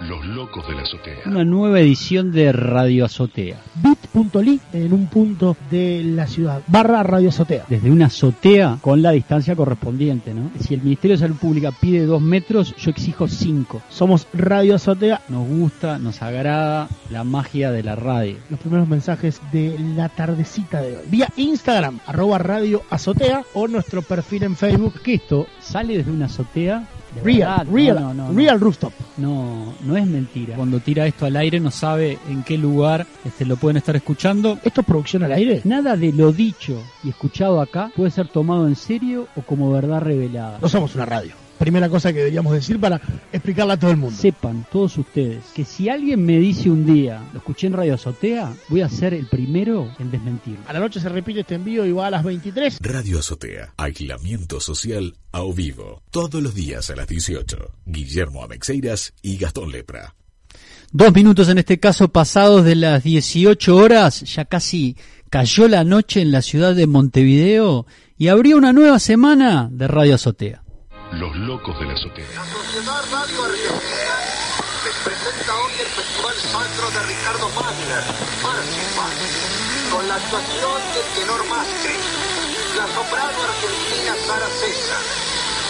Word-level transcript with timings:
Los 0.00 0.24
locos 0.24 0.66
de 0.66 0.74
la 0.74 0.82
azotea. 0.82 1.18
Una 1.26 1.44
nueva 1.44 1.78
edición 1.78 2.32
de 2.32 2.50
Radio 2.50 3.04
Azotea. 3.04 3.60
bit.ly 3.74 4.58
en 4.72 4.92
un 4.94 5.06
punto 5.06 5.54
de 5.70 6.02
la 6.02 6.26
ciudad. 6.26 6.62
Barra 6.66 7.02
Radio 7.02 7.28
Azotea. 7.28 7.66
Desde 7.68 7.90
una 7.90 8.06
azotea 8.06 8.78
con 8.80 9.02
la 9.02 9.10
distancia 9.10 9.54
correspondiente, 9.54 10.32
¿no? 10.32 10.50
Si 10.58 10.72
el 10.72 10.80
Ministerio 10.80 11.16
de 11.16 11.20
Salud 11.20 11.36
Pública 11.36 11.72
pide 11.78 12.06
dos 12.06 12.22
metros, 12.22 12.74
yo 12.76 12.90
exijo 12.90 13.28
cinco. 13.28 13.82
Somos 13.90 14.26
Radio 14.32 14.76
Azotea. 14.76 15.20
Nos 15.28 15.46
gusta, 15.46 15.98
nos 15.98 16.22
agrada 16.22 16.88
la 17.10 17.22
magia 17.22 17.70
de 17.70 17.82
la 17.82 17.94
radio. 17.94 18.36
Los 18.48 18.60
primeros 18.60 18.88
mensajes 18.88 19.42
de 19.52 19.78
la 19.94 20.08
tardecita 20.08 20.80
de 20.80 20.96
hoy. 20.96 21.02
Vía 21.08 21.28
Instagram, 21.36 22.00
arroba 22.06 22.38
Radio 22.38 22.82
Azotea 22.88 23.44
o 23.52 23.68
nuestro 23.68 24.00
perfil 24.00 24.44
en 24.44 24.56
Facebook. 24.56 25.02
Que 25.02 25.14
esto 25.14 25.46
sale 25.60 25.98
desde 25.98 26.10
una 26.10 26.26
azotea 26.26 26.88
Real, 27.22 27.66
real, 27.66 27.96
No, 28.00 28.14
no, 28.14 28.28
no, 28.28 28.32
real 28.32 28.58
rooftop. 28.60 28.92
No, 29.18 29.74
no 29.82 29.96
es 29.96 30.06
mentira. 30.06 30.56
Cuando 30.56 30.80
tira 30.80 31.06
esto 31.06 31.26
al 31.26 31.36
aire 31.36 31.60
no 31.60 31.70
sabe 31.70 32.18
en 32.28 32.42
qué 32.42 32.56
lugar 32.56 33.06
este, 33.24 33.44
lo 33.44 33.56
pueden 33.56 33.76
estar 33.76 33.94
escuchando. 33.96 34.58
¿Esto 34.62 34.80
es 34.80 34.86
producción 34.86 35.22
al 35.24 35.32
aire? 35.32 35.60
Nada 35.64 35.96
de 35.96 36.12
lo 36.12 36.32
dicho 36.32 36.82
y 37.04 37.10
escuchado 37.10 37.60
acá 37.60 37.90
puede 37.94 38.10
ser 38.10 38.28
tomado 38.28 38.66
en 38.66 38.76
serio 38.76 39.28
o 39.36 39.42
como 39.42 39.70
verdad 39.70 40.00
revelada. 40.00 40.58
No 40.60 40.68
somos 40.68 40.94
una 40.94 41.04
radio. 41.04 41.41
Primera 41.62 41.88
cosa 41.88 42.12
que 42.12 42.18
deberíamos 42.18 42.52
decir 42.52 42.80
para 42.80 43.00
explicarla 43.32 43.74
a 43.74 43.76
todo 43.76 43.92
el 43.92 43.96
mundo. 43.96 44.16
Sepan 44.16 44.66
todos 44.72 44.98
ustedes 44.98 45.44
que 45.54 45.64
si 45.64 45.88
alguien 45.88 46.26
me 46.26 46.40
dice 46.40 46.68
un 46.68 46.84
día, 46.84 47.22
lo 47.32 47.38
escuché 47.38 47.68
en 47.68 47.74
Radio 47.74 47.94
Azotea, 47.94 48.52
voy 48.68 48.80
a 48.80 48.88
ser 48.88 49.14
el 49.14 49.26
primero 49.26 49.88
en 50.00 50.10
desmentirlo. 50.10 50.64
A 50.66 50.72
la 50.72 50.80
noche 50.80 50.98
se 50.98 51.08
repite 51.08 51.38
este 51.42 51.54
envío 51.54 51.86
y 51.86 51.92
va 51.92 52.08
a 52.08 52.10
las 52.10 52.24
23. 52.24 52.78
Radio 52.80 53.20
Azotea. 53.20 53.74
Aislamiento 53.76 54.58
social 54.58 55.14
a 55.30 55.44
o 55.44 55.52
vivo. 55.52 56.02
Todos 56.10 56.42
los 56.42 56.52
días 56.52 56.90
a 56.90 56.96
las 56.96 57.06
18. 57.06 57.56
Guillermo 57.86 58.42
Amexeiras 58.42 59.14
y 59.22 59.36
Gastón 59.36 59.70
Lepra. 59.70 60.16
Dos 60.90 61.14
minutos 61.14 61.48
en 61.48 61.58
este 61.58 61.78
caso 61.78 62.08
pasados 62.08 62.64
de 62.64 62.74
las 62.74 63.04
18 63.04 63.76
horas, 63.76 64.22
ya 64.22 64.46
casi 64.46 64.96
cayó 65.30 65.68
la 65.68 65.84
noche 65.84 66.22
en 66.22 66.32
la 66.32 66.42
ciudad 66.42 66.74
de 66.74 66.88
Montevideo 66.88 67.86
y 68.18 68.26
abrió 68.26 68.56
una 68.56 68.72
nueva 68.72 68.98
semana 68.98 69.68
de 69.70 69.86
Radio 69.86 70.16
Azotea. 70.16 70.61
Los 71.12 71.36
locos 71.36 71.78
de 71.78 71.86
la 71.86 71.92
azotea. 71.92 72.26
La 72.34 72.44
Sociedad 72.44 73.04
Radio 73.12 73.44
Argentina 73.44 74.16
les 74.84 74.96
presenta 75.04 75.52
hoy 75.60 75.72
el 75.78 75.86
Festival 75.86 76.36
Sacro 76.36 76.90
de 76.90 77.02
Ricardo 77.06 77.48
Wagner, 77.54 78.04
Parsifal, 78.42 79.12
con 79.92 80.08
la 80.08 80.14
actuación 80.14 80.80
del 80.94 81.06
tenor 81.14 81.44
Mastri, 81.48 81.96
la 82.76 82.86
soprano 82.88 83.38
argentina 83.44 84.16
Sara 84.26 84.48
César, 84.48 85.02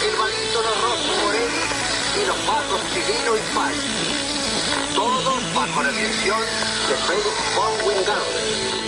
el 0.07 0.15
barítono 0.15 0.69
Rossi 0.81 1.11
Morelli 1.23 1.63
y 2.15 2.25
los 2.25 2.37
patos 2.47 2.81
Chilino 2.93 3.35
y 3.35 3.41
Pai. 3.53 3.75
Todos 4.95 5.53
bajo 5.53 5.83
la 5.83 5.91
dirección 5.91 6.39
de 6.39 6.95
Felix 6.95 7.55
von 7.55 7.87
Wingarden. 7.87 8.82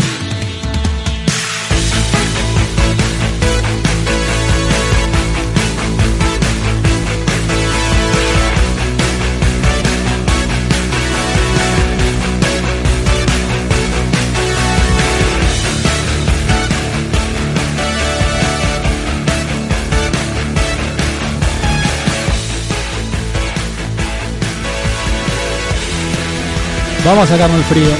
Vamos 27.05 27.29
a 27.29 27.33
sacarnos 27.33 27.57
el 27.59 27.63
frío. 27.65 27.91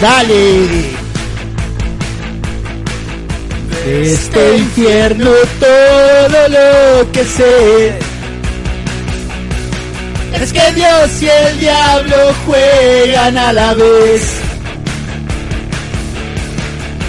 ¡Dale! 0.00 1.04
De 3.84 4.12
este 4.12 4.56
infierno 4.56 5.30
todo 5.60 6.48
lo 6.48 7.12
que 7.12 7.24
sé 7.24 7.98
es 10.40 10.52
que 10.52 10.72
Dios 10.72 11.22
y 11.22 11.28
el 11.28 11.60
diablo 11.60 12.16
juegan 12.46 13.36
a 13.36 13.52
la 13.52 13.74
vez. 13.74 14.40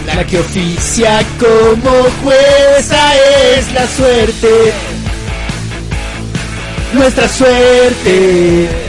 La 0.05 0.23
que 0.25 0.39
oficia 0.39 1.21
como 1.39 1.91
jueza 2.23 3.15
es 3.57 3.73
la 3.73 3.87
suerte, 3.87 4.73
nuestra 6.93 7.27
suerte. 7.27 8.84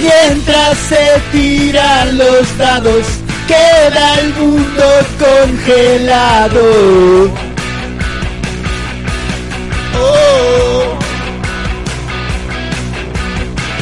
Mientras 0.00 0.78
se 0.78 1.20
tiran 1.32 2.18
los 2.18 2.56
dados, 2.56 3.06
queda 3.48 4.20
el 4.20 4.34
mundo 4.34 4.84
congelado. 5.18 6.64
Oh. 10.00 10.98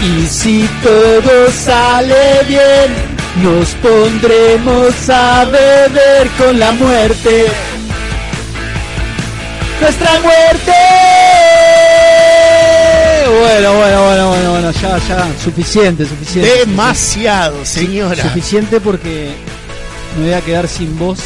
Y 0.03 0.27
si 0.27 0.69
todo 0.83 1.51
sale 1.51 2.43
bien, 2.49 3.17
nos 3.43 3.69
pondremos 3.75 5.11
a 5.11 5.45
beber 5.45 6.29
con 6.39 6.59
la 6.59 6.73
muerte. 6.73 7.47
Nuestra 9.81 10.21
muerte. 10.21 11.26
Bueno, 13.39 13.75
bueno, 13.75 14.05
bueno, 14.05 14.29
bueno, 14.29 14.51
bueno, 14.53 14.71
ya, 14.71 14.99
ya, 15.09 15.29
suficiente, 15.43 16.07
suficiente. 16.07 16.51
Demasiado, 16.67 17.65
señora. 17.65 18.23
Suficiente 18.23 18.81
porque 18.81 19.35
me 20.19 20.25
voy 20.25 20.33
a 20.33 20.41
quedar 20.41 20.69
sin 20.69 20.99
voz 20.99 21.19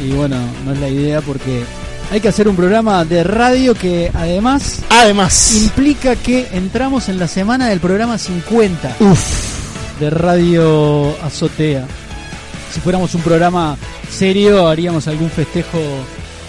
y 0.00 0.10
bueno, 0.10 0.36
no 0.64 0.72
es 0.72 0.78
la 0.78 0.88
idea 0.88 1.20
porque 1.22 1.64
hay 2.12 2.20
que 2.20 2.28
hacer 2.28 2.48
un 2.48 2.56
programa 2.56 3.04
de 3.04 3.24
radio 3.24 3.74
que 3.74 4.10
además 4.12 4.80
Además, 4.90 5.54
implica 5.54 6.16
que 6.16 6.48
entramos 6.52 7.08
en 7.08 7.18
la 7.18 7.28
semana 7.28 7.68
del 7.68 7.80
programa 7.80 8.18
50 8.18 8.96
uff, 9.00 10.00
de 10.00 10.10
Radio 10.10 11.16
Azotea. 11.24 11.86
Si 12.72 12.80
fuéramos 12.80 13.14
un 13.14 13.22
programa 13.22 13.76
serio 14.10 14.68
haríamos 14.68 15.08
algún 15.08 15.30
festejo 15.30 15.78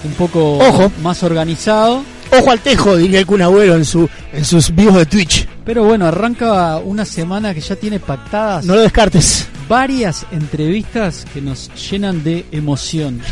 un 0.04 0.14
poco 0.14 0.58
Ojo. 0.58 0.92
más 1.02 1.24
organizado. 1.24 2.04
Ojo 2.31 2.52
al 2.52 2.59
tejo, 2.59 2.96
diría 2.97 3.19
el 3.19 3.25
Kun 3.25 3.41
Agüero 3.41 3.75
en, 3.75 3.86
su, 3.86 4.09
en 4.34 4.46
sus 4.46 4.74
vivos 4.74 4.96
de 4.96 5.06
Twitch. 5.06 5.47
Pero 5.66 5.84
bueno, 5.84 6.06
arranca 6.06 6.78
una 6.78 7.06
semana 7.06 7.53
que 7.53 7.62
ya 7.62 7.75
tiene 7.75 8.00
pactadas 8.00 8.66
No 8.66 8.75
lo 8.75 8.81
descartes. 8.81 9.47
varias 9.68 10.25
entrevistas 10.31 11.25
que 11.34 11.41
nos 11.41 11.72
llenan 11.90 12.24
de 12.24 12.46
emoción. 12.52 13.22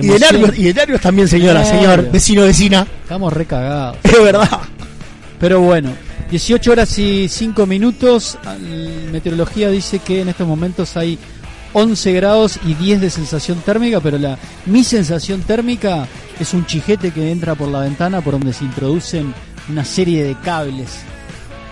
Y 0.00 0.06
de, 0.06 0.18
nervios, 0.20 0.56
y 0.56 0.62
de 0.62 0.74
nervios 0.74 1.00
también, 1.00 1.26
señora, 1.26 1.64
señor, 1.64 2.08
vecino, 2.12 2.42
vecina. 2.44 2.86
Estamos 3.02 3.32
recagados. 3.32 3.96
Es 4.04 4.22
verdad. 4.22 4.48
Pero 5.40 5.60
bueno, 5.60 5.90
18 6.30 6.70
horas 6.70 6.96
y 7.00 7.26
5 7.28 7.66
minutos. 7.66 8.38
Meteorología 9.10 9.70
dice 9.70 9.98
que 9.98 10.20
en 10.20 10.28
estos 10.28 10.46
momentos 10.46 10.96
hay 10.96 11.18
11 11.72 12.12
grados 12.12 12.58
y 12.64 12.74
10 12.74 13.00
de 13.00 13.10
sensación 13.10 13.60
térmica, 13.60 14.00
pero 14.00 14.18
la 14.18 14.38
mi 14.66 14.84
sensación 14.84 15.42
térmica 15.42 16.06
es 16.40 16.54
un 16.54 16.66
chijete 16.66 17.10
que 17.10 17.30
entra 17.30 17.54
por 17.54 17.68
la 17.68 17.80
ventana 17.80 18.20
por 18.20 18.32
donde 18.32 18.52
se 18.52 18.64
introducen 18.64 19.34
una 19.68 19.84
serie 19.84 20.24
de 20.24 20.34
cables 20.36 21.00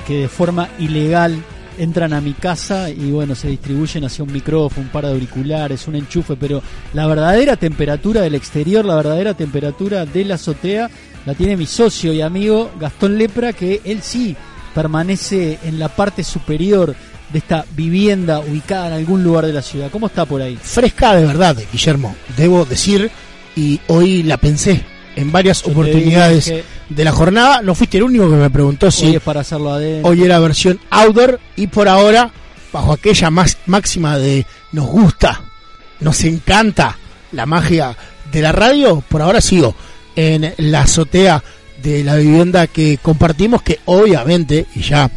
que 0.07 0.21
de 0.21 0.29
forma 0.29 0.69
ilegal 0.79 1.43
entran 1.79 2.13
a 2.13 2.21
mi 2.21 2.33
casa 2.33 2.91
y 2.91 3.11
bueno, 3.11 3.35
se 3.35 3.49
distribuyen 3.49 4.05
hacia 4.05 4.25
un 4.25 4.33
micrófono, 4.33 4.87
un 4.87 4.93
par 4.93 5.05
de 5.05 5.13
auriculares, 5.13 5.87
un 5.89 5.97
enchufe, 5.97 6.37
pero 6.37 6.63
la 6.95 7.07
verdadera 7.07 7.57
temperatura 7.57 8.23
del 8.23 8.35
exterior, 8.35 8.85
la 8.85 8.97
verdadera 8.97 9.35
temperatura 9.35 10.07
de 10.07 10.25
la 10.25 10.37
azotea, 10.37 10.91
la 11.27 11.35
tiene 11.35 11.57
mi 11.57 11.67
socio 11.67 12.13
y 12.13 12.21
amigo 12.21 12.71
Gastón 12.81 13.19
Lepra, 13.19 13.53
que 13.53 13.81
él 13.85 14.01
sí 14.03 14.37
permanece 14.75 15.59
en 15.65 15.79
la 15.79 15.89
parte 15.89 16.23
superior 16.23 16.95
de 17.33 17.39
esta 17.39 17.65
vivienda 17.75 18.41
ubicada 18.41 18.89
en 18.89 18.93
algún 18.95 19.23
lugar 19.25 19.47
de 19.47 19.53
la 19.53 19.63
ciudad. 19.63 19.91
¿Cómo 19.91 20.07
está 20.07 20.25
por 20.25 20.43
ahí? 20.43 20.59
Fresca 20.61 21.15
de 21.15 21.27
verdad, 21.27 21.57
Guillermo. 21.73 22.15
Debo 22.37 22.65
decir, 22.65 23.11
y 23.55 23.81
hoy 23.89 24.23
la 24.23 24.37
pensé 24.37 24.85
en 25.17 25.33
varias 25.33 25.63
Yo 25.63 25.73
oportunidades 25.73 26.53
de 26.89 27.05
la 27.05 27.13
jornada. 27.13 27.63
No 27.63 27.75
fuiste 27.75 27.97
el 27.97 28.05
único 28.05 28.31
que 28.31 28.37
me 28.37 28.51
preguntó 28.51 28.91
si 28.91 29.07
Hoy 29.07 29.17
es 29.17 29.23
para 29.23 29.41
hacerlo 29.41 29.73
adentro. 29.73 30.11
hoy 30.11 30.23
era 30.23 30.39
versión 30.39 30.79
outdoor 30.91 31.41
y 31.57 31.67
por 31.67 31.89
ahora, 31.89 32.31
bajo 32.73 32.93
aquella 32.93 33.31
más, 33.31 33.59
máxima 33.67 34.19
de 34.19 34.47
nos 34.73 34.87
gusta, 34.87 35.43
nos 36.01 36.23
encanta 36.25 36.97
la 37.33 37.47
magia 37.47 37.97
de 38.31 38.43
la 38.43 38.53
radio, 38.53 39.03
por 39.09 39.23
ahora 39.23 39.41
sigo 39.41 39.75
en 40.15 40.55
la 40.59 40.83
azotea 40.83 41.43
de 41.83 42.03
la 42.05 42.17
vivienda 42.17 42.67
que 42.67 42.99
compartimos, 43.01 43.63
que 43.63 43.81
obviamente, 43.87 44.67
y 44.75 44.81
ya 44.81 45.11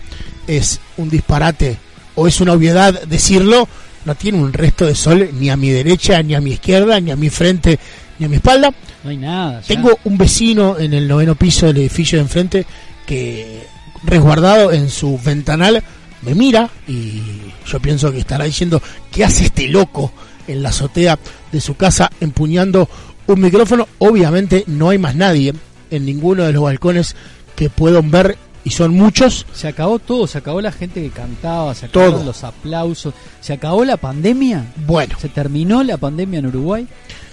es 0.47 0.79
un 0.97 1.09
disparate 1.09 1.77
o 2.15 2.27
es 2.27 2.41
una 2.41 2.53
obviedad 2.53 3.03
decirlo, 3.03 3.67
no 4.06 4.15
tiene 4.15 4.39
un 4.39 4.53
resto 4.53 4.85
de 4.85 4.95
sol 4.95 5.29
ni 5.33 5.50
a 5.50 5.57
mi 5.57 5.69
derecha, 5.69 6.21
ni 6.23 6.35
a 6.35 6.41
mi 6.41 6.51
izquierda, 6.51 7.00
ni 7.00 7.11
a 7.11 7.15
mi 7.15 7.29
frente, 7.29 7.79
ni 8.17 8.25
a 8.25 8.29
mi 8.29 8.38
espalda. 8.38 8.73
No 9.03 9.09
hay 9.09 9.17
nada. 9.17 9.61
ya. 9.61 9.67
Tengo 9.67 9.97
un 10.03 10.17
vecino 10.17 10.77
en 10.77 10.94
el 10.94 11.07
noveno 11.07 11.35
piso 11.35 11.67
del 11.67 11.77
edificio 11.77 12.17
de 12.17 12.23
enfrente 12.23 12.65
que 13.06 13.63
resguardado 14.03 14.71
en 14.71 14.89
su 14.89 15.19
ventanal 15.23 15.83
me 16.21 16.35
mira 16.35 16.69
y 16.88 17.21
yo 17.65 17.79
pienso 17.79 18.12
que 18.12 18.19
estará 18.19 18.45
diciendo 18.45 18.81
¿qué 19.12 19.23
hace 19.23 19.45
este 19.45 19.67
loco 19.67 20.12
en 20.47 20.63
la 20.63 20.69
azotea 20.69 21.17
de 21.51 21.62
su 21.62 21.75
casa 21.75 22.12
empuñando 22.19 22.89
un 23.27 23.41
micrófono? 23.41 23.88
Obviamente 24.00 24.63
no 24.67 24.89
hay 24.89 24.97
más 24.97 25.15
nadie 25.15 25.53
en 25.91 26.05
ninguno 26.05 26.44
de 26.44 26.53
los 26.53 26.63
balcones 26.63 27.15
que 27.55 27.69
puedan 27.69 28.12
ver 28.12 28.38
y 28.63 28.71
son 28.71 28.94
muchos. 28.94 29.45
Se 29.53 29.67
acabó 29.67 30.00
todo, 30.00 30.27
se 30.27 30.38
acabó 30.38 30.61
la 30.61 30.71
gente 30.71 31.01
que 31.01 31.09
cantaba, 31.09 31.73
se 31.75 31.85
acabaron 31.88 32.15
Todo. 32.15 32.25
los 32.25 32.44
aplausos, 32.44 33.13
se 33.41 33.53
acabó 33.53 33.85
la 33.85 33.97
pandemia, 33.97 34.65
Bueno, 34.85 35.15
se 35.19 35.29
terminó 35.29 35.83
la 35.83 35.97
pandemia 35.97 36.39
en 36.39 36.47
Uruguay. 36.47 36.88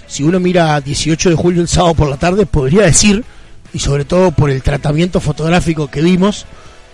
si 0.07 0.23
uno 0.23 0.39
mira 0.39 0.79
18 0.79 1.29
de 1.31 1.35
julio 1.35 1.61
el 1.61 1.67
sábado 1.67 1.93
por 1.95 2.09
la 2.09 2.17
tarde, 2.17 2.45
podría 2.45 2.83
decir, 2.83 3.25
y 3.73 3.79
sobre 3.79 4.05
todo 4.05 4.31
por 4.31 4.49
el 4.49 4.63
tratamiento 4.63 5.19
fotográfico 5.19 5.87
que 5.87 6.01
vimos, 6.01 6.45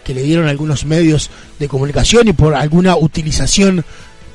que 0.03 0.13
le 0.13 0.23
dieron 0.23 0.47
algunos 0.47 0.85
medios 0.85 1.29
de 1.59 1.67
comunicación 1.67 2.27
y 2.27 2.33
por 2.33 2.55
alguna 2.55 2.95
utilización 2.97 3.85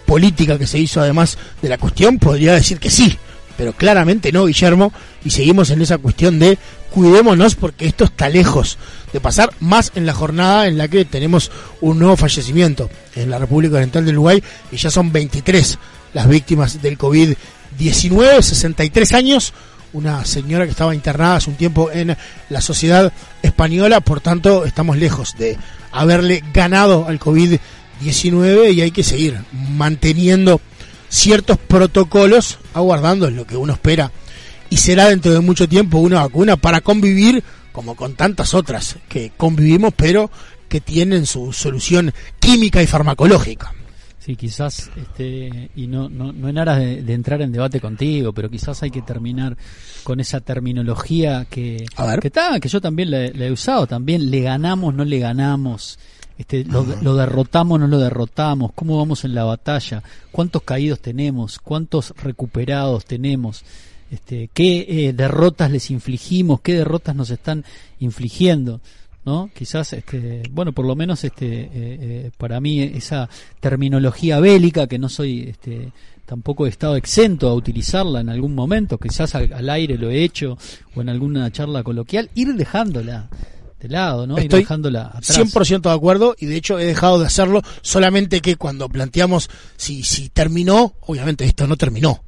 política 0.07 0.59
que 0.59 0.67
se 0.67 0.79
hizo 0.79 1.01
además 1.01 1.37
de 1.61 1.69
la 1.69 1.77
cuestión, 1.77 2.19
podría 2.19 2.55
decir 2.55 2.79
que 2.79 2.89
sí, 2.89 3.19
pero 3.57 3.73
claramente 3.73 4.33
no, 4.33 4.47
Guillermo, 4.47 4.93
y 5.25 5.31
seguimos 5.31 5.71
en 5.71 5.83
esa 5.83 5.99
cuestión 5.99 6.39
de 6.39 6.57
cuidémonos 6.91 7.57
porque 7.57 7.87
esto 7.87 8.05
está 8.05 8.29
lejos 8.29 8.79
de 9.13 9.21
pasar, 9.21 9.51
más 9.61 9.93
en 9.95 10.07
la 10.07 10.15
jornada 10.15 10.67
en 10.67 10.79
la 10.79 10.89
que 10.89 11.05
tenemos 11.05 11.51
un 11.81 11.99
nuevo 11.99 12.17
fallecimiento 12.17 12.91
en 13.15 13.31
la 13.31 13.39
República 13.39 13.77
Oriental 13.77 14.05
del 14.05 14.17
Uruguay 14.17 14.43
y 14.71 14.77
ya 14.77 14.91
son 14.91 15.13
23 15.13 15.79
las 16.15 16.29
víctimas 16.29 16.81
del 16.83 16.99
COVID-19, 16.99 18.43
63 18.43 19.13
años, 19.13 19.53
una 19.93 20.25
señora 20.25 20.65
que 20.65 20.71
estaba 20.71 20.95
internada 20.95 21.37
hace 21.37 21.51
un 21.51 21.57
tiempo 21.57 21.91
en 21.91 22.17
la 22.51 22.61
sociedad 22.61 23.13
española, 23.43 24.01
por 24.01 24.21
tanto 24.21 24.65
estamos 24.65 24.97
lejos 24.97 25.35
de 25.39 25.57
haberle 25.93 26.43
ganado 26.53 27.07
al 27.09 27.19
COVID-19 27.19 28.75
y 28.75 28.81
hay 28.83 28.91
que 28.91 29.03
seguir 29.03 29.39
manteniendo 29.53 30.61
ciertos 31.09 31.59
protocolos, 31.59 32.59
aguardando 32.75 33.31
lo 33.31 33.47
que 33.47 33.57
uno 33.57 33.73
espera. 33.73 34.13
Y 34.71 34.77
será 34.77 35.09
dentro 35.09 35.33
de 35.33 35.41
mucho 35.41 35.67
tiempo 35.67 35.99
una 35.99 36.21
vacuna 36.21 36.57
para 36.57 36.83
convivir 36.83 37.43
como 37.73 37.95
con 37.95 38.15
tantas 38.15 38.55
otras 38.55 38.97
que 39.09 39.33
convivimos 39.37 39.93
pero 39.97 40.31
que 40.69 40.81
tienen 40.81 41.27
su 41.27 41.53
solución 41.53 42.13
química 42.39 42.83
y 42.83 42.87
farmacológica. 42.87 43.73
Sí, 44.19 44.37
quizás, 44.37 44.91
este, 44.95 45.71
y 45.75 45.87
no, 45.87 46.11
no, 46.11 46.35
no 46.35 46.51
en 46.51 46.59
aras 46.59 46.79
de, 46.81 47.03
de 47.03 47.15
entrar 47.15 47.41
en 47.41 47.51
debate 47.51 47.81
contigo, 47.81 48.35
pero 48.35 48.51
quizás 48.51 48.83
hay 48.83 48.91
que 48.91 49.01
terminar 49.01 49.57
con 50.05 50.21
esa 50.21 50.41
terminología 50.41 51.47
que, 51.49 51.87
que, 52.21 52.61
que 52.61 52.69
yo 52.69 52.81
también 52.83 53.11
la, 53.11 53.31
la 53.31 53.47
he 53.47 53.51
usado, 53.51 53.87
también 53.87 54.31
le 54.31 54.43
ganamos, 54.43 54.95
no 54.95 55.07
le 55.07 55.19
ganamos, 55.19 55.99
este, 56.37 56.65
lo, 56.65 56.85
lo 57.01 57.17
derrotamos, 57.17 57.81
no 57.81 57.89
lo 57.89 57.99
derrotamos, 57.99 58.73
cómo 58.75 58.99
vamos 58.99 59.25
en 59.25 59.35
la 59.35 59.45
batalla, 59.45 60.03
cuántos 60.31 60.63
caídos 60.63 61.01
tenemos, 61.01 61.59
cuántos 61.59 62.13
recuperados 62.23 63.07
tenemos, 63.07 63.65
este, 64.11 64.51
qué 64.53 64.87
eh, 64.89 65.13
derrotas 65.13 65.71
les 65.71 65.91
infligimos, 65.91 66.61
qué 66.61 66.75
derrotas 66.75 67.15
nos 67.15 67.31
están 67.31 67.65
infligiendo. 68.01 68.81
¿no? 69.25 69.51
Quizás, 69.55 69.93
este, 69.93 70.43
bueno, 70.51 70.73
por 70.73 70.87
lo 70.87 70.97
menos 70.97 71.23
este, 71.25 71.47
eh, 71.47 71.71
eh, 71.73 72.31
para 72.39 72.61
mí 72.61 72.81
esa 72.81 73.29
terminología 73.61 74.41
bélica, 74.41 74.87
que 74.87 74.99
no 74.99 75.11
soy 75.11 75.43
este, 75.51 75.93
tampoco 76.25 76.67
he 76.67 76.71
estado 76.71 76.97
exento 76.97 77.49
a 77.49 77.55
utilizarla 77.55 78.21
en 78.21 78.31
algún 78.31 78.55
momento, 78.55 78.97
quizás 78.97 79.35
al, 79.35 79.53
al 79.53 79.69
aire 79.69 79.99
lo 79.99 80.11
he 80.11 80.25
hecho 80.25 80.57
o 80.95 81.01
en 81.03 81.11
alguna 81.11 81.51
charla 81.51 81.83
coloquial, 81.83 82.31
ir 82.35 82.55
dejándola 82.55 83.29
de 83.81 83.89
lado, 83.89 84.27
¿no? 84.27 84.37
ir 84.39 84.45
Estoy 84.45 84.61
dejándola 84.61 85.07
atrás. 85.07 85.39
100% 85.39 85.83
de 85.83 85.91
acuerdo 85.91 86.35
y 86.39 86.47
de 86.47 86.57
hecho 86.57 86.79
he 86.79 86.87
dejado 86.87 87.19
de 87.21 87.27
hacerlo 87.27 87.63
solamente 87.83 88.41
que 88.41 88.57
cuando 88.57 88.89
planteamos 88.89 89.51
si, 89.77 90.03
si 90.03 90.31
terminó, 90.31 90.95
obviamente 91.03 91.45
esto 91.45 91.67
no 91.67 91.77
terminó, 91.77 92.25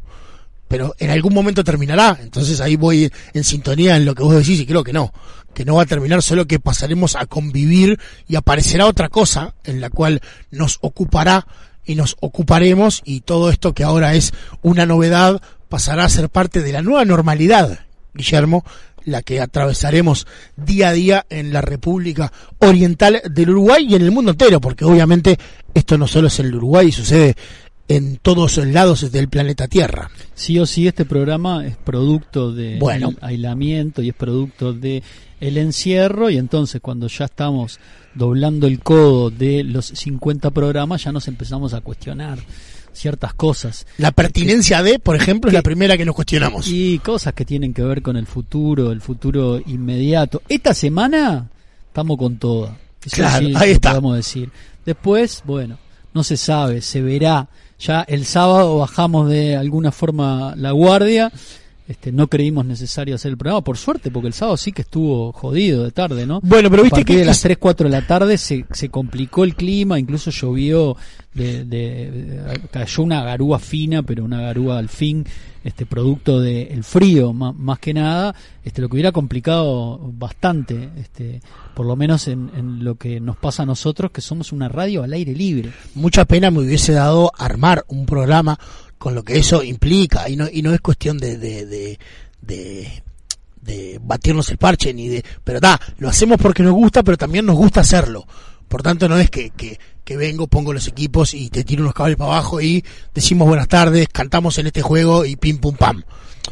pero 0.70 0.94
en 1.00 1.10
algún 1.10 1.34
momento 1.34 1.64
terminará, 1.64 2.16
entonces 2.22 2.60
ahí 2.60 2.76
voy 2.76 3.10
en 3.34 3.42
sintonía 3.42 3.96
en 3.96 4.04
lo 4.04 4.14
que 4.14 4.22
vos 4.22 4.36
decís 4.36 4.60
y 4.60 4.66
creo 4.66 4.84
que 4.84 4.92
no, 4.92 5.12
que 5.52 5.64
no 5.64 5.74
va 5.74 5.82
a 5.82 5.86
terminar, 5.86 6.22
solo 6.22 6.46
que 6.46 6.60
pasaremos 6.60 7.16
a 7.16 7.26
convivir 7.26 7.98
y 8.28 8.36
aparecerá 8.36 8.86
otra 8.86 9.08
cosa 9.08 9.56
en 9.64 9.80
la 9.80 9.90
cual 9.90 10.20
nos 10.52 10.78
ocupará 10.80 11.44
y 11.84 11.96
nos 11.96 12.16
ocuparemos 12.20 13.02
y 13.04 13.22
todo 13.22 13.50
esto 13.50 13.74
que 13.74 13.82
ahora 13.82 14.14
es 14.14 14.32
una 14.62 14.86
novedad 14.86 15.42
pasará 15.68 16.04
a 16.04 16.08
ser 16.08 16.28
parte 16.28 16.62
de 16.62 16.72
la 16.72 16.82
nueva 16.82 17.04
normalidad, 17.04 17.80
Guillermo, 18.14 18.64
la 19.04 19.22
que 19.22 19.40
atravesaremos 19.40 20.28
día 20.54 20.90
a 20.90 20.92
día 20.92 21.26
en 21.30 21.52
la 21.52 21.62
República 21.62 22.32
Oriental 22.60 23.20
del 23.28 23.50
Uruguay 23.50 23.88
y 23.88 23.96
en 23.96 24.02
el 24.02 24.12
mundo 24.12 24.30
entero, 24.30 24.60
porque 24.60 24.84
obviamente 24.84 25.36
esto 25.74 25.98
no 25.98 26.06
solo 26.06 26.28
es 26.28 26.38
el 26.38 26.54
Uruguay, 26.54 26.92
sucede 26.92 27.34
en 27.90 28.16
todos 28.18 28.56
los 28.56 28.66
lados 28.68 29.10
del 29.10 29.28
planeta 29.28 29.66
Tierra. 29.68 30.10
Sí 30.34 30.58
o 30.58 30.66
sí, 30.66 30.86
este 30.86 31.04
programa 31.04 31.66
es 31.66 31.76
producto 31.76 32.52
de 32.52 32.78
Bueno. 32.78 33.12
aislamiento 33.20 34.00
y 34.02 34.10
es 34.10 34.14
producto 34.14 34.72
de 34.72 35.02
el 35.40 35.58
encierro 35.58 36.30
y 36.30 36.36
entonces 36.38 36.80
cuando 36.80 37.08
ya 37.08 37.24
estamos 37.24 37.80
doblando 38.14 38.66
el 38.66 38.78
codo 38.80 39.30
de 39.30 39.64
los 39.64 39.86
50 39.86 40.50
programas 40.50 41.02
ya 41.04 41.12
nos 41.12 41.26
empezamos 41.28 41.74
a 41.74 41.80
cuestionar 41.80 42.38
ciertas 42.92 43.34
cosas 43.34 43.86
La 43.98 44.10
pertinencia 44.12 44.82
de, 44.82 44.98
por 44.98 45.16
ejemplo, 45.16 45.48
es 45.48 45.54
la 45.54 45.62
primera 45.62 45.96
que 45.96 46.04
nos 46.04 46.14
cuestionamos. 46.14 46.68
y 46.68 46.98
cosas 47.00 47.32
que 47.34 47.44
tienen 47.44 47.72
que 47.74 47.82
ver 47.82 48.02
con 48.02 48.16
el 48.16 48.26
futuro, 48.26 48.92
el 48.92 49.00
futuro 49.00 49.60
inmediato. 49.66 50.42
Esta 50.48 50.74
semana 50.74 51.48
estamos 51.88 52.16
con 52.18 52.36
toda. 52.36 52.76
Eso 53.04 53.16
Claro, 53.16 53.46
sí 53.46 53.52
ahí 53.56 53.70
está. 53.72 53.90
podemos 53.90 54.16
decir. 54.16 54.50
Después, 54.84 55.42
bueno, 55.46 55.78
no 56.14 56.22
se 56.22 56.36
sabe, 56.36 56.82
se 56.82 57.00
verá. 57.00 57.48
Ya 57.80 58.02
el 58.02 58.26
sábado 58.26 58.76
bajamos 58.78 59.30
de 59.30 59.56
alguna 59.56 59.90
forma 59.90 60.54
la 60.56 60.72
guardia. 60.72 61.32
Este, 61.90 62.12
no 62.12 62.28
creímos 62.28 62.64
necesario 62.66 63.16
hacer 63.16 63.32
el 63.32 63.36
programa, 63.36 63.64
por 63.64 63.76
suerte, 63.76 64.12
porque 64.12 64.28
el 64.28 64.32
sábado 64.32 64.56
sí 64.56 64.70
que 64.70 64.82
estuvo 64.82 65.32
jodido 65.32 65.82
de 65.82 65.90
tarde, 65.90 66.24
¿no? 66.24 66.38
Bueno, 66.40 66.70
pero 66.70 66.82
a 66.82 66.84
viste 66.84 66.98
partir 67.00 67.16
que 67.16 67.20
de 67.20 67.24
las 67.26 67.38
es- 67.38 67.42
3, 67.42 67.58
4 67.58 67.88
de 67.88 67.90
la 67.90 68.06
tarde 68.06 68.38
se, 68.38 68.64
se 68.70 68.88
complicó 68.90 69.42
el 69.42 69.56
clima, 69.56 69.98
incluso 69.98 70.30
llovió, 70.30 70.96
de, 71.34 71.64
de- 71.64 72.10
de- 72.12 72.60
cayó 72.70 73.02
una 73.02 73.24
garúa 73.24 73.58
fina, 73.58 74.04
pero 74.04 74.24
una 74.24 74.40
garúa 74.40 74.78
al 74.78 74.88
fin, 74.88 75.24
este 75.64 75.84
producto 75.84 76.40
del 76.40 76.84
frío 76.84 77.32
ma- 77.32 77.52
más, 77.52 77.80
que 77.80 77.92
nada, 77.92 78.36
este 78.64 78.80
lo 78.82 78.88
que 78.88 78.94
hubiera 78.94 79.10
complicado 79.12 79.98
bastante, 80.12 80.90
este 80.96 81.40
por 81.74 81.86
lo 81.86 81.96
menos 81.96 82.28
en, 82.28 82.50
en 82.56 82.84
lo 82.84 82.94
que 82.94 83.18
nos 83.20 83.36
pasa 83.36 83.64
a 83.64 83.66
nosotros, 83.66 84.12
que 84.12 84.20
somos 84.20 84.52
una 84.52 84.68
radio 84.68 85.02
al 85.02 85.12
aire 85.12 85.34
libre. 85.34 85.72
mucha 85.94 86.24
pena 86.24 86.52
me 86.52 86.60
hubiese 86.60 86.92
dado 86.92 87.32
armar 87.36 87.84
un 87.88 88.06
programa 88.06 88.58
con 89.00 89.14
lo 89.14 89.22
que 89.24 89.38
eso 89.38 89.62
implica. 89.62 90.28
Y 90.28 90.36
no 90.36 90.46
y 90.52 90.60
no 90.60 90.74
es 90.74 90.80
cuestión 90.80 91.16
de 91.16 91.38
de, 91.38 91.64
de, 91.64 93.02
de, 93.62 93.98
batirnos 94.02 94.50
el 94.50 94.58
parche 94.58 94.92
ni 94.92 95.08
de 95.08 95.24
pero 95.42 95.58
da 95.58 95.80
lo 95.98 96.08
hacemos 96.08 96.38
porque 96.40 96.62
nos 96.62 96.74
gusta 96.74 97.02
pero 97.02 97.16
también 97.16 97.46
nos 97.46 97.56
gusta 97.56 97.80
hacerlo. 97.80 98.26
Por 98.68 98.82
tanto 98.82 99.08
no 99.08 99.18
es 99.18 99.30
que, 99.30 99.50
que, 99.50 99.80
que 100.04 100.16
vengo 100.18 100.46
pongo 100.46 100.74
los 100.74 100.86
equipos 100.86 101.32
y 101.32 101.48
te 101.48 101.64
tiro 101.64 101.82
unos 101.82 101.94
cables 101.94 102.18
para 102.18 102.32
abajo 102.32 102.60
y 102.60 102.84
decimos 103.14 103.48
buenas 103.48 103.68
tardes 103.68 104.06
cantamos 104.08 104.58
en 104.58 104.66
este 104.66 104.82
juego 104.82 105.24
y 105.24 105.36
pim 105.36 105.58
pum 105.58 105.74
pam 105.74 106.04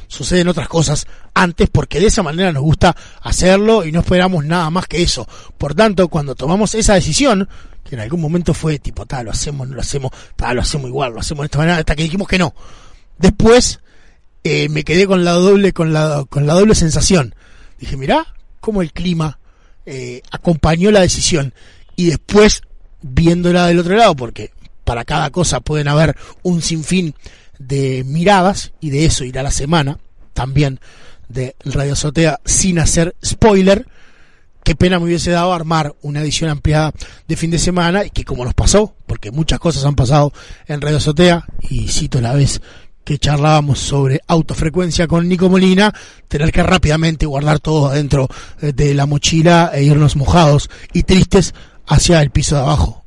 suceden 0.07 0.49
otras 0.49 0.69
cosas 0.69 1.07
antes 1.35 1.69
porque 1.71 2.01
de 2.01 2.07
esa 2.07 2.23
manera 2.23 2.53
nos 2.53 2.63
gusta 2.63 2.97
hacerlo 3.23 3.85
y 3.85 3.93
no 3.93 4.01
esperamos 4.01 4.45
nada 4.45 4.71
más 4.71 4.87
que 4.87 5.03
eso. 5.03 5.27
Por 5.57 5.75
tanto, 5.75 6.09
cuando 6.09 6.35
tomamos 6.35 6.75
esa 6.75 6.95
decisión, 6.95 7.49
que 7.85 7.95
en 7.95 8.01
algún 8.01 8.21
momento 8.21 8.55
fue 8.55 8.79
tipo, 8.79 9.07
tal, 9.07 9.27
lo 9.27 9.31
hacemos, 9.31 9.69
no 9.69 9.75
lo 9.75 9.81
hacemos, 9.81 10.11
tal, 10.37 10.57
lo 10.57 10.63
hacemos 10.63 10.89
igual, 10.89 11.13
lo 11.13 11.21
hacemos 11.21 11.43
de 11.43 11.47
esta 11.47 11.59
manera, 11.59 11.79
hasta 11.79 11.97
que 11.97 12.03
dijimos 12.03 12.29
que 12.29 12.39
no. 12.39 12.55
Después, 13.19 13.81
eh, 14.45 14.69
me 14.69 14.85
quedé 14.85 15.07
con 15.07 15.25
la 15.25 15.33
doble, 15.33 15.73
con 15.73 15.93
la, 15.93 16.25
con 16.29 16.47
la 16.47 16.55
doble 16.55 16.75
sensación. 16.75 17.35
Dije, 17.79 17.97
mirá, 17.97 18.27
cómo 18.61 18.83
el 18.83 18.93
clima 18.93 19.39
eh, 19.87 20.23
acompañó 20.31 20.91
la 20.91 21.01
decisión. 21.01 21.55
Y 21.97 22.07
después, 22.07 22.63
viéndola 23.01 23.67
del 23.67 23.79
otro 23.79 23.97
lado, 23.97 24.15
porque 24.15 24.53
para 24.85 25.05
cada 25.05 25.31
cosa 25.31 25.61
pueden 25.61 25.89
haber 25.89 26.17
un 26.43 26.63
sinfín 26.63 27.15
de 27.59 28.05
miradas, 28.05 28.73
y 28.81 28.91
de 28.91 29.05
eso 29.05 29.25
irá 29.25 29.43
la 29.43 29.51
semana, 29.51 29.99
también 30.33 30.81
de 31.29 31.57
Radio 31.65 31.93
Azotea, 31.93 32.41
sin 32.45 32.79
hacer 32.79 33.15
spoiler, 33.25 33.87
qué 34.65 34.75
pena 34.75 34.99
me 34.99 35.07
hubiese 35.07 35.31
dado 35.31 35.53
armar 35.53 35.95
una 36.03 36.21
edición 36.21 36.51
ampliada 36.51 36.93
de 37.27 37.37
fin 37.37 37.51
de 37.51 37.59
semana 37.59 38.05
y 38.05 38.11
que 38.11 38.25
como 38.25 38.45
nos 38.45 38.55
pasó, 38.55 38.95
porque 39.07 39.31
muchas 39.31 39.59
cosas 39.59 39.85
han 39.85 39.95
pasado 39.95 40.33
en 40.67 40.81
Radio 40.81 41.01
Sotea, 41.01 41.45
y 41.69 41.89
cito 41.89 42.21
la 42.21 42.35
vez 42.35 42.61
que 43.09 43.19
charlábamos 43.19 43.79
sobre 43.79 44.21
autofrecuencia 44.27 45.07
con 45.07 45.27
Nico 45.27 45.49
Molina, 45.49 45.95
tener 46.29 46.53
que 46.53 46.63
rápidamente 46.63 47.25
guardar 47.25 47.59
todo 47.59 47.89
adentro 47.89 48.29
eh, 48.61 48.75
de 48.75 48.93
la 48.93 49.07
mochila 49.07 49.71
e 49.73 49.83
irnos 49.83 50.15
mojados 50.15 50.69
y 50.93 51.05
tristes 51.05 51.55
hacia 51.87 52.21
el 52.21 52.31
piso 52.31 52.57
de 52.57 52.61
abajo 52.61 53.07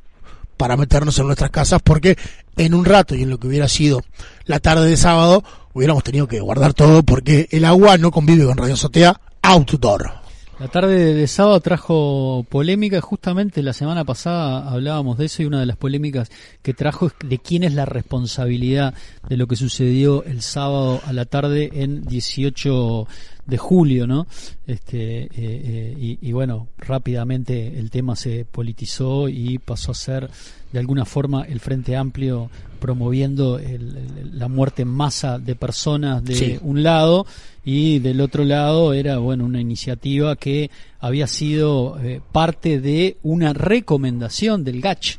para 0.56 0.76
meternos 0.76 1.18
en 1.18 1.26
nuestras 1.26 1.50
casas 1.50 1.80
porque 1.82 2.18
en 2.56 2.74
un 2.74 2.84
rato 2.84 3.14
y 3.14 3.22
en 3.22 3.30
lo 3.30 3.38
que 3.38 3.48
hubiera 3.48 3.68
sido 3.68 4.02
la 4.44 4.60
tarde 4.60 4.88
de 4.88 4.96
sábado 4.96 5.44
hubiéramos 5.72 6.04
tenido 6.04 6.28
que 6.28 6.40
guardar 6.40 6.74
todo 6.74 7.02
porque 7.02 7.48
el 7.50 7.64
agua 7.64 7.96
no 7.98 8.10
convive 8.10 8.44
con 8.44 8.56
Radio 8.56 8.76
Sotea 8.76 9.20
outdoor. 9.42 10.22
La 10.62 10.68
tarde 10.68 11.14
de 11.14 11.26
sábado 11.26 11.58
trajo 11.58 12.46
polémica, 12.48 13.00
justamente 13.00 13.64
la 13.64 13.72
semana 13.72 14.04
pasada 14.04 14.70
hablábamos 14.70 15.18
de 15.18 15.24
eso 15.24 15.42
y 15.42 15.46
una 15.46 15.58
de 15.58 15.66
las 15.66 15.76
polémicas 15.76 16.30
que 16.62 16.72
trajo 16.72 17.06
es 17.08 17.14
de 17.28 17.38
quién 17.38 17.64
es 17.64 17.74
la 17.74 17.84
responsabilidad 17.84 18.94
de 19.28 19.36
lo 19.36 19.48
que 19.48 19.56
sucedió 19.56 20.22
el 20.22 20.40
sábado 20.40 21.00
a 21.04 21.12
la 21.12 21.24
tarde 21.24 21.68
en 21.72 22.04
18 22.04 23.08
de 23.46 23.58
julio, 23.58 24.06
¿no? 24.06 24.26
Este, 24.66 25.24
eh, 25.24 25.28
eh, 25.34 25.96
y, 25.98 26.18
y, 26.28 26.32
bueno, 26.32 26.68
rápidamente 26.78 27.78
el 27.78 27.90
tema 27.90 28.14
se 28.16 28.44
politizó 28.44 29.28
y 29.28 29.58
pasó 29.58 29.90
a 29.92 29.94
ser 29.94 30.30
de 30.72 30.78
alguna 30.78 31.04
forma 31.04 31.42
el 31.42 31.58
Frente 31.60 31.96
Amplio 31.96 32.50
promoviendo 32.80 33.58
el, 33.58 33.96
el, 33.96 34.38
la 34.38 34.48
muerte 34.48 34.82
en 34.82 34.88
masa 34.88 35.38
de 35.38 35.54
personas 35.56 36.24
de 36.24 36.34
Sí. 36.34 36.58
un 36.62 36.82
lado 36.82 37.26
y 37.64 37.98
del 38.00 38.20
otro 38.20 38.44
lado 38.44 38.92
era 38.92 39.18
bueno 39.18 39.44
una 39.44 39.60
iniciativa 39.60 40.34
que 40.36 40.70
había 41.00 41.26
sido 41.26 41.98
eh, 42.00 42.20
parte 42.32 42.80
de 42.80 43.18
una 43.22 43.52
recomendación 43.52 44.64
del 44.64 44.80
GACH 44.80 45.16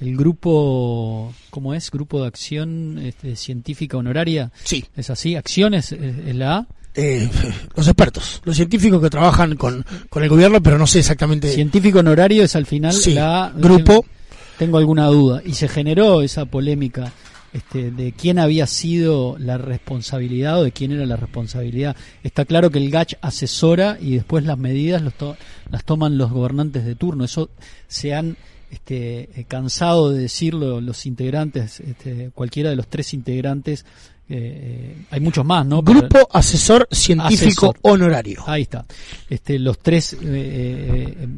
el 0.00 0.16
grupo 0.16 1.32
cómo 1.50 1.74
es 1.74 1.90
grupo 1.90 2.20
de 2.22 2.28
acción 2.28 2.98
este, 3.02 3.36
científica 3.36 3.96
honoraria 3.98 4.50
Sí. 4.64 4.84
es 4.96 5.10
así 5.10 5.36
acciones 5.36 5.92
es, 5.92 6.18
es 6.18 6.34
la 6.36 6.56
A 6.58 6.66
Eh, 6.94 7.28
los 7.74 7.86
expertos, 7.88 8.42
los 8.44 8.54
científicos 8.56 9.00
que 9.00 9.08
trabajan 9.08 9.56
con, 9.56 9.84
con 10.10 10.22
el 10.22 10.28
gobierno, 10.28 10.62
pero 10.62 10.76
no 10.78 10.86
sé 10.86 10.98
exactamente. 10.98 11.50
científico 11.52 12.00
honorario 12.00 12.42
es 12.44 12.54
al 12.54 12.66
final 12.66 12.92
Sí, 12.92 13.14
la 13.14 13.50
grupo. 13.56 14.04
tengo 14.58 14.76
alguna 14.78 15.06
duda 15.06 15.40
y 15.44 15.54
se 15.54 15.68
generó 15.68 16.20
esa 16.20 16.44
polémica 16.44 17.10
este, 17.54 17.90
de 17.90 18.12
quién 18.12 18.38
había 18.38 18.66
sido 18.66 19.36
la 19.38 19.56
responsabilidad 19.58 20.60
o 20.60 20.64
de 20.64 20.72
quién 20.72 20.92
era 20.92 21.06
la 21.06 21.16
responsabilidad. 21.16 21.96
Está 22.22 22.44
claro 22.44 22.70
que 22.70 22.78
el 22.78 22.90
GACH 22.90 23.14
asesora 23.22 23.96
y 24.00 24.14
después 24.14 24.44
las 24.44 24.58
medidas 24.58 25.00
los 25.02 25.14
to- 25.14 25.36
las 25.70 25.84
toman 25.84 26.18
los 26.18 26.30
gobernantes 26.30 26.84
de 26.84 26.94
turno. 26.94 27.24
Eso 27.24 27.50
se 27.88 28.14
han 28.14 28.36
este, 28.70 29.28
eh, 29.38 29.44
cansado 29.48 30.10
de 30.10 30.20
decirlo 30.20 30.80
los 30.80 31.04
integrantes, 31.04 31.80
este, 31.80 32.30
cualquiera 32.34 32.70
de 32.70 32.76
los 32.76 32.88
tres 32.88 33.12
integrantes. 33.12 33.84
Eh, 34.32 34.94
eh, 34.96 34.96
hay 35.10 35.20
muchos 35.20 35.44
más, 35.44 35.66
¿no? 35.66 35.82
Pero- 35.84 36.00
Grupo 36.00 36.28
Asesor 36.32 36.88
Científico 36.90 37.66
Asesor. 37.70 37.78
Honorario. 37.82 38.42
Ahí 38.46 38.62
está. 38.62 38.84
Este, 39.28 39.58
los 39.58 39.78
tres, 39.78 40.14
eh, 40.14 40.18
eh, 40.22 41.28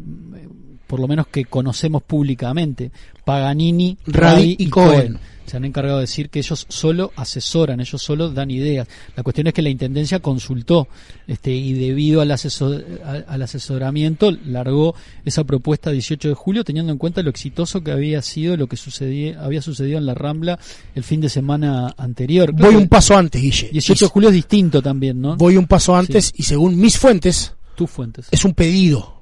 por 0.87 1.01
lo 1.01 1.09
menos 1.09 1.27
que 1.27 1.45
conocemos 1.47 2.03
públicamente, 2.05 2.91
Paganini, 3.25 3.97
Radi 4.07 4.35
Radi 4.37 4.57
y 4.59 4.65
y 4.65 4.69
Cohen. 4.69 4.91
Cohen. 4.91 5.19
Se 5.47 5.57
han 5.59 5.65
encargado 5.67 5.99
de 5.99 6.03
decir 6.05 6.31
que 6.31 6.39
ellos 6.39 6.67
solo 6.71 7.13
asesoran, 7.17 7.79
ellos 7.81 8.01
solo 8.03 8.31
dan 8.31 8.51
ideas. 8.51 8.89
La 9.15 9.23
cuestión 9.23 9.47
es 9.47 9.53
que 9.53 9.61
la 9.63 9.69
intendencia 9.69 10.19
consultó, 10.21 10.89
este, 11.27 11.51
y 11.53 11.75
debido 11.75 12.23
al, 12.23 12.31
asesor- 12.31 12.83
al, 13.05 13.27
al 13.29 13.43
asesoramiento 13.43 14.31
largó 14.47 14.95
esa 15.25 15.45
propuesta 15.45 15.91
18 15.91 16.29
de 16.29 16.35
julio, 16.35 16.65
teniendo 16.65 16.93
en 16.93 16.99
cuenta 16.99 17.23
lo 17.23 17.29
exitoso 17.31 17.83
que 17.83 17.93
había 17.93 18.23
sido 18.23 18.57
lo 18.57 18.67
que 18.69 18.77
sucedía, 18.77 19.43
había 19.45 19.61
sucedido 19.61 19.99
en 19.99 20.07
la 20.07 20.15
Rambla 20.15 20.59
el 20.95 21.05
fin 21.05 21.21
de 21.21 21.29
semana 21.29 21.95
anterior. 21.99 22.53
Voy 22.53 22.69
Creo 22.69 22.79
un 22.81 22.89
paso 22.89 23.17
antes, 23.17 23.41
Guille. 23.43 23.69
18 23.71 24.07
de 24.07 24.09
julio 24.11 24.29
es 24.31 24.35
distinto 24.35 24.81
también, 24.81 25.21
¿no? 25.21 25.37
Voy 25.37 25.57
un 25.59 25.67
paso 25.67 25.95
antes 25.95 26.33
y 26.37 26.45
según 26.45 26.79
mis 26.79 26.99
fuentes, 26.99 27.55
Tus 27.75 27.91
fuentes. 27.91 28.29
es 28.31 28.45
un 28.47 28.55
pedido 28.55 29.21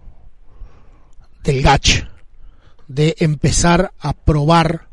del 1.42 1.62
GACH 1.62 2.04
de 2.86 3.16
empezar 3.18 3.92
a 3.98 4.12
probar 4.12 4.88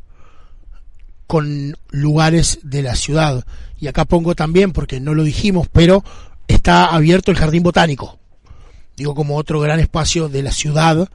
con 1.29 1.77
lugares 1.91 2.57
de 2.63 2.81
la 2.81 2.95
ciudad. 2.95 3.45
Y 3.79 3.85
acá 3.85 4.05
pongo 4.05 4.33
también, 4.33 4.71
porque 4.71 4.99
no 4.99 5.13
lo 5.13 5.23
dijimos, 5.23 5.67
pero 5.71 6.03
está 6.47 6.87
abierto 6.87 7.29
el 7.29 7.37
Jardín 7.37 7.61
Botánico. 7.61 8.17
Digo, 8.97 9.13
como 9.13 9.37
otro 9.37 9.59
gran 9.59 9.79
espacio 9.79 10.27
de 10.27 10.41
la 10.41 10.51
ciudad 10.51 11.07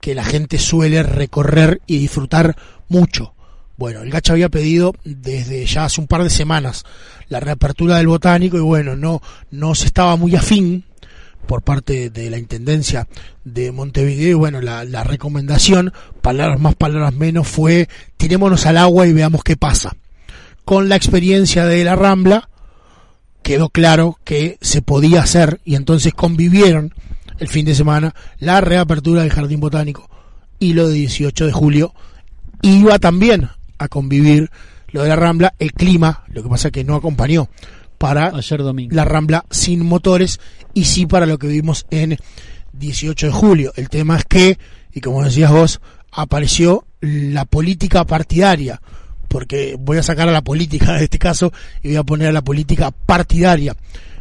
que 0.00 0.14
la 0.14 0.22
gente 0.22 0.60
suele 0.60 1.02
recorrer 1.02 1.80
y 1.88 1.98
disfrutar 1.98 2.54
mucho. 2.88 3.34
Bueno, 3.76 4.02
el 4.02 4.10
Gacha 4.10 4.34
había 4.34 4.50
pedido 4.50 4.94
desde 5.02 5.66
ya 5.66 5.86
hace 5.86 6.00
un 6.00 6.06
par 6.06 6.22
de 6.22 6.30
semanas 6.30 6.84
la 7.28 7.40
reapertura 7.40 7.96
del 7.96 8.06
botánico 8.06 8.56
y 8.56 8.60
bueno, 8.60 8.94
no, 8.94 9.20
no 9.50 9.74
se 9.74 9.86
estaba 9.86 10.14
muy 10.14 10.36
afín 10.36 10.84
por 11.46 11.62
parte 11.62 12.10
de 12.10 12.30
la 12.30 12.38
Intendencia 12.38 13.06
de 13.44 13.72
Montevideo 13.72 14.38
bueno, 14.38 14.60
la, 14.60 14.84
la 14.84 15.04
recomendación, 15.04 15.92
palabras 16.22 16.60
más, 16.60 16.74
palabras 16.74 17.14
menos, 17.14 17.46
fue 17.48 17.88
tirémonos 18.16 18.66
al 18.66 18.78
agua 18.78 19.06
y 19.06 19.12
veamos 19.12 19.42
qué 19.44 19.56
pasa. 19.56 19.96
Con 20.64 20.88
la 20.88 20.96
experiencia 20.96 21.66
de 21.66 21.84
la 21.84 21.94
Rambla, 21.94 22.48
quedó 23.42 23.68
claro 23.68 24.18
que 24.24 24.58
se 24.60 24.82
podía 24.82 25.22
hacer 25.22 25.60
y 25.64 25.74
entonces 25.74 26.14
convivieron 26.14 26.94
el 27.38 27.48
fin 27.48 27.66
de 27.66 27.74
semana 27.74 28.14
la 28.38 28.60
reapertura 28.60 29.22
del 29.22 29.32
Jardín 29.32 29.60
Botánico 29.60 30.08
y 30.58 30.72
lo 30.72 30.88
de 30.88 30.94
18 30.94 31.46
de 31.46 31.52
julio 31.52 31.94
iba 32.62 32.98
también 32.98 33.50
a 33.78 33.88
convivir 33.88 34.50
lo 34.88 35.02
de 35.02 35.08
la 35.08 35.16
Rambla, 35.16 35.54
el 35.58 35.72
clima, 35.72 36.24
lo 36.28 36.42
que 36.42 36.48
pasa 36.48 36.70
que 36.70 36.84
no 36.84 36.94
acompañó 36.94 37.48
para 38.04 38.36
Ayer 38.36 38.62
domingo. 38.62 38.94
la 38.94 39.06
Rambla 39.06 39.46
sin 39.50 39.82
motores 39.82 40.38
y 40.74 40.84
sí 40.84 41.06
para 41.06 41.24
lo 41.24 41.38
que 41.38 41.46
vimos 41.46 41.86
en 41.90 42.18
18 42.74 43.28
de 43.28 43.32
julio. 43.32 43.72
El 43.76 43.88
tema 43.88 44.18
es 44.18 44.26
que, 44.26 44.58
y 44.92 45.00
como 45.00 45.24
decías 45.24 45.50
vos, 45.50 45.80
apareció 46.12 46.84
la 47.00 47.46
política 47.46 48.04
partidaria, 48.04 48.82
porque 49.26 49.76
voy 49.80 49.96
a 49.96 50.02
sacar 50.02 50.28
a 50.28 50.32
la 50.32 50.42
política 50.42 50.92
de 50.92 51.04
este 51.04 51.18
caso 51.18 51.50
y 51.82 51.88
voy 51.88 51.96
a 51.96 52.02
poner 52.02 52.28
a 52.28 52.32
la 52.32 52.42
política 52.44 52.90
partidaria. 52.90 53.74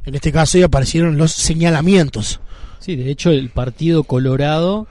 En 0.06 0.16
este 0.16 0.32
caso 0.32 0.58
y 0.58 0.64
aparecieron 0.64 1.18
los 1.18 1.34
señalamientos. 1.34 2.40
Sí, 2.80 2.96
de 2.96 3.12
hecho 3.12 3.32
el 3.32 3.50
Partido 3.50 4.06
Colorado 4.06 4.88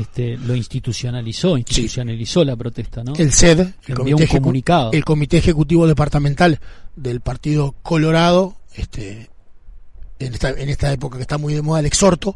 este, 0.00 0.38
lo 0.38 0.56
institucionalizó, 0.56 1.58
institucionalizó 1.58 2.42
la 2.42 2.56
protesta, 2.56 3.04
¿no? 3.04 3.14
El 3.16 3.32
CED, 3.32 3.60
el 3.60 3.74
Envió 3.88 4.16
comité, 4.16 4.22
un 4.22 4.40
comunicado. 4.40 4.92
el 4.92 5.04
comité 5.04 5.36
Ejecutivo 5.36 5.86
Departamental 5.86 6.58
del 6.96 7.20
Partido 7.20 7.74
Colorado, 7.82 8.56
este, 8.74 9.28
en 10.18 10.32
esta, 10.32 10.50
en 10.50 10.70
esta 10.70 10.90
época 10.90 11.18
que 11.18 11.22
está 11.22 11.36
muy 11.36 11.52
de 11.52 11.60
moda 11.60 11.80
el 11.80 11.86
exhorto, 11.86 12.34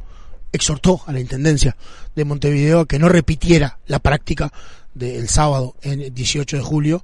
exhortó 0.52 1.00
a 1.06 1.12
la 1.12 1.20
Intendencia 1.20 1.74
de 2.14 2.24
Montevideo 2.26 2.80
a 2.80 2.86
que 2.86 2.98
no 2.98 3.08
repitiera 3.08 3.78
la 3.86 3.98
práctica 3.98 4.52
del 4.92 5.28
sábado 5.28 5.74
en 5.80 6.14
18 6.14 6.58
de 6.58 6.62
julio 6.62 7.02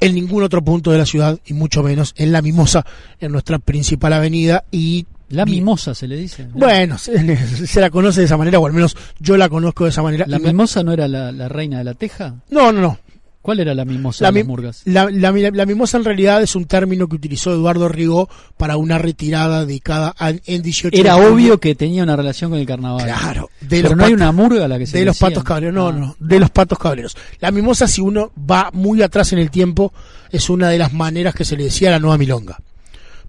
en 0.00 0.14
ningún 0.14 0.42
otro 0.42 0.64
punto 0.64 0.90
de 0.90 0.96
la 0.96 1.04
ciudad 1.04 1.38
y 1.44 1.52
mucho 1.52 1.82
menos 1.82 2.14
en 2.16 2.32
La 2.32 2.40
Mimosa, 2.40 2.86
en 3.20 3.30
nuestra 3.32 3.58
principal 3.58 4.14
avenida 4.14 4.64
y 4.70 5.06
La 5.30 5.44
mimosa 5.46 5.94
se 5.94 6.06
le 6.06 6.16
dice. 6.16 6.44
¿no? 6.46 6.50
Bueno, 6.54 6.98
se, 6.98 7.36
se 7.66 7.80
la 7.80 7.90
conoce 7.90 8.20
de 8.20 8.26
esa 8.26 8.36
manera, 8.36 8.58
o 8.58 8.66
al 8.66 8.72
menos 8.72 8.96
yo 9.18 9.36
la 9.36 9.48
conozco 9.48 9.84
de 9.84 9.90
esa 9.90 10.02
manera. 10.02 10.24
¿La 10.28 10.38
mimosa 10.38 10.82
no 10.82 10.92
era 10.92 11.08
la, 11.08 11.32
la 11.32 11.48
reina 11.48 11.78
de 11.78 11.84
la 11.84 11.94
teja? 11.94 12.34
No, 12.50 12.72
no, 12.72 12.80
no. 12.80 12.98
¿Cuál 13.42 13.60
era 13.60 13.74
la 13.74 13.86
mimosa 13.86 14.22
La, 14.24 14.32
de 14.32 14.40
las 14.40 14.46
murgas? 14.48 14.82
la- 14.84 15.08
la- 15.10 15.32
la 15.32 15.64
mimosa 15.66 15.96
en 15.96 16.04
realidad 16.04 16.42
es 16.42 16.54
un 16.56 16.66
término 16.66 17.08
que 17.08 17.16
utilizó 17.16 17.50
Eduardo 17.54 17.88
Rigó 17.88 18.28
para 18.58 18.76
una 18.76 18.98
retirada 18.98 19.64
dedicada 19.64 20.14
a- 20.18 20.34
en 20.44 20.60
18 20.62 20.94
Era 21.00 21.14
de 21.16 21.26
obvio 21.26 21.58
que 21.58 21.74
tenía 21.74 22.02
una 22.02 22.16
relación 22.16 22.50
con 22.50 22.60
el 22.60 22.66
carnaval. 22.66 23.02
Claro, 23.06 23.48
de 23.62 23.68
Pero 23.68 23.88
los, 23.90 23.96
no 23.96 24.04
hay 24.04 24.12
una 24.12 24.30
murga 24.32 24.66
a 24.66 24.68
la 24.68 24.78
que 24.78 24.86
se 24.86 24.98
de 24.98 25.06
los 25.06 25.14
decía. 25.14 25.28
patos 25.28 25.44
cabreros, 25.44 25.74
no, 25.74 25.88
Ah. 25.88 25.92
no, 25.92 26.16
de 26.20 26.38
los 26.38 26.50
patos 26.50 26.78
cabreros. 26.78 27.16
La 27.40 27.50
mimosa, 27.50 27.88
si 27.88 28.02
uno 28.02 28.30
va 28.38 28.68
muy 28.74 29.00
atrás 29.00 29.32
en 29.32 29.38
el 29.38 29.50
tiempo, 29.50 29.90
es 30.30 30.50
una 30.50 30.68
de 30.68 30.76
las 30.76 30.92
maneras 30.92 31.34
que 31.34 31.46
se 31.46 31.56
le 31.56 31.64
decía 31.64 31.88
a 31.88 31.92
la 31.92 31.98
nueva 31.98 32.18
milonga. 32.18 32.58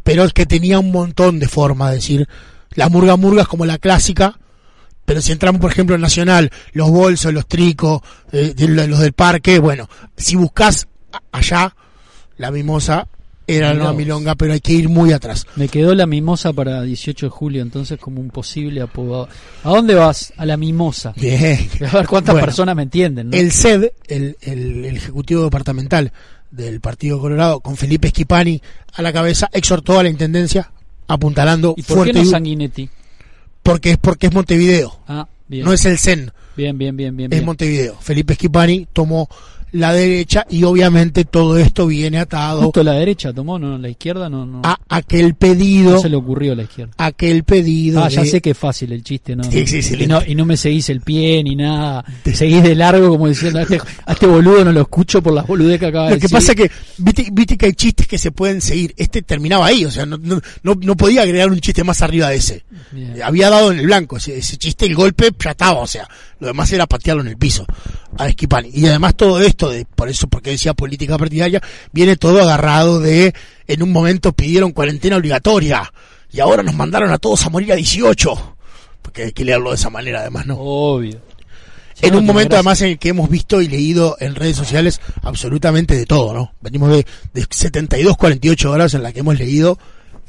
Pero 0.03 0.23
es 0.23 0.33
que 0.33 0.45
tenía 0.45 0.79
un 0.79 0.91
montón 0.91 1.39
de 1.39 1.47
formas 1.47 1.89
de 1.89 1.95
decir, 1.95 2.27
la 2.73 2.89
murga 2.89 3.15
murga 3.17 3.43
es 3.43 3.47
como 3.47 3.65
la 3.65 3.77
clásica, 3.77 4.39
pero 5.05 5.21
si 5.21 5.31
entramos, 5.31 5.59
por 5.61 5.71
ejemplo, 5.71 5.95
en 5.95 6.01
Nacional, 6.01 6.51
los 6.73 6.89
bolsos, 6.89 7.33
los 7.33 7.47
tricos, 7.47 8.01
eh, 8.31 8.53
los 8.57 8.99
del 8.99 9.13
parque, 9.13 9.59
bueno, 9.59 9.89
si 10.15 10.35
buscas 10.35 10.87
allá, 11.31 11.75
la 12.37 12.51
mimosa 12.51 13.07
era 13.47 13.73
la 13.73 13.91
milonga, 13.91 14.35
pero 14.35 14.53
hay 14.53 14.61
que 14.61 14.71
ir 14.71 14.87
muy 14.87 15.11
atrás. 15.11 15.45
Me 15.57 15.67
quedó 15.67 15.93
la 15.93 16.05
mimosa 16.05 16.53
para 16.53 16.83
18 16.83 17.25
de 17.25 17.29
julio, 17.29 17.61
entonces 17.61 17.99
como 17.99 18.21
un 18.21 18.29
posible 18.29 18.81
apodo. 18.81 19.27
¿A 19.63 19.69
dónde 19.69 19.93
vas? 19.95 20.31
A 20.37 20.45
la 20.45 20.55
mimosa. 20.55 21.13
Bien. 21.17 21.67
A 21.91 21.97
ver 21.97 22.07
cuántas 22.07 22.33
Bueno, 22.33 22.45
personas 22.45 22.75
me 22.77 22.83
entienden, 22.83 23.31
¿no? 23.31 23.37
El 23.37 23.51
el, 24.07 24.37
el- 24.41 24.85
el 24.85 24.95
Ejecutivo 24.95 25.43
Departamental 25.43 26.13
del 26.51 26.79
Partido 26.81 27.19
Colorado, 27.19 27.59
con 27.61 27.77
Felipe 27.77 28.09
Schipani 28.09 28.61
a 28.93 29.01
la 29.01 29.11
cabeza, 29.13 29.49
exhortó 29.53 29.97
a 29.99 30.03
la 30.03 30.09
Intendencia, 30.09 30.71
apuntalando 31.07 31.73
¿Y 31.77 31.83
por 31.83 31.97
fuerte 31.97 32.13
qué 32.13 32.19
no 32.19 32.25
y- 32.25 32.29
Sanguinetti? 32.29 32.89
porque 33.63 33.91
es 33.91 33.97
porque 33.97 34.27
es 34.27 34.33
Montevideo, 34.33 34.99
Ah, 35.07 35.27
bien. 35.47 35.65
no 35.65 35.73
es 35.73 35.85
el 35.85 35.97
CEN, 35.97 36.31
Bien, 36.57 36.77
bien, 36.77 36.95
bien, 36.97 37.15
bien. 37.15 37.31
es 37.31 37.37
bien. 37.39 37.45
Montevideo. 37.45 37.97
Felipe 38.01 38.35
Schipani 38.35 38.87
tomó 38.91 39.29
la 39.73 39.93
derecha 39.93 40.45
y 40.49 40.63
obviamente 40.63 41.25
todo 41.25 41.57
esto 41.57 41.87
viene 41.87 42.19
atado 42.19 42.63
Justo 42.63 42.83
la 42.83 42.93
derecha 42.93 43.33
tomó, 43.33 43.57
no, 43.57 43.77
la 43.77 43.89
izquierda 43.89 44.29
no, 44.29 44.45
no, 44.45 44.61
a 44.63 44.77
aquel 44.89 45.35
pedido, 45.35 45.91
no 45.91 45.99
se 45.99 46.09
le 46.09 46.17
ocurrió 46.17 46.53
a 46.53 46.55
la 46.55 46.63
izquierda. 46.63 46.93
aquel 46.97 47.43
pedido 47.43 48.03
Ah, 48.03 48.09
ya 48.09 48.25
sé 48.25 48.41
que 48.41 48.51
es 48.51 48.57
fácil 48.57 48.91
el 48.91 49.03
chiste, 49.03 49.35
¿no? 49.35 49.43
Sí, 49.43 49.65
sí, 49.67 49.77
y, 49.77 49.79
excelente. 49.79 50.07
no 50.07 50.21
y 50.25 50.35
no 50.35 50.45
me 50.45 50.57
seguís 50.57 50.89
el 50.89 51.01
pie 51.01 51.43
ni 51.43 51.55
nada. 51.55 52.03
Seguís 52.33 52.63
de 52.63 52.75
largo 52.75 53.09
como 53.09 53.27
diciendo, 53.27 53.59
a 53.59 53.63
este, 53.63 53.79
a 54.05 54.13
este 54.13 54.27
boludo 54.27 54.65
no 54.65 54.71
lo 54.71 54.81
escucho 54.81 55.21
por 55.21 55.33
las 55.33 55.47
boludez 55.47 55.79
que 55.79 55.85
acaba 55.87 56.05
de 56.05 56.11
Lo 56.11 56.15
que 56.17 56.21
decir. 56.23 56.37
pasa 56.37 56.51
es 56.51 56.57
que, 56.57 56.71
viste, 56.97 57.27
viste 57.31 57.57
que 57.57 57.67
hay 57.67 57.73
chistes 57.73 58.07
que 58.07 58.17
se 58.17 58.31
pueden 58.31 58.61
seguir. 58.61 58.93
Este 58.97 59.21
terminaba 59.21 59.65
ahí, 59.65 59.85
o 59.85 59.91
sea, 59.91 60.05
no, 60.05 60.17
no, 60.17 60.41
no, 60.63 60.75
no 60.75 60.97
podía 60.97 61.21
agregar 61.21 61.49
un 61.49 61.59
chiste 61.59 61.83
más 61.83 62.01
arriba 62.01 62.29
de 62.29 62.35
ese. 62.35 62.63
Bien. 62.91 63.21
Había 63.23 63.49
dado 63.49 63.71
en 63.71 63.79
el 63.79 63.85
blanco 63.85 64.17
ese, 64.17 64.37
ese 64.37 64.57
chiste, 64.57 64.85
el 64.85 64.95
golpe 64.95 65.31
ya 65.43 65.51
estaba, 65.51 65.79
o 65.79 65.87
sea, 65.87 66.07
lo 66.41 66.47
demás 66.47 66.73
era 66.73 66.87
patearlo 66.87 67.21
en 67.21 67.29
el 67.29 67.37
piso 67.37 67.65
a 68.17 68.27
Esquipani. 68.27 68.71
Y 68.73 68.87
además 68.87 69.15
todo 69.15 69.39
esto, 69.39 69.69
de, 69.69 69.85
por 69.85 70.09
eso, 70.09 70.27
porque 70.27 70.49
decía 70.49 70.73
política 70.73 71.15
partidaria, 71.17 71.61
viene 71.91 72.17
todo 72.17 72.41
agarrado 72.41 72.99
de, 72.99 73.33
en 73.67 73.83
un 73.83 73.91
momento 73.91 74.33
pidieron 74.33 74.71
cuarentena 74.71 75.17
obligatoria, 75.17 75.93
y 76.31 76.39
ahora 76.39 76.63
nos 76.63 76.73
mandaron 76.73 77.11
a 77.11 77.19
todos 77.19 77.45
a 77.45 77.49
morir 77.49 77.71
a 77.71 77.75
18. 77.75 78.55
Porque 79.03 79.23
hay 79.25 79.31
que 79.33 79.45
leerlo 79.45 79.69
de 79.69 79.75
esa 79.75 79.91
manera, 79.91 80.21
además, 80.21 80.47
¿no? 80.47 80.57
Obvio. 80.57 81.21
En 82.01 82.13
no, 82.13 82.19
un 82.19 82.25
momento 82.25 82.55
además 82.55 82.81
en 82.81 82.89
el 82.89 82.97
que 82.97 83.09
hemos 83.09 83.29
visto 83.29 83.61
y 83.61 83.67
leído 83.67 84.17
en 84.19 84.33
redes 84.33 84.57
sociales 84.57 84.99
absolutamente 85.21 85.95
de 85.95 86.07
todo, 86.07 86.33
¿no? 86.33 86.53
Venimos 86.61 86.89
de, 86.89 87.05
de 87.33 87.45
72, 87.47 88.17
48 88.17 88.71
horas 88.71 88.95
en 88.95 89.03
la 89.03 89.11
que 89.11 89.19
hemos 89.19 89.37
leído 89.37 89.77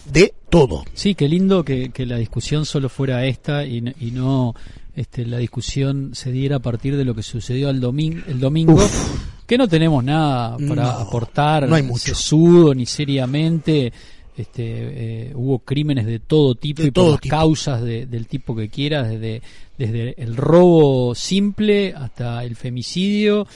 de 0.05 0.35
todo. 0.51 0.85
Sí, 0.93 1.15
qué 1.15 1.27
lindo 1.27 1.65
que, 1.65 1.91
que 1.91 2.05
la 2.05 2.17
discusión 2.17 2.67
solo 2.67 2.91
fuera 2.91 3.25
esta 3.25 3.65
y 3.65 3.81
no 3.81 4.55
este, 4.95 5.25
la 5.27 5.39
discusión 5.39 6.11
se 6.15 6.31
diera 6.33 6.57
a 6.57 6.61
partir 6.61 6.97
de 6.97 7.05
lo 7.05 7.15
que 7.15 7.23
sucedió 7.23 7.71
el, 7.71 7.81
domin- 7.81 8.23
el 8.29 8.39
domingo, 8.41 8.79
que 9.47 9.57
no 9.59 9.67
tenemos 9.69 10.03
nada 10.05 10.57
para 10.69 10.83
No, 10.83 10.89
aportar 10.91 11.69
no 11.69 11.75
hay 11.75 11.83
mucho. 11.83 12.15
sesudo 12.15 12.75
ni 12.75 12.87
seriamente. 12.87 13.93
Este, 14.35 14.63
eh, 14.65 15.33
hubo 15.35 15.59
crímenes 15.59 16.07
de 16.07 16.19
todo 16.19 16.55
tipo 16.55 16.81
De 16.81 16.89
y 16.89 16.91
por 16.91 17.03
todo 17.05 17.13
las 17.13 17.21
tipo. 17.21 17.37
causas 17.37 17.83
de- 17.83 18.07
del 18.07 18.27
tipo 18.27 18.57
que 18.57 18.71
quieras, 18.71 19.11
desde, 19.11 19.43
desde 19.77 20.15
el 20.23 20.37
robo 20.37 21.15
simple 21.15 21.93
hasta 21.95 22.43
el 22.43 22.57
femicidio, 22.57 23.47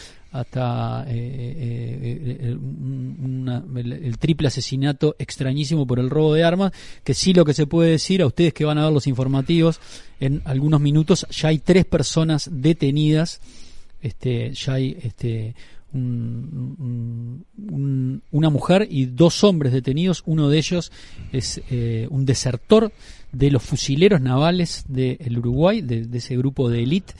hasta 0.40 1.04
eh, 1.08 1.14
eh, 1.14 1.98
eh, 2.02 2.38
eh, 2.40 2.54
un- 2.54 3.16
una- 3.46 3.64
el, 3.80 4.18
triple 4.18 4.48
asesinato 4.48 5.16
extrañísimo 5.18 5.86
por 5.86 5.98
el 5.98 6.10
robo 6.10 6.34
de 6.34 6.44
armas, 6.44 6.72
que 7.04 7.14
sí 7.14 7.32
lo 7.34 7.44
que 7.44 7.54
se 7.54 7.66
puede 7.66 7.90
decir 7.90 8.22
a 8.22 8.26
ustedes 8.26 8.52
que 8.54 8.64
van 8.64 8.78
a 8.78 8.84
ver 8.84 8.92
los 8.92 9.06
informativos 9.06 9.80
en 10.20 10.42
algunos 10.44 10.80
minutos, 10.80 11.26
ya 11.30 11.48
hay 11.48 11.58
tres 11.58 11.84
personas 11.84 12.48
detenidas, 12.52 13.40
este, 14.02 14.52
ya 14.52 14.74
hay 14.74 14.96
este, 15.02 15.54
un- 15.92 17.44
una 18.30 18.50
mujer 18.50 18.86
y 18.90 19.06
dos 19.06 19.42
hombres 19.44 19.72
detenidos, 19.72 20.22
uno 20.26 20.48
de 20.48 20.58
ellos 20.58 20.92
es 21.32 21.60
eh, 21.70 22.06
un 22.10 22.24
desertor 22.26 22.92
de 23.32 23.50
los 23.50 23.62
fusileros 23.62 24.20
navales 24.20 24.84
del 24.88 25.38
Uruguay, 25.38 25.82
de, 25.82 26.06
de 26.06 26.18
ese 26.18 26.36
grupo 26.36 26.68
de 26.70 26.82
élite 26.82 27.14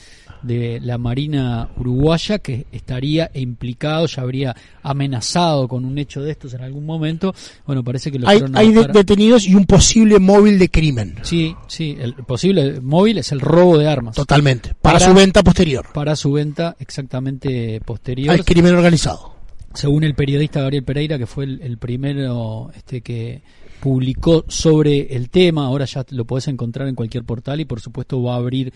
de 0.47 0.81
la 0.81 0.97
Marina 0.99 1.69
Uruguaya 1.77 2.39
que 2.39 2.67
estaría 2.73 3.31
implicado, 3.35 4.07
ya 4.07 4.23
habría 4.23 4.57
amenazado 4.83 5.69
con 5.69 5.85
un 5.85 5.99
hecho 5.99 6.23
de 6.23 6.31
estos 6.31 6.55
en 6.55 6.63
algún 6.63 6.87
momento. 6.87 7.35
Bueno, 7.67 7.83
parece 7.85 8.11
que 8.13 8.19
lo 8.19 8.29
Hay, 8.29 8.39
fueron 8.39 8.57
a 8.57 8.61
hay 8.61 8.73
de- 8.73 8.87
detenidos 8.89 9.47
y 9.47 9.55
un 9.55 9.67
posible 9.67 10.19
móvil 10.19 10.59
de 10.59 10.69
crimen. 10.71 11.17
Sí, 11.23 11.55
sí, 11.67 11.97
el 12.01 12.15
posible 12.15 12.81
móvil 12.81 13.19
es 13.19 13.33
el 13.33 13.41
robo 13.41 13.77
de 13.79 13.89
armas. 13.89 14.15
Totalmente. 14.17 14.71
Para, 14.81 14.99
Para- 14.99 15.07
su 15.11 15.15
venta 15.15 15.43
posterior. 15.43 15.87
Para 15.93 16.17
su 16.17 16.33
venta 16.33 16.77
exactamente 16.79 17.81
posterior. 17.85 18.35
Al 18.35 18.45
crimen 18.45 18.75
organizado. 18.75 19.35
según 19.75 20.05
el 20.05 20.15
periodista 20.15 20.61
Gabriel 20.63 20.85
Pereira, 20.85 21.19
que 21.19 21.27
fue 21.27 21.45
el, 21.45 21.61
el 21.63 21.77
primero 21.79 22.71
este, 22.75 23.03
que 23.03 23.43
publicó 23.81 24.45
sobre 24.49 25.15
el 25.15 25.29
tema, 25.29 25.67
ahora 25.67 25.85
ya 25.85 26.05
lo 26.11 26.25
podés 26.25 26.49
encontrar 26.49 26.89
en 26.89 26.95
cualquier 26.95 27.25
portal 27.25 27.61
y 27.61 27.67
por 27.67 27.81
supuesto 27.81 28.23
va 28.23 28.35
a 28.35 28.39
abrir 28.39 28.73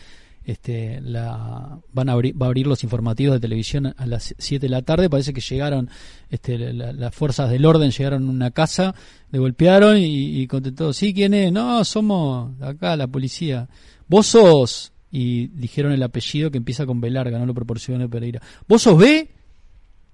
este, 0.50 1.00
la, 1.00 1.78
van 1.92 2.08
a 2.08 2.12
abrir, 2.12 2.40
va 2.40 2.46
a 2.46 2.48
abrir 2.48 2.66
los 2.66 2.82
informativos 2.84 3.34
de 3.34 3.40
televisión 3.40 3.94
a 3.96 4.06
las 4.06 4.34
7 4.38 4.66
de 4.66 4.70
la 4.70 4.82
tarde. 4.82 5.08
Parece 5.10 5.32
que 5.32 5.40
llegaron, 5.40 5.88
este, 6.30 6.58
la- 6.72 6.92
las 6.92 7.14
fuerzas 7.14 7.50
del 7.50 7.64
orden 7.66 7.90
llegaron 7.90 8.26
a 8.26 8.30
una 8.30 8.50
casa, 8.50 8.94
le 9.30 9.38
golpearon 9.38 9.96
y, 9.98 10.40
y 10.40 10.46
contestó, 10.46 10.92
sí, 10.92 11.12
¿quién 11.14 11.34
es? 11.34 11.52
No, 11.52 11.84
somos 11.84 12.60
acá 12.62 12.96
la 12.96 13.06
policía. 13.06 13.68
Vos 14.08 14.28
sos, 14.28 14.92
y 15.12 15.48
dijeron 15.48 15.92
el 15.92 16.02
apellido 16.02 16.50
que 16.50 16.58
empieza 16.58 16.86
con 16.86 17.00
B 17.00 17.10
larga, 17.10 17.38
no 17.38 17.46
lo 17.46 17.54
proporciona 17.54 18.08
Pereira. 18.08 18.40
¿Vos 18.68 18.82
sos 18.82 18.96
B? 18.98 19.28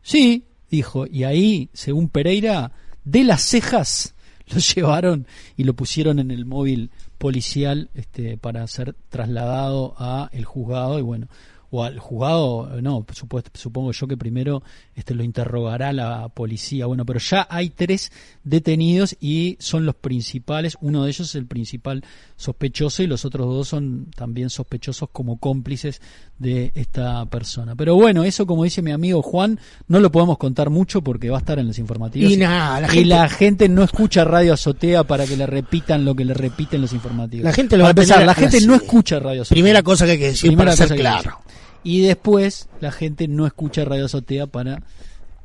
Sí, 0.03 0.45
dijo. 0.71 1.07
Y 1.07 1.25
ahí, 1.25 1.71
según 1.73 2.09
Pereira, 2.09 2.73
de 3.05 3.25
las 3.25 3.43
cejas 3.43 4.15
lo 4.55 4.61
llevaron 4.61 5.27
y 5.57 5.65
lo 5.65 5.75
pusieron 5.75 6.19
en 6.19 6.31
el 6.31 6.45
móvil 6.45 6.91
policial 7.19 7.91
este, 7.95 8.37
para 8.39 8.67
ser 8.67 8.95
trasladado 9.09 9.95
a 9.99 10.29
el 10.33 10.45
juzgado 10.45 10.99
y 10.99 11.03
bueno 11.03 11.29
o 11.71 11.83
al 11.85 11.99
juzgado 11.99 12.81
no 12.81 13.05
supuesto 13.13 13.51
supongo 13.55 13.93
yo 13.93 14.07
que 14.07 14.17
primero 14.17 14.63
este 14.95 15.15
lo 15.15 15.23
interrogará 15.25 15.93
la 15.93 16.29
policía 16.29 16.87
bueno 16.87 17.05
pero 17.05 17.19
ya 17.19 17.47
hay 17.51 17.71
tres 17.71 18.13
detenidos 18.45 19.17
y 19.21 19.57
son 19.61 19.85
los 19.87 19.95
principales 19.97 20.77
uno 20.81 21.05
de 21.05 21.11
ellos 21.11 21.29
es 21.29 21.35
el 21.35 21.47
principal 21.47 22.05
sospechoso 22.37 23.03
y 23.03 23.07
los 23.07 23.25
otros 23.25 23.47
dos 23.47 23.69
son 23.69 24.09
también 24.15 24.51
sospechosos 24.51 25.09
como 25.11 25.39
cómplices 25.39 26.01
de 26.39 26.71
esta 26.75 27.25
persona 27.27 27.75
pero 27.75 27.95
bueno 27.95 28.23
eso 28.25 28.47
como 28.47 28.65
dice 28.65 28.83
mi 28.83 28.93
amigo 28.93 29.23
Juan 29.23 29.59
no 29.89 30.01
lo 30.01 30.13
podemos 30.13 30.39
contar 30.39 30.71
mucho 30.71 31.03
porque 31.03 31.31
va 31.31 31.39
a 31.39 31.41
estar 31.41 31.59
en 31.59 31.67
los 31.67 31.79
informativos 31.79 32.31
Y 32.31 32.37
nada, 32.37 32.81
la 32.81 32.87
y 32.89 32.91
gente- 32.91 33.09
la 33.09 33.29
gente 33.29 33.69
no 33.69 33.83
escucha 33.83 34.25
Radio 34.25 34.53
Azotea 34.55 35.05
para 35.05 35.27
que 35.27 35.37
le 35.37 35.47
repitan 35.47 36.05
lo 36.05 36.15
que 36.15 36.25
le 36.25 36.35
repiten 36.35 36.81
los 36.81 36.93
informativos. 36.93 37.45
La 37.45 37.53
gente 37.53 37.77
lo 37.77 37.85
va 37.85 37.91
a 37.91 37.95
tener 37.95 38.25
la 38.27 38.35
gente 38.35 38.61
no 38.67 38.75
escucha 38.75 39.19
Radio 39.19 39.43
Azotea. 39.43 39.55
Primera 39.63 39.83
cosa 39.83 40.05
que 40.05 40.13
hay 40.13 40.19
que 40.19 40.27
decir 40.27 40.49
Primera 40.51 40.73
para 40.73 40.77
ser 40.77 40.89
que 40.97 41.01
claro. 41.01 41.41
Y 41.87 42.01
después 42.01 42.69
la 42.81 42.91
gente 42.91 43.29
no 43.29 43.47
escucha 43.47 43.85
Radio 43.85 44.07
Azotea 44.07 44.47
para 44.49 44.83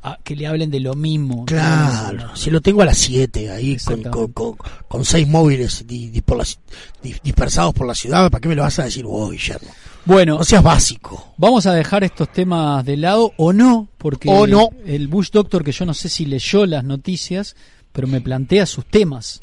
ah, 0.01 0.17
que 0.23 0.35
le 0.35 0.47
hablen 0.47 0.71
de 0.71 0.79
lo 0.79 0.95
mismo. 0.95 1.45
Claro, 1.45 2.35
si 2.35 2.49
lo 2.49 2.61
tengo 2.61 2.81
a 2.81 2.85
las 2.85 2.97
7 2.97 3.51
ahí 3.51 3.77
con, 3.77 4.01
con, 4.03 4.31
con- 4.31 4.55
con 4.87 5.05
seis 5.05 5.27
móviles 5.27 5.85
di- 5.85 6.09
di- 6.09 6.21
por 6.21 6.37
la 6.37 6.45
di- 7.03 7.15
dispersados 7.23 7.73
por 7.75 7.85
la 7.85 7.93
ciudad, 7.93 8.31
¿para 8.31 8.41
qué 8.41 8.47
me 8.49 8.55
lo 8.55 8.63
vas 8.63 8.79
a 8.79 8.85
decir 8.85 9.05
vos, 9.05 9.31
Guillermo? 9.31 9.69
Bueno, 10.03 10.39
No 10.39 10.43
seas 10.43 10.63
básico. 10.63 11.33
vamos 11.37 11.67
a 11.67 11.73
dejar 11.73 12.03
estos 12.03 12.31
temas 12.31 12.83
de 12.85 12.97
lado 12.97 13.33
o 13.37 13.53
no, 13.53 13.87
porque 13.99 14.27
O 14.29 14.47
no. 14.47 14.69
el 14.83 15.07
Bush 15.07 15.29
Doctor, 15.31 15.63
que 15.63 15.71
yo 15.71 15.85
no 15.85 15.93
sé 15.93 16.09
si 16.09 16.25
leyó 16.25 16.65
las 16.65 16.83
noticias, 16.83 17.55
pero 17.91 18.07
me 18.07 18.19
plantea 18.19 18.65
sus 18.65 18.85
temas 18.87 19.39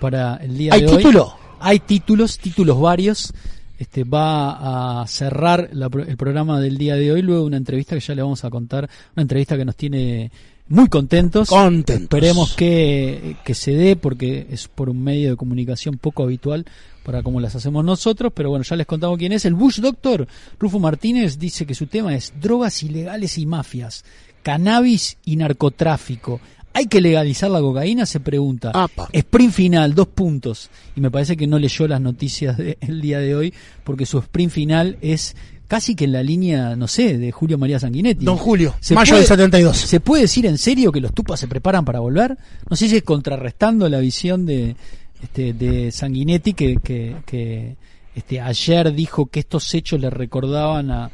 para 0.00 0.34
el 0.38 0.58
día 0.58 0.74
¿Hay 0.74 0.80
de 0.80 0.88
hoy. 0.88 0.96
título? 0.96 1.34
Hay 1.60 1.78
títulos, 1.78 2.38
títulos 2.38 2.80
varios. 2.80 3.32
Este 3.80 4.04
va 4.04 5.00
a 5.00 5.06
cerrar 5.06 5.70
la 5.72 5.88
el 6.06 6.18
programa 6.18 6.60
del 6.60 6.76
día 6.76 6.96
de 6.96 7.12
hoy, 7.12 7.22
luego 7.22 7.46
una 7.46 7.56
entrevista 7.56 7.94
que 7.94 8.02
ya 8.02 8.14
le 8.14 8.20
vamos 8.20 8.44
a 8.44 8.50
contar, 8.50 8.90
una 9.16 9.22
entrevista 9.22 9.56
que 9.56 9.64
nos 9.64 9.74
tiene 9.74 10.30
muy 10.68 10.88
contentos. 10.88 11.48
Contentos. 11.48 12.02
Esperemos 12.02 12.54
que, 12.54 13.36
que 13.42 13.54
se 13.54 13.72
dé 13.72 13.96
porque 13.96 14.48
es 14.50 14.68
por 14.68 14.90
un 14.90 15.02
medio 15.02 15.30
de 15.30 15.36
comunicación 15.36 15.96
poco 15.96 16.22
habitual 16.24 16.66
para 17.02 17.22
como 17.22 17.40
las 17.40 17.54
hacemos 17.54 17.82
nosotros, 17.82 18.34
pero 18.36 18.50
bueno, 18.50 18.64
ya 18.64 18.76
les 18.76 18.86
contamos 18.86 19.16
quién 19.16 19.32
es. 19.32 19.46
El 19.46 19.54
Bush 19.54 19.80
Doctor, 19.80 20.28
Rufo 20.58 20.78
Martínez, 20.78 21.38
dice 21.38 21.64
que 21.64 21.74
su 21.74 21.86
tema 21.86 22.14
es 22.14 22.34
drogas 22.38 22.82
ilegales 22.82 23.38
y 23.38 23.46
mafias, 23.46 24.04
cannabis 24.42 25.16
y 25.24 25.36
narcotráfico. 25.36 26.38
¿Hay 26.72 26.86
que 26.86 27.00
legalizar 27.00 27.50
la 27.50 27.60
cocaína? 27.60 28.06
Se 28.06 28.20
pregunta. 28.20 28.70
Apa. 28.74 29.08
Sprint 29.12 29.52
final, 29.52 29.94
dos 29.94 30.06
puntos. 30.08 30.70
Y 30.96 31.00
me 31.00 31.10
parece 31.10 31.36
que 31.36 31.46
no 31.46 31.58
leyó 31.58 31.86
las 31.88 32.00
noticias 32.00 32.56
del 32.56 33.00
día 33.00 33.18
de 33.18 33.34
hoy 33.34 33.54
porque 33.84 34.06
su 34.06 34.18
sprint 34.18 34.52
final 34.52 34.96
es 35.00 35.34
casi 35.66 35.94
que 35.94 36.04
en 36.04 36.12
la 36.12 36.22
línea, 36.22 36.74
no 36.76 36.88
sé, 36.88 37.16
de 37.18 37.30
Julio 37.32 37.56
María 37.58 37.78
Sanguinetti. 37.78 38.24
Don 38.24 38.36
Julio, 38.36 38.74
¿Se 38.80 38.94
mayo 38.94 39.10
puede- 39.10 39.20
del 39.22 39.28
72. 39.28 39.76
¿Se 39.76 40.00
puede 40.00 40.22
decir 40.22 40.46
en 40.46 40.58
serio 40.58 40.90
que 40.92 41.00
los 41.00 41.12
tupas 41.14 41.38
se 41.40 41.46
preparan 41.48 41.84
para 41.84 42.00
volver? 42.00 42.36
No 42.68 42.76
sé 42.76 42.88
si 42.88 42.96
es 42.96 43.02
contrarrestando 43.02 43.88
la 43.88 43.98
visión 44.00 44.46
de, 44.46 44.74
este, 45.22 45.52
de 45.52 45.92
Sanguinetti 45.92 46.54
que, 46.54 46.76
que, 46.82 47.16
que, 47.24 47.76
este, 48.16 48.40
ayer 48.40 48.92
dijo 48.92 49.26
que 49.26 49.40
estos 49.40 49.72
hechos 49.74 50.00
le 50.00 50.10
recordaban 50.10 50.90
a 50.90 51.10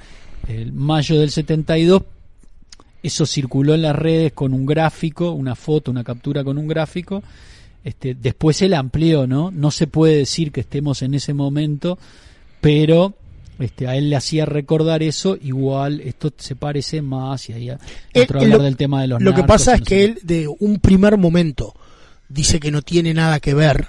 el 0.48 0.72
mayo 0.72 1.18
del 1.20 1.30
72. 1.30 2.02
Eso 3.06 3.26
circuló 3.26 3.74
en 3.74 3.82
las 3.82 3.94
redes 3.96 4.32
con 4.32 4.52
un 4.52 4.66
gráfico, 4.66 5.30
una 5.32 5.54
foto, 5.54 5.90
una 5.90 6.04
captura 6.04 6.42
con 6.44 6.58
un 6.58 6.66
gráfico. 6.66 7.22
Este, 7.84 8.14
después 8.14 8.60
él 8.62 8.74
amplió, 8.74 9.26
¿no? 9.26 9.50
No 9.52 9.70
se 9.70 9.86
puede 9.86 10.16
decir 10.16 10.50
que 10.50 10.60
estemos 10.62 11.02
en 11.02 11.14
ese 11.14 11.32
momento, 11.34 11.98
pero 12.60 13.14
este, 13.60 13.86
a 13.86 13.96
él 13.96 14.10
le 14.10 14.16
hacía 14.16 14.44
recordar 14.44 15.02
eso, 15.02 15.38
igual 15.40 16.00
esto 16.00 16.32
se 16.36 16.56
parece 16.56 17.00
más 17.00 17.48
y 17.48 17.52
ahí 17.52 17.70
a 17.70 17.78
Él- 18.12 18.26
hablar 18.28 18.58
lo- 18.58 18.64
del 18.64 18.76
tema 18.76 19.00
de 19.02 19.06
los 19.06 19.22
Lo 19.22 19.34
que 19.34 19.44
pasa 19.44 19.74
es 19.74 19.80
no 19.80 19.86
que 19.86 20.04
él 20.04 20.18
de 20.24 20.48
un 20.58 20.78
primer 20.80 21.16
momento 21.16 21.74
dice 22.28 22.58
que 22.58 22.70
no 22.72 22.82
tiene 22.82 23.14
nada 23.14 23.38
que 23.40 23.54
ver, 23.54 23.86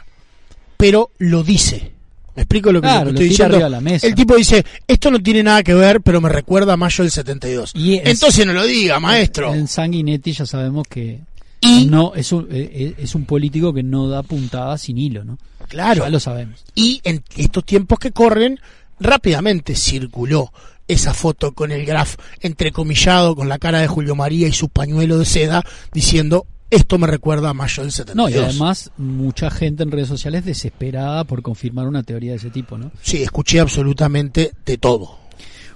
pero 0.78 1.10
lo 1.18 1.44
dice. 1.44 1.92
Me 2.38 2.44
explico 2.44 2.72
lo 2.72 2.80
que, 2.82 2.88
Claro, 2.88 3.06
lo 3.06 3.10
estoy 3.10 3.30
diciendo. 3.30 3.68
la 3.68 3.82
mesa. 3.82 4.06
El 4.08 4.14
tipo 4.16 4.36
dice, 4.36 4.64
esto 4.88 5.10
no 5.12 5.20
tiene 5.20 5.42
nada 5.44 5.64
que 5.64 5.74
ver, 5.74 6.02
pero 6.02 6.22
me 6.22 6.30
recuerda 6.30 6.74
a 6.74 6.78
mayo 6.78 7.04
del 7.04 7.12
72. 7.12 7.72
Y 7.74 7.96
es- 7.96 8.06
Entonces 8.06 8.46
no 8.46 8.54
lo 8.54 8.64
diga, 8.64 9.00
maestro. 9.00 9.54
En 9.56 9.68
Sanguinetti 9.68 10.32
ya 10.34 10.46
sabemos 10.46 10.86
que 10.88 11.22
Y- 11.62 11.88
no 11.88 12.14
es 12.16 12.32
un, 12.32 12.48
eh, 12.52 12.70
eh, 12.72 12.94
es 13.00 13.16
un 13.16 13.26
político 13.26 13.74
que 13.74 13.82
no 13.82 14.08
da 14.08 14.22
puntadas 14.22 14.82
sin 14.82 15.00
hilo, 15.00 15.24
¿no? 15.26 15.40
Claro. 15.68 16.04
Ya 16.04 16.10
lo 16.12 16.20
sabemos. 16.20 16.64
Y 16.76 17.02
en 17.04 17.24
estos 17.36 17.66
tiempos 17.66 17.98
que 17.98 18.12
corren, 18.12 18.60
rápidamente 19.00 19.76
circuló 19.76 20.54
esa 20.88 21.14
foto 21.16 21.54
con 21.54 21.72
el 21.72 21.86
graf 21.86 22.16
entrecomillado 22.40 23.36
con 23.36 23.50
la 23.50 23.58
cara 23.58 23.80
de 23.80 23.88
Julio 23.88 24.16
María 24.16 24.48
y 24.48 24.54
su 24.54 24.70
pañuelo 24.70 25.18
de 25.18 25.26
seda 25.26 25.64
diciendo 25.92 26.46
esto 26.70 26.98
me 26.98 27.08
recuerda 27.08 27.50
a 27.50 27.54
mayo 27.54 27.84
del 27.84 27.92
72. 27.92 28.16
No, 28.16 28.30
y 28.30 28.44
además 28.44 28.92
mucha 28.98 29.50
gente 29.50 29.84
en 29.84 29.92
redes 29.92 30.08
sociales 30.08 30.46
desesperada 30.46 31.24
por 31.24 31.42
confirmar 31.42 31.88
una 31.88 32.04
teoría 32.04 32.32
de 32.32 32.38
ese 32.38 32.50
tipo, 32.50 32.78
¿no? 32.78 32.92
Sí, 33.02 33.24
escuché 33.24 33.60
absolutamente 33.60 34.52
de 34.66 34.78
todo. 34.78 35.18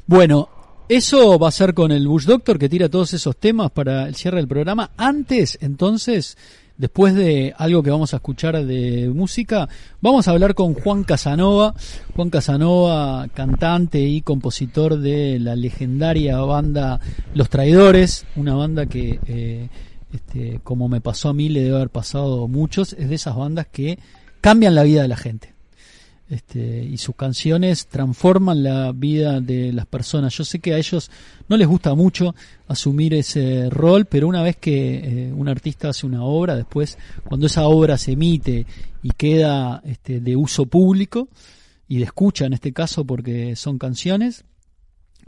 Bueno, 0.05 0.49
eso 0.89 1.39
va 1.39 1.47
a 1.47 1.51
ser 1.51 1.73
con 1.73 1.91
el 1.91 2.07
Bush 2.07 2.25
Doctor 2.25 2.59
que 2.59 2.67
tira 2.67 2.89
todos 2.89 3.13
esos 3.13 3.37
temas 3.37 3.71
para 3.71 4.07
el 4.07 4.15
cierre 4.15 4.37
del 4.37 4.47
programa. 4.49 4.91
Antes, 4.97 5.57
entonces, 5.61 6.37
después 6.77 7.15
de 7.15 7.53
algo 7.57 7.81
que 7.81 7.91
vamos 7.91 8.13
a 8.13 8.17
escuchar 8.17 8.65
de 8.65 9.09
música, 9.15 9.69
vamos 10.01 10.27
a 10.27 10.31
hablar 10.31 10.53
con 10.53 10.73
Juan 10.73 11.05
Casanova. 11.05 11.73
Juan 12.13 12.29
Casanova, 12.29 13.29
cantante 13.33 14.01
y 14.01 14.21
compositor 14.21 14.97
de 14.99 15.39
la 15.39 15.55
legendaria 15.55 16.39
banda 16.39 16.99
Los 17.33 17.49
Traidores, 17.49 18.25
una 18.35 18.55
banda 18.55 18.87
que, 18.87 19.19
eh, 19.25 19.69
este, 20.13 20.59
como 20.63 20.89
me 20.89 21.01
pasó 21.01 21.29
a 21.29 21.33
mí, 21.33 21.49
le 21.49 21.63
debe 21.63 21.77
haber 21.77 21.89
pasado 21.89 22.43
a 22.43 22.47
muchos, 22.47 22.93
es 22.93 23.09
de 23.09 23.15
esas 23.15 23.35
bandas 23.35 23.67
que 23.67 23.99
cambian 24.41 24.75
la 24.75 24.83
vida 24.83 25.01
de 25.01 25.07
la 25.07 25.17
gente 25.17 25.51
este, 26.31 26.85
y 26.85 26.97
sus 26.97 27.13
canciones 27.15 27.87
transforman 27.87 28.63
la 28.63 28.93
vida 28.93 29.41
de 29.41 29.73
las 29.73 29.85
personas. 29.85 30.33
Yo 30.33 30.45
sé 30.45 30.59
que 30.59 30.73
a 30.73 30.77
ellos 30.77 31.11
no 31.49 31.57
les 31.57 31.67
gusta 31.67 31.93
mucho 31.93 32.33
asumir 32.69 33.13
ese 33.13 33.69
rol, 33.69 34.05
pero 34.05 34.29
una 34.29 34.41
vez 34.41 34.55
que 34.55 35.27
eh, 35.27 35.33
un 35.33 35.49
artista 35.49 35.89
hace 35.89 36.07
una 36.07 36.23
obra, 36.23 36.55
después 36.55 36.97
cuando 37.25 37.47
esa 37.47 37.67
obra 37.67 37.97
se 37.97 38.13
emite 38.13 38.65
y 39.03 39.09
queda 39.09 39.81
este, 39.85 40.21
de 40.21 40.37
uso 40.37 40.65
público 40.67 41.27
y 41.89 41.97
de 41.97 42.05
escucha 42.05 42.45
en 42.45 42.53
este 42.53 42.71
caso 42.71 43.03
porque 43.03 43.57
son 43.57 43.77
canciones, 43.77 44.45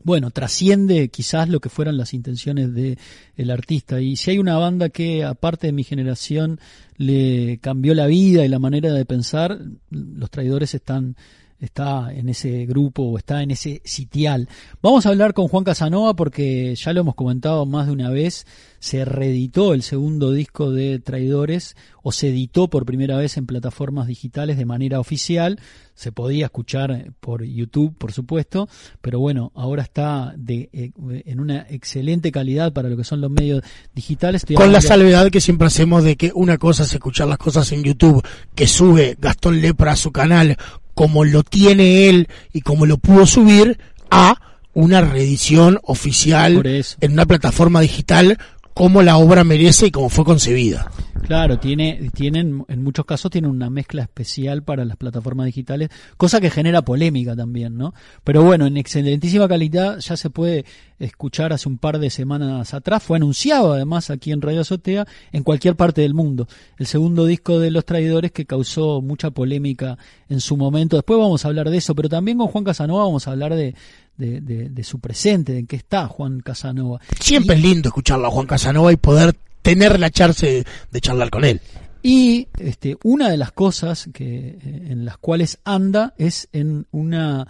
bueno, 0.04 0.32
trasciende 0.32 1.10
quizás 1.10 1.50
lo 1.50 1.60
que 1.60 1.70
fueran 1.70 1.98
las 1.98 2.14
intenciones 2.14 2.74
de 2.74 2.98
el 3.36 3.52
artista. 3.52 4.02
Y 4.02 4.16
si 4.16 4.32
hay 4.32 4.40
una 4.40 4.58
banda 4.58 4.90
que, 4.90 5.24
aparte 5.24 5.68
de 5.68 5.74
mi 5.74 5.84
generación, 5.84 6.60
le 6.98 7.60
cambió 7.60 7.94
la 7.94 8.08
vida 8.08 8.46
y 8.46 8.50
la 8.50 8.60
manera 8.60 8.92
de 8.92 9.06
pensar, 9.06 9.60
los 9.90 10.30
traidores 10.30 10.74
están 10.74 11.16
está 11.60 12.14
en 12.14 12.28
ese 12.28 12.66
grupo 12.66 13.04
o 13.04 13.18
está 13.18 13.42
en 13.42 13.52
ese 13.52 13.82
sitial. 13.86 14.50
Vamos 14.82 15.06
a 15.06 15.10
hablar 15.10 15.34
con 15.34 15.48
Juan 15.48 15.64
Casanova 15.64 16.14
porque 16.14 16.76
ya 16.76 16.92
lo 16.92 17.02
hemos 17.02 17.16
comentado 17.16 17.66
más 17.66 17.88
de 17.88 17.94
una 17.94 18.10
vez, 18.10 18.46
se 18.84 19.06
reeditó 19.06 19.74
el 19.74 19.82
segundo 19.82 20.34
disco 20.34 20.70
de 20.70 21.00
Traidores 21.00 21.78
o 22.02 22.12
se 22.12 22.28
editó 22.28 22.68
por 22.68 22.86
primera 22.86 23.16
vez 23.16 23.38
en 23.38 23.46
plataformas 23.46 24.08
digitales 24.08 24.58
de 24.58 24.66
manera 24.66 25.00
oficial, 25.00 25.58
se 25.96 26.12
podía 26.12 26.48
escuchar 26.48 27.14
por 27.22 27.46
YouTube, 27.46 27.96
por 27.98 28.12
supuesto, 28.12 28.68
pero 29.00 29.22
bueno, 29.22 29.54
ahora 29.56 29.84
está 29.84 30.34
de, 30.36 30.70
eh, 30.74 30.92
en 31.26 31.40
una 31.40 31.66
excelente 31.70 32.30
calidad 32.30 32.74
para 32.74 32.90
lo 32.90 32.98
que 32.98 33.06
son 33.06 33.22
los 33.22 33.32
medios 33.32 33.64
digitales. 33.96 34.42
Estoy 34.42 34.58
Con 34.58 34.74
la 34.74 34.82
salvedad 34.82 35.32
que 35.32 35.40
siempre 35.40 35.68
hacemos 35.68 36.04
de 36.04 36.18
que 36.18 36.34
una 36.36 36.58
cosa 36.58 36.84
es 36.84 36.92
escuchar 36.92 37.30
las 37.30 37.38
cosas 37.38 37.72
en 37.72 37.84
YouTube 37.84 38.22
que 38.54 38.68
sube 38.68 39.16
Gastón 39.18 39.62
Lepra 39.62 39.94
a 39.94 39.96
su 39.96 40.12
canal 40.12 40.58
como 40.94 41.24
lo 41.24 41.44
tiene 41.44 42.10
él 42.10 42.28
y 42.52 42.60
como 42.60 42.86
lo 42.86 42.98
pudo 42.98 43.26
subir 43.28 43.80
a 44.12 44.36
una 44.74 45.02
reedición 45.02 45.80
oficial 45.84 46.62
en 47.00 47.12
una 47.12 47.26
plataforma 47.26 47.80
digital 47.82 48.38
como 48.74 49.02
la 49.02 49.18
obra 49.18 49.44
merece 49.44 49.88
y 49.88 49.92
como 49.92 50.10
fue 50.10 50.26
concebida. 50.26 50.92
Claro, 51.24 51.58
tiene, 51.58 52.12
tienen, 52.14 52.66
en 52.68 52.84
muchos 52.84 53.06
casos 53.06 53.32
tienen 53.32 53.50
una 53.50 53.70
mezcla 53.70 54.02
especial 54.02 54.62
para 54.64 54.84
las 54.84 54.98
plataformas 54.98 55.46
digitales, 55.46 55.90
cosa 56.18 56.42
que 56.42 56.50
genera 56.50 56.82
polémica 56.82 57.34
también, 57.34 57.78
¿no? 57.78 57.94
Pero 58.26 58.44
bueno, 58.44 58.66
en 58.66 58.76
excelentísima 58.76 59.48
calidad 59.48 60.00
ya 60.00 60.18
se 60.18 60.30
puede 60.30 60.66
escuchar 61.00 61.54
hace 61.54 61.70
un 61.70 61.78
par 61.78 62.00
de 62.00 62.10
semanas 62.10 62.74
atrás, 62.74 63.04
fue 63.04 63.18
anunciado 63.18 63.74
además 63.74 64.10
aquí 64.10 64.32
en 64.32 64.42
Radio 64.42 64.62
Azotea, 64.62 65.08
en 65.32 65.44
cualquier 65.44 65.78
parte 65.78 66.02
del 66.02 66.14
mundo. 66.14 66.48
El 66.78 66.88
segundo 66.88 67.26
disco 67.26 67.58
de 67.58 67.72
Los 67.72 67.86
Traidores 67.86 68.32
que 68.32 68.46
causó 68.46 69.02
mucha 69.02 69.32
polémica 69.32 69.98
en 70.28 70.42
su 70.42 70.58
momento. 70.58 70.98
Después 70.98 71.20
vamos 71.20 71.46
a 71.46 71.48
hablar 71.48 71.70
de 71.70 71.78
eso, 71.78 71.96
pero 71.96 72.10
también 72.10 72.38
con 72.38 72.48
Juan 72.48 72.66
Casanova 72.66 73.04
vamos 73.04 73.28
a 73.28 73.32
hablar 73.32 73.56
de, 73.56 73.76
de, 74.18 74.42
de- 74.42 74.70
de 74.70 74.84
su 74.84 75.00
presente, 75.00 75.54
de 75.54 75.60
en 75.60 75.68
qué 75.68 75.76
está 75.76 76.08
Juan 76.08 76.40
Casanova. 76.42 77.00
Siempre 77.20 77.56
es 77.56 77.62
lindo 77.62 77.90
escucharlo 77.90 78.28
a 78.28 78.32
Juan 78.32 78.48
Casanova 78.48 78.92
y 78.92 78.98
poder 78.98 79.36
tener 79.62 80.00
la 80.00 80.10
chance 80.10 80.66
de, 80.92 81.02
charlar 81.02 81.30
con 81.30 81.46
él. 81.46 81.62
Y 82.02 82.48
este, 82.60 82.98
una 83.04 83.30
de 83.30 83.38
las 83.38 83.52
cosas 83.54 84.10
que, 84.14 84.58
eh, 84.62 84.88
en 84.90 85.06
las 85.06 85.18
cuales 85.18 85.60
anda 85.64 86.14
es 86.18 86.50
en 86.52 86.86
una, 86.92 87.48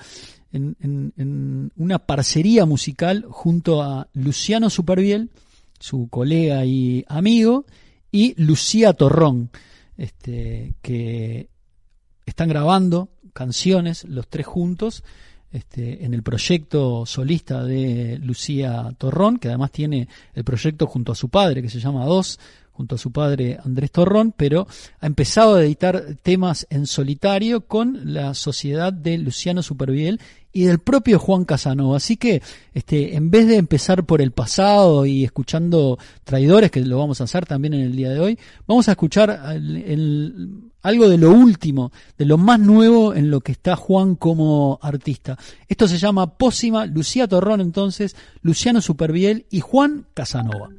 en, 0.52 0.76
en- 0.80 1.14
en 1.18 1.72
una 1.76 2.00
parcería 2.00 2.66
musical 2.66 3.26
junto 3.30 3.82
a 3.82 4.08
Luciano 4.14 4.70
Superviel, 4.70 5.32
su 5.80 6.08
colega 6.10 6.64
y 6.66 7.04
amigo, 7.08 7.66
y 8.12 8.36
Lucía 8.42 8.94
Torrón, 8.94 9.50
este, 9.98 10.76
que 10.84 11.50
están 12.26 12.48
grabando 12.48 13.10
canciones 13.34 14.04
los 14.06 14.28
tres 14.28 14.46
juntos 14.46 15.04
este, 15.54 16.04
en 16.04 16.14
el 16.14 16.24
proyecto 16.24 17.06
solista 17.06 17.64
de 17.64 18.20
Lucía 18.22 18.94
Torrón, 18.98 19.38
que 19.38 19.50
además 19.50 19.72
tiene 19.72 20.08
el 20.34 20.44
proyecto 20.44 20.88
junto 20.88 21.12
a 21.12 21.16
su 21.16 21.30
padre, 21.30 21.62
que 21.62 21.70
se 21.70 21.80
llama 21.80 22.06
Dos, 22.06 22.40
junto 22.72 22.96
a 22.96 22.98
su 22.98 23.12
padre 23.12 23.60
Andrés 23.64 23.92
Torrón, 23.92 24.34
pero 24.36 24.68
ha 25.00 25.06
empezado 25.06 25.56
a 25.56 25.64
editar 25.64 26.16
temas 26.24 26.66
en 26.72 26.88
solitario 26.88 27.62
con 27.68 28.14
la 28.14 28.34
sociedad 28.34 28.92
de 28.92 29.20
Luciano 29.20 29.62
Superviel 29.62 30.20
y 30.54 30.66
del 30.66 30.80
propio 30.80 31.20
Juan 31.20 31.44
Casanova. 31.44 31.98
Así 31.98 32.16
que, 32.16 32.42
este, 32.74 33.16
en 33.16 33.32
vez 33.32 33.48
de 33.48 33.58
empezar 33.58 34.06
por 34.06 34.22
el 34.22 34.32
pasado 34.32 35.06
y 35.06 35.24
escuchando 35.24 35.98
traidores, 36.24 36.70
que 36.72 36.82
lo 36.82 37.00
vamos 37.00 37.20
a 37.20 37.24
hacer 37.26 37.46
también 37.46 37.74
en 37.74 37.82
el 37.82 37.96
día 37.96 38.12
de 38.12 38.20
hoy, 38.20 38.40
vamos 38.68 38.88
a 38.88 38.92
escuchar 38.92 39.32
algo 40.84 41.10
de 41.10 41.18
lo 41.18 41.32
último, 41.32 41.92
de 42.18 42.26
lo 42.26 42.38
más 42.38 42.60
nuevo 42.60 43.16
en 43.16 43.32
lo 43.32 43.42
que 43.42 43.52
está 43.52 43.76
Juan 43.76 44.16
como 44.16 44.80
artista. 44.82 45.38
Esto 45.68 45.88
se 45.88 45.98
llama 45.98 46.38
Pósima, 46.38 46.86
Lucía 46.86 47.28
Torrón 47.28 47.60
entonces, 47.60 48.16
Luciano 48.44 48.80
Superviel 48.80 49.48
y 49.50 49.60
Juan 49.60 50.06
Casanova. 50.14 50.70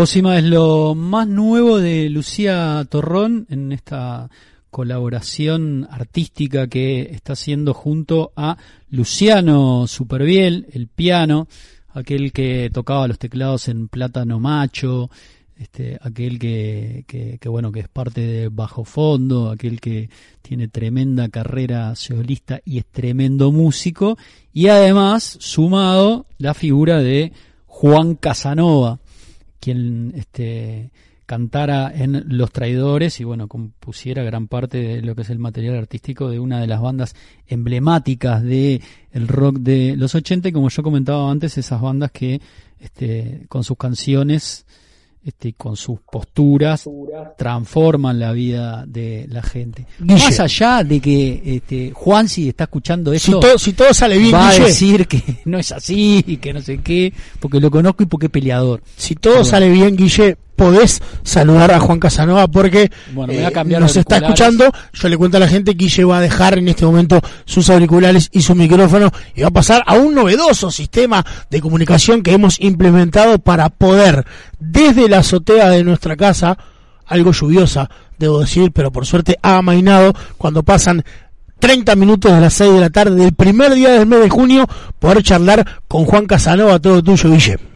Pósima 0.00 0.38
es 0.38 0.44
lo 0.44 0.94
más 0.94 1.28
nuevo 1.28 1.78
de 1.78 2.08
Lucía 2.08 2.82
Torrón 2.88 3.46
en 3.50 3.70
esta 3.70 4.30
colaboración 4.70 5.86
artística 5.90 6.68
que 6.68 7.02
está 7.12 7.34
haciendo 7.34 7.74
junto 7.74 8.32
a 8.34 8.56
Luciano 8.88 9.86
Superviel, 9.86 10.68
el 10.72 10.88
piano, 10.88 11.48
aquel 11.92 12.32
que 12.32 12.70
tocaba 12.72 13.08
los 13.08 13.18
teclados 13.18 13.68
en 13.68 13.88
Plátano 13.88 14.40
Macho, 14.40 15.10
este, 15.58 15.98
aquel 16.00 16.38
que, 16.38 17.04
que, 17.06 17.36
que, 17.38 17.48
bueno 17.50 17.70
que 17.70 17.80
es 17.80 17.88
parte 17.88 18.22
de 18.22 18.48
Bajo 18.48 18.86
Fondo, 18.86 19.50
aquel 19.50 19.82
que 19.82 20.08
tiene 20.40 20.68
tremenda 20.68 21.28
carrera 21.28 21.94
solista 21.94 22.62
y 22.64 22.78
es 22.78 22.86
tremendo 22.86 23.52
músico, 23.52 24.16
y 24.50 24.68
además 24.68 25.36
sumado 25.40 26.24
la 26.38 26.54
figura 26.54 27.00
de 27.00 27.34
Juan 27.66 28.14
Casanova, 28.14 28.98
quien 29.60 30.12
este, 30.16 30.90
cantara 31.26 31.92
en 31.94 32.24
Los 32.36 32.50
Traidores 32.50 33.20
y 33.20 33.24
bueno, 33.24 33.46
compusiera 33.46 34.24
gran 34.24 34.48
parte 34.48 34.78
de 34.78 35.02
lo 35.02 35.14
que 35.14 35.22
es 35.22 35.30
el 35.30 35.38
material 35.38 35.76
artístico 35.76 36.28
de 36.28 36.40
una 36.40 36.60
de 36.60 36.66
las 36.66 36.80
bandas 36.80 37.14
emblemáticas 37.46 38.42
de 38.42 38.82
el 39.12 39.28
rock 39.28 39.58
de 39.58 39.94
los 39.96 40.14
80 40.16 40.48
y 40.48 40.52
como 40.52 40.70
yo 40.70 40.82
comentaba 40.82 41.30
antes, 41.30 41.56
esas 41.56 41.80
bandas 41.80 42.10
que 42.10 42.40
este, 42.80 43.46
con 43.48 43.62
sus 43.62 43.76
canciones 43.76 44.66
este, 45.22 45.52
con 45.52 45.76
sus 45.76 46.00
posturas 46.00 46.88
transforman 47.36 48.18
la 48.18 48.32
vida 48.32 48.84
de 48.86 49.26
la 49.28 49.42
gente. 49.42 49.86
Guille. 49.98 50.14
Más 50.24 50.40
allá 50.40 50.82
de 50.82 51.00
que 51.00 51.42
este, 51.44 51.92
Juan, 51.92 52.28
si 52.28 52.48
está 52.48 52.64
escuchando 52.64 53.10
Si 53.10 53.16
esto, 53.16 53.40
todo, 53.40 53.58
si 53.58 53.72
todo 53.74 53.92
sale 53.92 54.18
bien, 54.18 54.34
va 54.34 54.48
a 54.48 54.58
decir 54.58 55.06
que 55.06 55.22
no 55.44 55.58
es 55.58 55.72
así 55.72 56.24
y 56.26 56.38
que 56.38 56.52
no 56.52 56.62
sé 56.62 56.78
qué, 56.78 57.12
porque 57.38 57.60
lo 57.60 57.70
conozco 57.70 58.02
y 58.02 58.06
porque 58.06 58.26
es 58.26 58.32
peleador. 58.32 58.82
si 58.96 59.14
todo 59.14 59.44
sale 59.44 59.68
bien, 59.68 59.96
Guille, 59.96 60.38
podés 60.60 61.00
saludar 61.22 61.72
a 61.72 61.80
Juan 61.80 61.98
Casanova 61.98 62.46
porque 62.46 62.82
eh, 62.82 62.90
Bueno, 63.14 63.32
nos 63.80 63.96
está 63.96 64.18
escuchando. 64.18 64.70
Yo 64.92 65.08
le 65.08 65.16
cuento 65.16 65.38
a 65.38 65.40
la 65.40 65.48
gente 65.48 65.74
que 65.74 65.86
Guille 65.86 66.04
va 66.04 66.18
a 66.18 66.20
dejar 66.20 66.58
en 66.58 66.68
este 66.68 66.84
momento 66.84 67.18
sus 67.46 67.70
auriculares 67.70 68.28
y 68.30 68.42
su 68.42 68.54
micrófono 68.54 69.10
y 69.34 69.40
va 69.40 69.48
a 69.48 69.52
pasar 69.52 69.82
a 69.86 69.94
un 69.94 70.14
novedoso 70.14 70.70
sistema 70.70 71.24
de 71.48 71.62
comunicación 71.62 72.22
que 72.22 72.34
hemos 72.34 72.60
implementado 72.60 73.38
para 73.38 73.70
poder, 73.70 74.26
desde 74.58 75.08
la 75.08 75.20
azotea 75.20 75.70
de 75.70 75.82
nuestra 75.82 76.14
casa, 76.14 76.58
algo 77.06 77.32
lluviosa, 77.32 77.88
debo 78.18 78.40
decir, 78.40 78.70
pero 78.70 78.92
por 78.92 79.06
suerte 79.06 79.38
ha 79.40 79.56
amainado 79.56 80.12
cuando 80.36 80.62
pasan 80.62 81.02
30 81.58 81.96
minutos 81.96 82.34
de 82.34 82.40
las 82.42 82.52
6 82.52 82.74
de 82.74 82.80
la 82.80 82.90
tarde 82.90 83.16
del 83.16 83.32
primer 83.32 83.72
día 83.74 83.92
del 83.92 84.06
mes 84.06 84.20
de 84.20 84.28
junio, 84.28 84.68
poder 84.98 85.22
charlar 85.22 85.66
con 85.88 86.04
Juan 86.04 86.26
Casanova, 86.26 86.78
todo 86.78 87.02
tuyo, 87.02 87.30
Guille. 87.30 87.69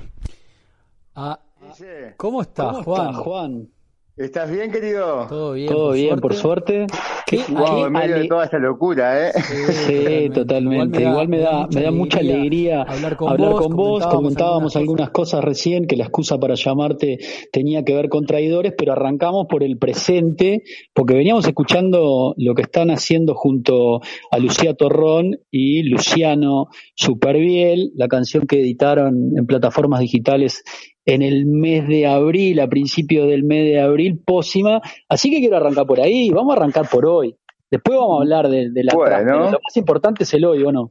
¿Cómo 2.16 2.42
estás, 2.42 2.78
Juan? 2.84 3.12
Juan? 3.14 3.68
¿Estás 4.16 4.48
bien, 4.48 4.70
querido? 4.70 5.26
¿Todo 5.28 5.54
bien? 5.54 5.66
Todo 5.68 5.90
bien, 5.90 6.20
por 6.20 6.34
suerte. 6.34 6.86
¿Qué- 7.26 7.40
Wow, 7.48 7.64
qué 7.64 7.80
en 7.86 7.92
medio 7.92 8.14
de 8.18 8.28
toda 8.28 8.44
esta 8.44 8.58
locura, 8.58 9.28
¿eh? 9.28 9.32
Sí, 9.42 10.30
totalmente. 10.32 11.02
Igual 11.02 11.26
me 11.26 11.38
da, 11.40 11.66
me 11.66 11.82
da 11.82 11.90
mucha 11.90 12.20
alegría 12.20 12.82
hablar 12.82 13.16
con 13.16 13.32
hablar 13.32 13.50
vos. 13.50 13.62
con 13.66 13.74
vos. 13.76 14.06
Comentábamos 14.06 14.76
algunas 14.76 15.10
cosas. 15.10 15.40
cosas 15.40 15.44
recién 15.44 15.86
que 15.88 15.96
la 15.96 16.04
excusa 16.04 16.38
para 16.38 16.54
llamarte 16.54 17.18
tenía 17.50 17.82
que 17.82 17.92
ver 17.92 18.08
con 18.08 18.24
traidores, 18.24 18.72
pero 18.78 18.92
arrancamos 18.92 19.46
por 19.48 19.64
el 19.64 19.78
presente, 19.78 20.62
porque 20.94 21.14
veníamos 21.14 21.44
escuchando 21.48 22.34
lo 22.36 22.54
que 22.54 22.62
están 22.62 22.90
haciendo 22.90 23.34
junto 23.34 24.00
a 24.30 24.38
Lucía 24.38 24.74
Torrón 24.74 25.40
y 25.50 25.82
Luciano 25.82 26.68
Superviel, 26.94 27.90
la 27.96 28.06
canción 28.06 28.46
que 28.46 28.60
editaron 28.60 29.32
en 29.36 29.44
plataformas 29.46 29.98
digitales 29.98 30.62
en 31.06 31.22
el 31.22 31.46
mes 31.46 31.86
de 31.86 32.06
abril, 32.06 32.60
a 32.60 32.68
principios 32.68 33.28
del 33.28 33.44
mes 33.44 33.64
de 33.64 33.80
abril, 33.80 34.20
pócima. 34.24 34.80
Así 35.08 35.30
que 35.30 35.40
quiero 35.40 35.56
arrancar 35.56 35.86
por 35.86 36.00
ahí. 36.00 36.30
Vamos 36.30 36.54
a 36.54 36.60
arrancar 36.60 36.88
por 36.88 37.06
hoy. 37.06 37.36
Después 37.70 37.98
vamos 37.98 38.18
a 38.18 38.22
hablar 38.22 38.48
de, 38.48 38.70
de 38.70 38.84
la 38.84 38.94
Bueno. 38.94 39.50
Lo 39.50 39.50
más 39.50 39.76
importante 39.76 40.24
es 40.24 40.34
el 40.34 40.44
hoy, 40.44 40.62
¿o 40.62 40.72
no? 40.72 40.90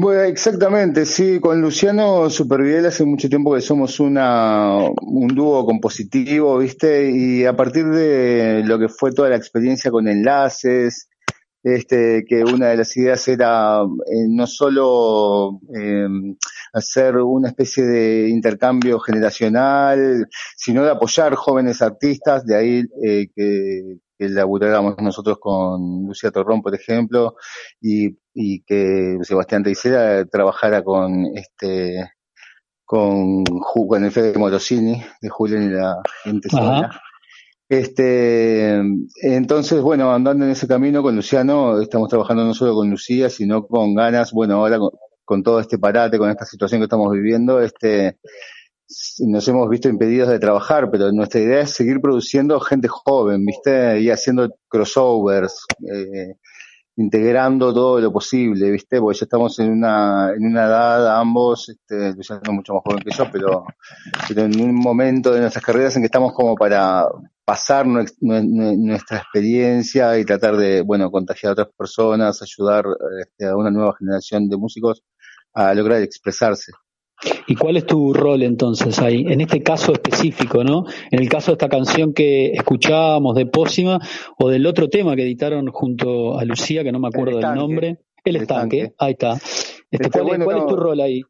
Bueno, 0.00 0.22
exactamente, 0.22 1.04
sí, 1.04 1.40
con 1.40 1.60
Luciano 1.60 2.30
Superviel 2.30 2.86
hace 2.86 3.04
mucho 3.04 3.28
tiempo 3.28 3.52
que 3.52 3.60
somos 3.60 3.98
una, 3.98 4.76
un 5.02 5.26
dúo 5.26 5.66
compositivo, 5.66 6.56
¿viste? 6.58 7.10
Y 7.10 7.44
a 7.44 7.56
partir 7.56 7.86
de 7.86 8.62
lo 8.64 8.78
que 8.78 8.88
fue 8.88 9.10
toda 9.10 9.28
la 9.30 9.34
experiencia 9.36 9.90
con 9.90 10.06
enlaces, 10.06 11.08
este, 11.74 12.24
que 12.26 12.44
una 12.44 12.68
de 12.68 12.76
las 12.76 12.96
ideas 12.96 13.26
era 13.28 13.80
eh, 13.82 14.26
no 14.28 14.46
solo 14.46 15.60
eh, 15.74 16.06
hacer 16.72 17.16
una 17.16 17.48
especie 17.48 17.84
de 17.84 18.28
intercambio 18.28 18.98
generacional, 19.00 20.28
sino 20.56 20.84
de 20.84 20.90
apoyar 20.90 21.34
jóvenes 21.34 21.82
artistas, 21.82 22.44
de 22.44 22.56
ahí 22.56 22.84
eh, 23.04 23.28
que, 23.34 23.98
que 24.18 24.28
nosotros 25.00 25.38
con 25.40 26.06
Lucía 26.06 26.30
Torrón, 26.30 26.62
por 26.62 26.74
ejemplo, 26.74 27.36
y, 27.80 28.18
y 28.34 28.62
que 28.62 29.18
Sebastián 29.22 29.62
Teisera 29.62 30.24
trabajara 30.26 30.82
con 30.82 31.26
este 31.34 32.10
con, 32.84 33.44
con 33.44 34.02
el 34.02 34.10
Fede 34.10 34.38
Morosini 34.38 35.04
de 35.20 35.28
Julián 35.28 35.64
y 35.64 35.68
la 35.74 35.96
gente. 36.24 36.48
Este, 37.68 38.80
entonces, 39.22 39.82
bueno, 39.82 40.10
andando 40.12 40.44
en 40.46 40.52
ese 40.52 40.66
camino 40.66 41.02
con 41.02 41.14
Luciano, 41.14 41.80
estamos 41.82 42.08
trabajando 42.08 42.44
no 42.44 42.54
solo 42.54 42.74
con 42.74 42.88
Lucía, 42.88 43.28
sino 43.28 43.66
con 43.66 43.94
ganas, 43.94 44.32
bueno, 44.32 44.54
ahora 44.56 44.78
con, 45.24 45.42
todo 45.42 45.60
este 45.60 45.78
parate, 45.78 46.18
con 46.18 46.30
esta 46.30 46.46
situación 46.46 46.80
que 46.80 46.84
estamos 46.84 47.12
viviendo, 47.12 47.60
este, 47.60 48.18
nos 49.26 49.46
hemos 49.48 49.68
visto 49.68 49.88
impedidos 49.90 50.30
de 50.30 50.38
trabajar, 50.38 50.90
pero 50.90 51.12
nuestra 51.12 51.40
idea 51.40 51.60
es 51.60 51.70
seguir 51.70 52.00
produciendo 52.00 52.58
gente 52.60 52.88
joven, 52.88 53.44
¿viste? 53.44 54.00
Y 54.00 54.10
haciendo 54.10 54.48
crossovers, 54.68 55.66
eh, 55.92 56.36
integrando 56.96 57.74
todo 57.74 58.00
lo 58.00 58.10
posible, 58.10 58.70
¿viste? 58.70 58.98
Porque 58.98 59.18
ya 59.18 59.24
estamos 59.24 59.58
en 59.58 59.70
una, 59.72 60.32
en 60.34 60.46
una 60.46 60.64
edad 60.64 61.20
ambos, 61.20 61.68
este, 61.68 62.14
Luciano 62.14 62.40
es 62.42 62.50
mucho 62.50 62.72
más 62.74 62.82
joven 62.84 63.04
que 63.04 63.10
yo, 63.10 63.26
pero, 63.30 63.66
pero 64.26 64.42
en 64.44 64.58
un 64.58 64.74
momento 64.74 65.32
de 65.32 65.40
nuestras 65.40 65.64
carreras 65.64 65.94
en 65.96 66.02
que 66.02 66.06
estamos 66.06 66.32
como 66.32 66.54
para 66.54 67.06
pasar 67.48 67.86
nue- 67.86 68.04
nue- 68.20 68.44
nue- 68.44 68.76
nuestra 68.76 69.16
experiencia 69.18 70.18
y 70.18 70.24
tratar 70.26 70.54
de, 70.58 70.82
bueno, 70.82 71.10
contagiar 71.10 71.48
a 71.48 71.52
otras 71.54 71.68
personas, 71.78 72.42
ayudar 72.42 72.84
este, 73.22 73.46
a 73.46 73.56
una 73.56 73.70
nueva 73.70 73.94
generación 73.98 74.50
de 74.50 74.58
músicos 74.58 75.02
a 75.54 75.72
lograr 75.72 76.02
expresarse. 76.02 76.72
¿Y 77.46 77.54
cuál 77.56 77.78
es 77.78 77.86
tu 77.86 78.12
rol 78.12 78.42
entonces 78.42 78.98
ahí? 79.00 79.24
En 79.26 79.40
este 79.40 79.62
caso 79.62 79.92
específico, 79.94 80.62
¿no? 80.62 80.84
En 81.10 81.20
el 81.20 81.28
caso 81.30 81.50
de 81.50 81.54
esta 81.54 81.70
canción 81.70 82.12
que 82.12 82.52
escuchábamos 82.52 83.34
de 83.34 83.46
Pósima 83.46 83.98
o 84.38 84.50
del 84.50 84.66
otro 84.66 84.88
tema 84.90 85.16
que 85.16 85.22
editaron 85.22 85.68
junto 85.68 86.38
a 86.38 86.44
Lucía, 86.44 86.84
que 86.84 86.92
no 86.92 87.00
me 87.00 87.08
acuerdo 87.08 87.38
del 87.38 87.54
nombre. 87.54 87.98
El, 88.24 88.36
estanque. 88.36 88.92
ahí 88.98 89.12
está. 89.12 89.38
Este, 89.90 90.10
¿Cuál, 90.10 90.22
es- 90.24 90.28
bueno, 90.28 90.44
cuál 90.44 90.58
es 90.58 90.66
tu 90.66 90.76
rol 90.76 91.00
ahí? 91.00 91.22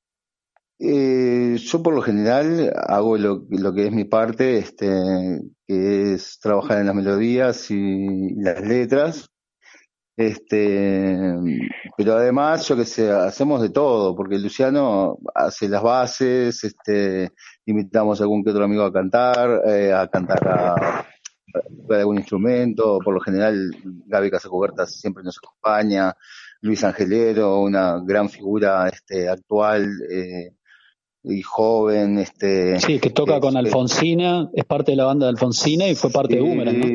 Eh, 0.81 1.57
yo 1.59 1.83
por 1.83 1.95
lo 1.95 2.03
general 2.03 2.73
hago 2.87 3.19
lo, 3.19 3.47
lo 3.51 3.75
que 3.75 3.87
es 3.87 3.93
mi 3.93 4.05
parte, 4.05 4.59
este, 4.59 4.87
que 5.67 6.15
es 6.15 6.39
trabajar 6.41 6.79
en 6.79 6.87
las 6.87 6.95
melodías 6.95 7.71
y 7.71 8.35
las 8.37 8.61
letras. 8.63 9.29
Este, 10.17 11.17
pero 11.97 12.15
además, 12.15 12.67
yo 12.67 12.77
que 12.77 12.85
sé, 12.85 13.11
hacemos 13.11 13.63
de 13.63 13.71
todo, 13.71 14.17
porque 14.17 14.39
Luciano 14.39 15.19
hace 15.35 15.69
las 15.69 15.83
bases, 15.83 16.65
este, 16.65 17.33
invitamos 17.67 18.21
a 18.21 18.25
algún 18.25 18.43
que 18.43 18.51
otro 18.51 18.65
amigo 18.65 18.83
a 18.83 18.93
cantar, 18.93 19.63
eh, 19.67 19.93
a 19.93 20.09
cantar 20.09 20.49
a, 20.49 20.75
a 20.75 21.05
algún 21.91 22.19
instrumento, 22.19 22.99
por 23.05 23.15
lo 23.15 23.21
general 23.21 23.71
Gaby 24.07 24.31
Casacubertas 24.31 24.93
siempre 25.01 25.23
nos 25.23 25.39
acompaña, 25.39 26.13
Luis 26.63 26.83
Angelero, 26.83 27.61
una 27.61 28.01
gran 28.05 28.29
figura 28.29 28.89
este, 28.89 29.29
actual 29.29 29.89
eh, 30.11 30.58
y 31.25 31.43
joven, 31.43 32.19
este, 32.19 32.79
Sí, 32.81 32.99
que 33.01 33.11
toca 33.11 33.41
con 33.41 33.53
que- 33.53 33.59
Alfonsina, 33.59 34.49
es 34.55 34.65
parte 34.65 34.93
de 34.93 34.97
la 34.97 35.05
banda 35.05 35.27
de 35.27 35.31
Alfonsina 35.31 35.87
y 35.89 35.95
fue 35.95 36.11
parte 36.11 36.37
de 36.37 36.41
Boomerang, 36.41 36.79
¿no? 36.79 36.87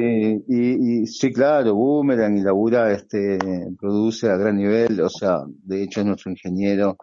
y- 0.48 1.06
sí, 1.08 1.32
claro, 1.32 1.76
Boomerang 1.76 2.38
y 2.38 2.42
labura, 2.42 2.92
este, 2.92 3.38
produce 3.80 4.30
a 4.30 4.38
gran 4.38 4.58
nivel, 4.58 5.00
o 5.02 5.10
sea, 5.10 5.40
de 5.64 5.84
hecho 5.84 6.00
es 6.00 6.06
nuestro 6.06 6.32
ingeniero, 6.32 6.96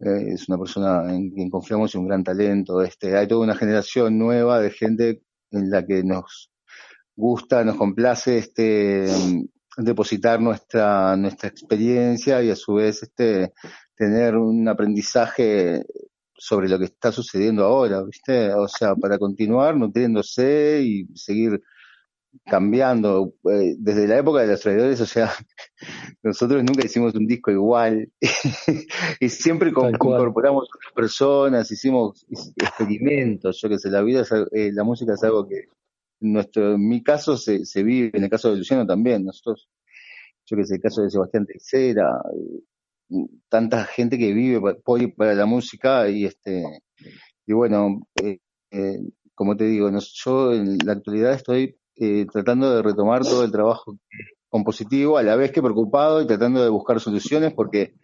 eh, 0.00 0.32
es 0.34 0.48
una 0.48 0.58
persona 0.58 1.14
en 1.14 1.30
quien 1.30 1.50
confiamos 1.50 1.94
y 1.94 1.98
un 1.98 2.08
gran 2.08 2.24
talento, 2.24 2.82
este, 2.82 3.16
hay 3.16 3.28
toda 3.28 3.42
una 3.44 3.54
generación 3.54 4.18
nueva 4.18 4.60
de 4.60 4.70
gente 4.70 5.22
en 5.52 5.70
la 5.70 5.86
que 5.86 6.02
nos 6.02 6.50
gusta, 7.16 7.64
nos 7.64 7.76
complace, 7.76 8.38
este, 8.38 9.06
depositar 9.76 10.40
nuestra, 10.40 11.16
nuestra 11.16 11.48
experiencia 11.48 12.42
y 12.42 12.50
a 12.50 12.56
su 12.56 12.74
vez, 12.74 13.02
este, 13.04 13.52
tener 13.96 14.36
un 14.36 14.66
aprendizaje 14.68 15.84
sobre 16.40 16.68
lo 16.68 16.78
que 16.78 16.86
está 16.86 17.12
sucediendo 17.12 17.64
ahora, 17.64 18.02
¿viste? 18.02 18.52
O 18.54 18.66
sea, 18.66 18.94
para 18.96 19.18
continuar 19.18 19.76
nutriéndose 19.76 20.80
y 20.82 21.06
seguir 21.14 21.60
cambiando. 22.46 23.34
Eh, 23.50 23.74
desde 23.78 24.08
la 24.08 24.18
época 24.18 24.40
de 24.40 24.46
los 24.48 24.60
traidores, 24.60 25.00
o 25.00 25.06
sea, 25.06 25.30
nosotros 26.22 26.62
nunca 26.64 26.84
hicimos 26.86 27.14
un 27.14 27.26
disco 27.26 27.50
igual 27.50 28.10
y 29.20 29.28
siempre 29.28 29.72
con- 29.72 29.90
incorporamos 29.90 30.64
otras 30.74 30.92
personas, 30.94 31.70
hicimos 31.70 32.24
experimentos, 32.56 33.60
yo 33.60 33.68
que 33.68 33.78
sé, 33.78 33.90
la 33.90 34.02
vida, 34.02 34.22
es 34.22 34.32
eh, 34.52 34.70
la 34.72 34.84
música 34.84 35.14
es 35.14 35.22
algo 35.24 35.46
que 35.46 35.66
en 36.22 36.32
nuestro, 36.32 36.74
en 36.74 36.88
mi 36.88 37.02
caso 37.02 37.36
se, 37.36 37.64
se 37.66 37.82
vive, 37.82 38.10
en 38.16 38.24
el 38.24 38.30
caso 38.30 38.50
de 38.50 38.56
Luciano 38.56 38.86
también, 38.86 39.24
nosotros, 39.24 39.68
yo 40.46 40.56
que 40.56 40.64
sé, 40.64 40.76
el 40.76 40.80
caso 40.80 41.02
de 41.02 41.10
Sebastián 41.10 41.46
Teixeira, 41.46 42.22
eh, 42.34 42.62
tanta 43.48 43.84
gente 43.84 44.18
que 44.18 44.32
vive 44.32 44.60
para 45.16 45.34
la 45.34 45.46
música 45.46 46.08
y 46.08 46.26
este 46.26 46.62
y 47.46 47.52
bueno 47.52 48.02
eh, 48.22 48.38
eh, 48.70 48.98
como 49.34 49.56
te 49.56 49.64
digo 49.64 49.90
nos- 49.90 50.12
yo 50.24 50.52
en 50.52 50.78
la 50.84 50.92
actualidad 50.92 51.32
estoy 51.34 51.76
eh, 51.96 52.26
tratando 52.32 52.74
de 52.74 52.82
retomar 52.82 53.22
todo 53.22 53.44
el 53.44 53.52
trabajo 53.52 53.98
compositivo 54.48 55.18
a 55.18 55.22
la 55.22 55.36
vez 55.36 55.52
que 55.52 55.62
preocupado 55.62 56.22
y 56.22 56.26
tratando 56.26 56.62
de 56.62 56.68
buscar 56.70 57.00
soluciones 57.00 57.52
porque 57.54 57.94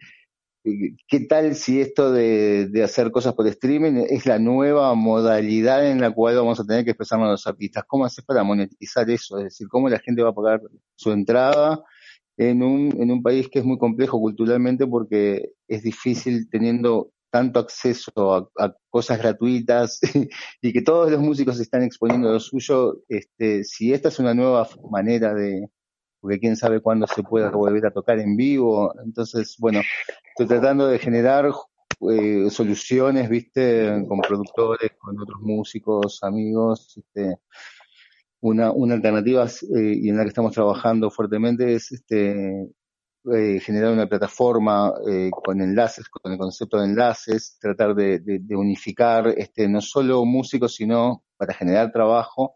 eh, 0.65 0.95
qué 1.07 1.21
tal 1.21 1.55
si 1.55 1.79
esto 1.81 2.11
de, 2.11 2.67
de 2.69 2.83
hacer 2.83 3.11
cosas 3.11 3.33
por 3.33 3.47
streaming 3.47 4.03
es 4.09 4.25
la 4.25 4.39
nueva 4.39 4.93
modalidad 4.95 5.89
en 5.89 6.01
la 6.01 6.11
cual 6.11 6.35
vamos 6.35 6.59
a 6.59 6.65
tener 6.65 6.83
que 6.83 6.91
expresarnos 6.91 7.29
los 7.29 7.47
artistas 7.47 7.85
cómo 7.87 8.05
haces 8.05 8.25
para 8.25 8.43
monetizar 8.43 9.09
eso 9.09 9.37
es 9.37 9.45
decir 9.45 9.67
cómo 9.69 9.89
la 9.89 9.99
gente 9.99 10.21
va 10.23 10.29
a 10.29 10.33
pagar 10.35 10.61
su 10.95 11.11
entrada 11.11 11.81
en 12.37 12.63
un, 12.63 13.01
en 13.01 13.11
un 13.11 13.23
país 13.23 13.49
que 13.49 13.59
es 13.59 13.65
muy 13.65 13.77
complejo 13.77 14.19
culturalmente 14.19 14.85
porque 14.87 15.49
es 15.67 15.83
difícil 15.83 16.49
teniendo 16.49 17.11
tanto 17.29 17.59
acceso 17.59 18.49
a, 18.57 18.75
cosas 18.89 19.19
gratuitas 19.19 19.99
y 20.61 20.73
que 20.73 20.81
todos 20.81 21.11
los 21.11 21.19
músicos 21.19 21.59
están 21.59 21.83
exponiendo 21.83 22.31
lo 22.31 22.39
suyo, 22.39 23.01
este, 23.09 23.63
si 23.63 23.93
esta 23.93 24.09
es 24.09 24.19
una 24.19 24.33
nueva 24.33 24.67
manera 24.89 25.33
de, 25.33 25.69
porque 26.19 26.39
quién 26.39 26.55
sabe 26.55 26.79
cuándo 26.79 27.07
se 27.07 27.23
pueda 27.23 27.49
volver 27.51 27.85
a 27.85 27.91
tocar 27.91 28.19
en 28.19 28.35
vivo, 28.37 28.93
entonces, 29.03 29.55
bueno, 29.59 29.81
estoy 30.29 30.47
tratando 30.47 30.87
de 30.87 30.99
generar 30.99 31.51
eh, 32.11 32.49
soluciones, 32.49 33.29
viste, 33.29 34.05
con 34.07 34.19
productores, 34.21 34.91
con 34.99 35.19
otros 35.19 35.39
músicos, 35.41 36.23
amigos, 36.23 36.97
este, 36.97 37.37
una, 38.47 38.71
una 38.71 38.95
alternativa 38.95 39.45
eh, 39.45 39.93
y 40.03 40.09
en 40.09 40.17
la 40.17 40.23
que 40.23 40.29
estamos 40.29 40.53
trabajando 40.53 41.09
fuertemente 41.11 41.73
es 41.75 41.91
este 41.91 42.69
eh, 43.33 43.59
generar 43.59 43.91
una 43.93 44.07
plataforma 44.07 44.93
eh, 45.09 45.29
con 45.31 45.59
enlaces, 45.61 46.07
con 46.09 46.31
el 46.31 46.37
concepto 46.37 46.77
de 46.79 46.85
enlaces, 46.85 47.57
tratar 47.59 47.93
de, 47.93 48.19
de- 48.19 48.55
unificar 48.55 49.27
este 49.37 49.67
no 49.67 49.81
solo 49.81 50.23
músicos, 50.25 50.75
sino 50.75 51.23
para 51.37 51.53
generar 51.53 51.91
trabajo, 51.91 52.55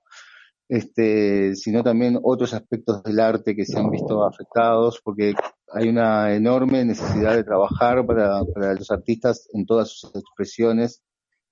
este, 0.70 1.56
sino 1.56 1.84
también 1.84 2.18
otros 2.24 2.54
aspectos 2.54 3.04
del 3.04 3.20
arte 3.20 3.54
que 3.56 3.66
se 3.66 3.78
han 3.78 3.90
visto 3.90 4.24
afectados, 4.26 5.02
porque 5.04 5.34
hay 5.74 5.90
una 5.90 6.34
enorme 6.34 6.86
necesidad 6.86 7.36
de 7.36 7.44
trabajar 7.44 8.06
para, 8.06 8.42
para 8.54 8.74
los 8.74 8.90
artistas 8.92 9.50
en 9.54 9.66
todas 9.66 9.90
sus 9.90 10.16
expresiones 10.16 11.02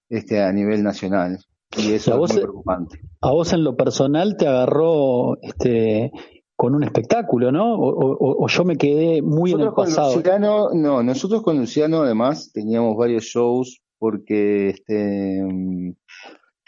este, 0.09 0.41
a 0.41 0.51
nivel 0.53 0.81
nacional. 0.81 1.37
Y 1.77 1.93
eso 1.93 2.11
¿Y 2.11 2.13
a 2.13 2.15
es 2.15 2.19
vos, 2.19 2.29
muy 2.31 2.39
eh, 2.39 2.41
preocupante. 2.43 2.99
A 3.21 3.31
vos 3.31 3.53
en 3.53 3.63
lo 3.63 3.75
personal 3.75 4.35
te 4.37 4.47
agarró 4.47 5.37
este 5.41 6.11
con 6.55 6.75
un 6.75 6.83
espectáculo, 6.83 7.51
¿no? 7.53 7.75
O, 7.75 7.87
o- 7.89 8.43
o 8.43 8.47
yo 8.47 8.65
me 8.65 8.75
quedé 8.77 9.21
muy 9.21 9.53
en 9.53 9.61
el 9.61 9.67
con 9.71 9.85
pasado. 9.85 10.15
Luciano, 10.15 10.69
no, 10.73 11.01
nosotros 11.03 11.41
con 11.41 11.57
Luciano 11.57 12.01
además 12.01 12.51
teníamos 12.53 12.97
varios 12.97 13.23
shows 13.23 13.81
porque 13.97 14.69
este 14.69 15.45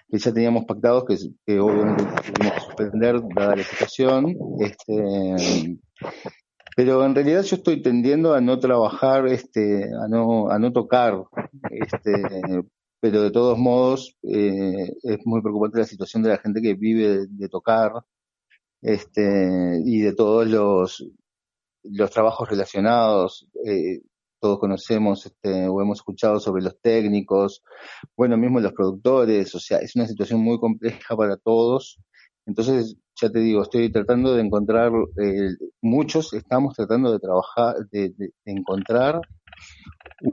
que 0.10 0.18
ya 0.18 0.34
teníamos 0.34 0.66
pactados 0.66 1.06
que, 1.06 1.16
que 1.46 1.60
obviamente 1.60 2.04
tuvimos 2.34 2.54
que 2.54 2.60
suspender 2.62 3.22
dada 3.36 3.56
la 3.56 3.64
situación, 3.64 4.36
este 4.60 5.78
pero 6.76 7.06
en 7.06 7.14
realidad 7.16 7.44
yo 7.44 7.58
estoy 7.58 7.82
tendiendo 7.82 8.34
a 8.34 8.40
no 8.42 8.60
trabajar, 8.60 9.28
este, 9.28 9.84
a 9.86 10.08
no, 10.08 10.50
a 10.50 10.58
no 10.58 10.72
tocar, 10.72 11.22
este, 11.70 12.12
pero 13.02 13.22
de 13.24 13.32
todos 13.32 13.58
modos 13.60 14.16
eh, 14.24 14.94
es 15.04 15.20
muy 15.26 15.42
preocupante 15.42 15.80
la 15.80 15.86
situación 15.86 16.24
de 16.24 16.30
la 16.30 16.38
gente 16.40 16.62
que 16.62 16.76
vive 16.76 17.28
de, 17.28 17.50
tocar, 17.50 17.94
este, 18.82 19.82
y 19.86 20.02
de 20.02 20.14
todos 20.14 20.48
los, 20.48 21.06
los 21.84 22.12
trabajos 22.12 22.50
relacionados, 22.50 23.48
eh, 23.66 24.02
todos 24.40 24.60
conocemos 24.60 25.26
este, 25.28 25.68
o 25.68 25.82
hemos 25.82 26.00
escuchado 26.00 26.40
sobre 26.40 26.64
los 26.64 26.80
técnicos, 26.82 27.64
bueno, 28.18 28.38
mismo 28.38 28.60
los 28.60 28.74
productores, 28.74 29.54
o 29.56 29.60
sea, 29.60 29.80
es 29.80 29.96
una 29.96 30.08
situación 30.08 30.42
muy 30.42 30.60
compleja 30.60 31.16
para 31.18 31.38
todos. 31.38 32.00
Entonces, 32.48 32.98
ya 33.22 33.30
te 33.30 33.40
digo, 33.40 33.62
estoy 33.64 33.92
tratando 33.92 34.34
de 34.36 34.42
encontrar, 34.44 34.92
eh, 35.22 35.50
muchos 35.82 36.34
estamos 36.34 36.76
tratando 36.76 37.12
de 37.12 37.20
trabajar, 37.20 37.76
de- 37.92 38.10
de 38.18 38.32
encontrar 38.46 39.22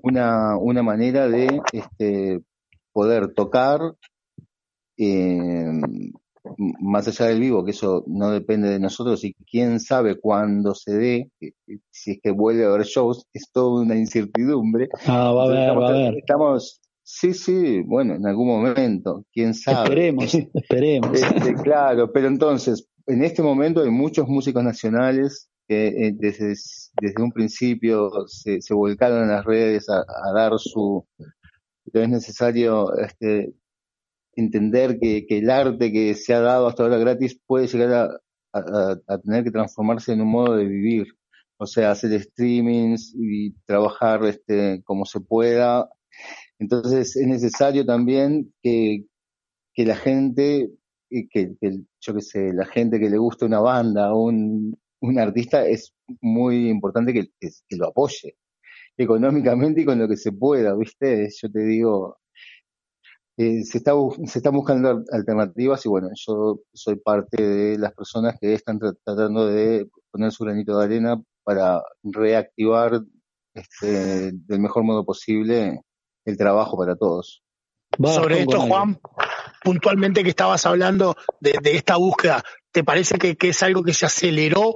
una, 0.02 0.56
una 0.56 0.82
manera 0.82 1.28
de 1.28 1.60
este, 1.72 2.40
poder 2.98 3.32
tocar 3.32 3.94
eh, 4.98 5.70
más 6.80 7.06
allá 7.06 7.26
del 7.26 7.38
vivo, 7.38 7.64
que 7.64 7.70
eso 7.70 8.02
no 8.08 8.32
depende 8.32 8.68
de 8.70 8.80
nosotros 8.80 9.22
y 9.22 9.34
quién 9.48 9.78
sabe 9.78 10.18
cuándo 10.18 10.74
se 10.74 10.98
dé, 10.98 11.30
si 11.92 12.10
es 12.10 12.18
que 12.20 12.32
vuelve 12.32 12.64
a 12.64 12.70
haber 12.70 12.82
shows, 12.82 13.24
es 13.32 13.52
toda 13.52 13.82
una 13.82 13.94
incertidumbre. 13.94 14.88
Ah, 15.06 15.30
va 15.30 15.44
a 15.44 15.48
ver, 15.48 15.58
estamos, 15.60 15.84
va 15.84 15.88
a 15.88 15.92
ver. 15.92 16.14
estamos, 16.16 16.80
sí, 17.04 17.34
sí, 17.34 17.82
bueno, 17.82 18.16
en 18.16 18.26
algún 18.26 18.48
momento, 18.48 19.24
quién 19.32 19.54
sabe. 19.54 19.84
Esperemos, 19.84 20.34
esperemos. 20.54 21.22
Este, 21.22 21.54
claro, 21.54 22.10
pero 22.12 22.26
entonces, 22.26 22.84
en 23.06 23.22
este 23.22 23.42
momento 23.42 23.80
hay 23.80 23.90
muchos 23.90 24.26
músicos 24.26 24.64
nacionales 24.64 25.48
que 25.68 25.86
eh, 25.86 26.12
desde, 26.16 26.48
desde 27.00 27.22
un 27.22 27.30
principio 27.30 28.10
se, 28.26 28.60
se 28.60 28.74
volcaron 28.74 29.22
en 29.22 29.28
las 29.28 29.44
redes 29.44 29.88
a, 29.88 30.00
a 30.00 30.32
dar 30.34 30.58
su... 30.58 31.06
Pero 31.92 32.04
es 32.04 32.10
necesario 32.10 32.94
este, 32.98 33.54
entender 34.34 34.98
que, 35.00 35.26
que 35.26 35.38
el 35.38 35.50
arte 35.50 35.92
que 35.92 36.14
se 36.14 36.34
ha 36.34 36.40
dado 36.40 36.66
hasta 36.66 36.82
ahora 36.84 36.98
gratis 36.98 37.40
puede 37.46 37.66
llegar 37.66 38.20
a, 38.52 39.18
tener 39.22 39.44
que 39.44 39.50
transformarse 39.50 40.12
en 40.12 40.22
un 40.22 40.28
modo 40.28 40.56
de 40.56 40.64
vivir. 40.64 41.06
O 41.58 41.66
sea, 41.66 41.90
hacer 41.90 42.20
streamings 42.20 43.14
y 43.16 43.52
trabajar 43.66 44.24
este, 44.24 44.82
como 44.84 45.04
se 45.04 45.20
pueda. 45.20 45.88
Entonces 46.58 47.16
es 47.16 47.26
necesario 47.26 47.84
también 47.84 48.52
que, 48.62 49.04
que 49.74 49.84
la 49.84 49.96
gente, 49.96 50.70
que, 51.10 51.28
que, 51.30 51.80
yo 52.00 52.14
qué 52.14 52.20
sé, 52.20 52.52
la 52.52 52.66
gente 52.66 53.00
que 53.00 53.10
le 53.10 53.18
gusta 53.18 53.46
una 53.46 53.60
banda 53.60 54.14
o 54.14 54.26
un, 54.28 54.78
artista 55.18 55.66
es 55.66 55.94
muy 56.20 56.68
importante 56.68 57.12
que 57.12 57.30
lo 57.76 57.88
apoye 57.88 58.36
económicamente 58.98 59.80
y 59.82 59.84
con 59.84 59.98
lo 59.98 60.08
que 60.08 60.16
se 60.16 60.32
pueda, 60.32 60.74
¿viste? 60.74 61.28
Yo 61.40 61.50
te 61.50 61.60
digo, 61.60 62.18
eh, 63.36 63.62
se, 63.64 63.78
está, 63.78 63.92
se 64.26 64.40
están 64.40 64.54
buscando 64.54 65.04
alternativas 65.12 65.86
y 65.86 65.88
bueno, 65.88 66.08
yo 66.14 66.58
soy 66.72 66.96
parte 66.96 67.40
de 67.40 67.78
las 67.78 67.94
personas 67.94 68.36
que 68.40 68.52
están 68.52 68.80
tratando 68.80 69.46
de 69.46 69.88
poner 70.10 70.32
su 70.32 70.44
granito 70.44 70.76
de 70.76 70.84
arena 70.84 71.22
para 71.44 71.80
reactivar 72.02 73.00
este, 73.54 74.32
del 74.32 74.60
mejor 74.60 74.82
modo 74.82 75.04
posible 75.04 75.80
el 76.24 76.36
trabajo 76.36 76.76
para 76.76 76.96
todos. 76.96 77.42
Sobre 78.04 78.40
esto, 78.40 78.60
Juan, 78.60 79.00
puntualmente 79.62 80.22
que 80.22 80.30
estabas 80.30 80.66
hablando 80.66 81.16
de, 81.40 81.58
esta 81.62 81.96
búsqueda, 81.96 82.42
¿te 82.72 82.84
parece 82.84 83.18
que, 83.18 83.36
que, 83.36 83.50
es 83.50 83.62
algo 83.62 83.82
que 83.82 83.94
se 83.94 84.04
aceleró 84.04 84.74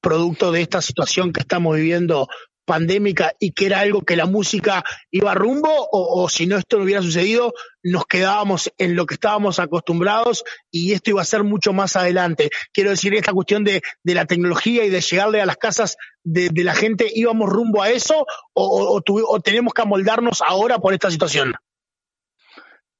producto 0.00 0.50
de 0.50 0.62
esta 0.62 0.82
situación 0.82 1.32
que 1.32 1.40
estamos 1.40 1.76
viviendo 1.76 2.26
pandémica 2.64 3.34
y 3.38 3.52
que 3.52 3.66
era 3.66 3.80
algo 3.80 4.02
que 4.02 4.16
la 4.16 4.26
música 4.26 4.84
iba 5.10 5.34
rumbo 5.34 5.68
o, 5.90 6.28
si 6.28 6.46
no 6.46 6.56
esto 6.56 6.78
no 6.78 6.84
hubiera 6.84 7.02
sucedido 7.02 7.52
nos 7.82 8.06
quedábamos 8.06 8.72
en 8.78 8.94
lo 8.94 9.06
que 9.06 9.14
estábamos 9.14 9.58
acostumbrados 9.58 10.44
y 10.70 10.92
esto 10.92 11.10
iba 11.10 11.22
a 11.22 11.24
ser 11.24 11.42
mucho 11.42 11.72
más 11.72 11.96
adelante. 11.96 12.50
Quiero 12.72 12.90
decir, 12.90 13.14
esta 13.14 13.32
cuestión 13.32 13.64
de, 13.64 13.82
la 14.04 14.24
tecnología 14.26 14.84
y 14.84 14.90
de 14.90 15.00
llegarle 15.00 15.40
a 15.40 15.46
las 15.46 15.56
casas 15.56 15.96
de, 16.22 16.50
la 16.62 16.74
gente, 16.74 17.10
¿íbamos 17.12 17.48
rumbo 17.48 17.82
a 17.82 17.90
eso 17.90 18.26
o, 18.54 19.02
o, 19.04 19.40
tenemos 19.40 19.74
que 19.74 19.82
amoldarnos 19.82 20.42
ahora 20.46 20.78
por 20.78 20.94
esta 20.94 21.10
situación? 21.10 21.54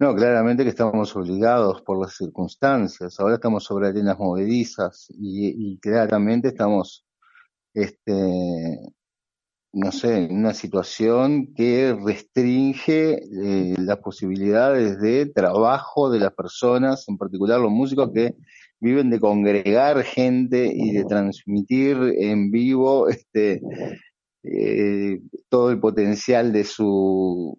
No, 0.01 0.17
claramente 0.17 0.65
que 0.65 0.71
estamos 0.71 1.15
obligados 1.15 1.81
por 1.83 2.01
las 2.01 2.17
circunstancias. 2.17 3.21
Ahora 3.21 3.37
estamos 3.37 3.63
sobre 3.63 3.87
arenas 3.87 4.19
movedizas 4.19 5.07
y, 5.11 5.75
y 5.75 5.79
claramente 5.79 6.49
estamos 6.49 7.07
este, 7.73 8.81
no 9.73 9.91
sé, 9.91 10.25
en 10.25 10.37
una 10.37 10.53
situación 10.53 11.55
que 11.55 11.97
restringe 12.05 13.15
eh, 13.15 13.75
las 13.79 13.99
posibilidades 13.99 15.01
de 15.01 15.27
trabajo 15.27 16.11
de 16.11 16.21
las 16.21 16.35
personas, 16.35 17.09
en 17.09 17.17
particular 17.17 17.59
los 17.59 17.71
músicos 17.71 18.11
que 18.13 18.35
viven 18.81 19.11
de 19.11 19.21
congregar 19.21 20.03
gente 20.03 20.71
y 20.75 20.93
de 20.93 21.05
transmitir 21.05 21.97
en 22.19 22.51
vivo 22.51 23.09
este 23.09 23.63
eh, 24.43 25.21
todo 25.49 25.71
el 25.71 25.81
potencial 25.81 26.53
de 26.53 26.65
su 26.65 27.57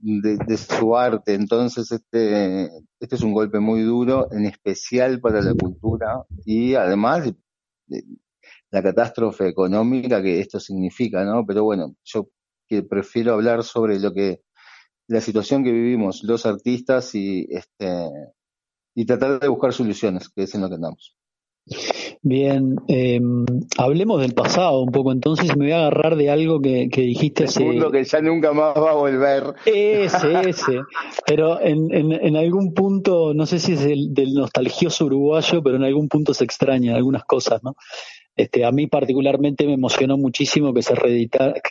de, 0.00 0.56
su 0.56 0.96
arte. 0.96 1.34
Entonces 1.34 1.92
este 1.92 2.64
este 2.98 3.14
es 3.14 3.22
un 3.22 3.32
golpe 3.32 3.60
muy 3.60 3.82
duro 3.82 4.26
en 4.32 4.46
especial 4.46 5.20
para 5.20 5.40
la 5.40 5.54
cultura 5.54 6.24
y 6.44 6.74
además 6.74 7.30
la 8.70 8.82
catástrofe 8.82 9.48
económica 9.48 10.22
que 10.22 10.40
esto 10.40 10.60
significa, 10.60 11.24
¿no? 11.24 11.44
Pero 11.46 11.64
bueno, 11.64 11.94
yo 12.04 12.28
que 12.68 12.82
prefiero 12.82 13.34
hablar 13.34 13.64
sobre 13.64 13.98
lo 13.98 14.12
que 14.12 14.42
la 15.08 15.20
situación 15.20 15.64
que 15.64 15.72
vivimos 15.72 16.22
los 16.22 16.44
artistas 16.44 17.14
y 17.14 17.46
este 17.50 18.10
y 18.94 19.06
tratar 19.06 19.40
de 19.40 19.48
buscar 19.48 19.72
soluciones, 19.72 20.28
que 20.28 20.42
es 20.42 20.54
en 20.54 20.60
lo 20.62 20.68
que 20.68 20.74
andamos. 20.74 21.16
Bien, 22.22 22.76
eh, 22.88 23.20
hablemos 23.76 24.20
del 24.20 24.34
pasado 24.34 24.82
un 24.82 24.90
poco 24.90 25.12
entonces, 25.12 25.56
me 25.56 25.66
voy 25.66 25.72
a 25.72 25.86
agarrar 25.86 26.16
de 26.16 26.30
algo 26.30 26.60
que, 26.60 26.88
que 26.88 27.02
dijiste 27.02 27.44
hace... 27.44 27.64
mundo 27.64 27.92
que 27.92 28.02
ya 28.02 28.20
nunca 28.20 28.52
más 28.52 28.74
va 28.76 28.90
a 28.90 28.94
volver. 28.94 29.54
Ese, 29.66 30.48
ese. 30.48 30.80
Pero 31.26 31.60
en, 31.60 31.94
en, 31.94 32.12
en 32.12 32.36
algún 32.36 32.74
punto, 32.74 33.34
no 33.34 33.46
sé 33.46 33.60
si 33.60 33.74
es 33.74 33.82
el, 33.82 34.12
del 34.14 34.34
nostalgioso 34.34 35.04
uruguayo, 35.04 35.62
pero 35.62 35.76
en 35.76 35.84
algún 35.84 36.08
punto 36.08 36.34
se 36.34 36.44
extraña 36.44 36.96
algunas 36.96 37.24
cosas, 37.24 37.62
¿no? 37.62 37.76
Este, 38.38 38.64
a 38.64 38.70
mí 38.70 38.86
particularmente 38.86 39.66
me 39.66 39.72
emocionó 39.72 40.16
muchísimo 40.16 40.72
que 40.72 40.82
se, 40.82 40.94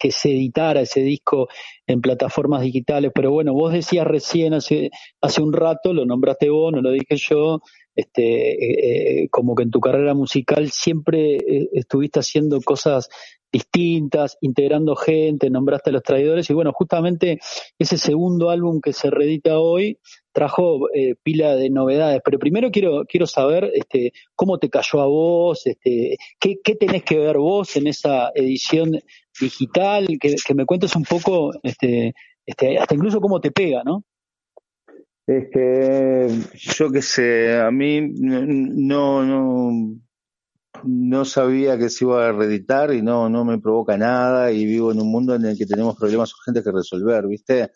que 0.01 0.11
se 0.11 0.31
editara 0.31 0.81
ese 0.81 0.99
disco 0.99 1.47
en 1.87 2.01
plataformas 2.01 2.61
digitales, 2.61 3.13
pero 3.15 3.31
bueno, 3.31 3.53
vos 3.53 3.71
decías 3.71 4.05
recién 4.05 4.53
hace, 4.53 4.91
hace 5.21 5.41
un 5.41 5.53
rato, 5.53 5.93
lo 5.93 6.05
nombraste 6.05 6.49
vos, 6.49 6.73
no 6.73 6.81
lo 6.81 6.91
dije 6.91 7.15
yo, 7.15 7.61
este, 7.95 8.51
eh, 8.51 9.23
eh, 9.23 9.29
como 9.29 9.55
que 9.55 9.63
en 9.63 9.71
tu 9.71 9.79
carrera 9.79 10.13
musical 10.13 10.69
siempre 10.69 11.37
eh, 11.37 11.69
estuviste 11.71 12.19
haciendo 12.19 12.59
cosas 12.61 13.07
distintas, 13.51 14.37
integrando 14.41 14.95
gente, 14.95 15.49
nombraste 15.49 15.89
a 15.89 15.93
los 15.93 16.03
traidores 16.03 16.49
y 16.49 16.53
bueno, 16.53 16.71
justamente 16.73 17.39
ese 17.79 17.97
segundo 17.97 18.49
álbum 18.49 18.81
que 18.81 18.93
se 18.93 19.09
reedita 19.09 19.59
hoy 19.59 19.99
trajo 20.31 20.89
eh, 20.93 21.15
pila 21.23 21.55
de 21.55 21.69
novedades, 21.69 22.21
pero 22.23 22.37
primero 22.37 22.69
quiero 22.71 23.05
quiero 23.05 23.25
saber 23.25 23.71
este 23.73 24.11
cómo 24.35 24.59
te 24.59 24.69
cayó 24.69 25.01
a 25.01 25.07
vos, 25.07 25.65
este 25.65 26.17
qué, 26.39 26.75
tenés 26.75 27.03
que 27.03 27.17
ver 27.17 27.37
vos 27.37 27.75
en 27.75 27.87
esa 27.87 28.31
edición 28.35 28.99
digital, 29.39 30.07
que, 30.19 30.35
que 30.45 30.53
me 30.53 30.65
cuentes 30.65 30.95
un 30.95 31.03
poco 31.03 31.51
este 31.63 32.13
este 32.45 32.77
hasta 32.77 32.95
incluso 32.95 33.19
cómo 33.19 33.39
te 33.39 33.51
pega, 33.51 33.83
¿no? 33.83 34.03
Es 35.25 35.49
que 35.51 36.27
yo 36.53 36.91
qué 36.91 37.01
sé, 37.01 37.57
a 37.57 37.71
mí 37.71 37.99
no 38.01 39.23
no 39.23 39.97
no 40.83 41.25
sabía 41.25 41.77
que 41.77 41.89
se 41.89 42.05
iba 42.05 42.27
a 42.27 42.31
reeditar 42.31 42.93
y 42.93 43.01
no, 43.01 43.29
no 43.29 43.45
me 43.45 43.59
provoca 43.59 43.97
nada 43.97 44.51
y 44.51 44.65
vivo 44.65 44.91
en 44.91 45.01
un 45.01 45.11
mundo 45.11 45.35
en 45.35 45.45
el 45.45 45.57
que 45.57 45.65
tenemos 45.65 45.95
problemas 45.95 46.33
urgentes 46.33 46.63
que 46.63 46.71
resolver, 46.71 47.27
¿viste? 47.27 47.71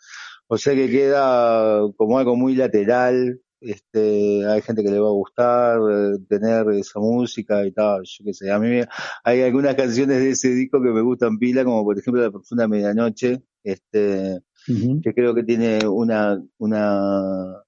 O 0.47 0.57
sea 0.57 0.73
que 0.75 0.89
queda 0.89 1.81
como 1.95 2.19
algo 2.19 2.35
muy 2.35 2.55
lateral, 2.55 3.39
este, 3.61 4.45
hay 4.45 4.61
gente 4.61 4.83
que 4.83 4.89
le 4.89 4.99
va 4.99 5.07
a 5.07 5.11
gustar 5.11 5.79
eh, 5.79 6.17
tener 6.27 6.67
esa 6.71 6.99
música 6.99 7.65
y 7.65 7.71
tal, 7.71 8.01
yo 8.03 8.25
qué 8.25 8.33
sé, 8.33 8.51
a 8.51 8.59
mí 8.59 8.81
hay 9.23 9.41
algunas 9.43 9.75
canciones 9.75 10.17
de 10.17 10.31
ese 10.31 10.49
disco 10.49 10.81
que 10.81 10.89
me 10.89 11.01
gustan 11.01 11.37
pila, 11.37 11.63
como 11.63 11.83
por 11.83 11.97
ejemplo 11.97 12.21
La 12.21 12.31
Profunda 12.31 12.67
Medianoche, 12.67 13.43
este, 13.63 14.41
que 14.65 15.13
creo 15.13 15.35
que 15.35 15.43
tiene 15.43 15.87
una, 15.87 16.41
una, 16.57 17.63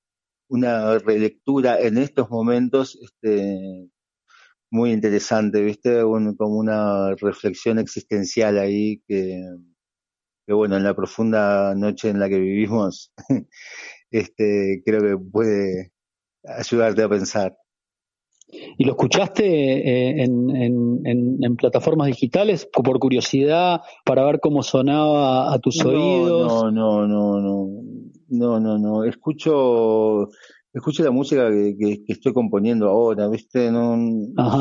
una 0.50 0.98
relectura 1.00 1.80
en 1.80 1.98
estos 2.00 2.30
momentos, 2.30 2.98
este, 3.02 3.90
muy 4.74 4.92
interesante, 4.92 5.62
¿viste? 5.62 6.02
como 6.02 6.58
una 6.58 7.14
reflexión 7.14 7.78
existencial 7.78 8.58
ahí 8.58 9.04
que, 9.08 9.40
que, 10.48 10.54
bueno, 10.54 10.76
en 10.76 10.84
la 10.84 10.96
profunda 10.96 11.76
noche 11.76 12.10
en 12.10 12.20
la 12.20 12.28
que 12.28 12.40
vivimos, 12.40 13.14
este, 14.10 14.82
creo 14.84 15.00
que 15.02 15.24
puede 15.32 15.94
ayudarte 16.44 17.04
a 17.04 17.10
pensar. 17.10 17.56
¿Y 18.50 18.86
lo 18.86 18.94
escuchaste 18.94 19.46
eh, 19.46 20.24
en, 20.24 20.56
en, 20.56 21.38
en, 21.40 21.56
plataformas 21.56 22.08
digitales 22.08 22.68
por 22.72 22.98
curiosidad, 22.98 23.82
para 24.04 24.26
ver 24.26 24.40
cómo 24.40 24.64
sonaba 24.64 25.54
a 25.54 25.60
tus 25.60 25.86
oídos? 25.86 26.52
No, 26.52 26.72
no, 26.72 27.08
no, 27.08 27.40
no, 27.40 27.68
no, 28.30 28.60
no, 28.60 28.80
no. 28.80 29.04
Escucho 29.04 30.30
escucho 30.74 31.04
la 31.04 31.12
música 31.12 31.50
que, 31.52 32.04
que, 32.06 32.14
estoy 32.14 32.34
componiendo 32.34 32.90
ahora, 32.90 33.28
¿viste? 33.28 33.72
No, 33.72 33.96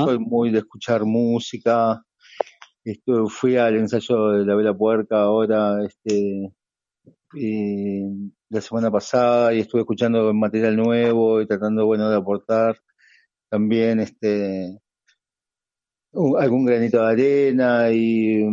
soy 0.05 0.19
muy 0.19 0.51
de 0.51 0.59
escuchar 0.59 1.05
música. 1.05 2.03
Estuve, 2.85 3.29
fui 3.31 3.57
al 3.57 3.77
ensayo 3.77 4.31
de 4.31 4.45
La 4.45 4.55
Vela 4.55 4.75
Puerca 4.75 5.23
ahora, 5.23 5.85
este, 5.85 6.53
la 8.51 8.61
semana 8.61 8.91
pasada 8.91 9.55
y 9.55 9.61
estuve 9.61 9.83
escuchando 9.83 10.33
material 10.35 10.77
nuevo 10.77 11.41
y 11.41 11.47
tratando, 11.47 11.87
bueno, 11.87 12.11
de 12.11 12.17
aportar 12.17 12.77
también, 13.49 14.01
este, 14.01 14.79
algún 16.39 16.65
granito 16.67 16.99
de 17.03 17.11
arena 17.11 17.91
y 17.91 18.45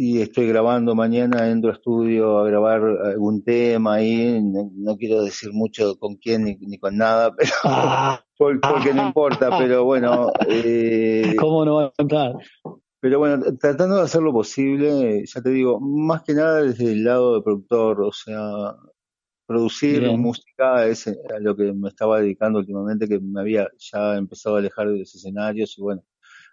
y 0.00 0.22
estoy 0.22 0.46
grabando 0.46 0.94
mañana, 0.94 1.50
entro 1.50 1.70
a 1.70 1.74
estudio 1.74 2.38
a 2.38 2.46
grabar 2.46 2.80
algún 3.04 3.42
tema 3.42 3.94
ahí, 3.94 4.40
no, 4.40 4.96
quiero 4.96 5.24
decir 5.24 5.52
mucho 5.52 5.98
con 5.98 6.14
quién 6.14 6.44
ni, 6.44 6.78
con 6.78 6.96
nada, 6.96 7.34
pero 7.36 7.50
ah. 7.64 8.24
porque 8.38 8.94
no 8.94 9.08
importa, 9.08 9.58
pero 9.58 9.82
bueno. 9.82 10.30
Eh, 10.48 11.34
¿Cómo 11.40 11.64
no 11.64 11.74
va 11.74 11.84
a 11.86 11.92
entrar? 11.98 12.36
Pero 13.00 13.18
bueno, 13.18 13.42
tratando 13.60 13.96
de 13.96 14.02
hacer 14.02 14.22
lo 14.22 14.32
posible, 14.32 15.24
ya 15.26 15.42
te 15.42 15.50
digo, 15.50 15.80
más 15.80 16.22
que 16.22 16.34
nada 16.34 16.62
desde 16.62 16.92
el 16.92 17.02
lado 17.02 17.34
de 17.34 17.42
productor, 17.42 18.00
o 18.00 18.12
sea, 18.12 18.76
producir 19.48 20.08
música 20.16 20.86
es 20.86 21.08
a 21.08 21.40
lo 21.40 21.56
que 21.56 21.72
me 21.72 21.88
estaba 21.88 22.20
dedicando 22.20 22.60
últimamente, 22.60 23.08
que 23.08 23.18
me 23.18 23.40
había 23.40 23.66
ya 23.78 24.16
empezado 24.16 24.54
a 24.54 24.58
alejar 24.60 24.90
de 24.90 25.00
los 25.00 25.12
escenarios 25.12 25.76
y 25.76 25.82
bueno, 25.82 26.04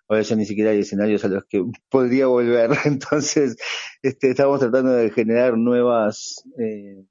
ahora 0.08 0.22
ya 0.22 0.36
ni 0.36 0.46
siquiera 0.46 0.72
hay 0.72 0.80
escenarios 0.80 1.24
a 1.26 1.30
los 1.30 1.46
que 1.46 1.64
podría 1.90 2.28
volver. 2.28 2.72
Entonces, 2.86 3.58
este, 4.02 4.32
estamos 4.32 4.60
tratando 4.60 4.92
de 4.92 5.12
generar 5.12 5.58
nuevas 5.58 6.44
eh, 6.60 7.06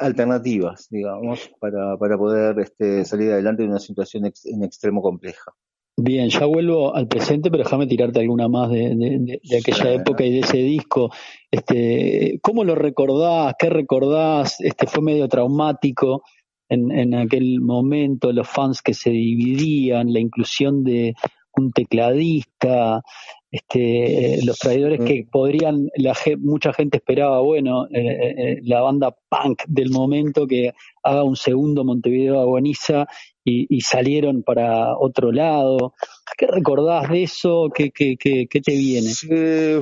alternativas, 0.00 0.88
digamos, 0.90 1.50
para, 1.60 1.96
para 1.96 2.18
poder 2.18 2.58
este, 2.60 3.04
salir 3.04 3.32
adelante 3.32 3.62
de 3.62 3.68
una 3.68 3.78
situación 3.78 4.24
en 4.26 4.64
extremo 4.64 5.00
compleja. 5.00 5.52
Bien, 5.96 6.28
ya 6.28 6.44
vuelvo 6.44 6.94
al 6.94 7.06
presente, 7.06 7.52
pero 7.52 7.62
déjame 7.62 7.86
tirarte 7.86 8.18
alguna 8.18 8.48
más 8.48 8.68
de, 8.68 8.96
de, 8.96 9.56
aquella 9.56 9.92
época 9.92 10.24
y 10.24 10.32
de 10.32 10.40
ese 10.40 10.56
disco. 10.56 11.10
Este, 11.48 12.40
¿Cómo 12.42 12.64
lo 12.64 12.74
recordás? 12.74 13.54
¿Qué 13.56 13.70
recordás? 13.70 14.60
Este, 14.60 14.88
¿Fue 14.88 15.04
medio 15.04 15.28
traumático 15.28 16.24
en, 16.68 16.90
en 16.90 17.14
aquel 17.14 17.60
momento? 17.60 18.32
Los 18.32 18.48
fans 18.48 18.82
que 18.82 18.92
se 18.92 19.10
dividían, 19.10 20.12
la 20.12 20.18
inclusión 20.18 20.82
de 20.82 21.14
un 21.56 21.72
tecladista, 21.72 23.02
este, 23.50 24.40
los 24.44 24.58
traidores 24.58 25.00
Mm. 25.00 25.04
que 25.04 25.26
podrían, 25.30 25.88
la, 25.96 26.14
ge- 26.14 26.36
mucha 26.36 26.72
gente 26.72 26.96
esperaba, 26.98 27.40
bueno, 27.40 27.86
eh, 27.86 28.34
eh, 28.36 28.58
la 28.64 28.80
banda 28.80 29.16
punk 29.28 29.62
del 29.68 29.90
momento 29.90 30.46
que 30.46 30.72
haga 31.02 31.22
un 31.22 31.36
segundo 31.36 31.84
Montevideo 31.84 32.40
agoniza 32.40 33.06
y, 33.44 33.66
y 33.74 33.80
salieron 33.82 34.42
para 34.42 34.96
otro 34.98 35.30
lado. 35.30 35.92
¿Qué 36.36 36.46
recordás 36.48 37.08
de 37.10 37.22
eso? 37.24 37.68
¿Qué, 37.72 37.90
qué, 37.90 38.16
qué, 38.18 38.46
qué 38.50 38.60
te 38.60 38.72
viene? 38.72 39.08
Sí, 39.08 39.28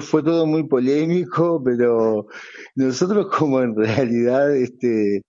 fue 0.01 0.23
todo 0.23 0.47
muy 0.47 0.65
polémico, 0.65 1.63
pero 1.65 2.27
nosotros 2.75 3.29
como 3.35 3.63
en 3.63 3.75
realidad 3.77 4.55
este, 4.55 5.23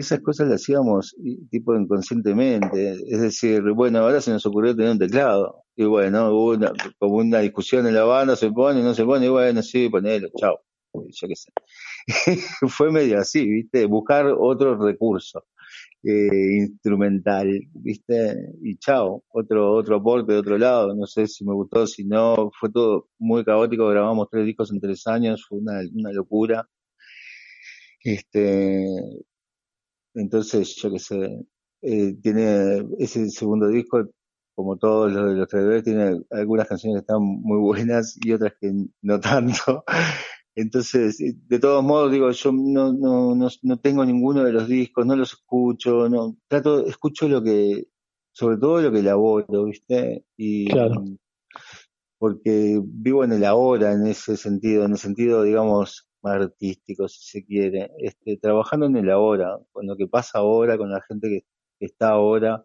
esas 0.00 0.20
cosas 0.20 0.48
las 0.48 0.62
hacíamos 0.62 1.16
tipo 1.50 1.74
inconscientemente. 1.76 2.96
Es 3.06 3.20
decir, 3.20 3.62
bueno, 3.74 4.00
ahora 4.00 4.20
se 4.20 4.32
nos 4.32 4.44
ocurrió 4.46 4.74
tener 4.74 4.92
un 4.92 4.98
teclado. 4.98 5.64
Y 5.76 5.84
bueno, 5.84 6.30
hubo 6.30 6.50
una, 6.52 6.72
como 6.98 7.16
una 7.16 7.40
discusión 7.40 7.86
en 7.86 7.94
la 7.94 8.04
banda, 8.04 8.36
se 8.36 8.50
pone, 8.50 8.82
no 8.82 8.94
se 8.94 9.04
pone, 9.04 9.26
y 9.26 9.28
bueno, 9.30 9.62
sí, 9.62 9.88
ponelo, 9.88 10.28
chao. 10.36 10.60
Yo 10.92 11.28
qué 11.28 11.36
sé. 11.36 11.52
fue 12.68 12.90
medio 12.90 13.18
así, 13.18 13.46
¿viste? 13.48 13.86
Buscar 13.86 14.26
otro 14.26 14.76
recurso 14.76 15.44
eh, 16.02 16.56
instrumental, 16.58 17.48
¿viste? 17.74 18.36
Y 18.62 18.76
chao, 18.78 19.24
otro, 19.28 19.72
otro 19.72 19.96
aporte 19.96 20.32
de 20.32 20.38
otro 20.38 20.58
lado, 20.58 20.94
no 20.94 21.06
sé 21.06 21.26
si 21.26 21.44
me 21.44 21.54
gustó, 21.54 21.86
si 21.86 22.04
no, 22.04 22.50
fue 22.58 22.70
todo 22.70 23.08
muy 23.18 23.44
caótico, 23.44 23.86
grabamos 23.88 24.28
tres 24.30 24.46
discos 24.46 24.72
en 24.72 24.80
tres 24.80 25.06
años, 25.06 25.44
fue 25.48 25.58
una, 25.58 25.80
una 25.94 26.12
locura. 26.12 26.68
Este, 28.02 28.86
entonces, 30.14 30.74
yo 30.76 30.90
qué 30.90 30.98
sé, 30.98 31.46
eh, 31.82 32.14
tiene 32.22 32.86
ese 32.98 33.28
segundo 33.30 33.68
disco, 33.68 34.08
como 34.54 34.76
todos 34.76 35.12
los 35.12 35.30
de 35.30 35.36
los 35.36 35.48
traidores, 35.48 35.84
tiene 35.84 36.20
algunas 36.30 36.68
canciones 36.68 36.98
que 36.98 37.00
están 37.00 37.22
muy 37.22 37.58
buenas 37.58 38.18
y 38.22 38.32
otras 38.32 38.52
que 38.60 38.72
no 39.02 39.20
tanto. 39.20 39.84
Entonces, 40.54 41.20
eh, 41.20 41.34
de 41.46 41.58
todos 41.58 41.82
modos, 41.82 42.12
digo, 42.12 42.30
yo 42.30 42.52
no, 42.52 42.92
no, 42.92 43.34
no, 43.34 43.48
no 43.62 43.78
tengo 43.78 44.04
ninguno 44.04 44.44
de 44.44 44.52
los 44.52 44.68
discos, 44.68 45.06
no 45.06 45.16
los 45.16 45.32
escucho, 45.32 46.08
no, 46.08 46.36
trato, 46.48 46.84
escucho 46.86 47.28
lo 47.28 47.42
que, 47.42 47.86
sobre 48.32 48.58
todo 48.58 48.82
lo 48.82 48.92
que 48.92 48.98
elaboro, 48.98 49.64
¿viste? 49.64 50.24
Y, 50.36 50.68
Claro. 50.68 51.04
porque 52.18 52.80
vivo 52.84 53.24
en 53.24 53.32
el 53.32 53.44
ahora 53.44 53.92
en 53.92 54.06
ese 54.06 54.36
sentido, 54.36 54.84
en 54.84 54.92
el 54.92 54.98
sentido, 54.98 55.42
digamos, 55.44 56.09
artístico, 56.22 57.08
si 57.08 57.22
se 57.22 57.44
quiere, 57.44 57.90
este, 57.98 58.36
trabajando 58.36 58.86
en 58.86 58.96
el 58.96 59.10
ahora, 59.10 59.58
con 59.72 59.86
lo 59.86 59.96
que 59.96 60.06
pasa 60.06 60.38
ahora, 60.38 60.76
con 60.78 60.90
la 60.90 61.00
gente 61.02 61.28
que, 61.28 61.44
está 61.84 62.10
ahora, 62.10 62.64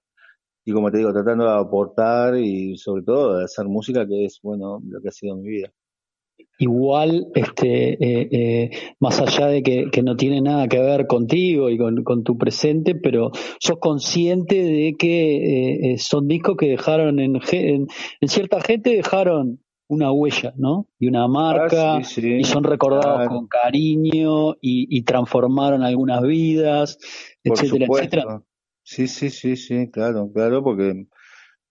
y 0.66 0.74
como 0.74 0.92
te 0.92 0.98
digo, 0.98 1.14
tratando 1.14 1.46
de 1.46 1.58
aportar 1.58 2.38
y 2.38 2.78
sobre 2.78 3.04
todo 3.04 3.38
de 3.38 3.46
hacer 3.46 3.66
música, 3.66 4.06
que 4.06 4.26
es, 4.26 4.40
bueno, 4.44 4.82
lo 4.86 5.02
que 5.02 5.08
ha 5.08 5.12
sido 5.12 5.38
mi 5.38 5.48
vida. 5.50 5.72
Igual, 6.58 7.28
este, 7.34 7.94
eh, 7.94 8.28
eh, 8.32 8.70
más 9.00 9.20
allá 9.22 9.48
de 9.48 9.64
que, 9.64 9.90
que 9.92 10.04
no 10.04 10.18
tiene 10.18 10.42
nada 10.42 10.68
que 10.68 10.80
ver 10.80 11.08
contigo 11.08 11.70
y 11.70 11.78
con, 11.78 12.04
con 12.04 12.24
tu 12.24 12.38
presente, 12.38 12.96
pero 12.96 13.32
sos 13.60 13.78
consciente 13.80 14.56
de 14.56 14.96
que 14.98 15.36
eh, 15.38 15.94
eh, 15.94 15.98
son 15.98 16.28
discos 16.28 16.58
que 16.58 16.68
dejaron 16.68 17.20
en, 17.20 17.40
en 17.52 17.88
cierta 18.28 18.60
gente 18.62 18.90
dejaron 18.90 19.60
una 19.88 20.12
huella, 20.12 20.54
¿no? 20.58 20.88
Y 21.00 21.08
una 21.08 21.28
marca, 21.28 21.98
Ah, 21.98 22.04
sí, 22.04 22.22
sí, 22.22 22.34
y 22.40 22.44
son 22.44 22.64
recordados 22.64 23.28
claro. 23.28 23.30
con 23.30 23.48
cariño 23.48 24.54
y, 24.62 24.88
y 24.98 25.04
transformaron 25.04 25.84
algunas 25.84 26.22
vidas, 26.24 26.98
Por 27.44 27.60
etcétera, 27.60 27.86
supuesto. 27.86 28.20
etcétera. 28.20 28.44
Sí, 28.84 29.08
sí, 29.08 29.30
sí, 29.30 29.56
sí, 29.56 29.90
claro, 29.92 30.32
claro, 30.32 30.64
porque 30.64 31.08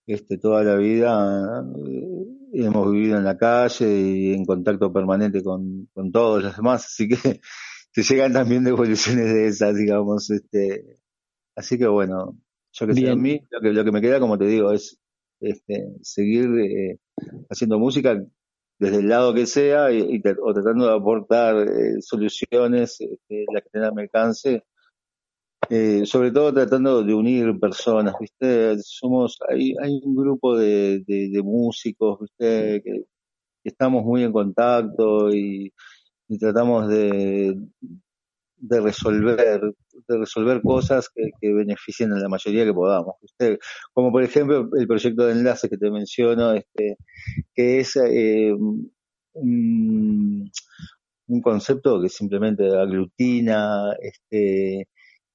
este, 0.07 0.37
toda 0.37 0.63
la 0.63 0.75
vida 0.75 1.63
eh, 1.87 2.25
hemos 2.53 2.91
vivido 2.91 3.17
en 3.17 3.23
la 3.25 3.37
calle 3.37 3.87
y 4.01 4.33
en 4.33 4.45
contacto 4.45 4.91
permanente 4.93 5.43
con, 5.43 5.87
con 5.93 6.11
todos 6.11 6.43
los 6.43 6.55
demás, 6.55 6.85
así 6.85 7.07
que 7.07 7.17
te 7.93 8.03
llegan 8.03 8.33
también 8.33 8.63
devoluciones 8.63 9.33
de 9.33 9.47
esas, 9.47 9.75
digamos, 9.75 10.29
este, 10.31 10.99
así 11.55 11.77
que 11.77 11.87
bueno, 11.87 12.37
yo 12.73 12.87
que 12.87 12.93
sé, 12.95 13.09
a 13.09 13.15
mí 13.15 13.39
lo 13.49 13.61
que, 13.61 13.73
lo 13.73 13.85
que 13.85 13.91
me 13.91 14.01
queda, 14.01 14.19
como 14.19 14.37
te 14.37 14.45
digo, 14.45 14.71
es 14.71 14.99
este, 15.39 15.95
seguir 16.01 16.49
eh, 16.59 16.99
haciendo 17.49 17.79
música 17.79 18.23
desde 18.79 18.97
el 18.97 19.07
lado 19.07 19.33
que 19.33 19.45
sea 19.45 19.91
y, 19.91 20.21
o 20.41 20.53
tratando 20.53 20.87
de 20.87 20.95
aportar 20.95 21.55
eh, 21.67 22.01
soluciones, 22.01 22.99
este, 22.99 23.45
las 23.53 23.63
que 23.63 23.69
tengan 23.71 23.97
alcance, 23.97 24.63
eh, 25.69 26.05
sobre 26.05 26.31
todo 26.31 26.53
tratando 26.53 27.03
de 27.03 27.13
unir 27.13 27.59
personas, 27.59 28.15
¿viste? 28.19 28.77
Somos, 28.79 29.39
hay, 29.49 29.73
hay 29.81 30.01
un 30.03 30.15
grupo 30.15 30.57
de, 30.57 31.03
de, 31.07 31.29
de 31.29 31.41
músicos, 31.41 32.19
¿viste? 32.19 32.81
Que, 32.83 33.05
que 33.63 33.69
estamos 33.69 34.03
muy 34.03 34.23
en 34.23 34.31
contacto 34.31 35.33
y, 35.33 35.73
y 36.27 36.37
tratamos 36.37 36.87
de, 36.89 37.57
de 38.57 38.81
resolver, 38.81 39.61
de 40.07 40.17
resolver 40.17 40.61
cosas 40.61 41.09
que, 41.09 41.29
que 41.39 41.53
beneficien 41.53 42.13
a 42.13 42.19
la 42.19 42.29
mayoría 42.29 42.65
que 42.65 42.73
podamos, 42.73 43.15
¿viste? 43.21 43.59
Como 43.93 44.11
por 44.11 44.23
ejemplo 44.23 44.69
el 44.77 44.87
proyecto 44.87 45.25
de 45.25 45.33
enlace 45.33 45.69
que 45.69 45.77
te 45.77 45.91
menciono, 45.91 46.53
este, 46.53 46.97
que 47.53 47.79
es 47.79 47.95
eh, 47.97 48.53
un, 49.33 50.51
concepto 51.41 52.01
que 52.01 52.09
simplemente 52.09 52.67
aglutina, 52.75 53.93
este, 54.01 54.87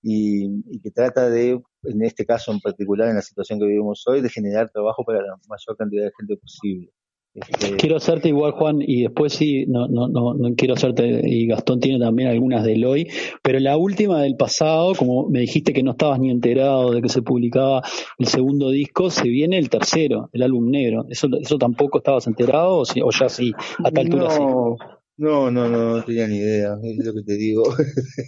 y 0.02 0.80
que 0.80 0.90
trata 0.90 1.28
de, 1.28 1.60
en 1.84 2.02
este 2.02 2.24
caso 2.24 2.52
en 2.52 2.60
particular, 2.60 3.08
en 3.08 3.16
la 3.16 3.22
situación 3.22 3.58
que 3.58 3.66
vivimos 3.66 4.02
hoy, 4.06 4.20
de 4.22 4.30
generar 4.30 4.70
trabajo 4.70 5.04
para 5.04 5.20
la 5.20 5.36
mayor 5.48 5.76
cantidad 5.76 6.04
de 6.04 6.12
gente 6.18 6.36
posible. 6.36 6.90
Este, 7.32 7.76
Quiero 7.76 7.96
hacerte 7.96 8.28
igual, 8.28 8.52
Juan, 8.52 8.78
y 8.80 9.02
después 9.02 9.32
sí, 9.32 9.64
no, 9.66 9.86
no, 9.86 10.08
no, 10.08 10.34
no 10.34 10.54
quiero 10.56 10.74
hacerte, 10.74 11.22
y 11.24 11.46
Gastón 11.46 11.78
tiene 11.78 12.00
también 12.00 12.28
algunas 12.28 12.64
del 12.64 12.84
hoy, 12.84 13.08
pero 13.40 13.60
la 13.60 13.76
última 13.76 14.20
del 14.22 14.36
pasado, 14.36 14.94
como 14.96 15.28
me 15.28 15.38
dijiste 15.40 15.72
que 15.72 15.84
no 15.84 15.92
estabas 15.92 16.18
ni 16.18 16.30
enterado 16.30 16.90
de 16.90 17.00
que 17.00 17.08
se 17.08 17.22
publicaba 17.22 17.82
el 18.18 18.26
segundo 18.26 18.70
disco, 18.70 19.10
se 19.10 19.28
viene 19.28 19.58
el 19.58 19.70
tercero, 19.70 20.28
el 20.32 20.42
álbum 20.42 20.70
negro. 20.70 21.06
¿Eso, 21.08 21.28
eso 21.40 21.56
tampoco 21.56 21.98
estabas 21.98 22.26
enterado 22.26 22.78
o, 22.78 22.84
sí- 22.84 23.00
o 23.00 23.10
ya 23.12 23.28
sí, 23.28 23.52
a 23.78 23.88
esta 23.88 24.00
altura 24.00 24.30
sí? 24.30 24.40
no, 24.40 24.76
no, 25.16 25.50
no, 25.52 25.68
no, 25.68 25.96
no 25.98 26.02
tenía 26.02 26.26
ni 26.26 26.36
idea, 26.38 26.76
es 26.82 27.04
lo 27.06 27.12
que 27.14 27.22
te 27.22 27.36
digo. 27.36 27.62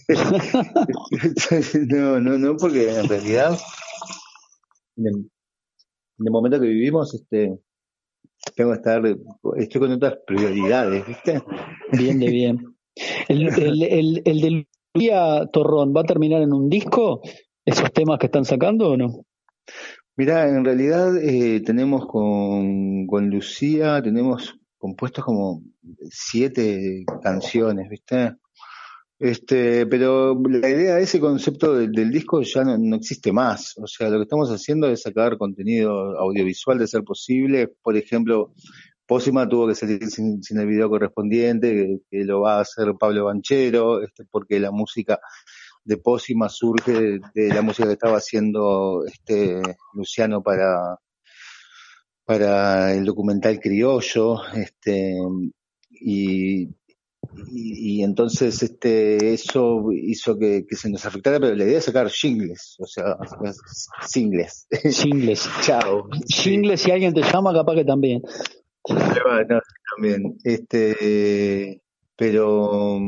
no, 1.88 2.20
no, 2.20 2.38
no, 2.38 2.56
porque 2.56 2.88
en 2.94 3.08
realidad, 3.08 3.58
en 4.96 5.06
el, 5.06 5.14
en 5.14 6.26
el 6.26 6.30
momento 6.30 6.60
que 6.60 6.66
vivimos, 6.66 7.14
este, 7.14 7.58
tengo 8.54 8.70
que 8.70 8.76
estar, 8.76 9.02
estoy 9.56 9.80
con 9.80 9.92
otras 9.92 10.18
prioridades, 10.26 11.06
¿viste? 11.06 11.42
Bien 11.92 12.18
de 12.18 12.30
bien. 12.30 12.76
El, 13.28 13.48
el, 13.48 13.82
el, 13.82 14.22
el 14.24 14.40
de 14.40 14.66
Lucía 14.94 15.46
Torrón, 15.52 15.94
¿va 15.96 16.02
a 16.02 16.04
terminar 16.04 16.42
en 16.42 16.52
un 16.52 16.68
disco? 16.68 17.22
¿Esos 17.64 17.92
temas 17.92 18.18
que 18.18 18.26
están 18.26 18.44
sacando 18.44 18.90
o 18.90 18.96
no? 18.96 19.24
Mirá, 20.16 20.48
en 20.48 20.64
realidad 20.64 21.16
eh, 21.16 21.62
tenemos 21.64 22.06
con, 22.06 23.06
con 23.06 23.30
Lucía, 23.30 24.02
tenemos 24.02 24.58
compuestos 24.76 25.24
como 25.24 25.62
siete 26.10 27.04
canciones, 27.22 27.88
¿viste? 27.88 28.34
Este, 29.22 29.86
pero 29.86 30.34
la 30.48 30.68
idea 30.68 30.96
de 30.96 31.04
ese 31.04 31.20
concepto 31.20 31.74
del, 31.74 32.10
disco 32.10 32.42
ya 32.42 32.64
no, 32.64 32.96
existe 32.96 33.30
más. 33.30 33.74
O 33.78 33.86
sea, 33.86 34.08
lo 34.10 34.18
que 34.18 34.24
estamos 34.24 34.50
haciendo 34.50 34.88
es 34.88 35.02
sacar 35.02 35.38
contenido 35.38 36.18
audiovisual 36.18 36.76
de 36.76 36.88
ser 36.88 37.04
posible. 37.04 37.68
Por 37.68 37.96
ejemplo, 37.96 38.52
Pósima 39.06 39.48
tuvo 39.48 39.68
que 39.68 39.76
salir 39.76 40.10
sin, 40.10 40.40
el 40.50 40.66
video 40.66 40.90
correspondiente, 40.90 41.72
que, 41.72 41.98
que 42.10 42.24
lo 42.24 42.40
va 42.40 42.56
a 42.56 42.62
hacer 42.62 42.94
Pablo 42.98 43.26
Banchero, 43.26 44.02
este, 44.02 44.24
porque 44.28 44.58
la 44.58 44.72
música 44.72 45.20
de 45.84 45.98
Pósima 45.98 46.48
surge 46.48 46.92
de, 46.92 47.20
de 47.32 47.54
la 47.54 47.62
música 47.62 47.86
que 47.86 47.94
estaba 47.94 48.16
haciendo 48.16 49.04
este 49.06 49.62
Luciano 49.94 50.42
para 50.42 50.98
para 52.24 52.94
el 52.94 53.04
documental 53.04 53.60
criollo, 53.60 54.44
este 54.54 55.16
y, 55.90 56.68
y, 57.50 58.00
y 58.00 58.02
entonces 58.02 58.62
este 58.62 59.32
eso 59.32 59.92
hizo 59.92 60.38
que, 60.38 60.64
que 60.68 60.76
se 60.76 60.90
nos 60.90 61.04
afectara, 61.06 61.40
pero 61.40 61.54
la 61.54 61.64
idea 61.64 61.78
es 61.78 61.84
sacar 61.84 62.08
jingles, 62.10 62.76
o 62.78 62.86
sea, 62.86 63.16
singles. 64.06 64.66
Singles. 64.90 65.48
Chao. 65.62 66.08
Singles, 66.26 66.80
si 66.80 66.90
alguien 66.90 67.14
te 67.14 67.22
llama, 67.22 67.52
capaz 67.52 67.74
que 67.74 67.84
también. 67.84 68.22
No, 68.88 69.60
también. 69.94 70.38
Este, 70.44 71.80
pero, 72.16 72.98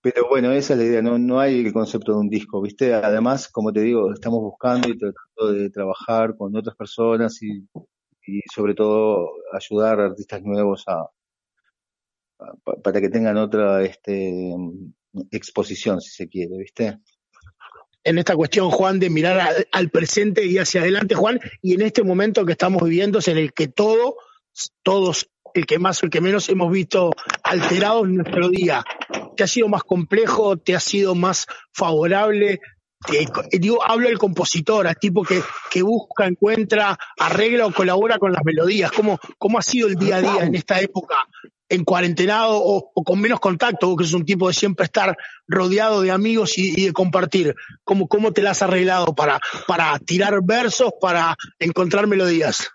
pero 0.00 0.28
bueno, 0.28 0.52
esa 0.52 0.74
es 0.74 0.78
la 0.78 0.84
idea. 0.84 1.02
No, 1.02 1.18
no 1.18 1.40
hay 1.40 1.64
el 1.64 1.72
concepto 1.72 2.12
de 2.12 2.18
un 2.18 2.28
disco, 2.28 2.60
¿viste? 2.60 2.92
Además, 2.94 3.48
como 3.48 3.72
te 3.72 3.80
digo, 3.80 4.12
estamos 4.12 4.40
buscando 4.40 4.88
y 4.88 4.98
tratando 4.98 5.52
de 5.52 5.70
trabajar 5.70 6.36
con 6.36 6.54
otras 6.56 6.76
personas 6.76 7.42
y, 7.42 7.68
y 8.26 8.40
sobre 8.52 8.74
todo 8.74 9.30
ayudar 9.52 10.00
a 10.00 10.06
artistas 10.06 10.42
nuevos 10.42 10.84
a, 10.86 11.06
para 12.82 13.00
que 13.00 13.08
tengan 13.08 13.36
otra 13.36 13.82
este, 13.82 14.54
exposición, 15.30 16.00
si 16.00 16.10
se 16.10 16.28
quiere, 16.28 16.56
¿viste? 16.58 16.98
en 18.04 18.18
esta 18.18 18.34
cuestión, 18.34 18.70
Juan, 18.70 18.98
de 18.98 19.10
mirar 19.10 19.66
al, 19.70 19.90
presente 19.90 20.44
y 20.46 20.58
hacia 20.58 20.80
adelante, 20.80 21.14
Juan, 21.14 21.40
y 21.60 21.74
en 21.74 21.82
este 21.82 22.02
momento 22.02 22.44
que 22.44 22.52
estamos 22.52 22.82
viviendo 22.82 23.18
es 23.20 23.28
en 23.28 23.38
el 23.38 23.52
que 23.52 23.68
todo, 23.68 24.16
todos 24.82 25.28
el 25.54 25.66
que 25.66 25.78
más 25.78 26.02
o 26.02 26.06
el 26.06 26.10
que 26.10 26.20
menos 26.20 26.48
hemos 26.48 26.72
visto 26.72 27.10
alterado 27.42 28.04
en 28.04 28.16
nuestro 28.16 28.48
día. 28.48 28.84
¿Te 29.36 29.44
ha 29.44 29.46
sido 29.46 29.68
más 29.68 29.82
complejo? 29.82 30.56
¿Te 30.56 30.74
ha 30.74 30.80
sido 30.80 31.14
más 31.14 31.46
favorable? 31.72 32.60
Digo, 33.50 33.82
hablo 33.84 34.08
del 34.08 34.18
compositor, 34.18 34.86
al 34.86 34.96
tipo 34.96 35.22
que, 35.22 35.42
que 35.70 35.82
busca, 35.82 36.26
encuentra, 36.26 36.96
arregla 37.18 37.66
o 37.66 37.72
colabora 37.72 38.18
con 38.18 38.32
las 38.32 38.44
melodías. 38.44 38.92
¿Cómo, 38.92 39.18
¿Cómo 39.38 39.58
ha 39.58 39.62
sido 39.62 39.88
el 39.88 39.96
día 39.96 40.16
a 40.16 40.20
día 40.20 40.44
en 40.44 40.54
esta 40.54 40.80
época 40.80 41.16
en 41.72 41.84
cuarentenado 41.84 42.58
o, 42.58 42.90
o, 42.94 43.02
con 43.02 43.18
menos 43.18 43.40
contacto, 43.40 43.88
vos 43.88 43.96
que 43.96 44.04
es 44.04 44.12
un 44.12 44.26
tipo 44.26 44.46
de 44.46 44.54
siempre 44.54 44.84
estar 44.84 45.16
rodeado 45.48 46.02
de 46.02 46.10
amigos 46.10 46.58
y, 46.58 46.78
y, 46.78 46.86
de 46.86 46.92
compartir. 46.92 47.54
¿Cómo, 47.82 48.08
¿Cómo 48.08 48.32
te 48.32 48.42
la 48.42 48.50
has 48.50 48.60
arreglado 48.60 49.14
para, 49.14 49.40
para 49.66 49.98
tirar 49.98 50.40
versos, 50.44 50.92
para 51.00 51.34
encontrar 51.58 52.06
melodías? 52.06 52.68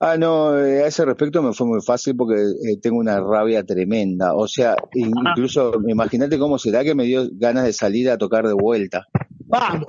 Ah, 0.00 0.16
no, 0.18 0.58
eh, 0.58 0.82
a 0.82 0.88
ese 0.88 1.04
respecto 1.04 1.40
me 1.40 1.52
fue 1.52 1.68
muy 1.68 1.80
fácil 1.80 2.16
porque 2.16 2.34
eh, 2.34 2.78
tengo 2.82 2.98
una 2.98 3.20
rabia 3.20 3.62
tremenda. 3.62 4.34
O 4.34 4.48
sea, 4.48 4.74
incluso, 4.92 5.80
imagínate 5.86 6.36
cómo 6.36 6.58
será 6.58 6.82
que 6.82 6.96
me 6.96 7.04
dio 7.04 7.28
ganas 7.32 7.64
de 7.64 7.72
salir 7.72 8.10
a 8.10 8.18
tocar 8.18 8.46
de 8.46 8.54
vuelta. 8.54 9.06
¡Vamos! 9.46 9.86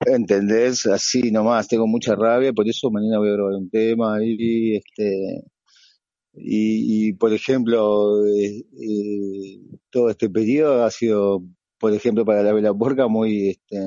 ¿Entendés? 0.00 0.84
Así 0.86 1.32
nomás, 1.32 1.68
tengo 1.68 1.86
mucha 1.86 2.14
rabia, 2.14 2.52
por 2.52 2.68
eso 2.68 2.90
mañana 2.90 3.18
voy 3.18 3.30
a 3.30 3.32
grabar 3.32 3.54
un 3.54 3.70
tema 3.70 4.18
y 4.22 4.76
este 4.76 5.42
y, 6.36 7.08
y 7.08 7.12
por 7.14 7.32
ejemplo, 7.32 8.24
eh, 8.26 8.64
eh, 8.80 9.60
todo 9.90 10.10
este 10.10 10.28
periodo 10.30 10.84
ha 10.84 10.90
sido, 10.90 11.42
por 11.78 11.92
ejemplo, 11.94 12.24
para 12.24 12.42
la 12.42 12.52
Vela 12.52 12.74
Porca 12.74 13.08
muy, 13.08 13.50
este, 13.50 13.78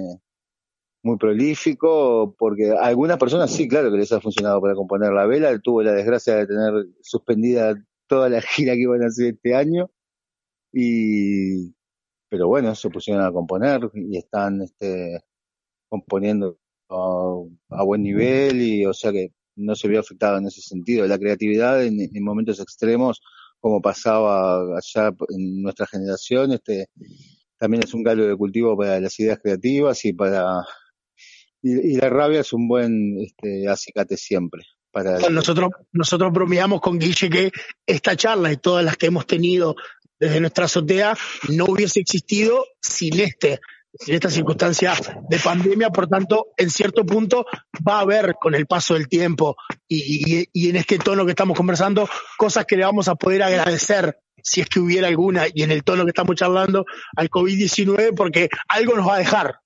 muy 1.04 1.18
prolífico, 1.18 2.36
porque 2.38 2.72
a 2.72 2.86
algunas 2.86 3.18
personas 3.18 3.52
sí, 3.52 3.68
claro 3.68 3.92
que 3.92 3.98
les 3.98 4.12
ha 4.12 4.22
funcionado 4.22 4.62
para 4.62 4.76
componer 4.76 5.12
la 5.14 5.26
vela. 5.26 5.58
Tuvo 5.60 5.84
la 5.84 5.94
desgracia 5.94 6.36
de 6.36 6.48
tener 6.48 6.88
suspendida 7.02 7.76
toda 8.08 8.30
la 8.30 8.42
gira 8.42 8.74
que 8.74 8.82
iban 8.82 9.04
a 9.04 9.08
hacer 9.08 9.36
este 9.36 9.56
año. 9.56 9.90
Y, 10.74 11.74
pero 12.30 12.48
bueno, 12.48 12.76
se 12.76 12.90
pusieron 12.90 13.24
a 13.24 13.32
componer 13.32 13.90
y 13.94 14.18
están, 14.18 14.62
este, 14.62 15.22
componiendo 15.90 16.58
a 16.90 17.84
buen 17.84 18.04
nivel 18.04 18.62
y, 18.62 18.86
o 18.86 18.94
sea 18.94 19.12
que 19.12 19.32
no 19.60 19.76
se 19.76 19.88
vio 19.88 20.00
afectado 20.00 20.38
en 20.38 20.48
ese 20.48 20.62
sentido. 20.62 21.06
La 21.08 21.20
creatividad 21.20 21.84
en, 21.84 22.00
en 22.00 22.24
momentos 22.24 22.60
extremos, 22.60 23.22
como 23.60 23.82
pasaba 23.82 24.78
allá 24.78 25.12
en 25.30 25.62
nuestra 25.62 25.86
generación, 25.86 26.54
este, 26.54 26.88
también 27.58 27.84
es 27.84 27.94
un 27.94 28.04
caldo 28.04 28.26
de 28.26 28.36
cultivo 28.36 28.78
para 28.78 29.00
las 29.00 29.20
ideas 29.20 29.40
creativas 29.42 30.04
y 30.06 30.14
para 30.14 30.66
y, 31.62 31.94
y 31.94 31.98
la 31.98 32.10
rabia 32.10 32.40
es 32.40 32.54
un 32.54 32.68
buen 32.68 33.18
este, 33.20 33.68
acicate 33.68 34.16
siempre. 34.18 34.64
Para 34.92 35.20
bueno, 35.20 35.36
nosotros 35.36 35.70
nosotros 35.92 36.32
bromeamos 36.32 36.82
con 36.82 36.98
Guille 36.98 37.30
que 37.30 37.52
esta 37.86 38.16
charla 38.16 38.52
y 38.52 38.58
todas 38.58 38.84
las 38.84 38.98
que 38.98 39.08
hemos 39.08 39.28
tenido 39.28 39.76
desde 40.20 40.40
nuestra 40.40 40.66
azotea 40.66 41.16
no 41.50 41.66
hubiese 41.66 42.00
existido 42.00 42.66
sin 42.82 43.20
este 43.20 43.60
en 44.08 44.16
esta 44.16 44.30
circunstancia 44.30 44.94
de 45.30 45.40
pandemia, 45.40 45.90
por 45.90 46.08
tanto, 46.08 46.48
en 46.58 46.70
cierto 46.70 47.06
punto 47.06 47.46
va 47.88 47.98
a 47.98 48.02
haber 48.02 48.36
con 48.40 48.56
el 48.56 48.66
paso 48.66 48.94
del 48.94 49.08
tiempo 49.08 49.56
y, 49.88 50.42
y, 50.42 50.50
y, 50.54 50.70
en 50.70 50.76
este 50.76 51.00
tono 51.00 51.26
que 51.26 51.32
estamos 51.32 51.58
conversando, 51.58 52.08
cosas 52.38 52.66
que 52.66 52.78
le 52.78 52.86
vamos 52.86 53.08
a 53.08 53.16
poder 53.16 53.44
agradecer 53.44 54.20
si 54.44 54.62
es 54.62 54.70
que 54.70 54.80
hubiera 54.80 55.08
alguna 55.08 55.46
y 55.54 55.64
en 55.64 55.72
el 55.72 55.84
tono 55.84 56.06
que 56.06 56.10
estamos 56.10 56.36
charlando 56.36 56.86
al 57.16 57.30
COVID-19 57.30 58.16
porque 58.16 58.50
algo 58.68 58.96
nos 58.96 59.08
va 59.08 59.16
a 59.16 59.20
dejar. 59.20 59.60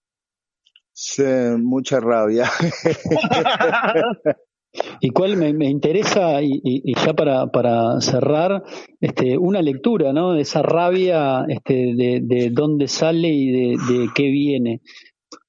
Sí, 0.94 1.24
mucha 1.24 2.00
rabia. 2.00 2.50
Y 5.00 5.10
cuál 5.10 5.38
me, 5.38 5.70
interesa, 5.70 6.42
y, 6.42 6.60
y, 6.64 6.94
ya 6.96 7.14
para, 7.14 7.48
para 7.48 8.02
cerrar, 8.02 8.64
este, 9.00 9.38
una 9.38 9.62
lectura, 9.62 10.14
¿no? 10.14 10.34
De 10.34 10.42
esa 10.42 10.62
rabia, 10.62 11.46
este, 11.48 11.94
de, 11.96 12.22
de 12.24 12.50
dónde 12.50 12.88
sale 12.88 13.28
y 13.28 13.52
de, 13.52 13.78
de 13.78 14.10
qué 14.16 14.30
viene. 14.30 14.82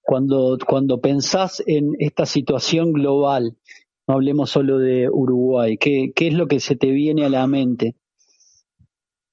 Cuando, 0.03 0.59
cuando 0.67 1.01
pensás 1.01 1.63
en 1.67 1.93
esta 1.99 2.27
situación 2.27 2.93
global, 2.93 3.57
no 4.07 4.15
hablemos 4.15 4.51
solo 4.51 4.79
de 4.79 5.09
Uruguay, 5.09 5.79
¿qué, 5.79 6.13
qué 6.15 6.29
es 6.29 6.35
lo 6.35 6.47
que 6.47 6.61
se 6.61 6.77
te 6.77 6.91
viene 6.91 7.25
a 7.25 7.31
la 7.31 7.47
mente? 7.47 7.97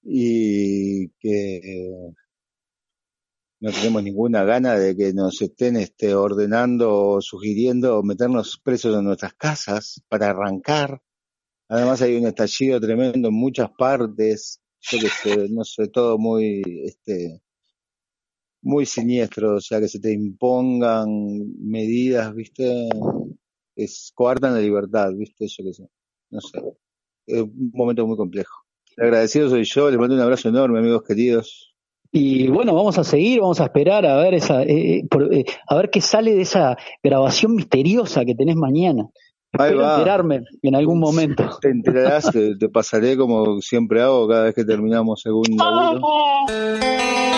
Y 0.04 1.10
que 1.20 2.14
no 3.62 3.72
tenemos 3.72 4.04
ninguna 4.04 4.44
gana 4.44 4.76
de 4.76 4.96
que 4.98 5.14
nos 5.14 5.40
estén 5.40 5.78
este, 5.78 6.16
ordenando 6.16 6.94
o 6.94 7.22
sugiriendo 7.22 8.02
meternos 8.02 8.60
presos 8.62 8.98
en 8.98 9.06
nuestras 9.06 9.36
casas 9.36 10.04
para 10.10 10.32
arrancar. 10.32 11.00
Además 11.70 12.02
hay 12.02 12.18
un 12.18 12.26
estallido 12.26 12.82
tremendo 12.82 13.28
en 13.28 13.36
muchas 13.36 13.70
partes, 13.78 14.60
yo 14.80 15.00
que 15.00 15.10
sé, 15.10 15.48
no 15.50 15.64
sé, 15.64 15.88
todo 15.90 16.18
muy, 16.18 16.64
este, 16.86 17.44
muy 18.64 18.88
siniestro, 18.88 19.58
o 19.58 19.62
sea, 19.62 19.80
que 19.80 19.88
se 19.88 20.00
te 20.00 20.12
impongan 20.12 21.08
medidas, 21.60 22.34
viste, 22.34 22.90
es, 23.76 24.12
coartan 24.16 24.56
la 24.56 24.60
libertad, 24.60 25.12
viste, 25.14 25.48
yo 25.48 25.64
que 25.64 25.74
sé, 25.74 25.88
no 26.32 26.42
sé, 26.42 26.60
es 27.28 27.42
un 27.44 27.72
momento 27.76 28.08
muy 28.08 28.18
complejo. 28.18 28.66
Agradecido 28.98 29.50
soy 29.50 29.66
yo, 29.66 29.92
les 29.92 30.00
mando 30.00 30.16
un 30.16 30.22
abrazo 30.22 30.50
enorme, 30.50 30.80
amigos 30.80 31.04
queridos. 31.04 31.71
Y 32.12 32.48
bueno, 32.50 32.76
vamos 32.76 32.98
a 32.98 33.04
seguir, 33.06 33.40
vamos 33.40 33.62
a 33.62 33.66
esperar 33.66 34.06
a 34.06 34.18
ver 34.18 34.34
esa, 34.34 34.64
eh, 34.64 35.04
por, 35.10 35.34
eh, 35.34 35.46
a 35.68 35.76
ver 35.76 35.90
qué 35.90 36.02
sale 36.02 36.36
de 36.36 36.42
esa 36.42 36.78
grabación 37.02 37.56
misteriosa 37.56 38.26
que 38.26 38.36
tenés 38.36 38.58
mañana. 38.58 39.08
Ahí 39.54 39.70
Espero 39.70 39.82
va. 39.82 39.98
enterarme 39.98 40.42
en 40.62 40.76
algún 40.76 41.00
momento. 41.00 41.58
Te 41.62 41.70
enterarás, 41.70 42.32
te, 42.32 42.56
te 42.58 42.70
pasaré 42.70 43.18
como 43.18 43.62
siempre 43.62 44.02
hago 44.02 44.28
cada 44.28 44.44
vez 44.44 44.56
que 44.56 44.66
terminamos 44.66 45.22
según 45.22 45.44
laburo. 45.58 46.02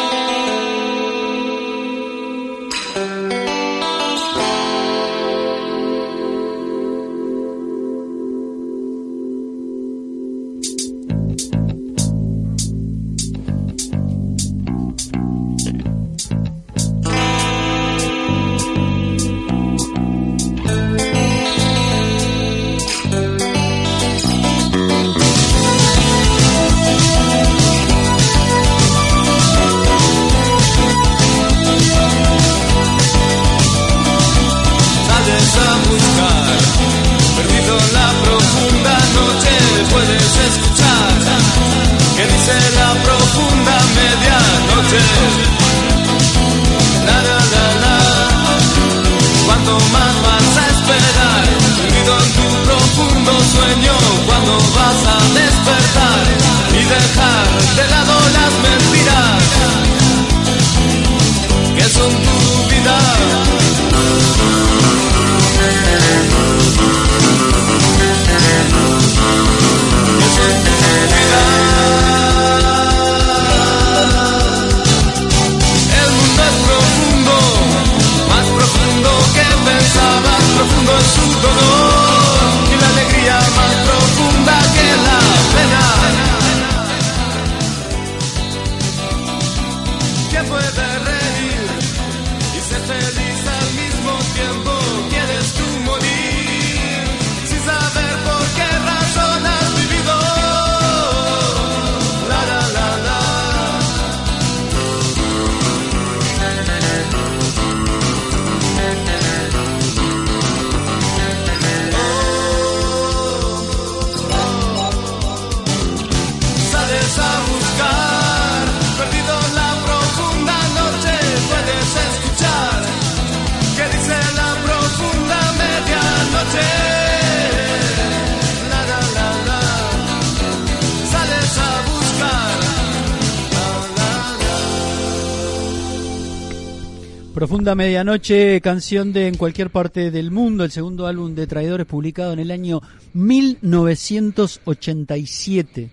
Profunda 137.44 137.76
Medianoche, 137.76 138.62
canción 138.62 139.12
de 139.12 139.28
En 139.28 139.36
cualquier 139.36 139.70
parte 139.70 140.12
del 140.12 140.32
mundo, 140.32 140.64
el 140.64 140.72
segundo 140.72 141.08
álbum 141.08 141.36
de 141.36 141.46
Traidores 141.46 141.86
publicado 141.86 142.32
en 142.32 142.39
el 142.39 142.52
año 142.52 142.80
1987. 143.12 145.91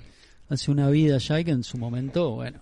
Hace 0.49 0.71
una 0.71 0.89
vida 0.91 1.19
ya 1.19 1.43
que 1.43 1.51
en 1.51 1.65
su 1.65 1.77
momento, 1.77 2.37
bueno, 2.37 2.61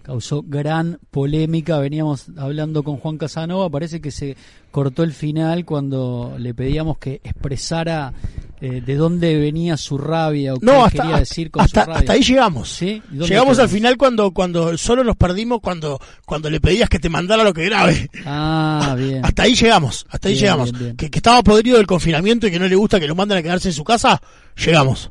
causó 0.00 0.42
gran 0.42 0.98
polémica. 1.10 1.78
Veníamos 1.78 2.30
hablando 2.38 2.82
con 2.82 2.96
Juan 2.96 3.18
Casanova, 3.18 3.68
parece 3.68 4.00
que 4.00 4.10
se 4.10 4.34
cortó 4.70 5.02
el 5.02 5.12
final 5.12 5.66
cuando 5.66 6.36
le 6.38 6.54
pedíamos 6.54 6.96
que 6.96 7.20
expresara 7.22 8.14
eh, 8.60 8.80
de 8.84 8.94
dónde 8.96 9.36
venía 9.38 9.76
su 9.76 9.98
rabia 9.98 10.54
o 10.54 10.58
qué 10.58 10.66
No, 10.66 10.84
hasta, 10.84 11.02
quería 11.02 11.18
decir 11.18 11.50
con 11.50 11.62
hasta, 11.62 11.82
su 11.82 11.86
rabia. 11.86 11.98
hasta 12.00 12.12
ahí 12.14 12.22
llegamos. 12.22 12.68
¿Sí? 12.70 13.02
¿Y 13.10 13.16
dónde 13.16 13.26
Llegamos 13.28 13.58
al 13.58 13.68
final 13.68 13.96
cuando 13.96 14.30
cuando 14.30 14.76
solo 14.78 15.04
nos 15.04 15.16
perdimos 15.16 15.60
cuando 15.60 16.00
cuando 16.24 16.48
le 16.50 16.60
pedías 16.60 16.88
que 16.88 16.98
te 16.98 17.08
mandara 17.08 17.44
lo 17.44 17.52
que 17.52 17.64
grabe. 17.64 18.10
Ah, 18.24 18.94
bien. 18.98 19.24
Hasta 19.24 19.42
ahí 19.42 19.54
llegamos, 19.54 20.06
hasta 20.08 20.28
ahí 20.28 20.34
Bien, 20.34 20.42
llegamos. 20.44 20.72
bien, 20.72 20.84
bien. 20.84 20.96
Que, 20.96 21.10
que 21.10 21.18
estaba 21.18 21.42
podrido 21.42 21.76
del 21.76 21.86
confinamiento 21.86 22.46
y 22.46 22.50
que 22.50 22.58
no 22.58 22.66
le 22.68 22.76
gusta 22.76 22.98
que 22.98 23.06
lo 23.06 23.14
manden 23.14 23.38
a 23.38 23.42
quedarse 23.42 23.68
en 23.68 23.74
su 23.74 23.84
casa, 23.84 24.20
llegamos. 24.56 25.10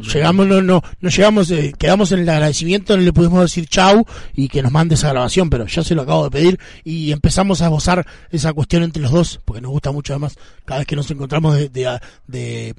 Llegamos, 0.00 0.46
no, 0.46 0.62
no, 0.62 0.82
no 1.00 1.08
llegamos, 1.10 1.50
eh, 1.50 1.72
quedamos 1.78 2.12
en 2.12 2.20
el 2.20 2.28
agradecimiento, 2.28 2.96
no 2.96 3.02
le 3.02 3.12
pudimos 3.12 3.42
decir 3.42 3.66
chau 3.66 4.04
y 4.34 4.48
que 4.48 4.62
nos 4.62 4.72
mande 4.72 4.94
esa 4.94 5.08
grabación, 5.10 5.50
pero 5.50 5.66
ya 5.66 5.82
se 5.82 5.94
lo 5.94 6.02
acabo 6.02 6.24
de 6.24 6.30
pedir 6.30 6.60
y 6.84 7.12
empezamos 7.12 7.60
a 7.62 7.66
esbozar 7.66 8.06
esa 8.30 8.52
cuestión 8.52 8.82
entre 8.82 9.02
los 9.02 9.12
dos, 9.12 9.40
porque 9.44 9.60
nos 9.60 9.70
gusta 9.70 9.92
mucho 9.92 10.12
además 10.12 10.36
cada 10.64 10.78
vez 10.78 10.86
que 10.86 10.96
nos 10.96 11.10
encontramos 11.10 11.54
de, 11.56 11.68
de, 11.68 12.00
de 12.26 12.74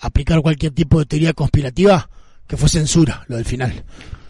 aplicar 0.00 0.40
cualquier 0.40 0.72
tipo 0.72 0.98
de 0.98 1.06
teoría 1.06 1.32
conspirativa, 1.32 2.08
que 2.46 2.56
fue 2.56 2.68
censura, 2.68 3.24
lo 3.28 3.36
del 3.36 3.44
final. 3.44 3.84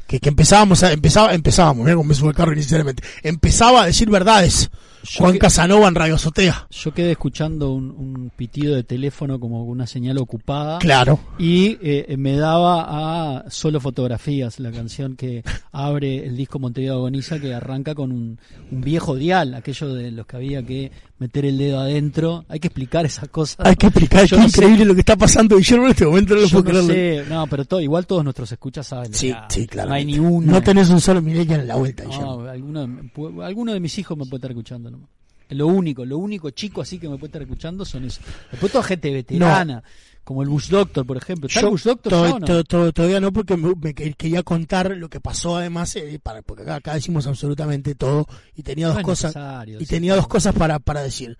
Que, 0.07 0.20
que 0.20 0.28
empezábamos 0.28 0.82
a, 0.82 0.92
empezaba, 0.92 1.34
empezábamos, 1.34 1.84
mira 1.84 1.97
cómo 1.97 2.12
me 2.12 2.28
el 2.28 2.34
carro 2.34 2.53
inicialmente, 2.53 3.03
empezaba 3.22 3.82
a 3.82 3.86
decir 3.86 4.11
verdades. 4.11 4.70
Juan 5.18 5.32
que- 5.34 5.38
Casanova 5.38 5.88
en 5.88 5.94
Radio 5.94 6.14
Azotea. 6.16 6.66
Yo 6.70 6.92
quedé 6.94 7.12
escuchando 7.12 7.72
un, 7.72 7.90
un 7.90 8.30
pitido 8.36 8.74
de 8.74 8.82
teléfono 8.84 9.38
como 9.40 9.64
una 9.64 9.86
señal 9.86 10.18
ocupada. 10.18 10.78
Claro. 10.78 11.18
Y 11.38 11.78
eh, 11.82 12.14
me 12.18 12.36
daba 12.36 13.38
a 13.38 13.50
Solo 13.50 13.80
Fotografías, 13.80 14.61
la 14.61 14.70
canción 14.72 15.16
que 15.16 15.42
abre 15.72 16.26
el 16.26 16.36
disco 16.36 16.59
Montevideo 16.59 16.94
Agoniza, 16.94 17.38
que 17.38 17.55
arranca 17.55 17.94
con 17.94 18.12
un, 18.12 18.38
un 18.70 18.80
viejo 18.80 19.14
dial, 19.16 19.55
aquello 19.55 19.94
de 19.94 20.11
los 20.11 20.26
que 20.26 20.36
había 20.36 20.62
que 20.62 20.90
meter 21.18 21.44
el 21.46 21.59
dedo 21.59 21.80
adentro. 21.80 22.44
Hay 22.48 22.59
que 22.61 22.68
explicar 22.68 23.07
esas 23.07 23.28
cosas. 23.28 23.64
Hay 23.66 23.76
que 23.76 23.86
explicar, 23.86 24.26
Yo 24.26 24.36
no 24.36 24.48
sé- 24.48 24.59
increíble 24.61 24.84
lo 24.84 24.94
que 24.94 25.00
está 25.00 25.16
pasando 25.16 25.57
Guillermo 25.57 25.84
en 25.86 25.90
este 25.92 26.07
momento, 26.07 26.34
no 26.34 26.40
lo 26.40 26.46
yo 26.46 26.62
puedo 26.62 26.80
no 26.80 26.86
creerlo. 26.86 27.24
sé, 27.24 27.30
no, 27.30 27.46
pero 27.46 27.64
todo, 27.64 27.80
igual 27.80 28.07
todos 28.07 28.24
nuestros 28.24 28.50
escuchas 28.52 28.86
saben. 28.86 29.14
Sí, 29.14 29.32
sí, 29.48 29.66
claro. 29.66 29.90
No 29.90 29.94
hay 29.94 30.05
ni 30.05 30.18
uno. 30.18 30.52
No 30.52 30.62
tenés 30.62 30.90
un 30.90 31.00
solo 31.00 31.22
millennial 31.22 31.61
en 31.61 31.68
la 31.68 31.76
vuelta, 31.76 32.05
Guillermo. 32.05 32.42
No, 32.66 33.42
alguno 33.44 33.72
de 33.72 33.80
mis 33.80 33.98
hijos 33.98 34.16
me 34.18 34.24
puede 34.26 34.36
estar 34.36 34.50
escuchando 34.50 34.90
nomás. 34.95 35.11
Lo 35.51 35.66
único, 35.66 36.05
lo 36.05 36.18
único 36.18 36.51
chico 36.51 36.80
así 36.80 36.99
que 36.99 37.09
me 37.09 37.16
puede 37.16 37.26
estar 37.26 37.42
escuchando 37.42 37.84
son 37.84 38.05
esos. 38.07 38.24
Después 38.51 38.72
toda 38.72 38.82
gente 38.82 39.12
veterana, 39.12 39.84
como 40.24 40.42
el 40.42 40.49
Bush 40.49 40.68
Doctor, 40.70 41.07
por 41.07 41.18
ejemplo. 41.18 41.49
¿Está 41.49 41.61
el 41.61 41.66
Yo 41.66 41.70
Bush 41.70 41.82
Doctor 41.84 42.11
to- 42.12 42.24
ya 42.26 42.34
o 42.34 42.38
no? 42.40 42.47
to- 42.47 42.64
to- 42.64 42.92
todavía 42.92 43.20
no, 43.20 43.30
porque 43.32 43.57
me, 43.57 43.74
me 43.80 43.95
que- 43.95 44.14
quería 44.14 44.42
contar 44.42 44.97
lo 44.97 45.09
que 45.11 45.20
pasó 45.20 45.57
además, 45.59 45.95
eh, 45.97 46.18
para, 46.20 46.40
porque 46.42 46.62
acá, 46.62 46.76
acá 46.76 46.95
decimos 46.95 47.26
absolutamente 47.26 47.95
todo, 47.95 48.26
y 48.55 48.62
tenía 48.62 48.88
dos 48.88 48.97
No 48.97 49.03
cosas, 49.03 49.34
y 49.78 49.84
tenía 49.86 50.16
dos 50.16 50.26
cosas 50.28 50.55
para, 50.55 50.78
para 50.78 51.03
decir. 51.03 51.36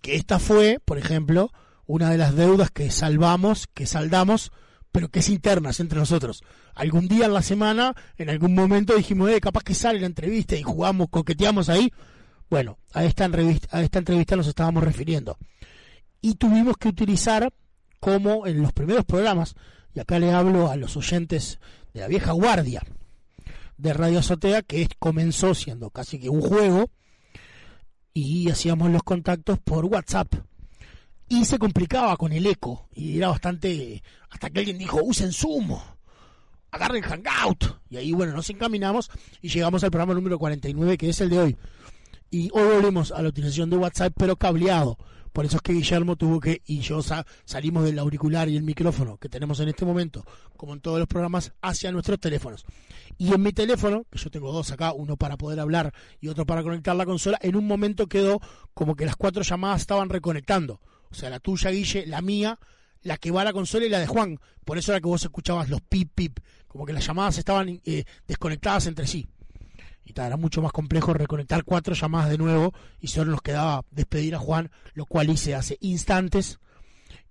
Que 0.00 0.14
esta 0.14 0.38
fue, 0.38 0.78
por 0.84 0.96
ejemplo, 0.96 1.50
una 1.86 2.10
de 2.10 2.18
las 2.18 2.36
deudas 2.36 2.70
que 2.70 2.90
salvamos, 2.92 3.66
que 3.74 3.86
saldamos, 3.86 4.52
pero 4.92 5.08
que 5.08 5.18
es 5.18 5.28
interna, 5.28 5.70
es 5.70 5.80
entre 5.80 5.98
nosotros. 5.98 6.42
Algún 6.76 7.08
día 7.08 7.26
en 7.26 7.34
la 7.34 7.42
semana, 7.42 7.94
en 8.16 8.30
algún 8.30 8.54
momento 8.54 8.94
dijimos, 8.94 9.30
eh, 9.30 9.40
capaz 9.40 9.64
que 9.64 9.74
sale 9.74 9.98
la 10.00 10.06
entrevista 10.06 10.54
y 10.56 10.62
jugamos, 10.62 11.08
coqueteamos 11.10 11.68
ahí. 11.68 11.90
Bueno, 12.50 12.78
a 12.94 13.04
esta, 13.04 13.24
entrevista, 13.24 14.36
nos 14.36 14.46
estábamos 14.46 14.82
refiriendo. 14.82 15.36
Y 16.20 16.34
tuvimos 16.34 16.76
que 16.78 16.88
utilizar, 16.88 17.52
como 18.00 18.46
en 18.46 18.62
los 18.62 18.72
primeros 18.72 19.04
programas, 19.04 19.54
y 19.94 20.00
acá 20.00 20.18
le 20.18 20.32
hablo 20.32 20.70
a 20.70 20.76
los 20.76 20.96
oyentes 20.96 21.58
de 21.92 22.00
la 22.00 22.08
vieja 22.08 22.32
guardia 22.32 22.82
de 23.76 23.92
Radio 23.92 24.20
Azotea, 24.20 24.62
que 24.62 24.88
comenzó 24.98 25.54
siendo 25.54 25.90
casi 25.90 26.18
que 26.18 26.30
un 26.30 26.40
juego, 26.40 26.90
y 28.14 28.50
hacíamos 28.50 28.90
los 28.90 29.02
contactos 29.02 29.58
por 29.60 29.84
WhatsApp. 29.84 30.34
Y 31.28 31.44
se 31.44 31.58
complicaba 31.58 32.16
con 32.16 32.32
el 32.32 32.46
eco, 32.46 32.88
y 32.94 33.18
era 33.18 33.28
bastante... 33.28 34.02
Hasta 34.30 34.48
que 34.48 34.60
alguien 34.60 34.78
dijo, 34.78 35.02
usen 35.02 35.32
Sumo, 35.32 35.82
agarren 36.70 37.02
Hangout. 37.02 37.80
Y 37.90 37.98
ahí, 37.98 38.12
bueno, 38.12 38.32
nos 38.32 38.48
encaminamos 38.48 39.10
y 39.42 39.48
llegamos 39.48 39.84
al 39.84 39.90
programa 39.90 40.14
número 40.14 40.38
49, 40.38 40.96
que 40.96 41.10
es 41.10 41.20
el 41.20 41.30
de 41.30 41.38
hoy. 41.38 41.56
Y 42.30 42.50
hoy 42.52 42.62
volvemos 42.74 43.10
a 43.12 43.22
la 43.22 43.28
utilización 43.30 43.70
de 43.70 43.76
WhatsApp, 43.76 44.12
pero 44.16 44.36
cableado. 44.36 44.98
Por 45.32 45.44
eso 45.44 45.56
es 45.56 45.62
que 45.62 45.72
Guillermo 45.72 46.16
tuvo 46.16 46.40
que, 46.40 46.62
y 46.66 46.80
yo 46.80 47.00
sa- 47.02 47.24
salimos 47.44 47.84
del 47.84 47.98
auricular 47.98 48.48
y 48.48 48.56
el 48.56 48.62
micrófono 48.62 49.18
que 49.18 49.28
tenemos 49.28 49.60
en 49.60 49.68
este 49.68 49.84
momento, 49.84 50.24
como 50.56 50.72
en 50.74 50.80
todos 50.80 50.98
los 50.98 51.06
programas, 51.06 51.52
hacia 51.62 51.92
nuestros 51.92 52.18
teléfonos. 52.18 52.64
Y 53.18 53.32
en 53.32 53.42
mi 53.42 53.52
teléfono, 53.52 54.04
que 54.10 54.18
yo 54.18 54.30
tengo 54.30 54.52
dos 54.52 54.70
acá, 54.72 54.92
uno 54.92 55.16
para 55.16 55.36
poder 55.36 55.60
hablar 55.60 55.92
y 56.20 56.28
otro 56.28 56.44
para 56.44 56.62
conectar 56.62 56.96
la 56.96 57.06
consola, 57.06 57.38
en 57.40 57.56
un 57.56 57.66
momento 57.66 58.06
quedó 58.08 58.40
como 58.74 58.96
que 58.96 59.06
las 59.06 59.16
cuatro 59.16 59.42
llamadas 59.42 59.82
estaban 59.82 60.08
reconectando. 60.08 60.80
O 61.10 61.14
sea, 61.14 61.30
la 61.30 61.40
tuya, 61.40 61.70
Guille, 61.70 62.06
la 62.06 62.20
mía, 62.20 62.58
la 63.02 63.16
que 63.16 63.30
va 63.30 63.42
a 63.42 63.44
la 63.44 63.52
consola 63.52 63.86
y 63.86 63.90
la 63.90 64.00
de 64.00 64.06
Juan. 64.06 64.38
Por 64.64 64.76
eso 64.76 64.92
era 64.92 65.00
que 65.00 65.06
vos 65.08 65.22
escuchabas 65.22 65.68
los 65.68 65.80
pip 65.82 66.10
pip, 66.14 66.38
como 66.66 66.84
que 66.84 66.92
las 66.92 67.06
llamadas 67.06 67.38
estaban 67.38 67.80
eh, 67.84 68.04
desconectadas 68.26 68.86
entre 68.86 69.06
sí. 69.06 69.26
Y 70.08 70.18
era 70.18 70.38
mucho 70.38 70.62
más 70.62 70.72
complejo 70.72 71.12
reconectar 71.12 71.64
cuatro 71.64 71.92
llamadas 71.94 72.30
de 72.30 72.38
nuevo 72.38 72.72
y 72.98 73.08
solo 73.08 73.30
nos 73.32 73.42
quedaba 73.42 73.82
despedir 73.90 74.34
a 74.34 74.38
Juan, 74.38 74.70
lo 74.94 75.04
cual 75.04 75.28
hice 75.28 75.54
hace 75.54 75.76
instantes. 75.82 76.58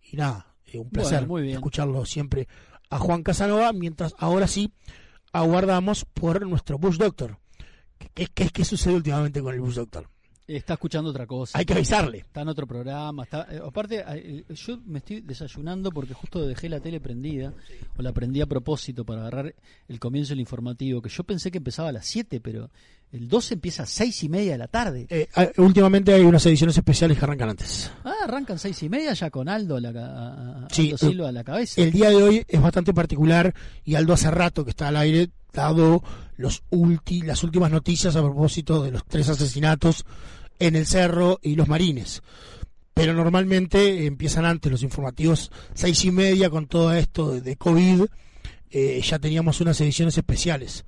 Y 0.04 0.16
nada, 0.18 0.54
eh, 0.68 0.78
un 0.78 0.90
placer 0.92 1.14
Bueno, 1.22 1.28
muy 1.28 1.42
bien. 1.42 1.56
escucharlo 1.56 2.06
siempre 2.06 2.48
a 2.92 3.00
Juan 3.00 3.24
Casanova, 3.24 3.74
mientras 3.74 4.14
ahora 4.20 4.48
sí 4.48 4.72
aguardamos 5.34 6.06
por 6.06 6.46
nuestro 6.46 6.78
Bush 6.78 6.98
Doctor. 6.98 7.40
¿Qué, 7.98 8.10
qué, 8.14 8.28
qué- 8.34 8.50
qué 8.52 8.64
sucede 8.64 8.94
últimamente 8.96 9.42
con 9.42 9.54
el 9.56 9.60
Bush 9.62 9.74
Doctor? 9.76 10.08
Está 10.48 10.76
escuchando 10.76 11.10
otra 11.10 11.28
cosa. 11.28 11.58
Hay 11.58 11.66
que 11.66 11.74
avisarle. 11.74 12.20
Está 12.20 12.42
en 12.42 12.48
otro 12.48 12.66
programa. 12.66 13.24
Está, 13.24 13.48
eh, 13.52 13.60
aparte, 13.66 14.04
eh, 14.08 14.46
yo 14.50 14.80
me 14.86 15.00
estoy 15.00 15.20
desayunando 15.20 15.92
porque 15.92 16.14
justo 16.14 16.46
dejé 16.48 16.70
la 16.70 16.80
tele 16.80 17.02
prendida, 17.02 17.54
o 17.98 18.02
la 18.02 18.14
prendí 18.14 18.40
a 18.40 18.46
propósito 18.46 19.04
para 19.04 19.22
agarrar 19.22 19.54
el 19.90 20.00
comienzo 20.00 20.30
del 20.30 20.40
informativo, 20.40 21.02
que 21.02 21.10
yo 21.10 21.24
pensé 21.26 21.52
que 21.52 21.58
empezaba 21.58 21.90
a 21.90 21.92
las 21.92 22.06
7, 22.06 22.40
pero 22.40 22.70
el 23.12 23.28
12 23.28 23.56
empieza 23.56 23.84
a 23.84 23.86
6 23.86 24.24
y 24.24 24.30
media 24.30 24.54
de 24.54 24.58
la 24.58 24.68
tarde. 24.70 25.06
Eh, 25.10 25.28
ah, 25.36 25.48
últimamente 25.58 26.14
hay 26.14 26.22
unas 26.22 26.46
ediciones 26.46 26.78
especiales 26.78 27.18
que 27.18 27.26
arrancan 27.26 27.50
antes. 27.50 27.92
Ah, 28.06 28.14
arrancan 28.24 28.58
6 28.58 28.84
y 28.84 28.90
media 28.90 29.12
ya 29.14 29.30
con 29.30 29.50
Aldo, 29.50 29.76
a 29.76 29.82
la, 29.82 29.90
a- 29.90 30.66
a- 30.66 30.68
Sí, 30.72 30.86
Aldo 30.92 30.98
Silva 30.98 31.28
a 31.28 31.32
la 31.34 31.44
cabeza. 31.44 31.82
El 31.82 31.92
día 31.92 32.10
de 32.10 32.16
hoy 32.24 32.46
es 32.48 32.62
bastante 32.62 32.94
particular 32.94 33.54
y 33.84 33.96
Aldo 33.96 34.14
hace 34.14 34.32
rato 34.32 34.64
que 34.64 34.70
está 34.70 34.88
al 34.88 34.96
aire, 34.96 35.30
dado 35.52 36.02
los 36.38 36.64
ulti, 36.70 37.22
las 37.22 37.44
últimas 37.44 37.70
noticias 37.72 38.16
a 38.16 38.22
propósito 38.22 38.84
de 38.84 38.92
los 38.92 39.04
tres 39.06 39.28
asesinatos 39.28 40.06
en 40.60 40.76
el 40.76 40.86
Cerro 40.86 41.40
y 41.42 41.56
los 41.56 41.68
Marines. 41.68 42.22
Pero 42.94 43.14
normalmente 43.14 44.06
empiezan 44.06 44.46
antes 44.46 44.72
los 44.72 44.84
informativos, 44.84 45.52
seis 45.74 46.04
y 46.06 46.12
media 46.12 46.50
con 46.50 46.68
todo 46.68 46.94
esto 46.94 47.32
de, 47.32 47.42
de 47.42 47.56
COVID. 47.56 48.06
eh, 48.70 49.02
ya 49.02 49.20
teníamos 49.20 49.62
unas 49.62 49.80
ediciones 49.82 50.18
especiales 50.18 50.84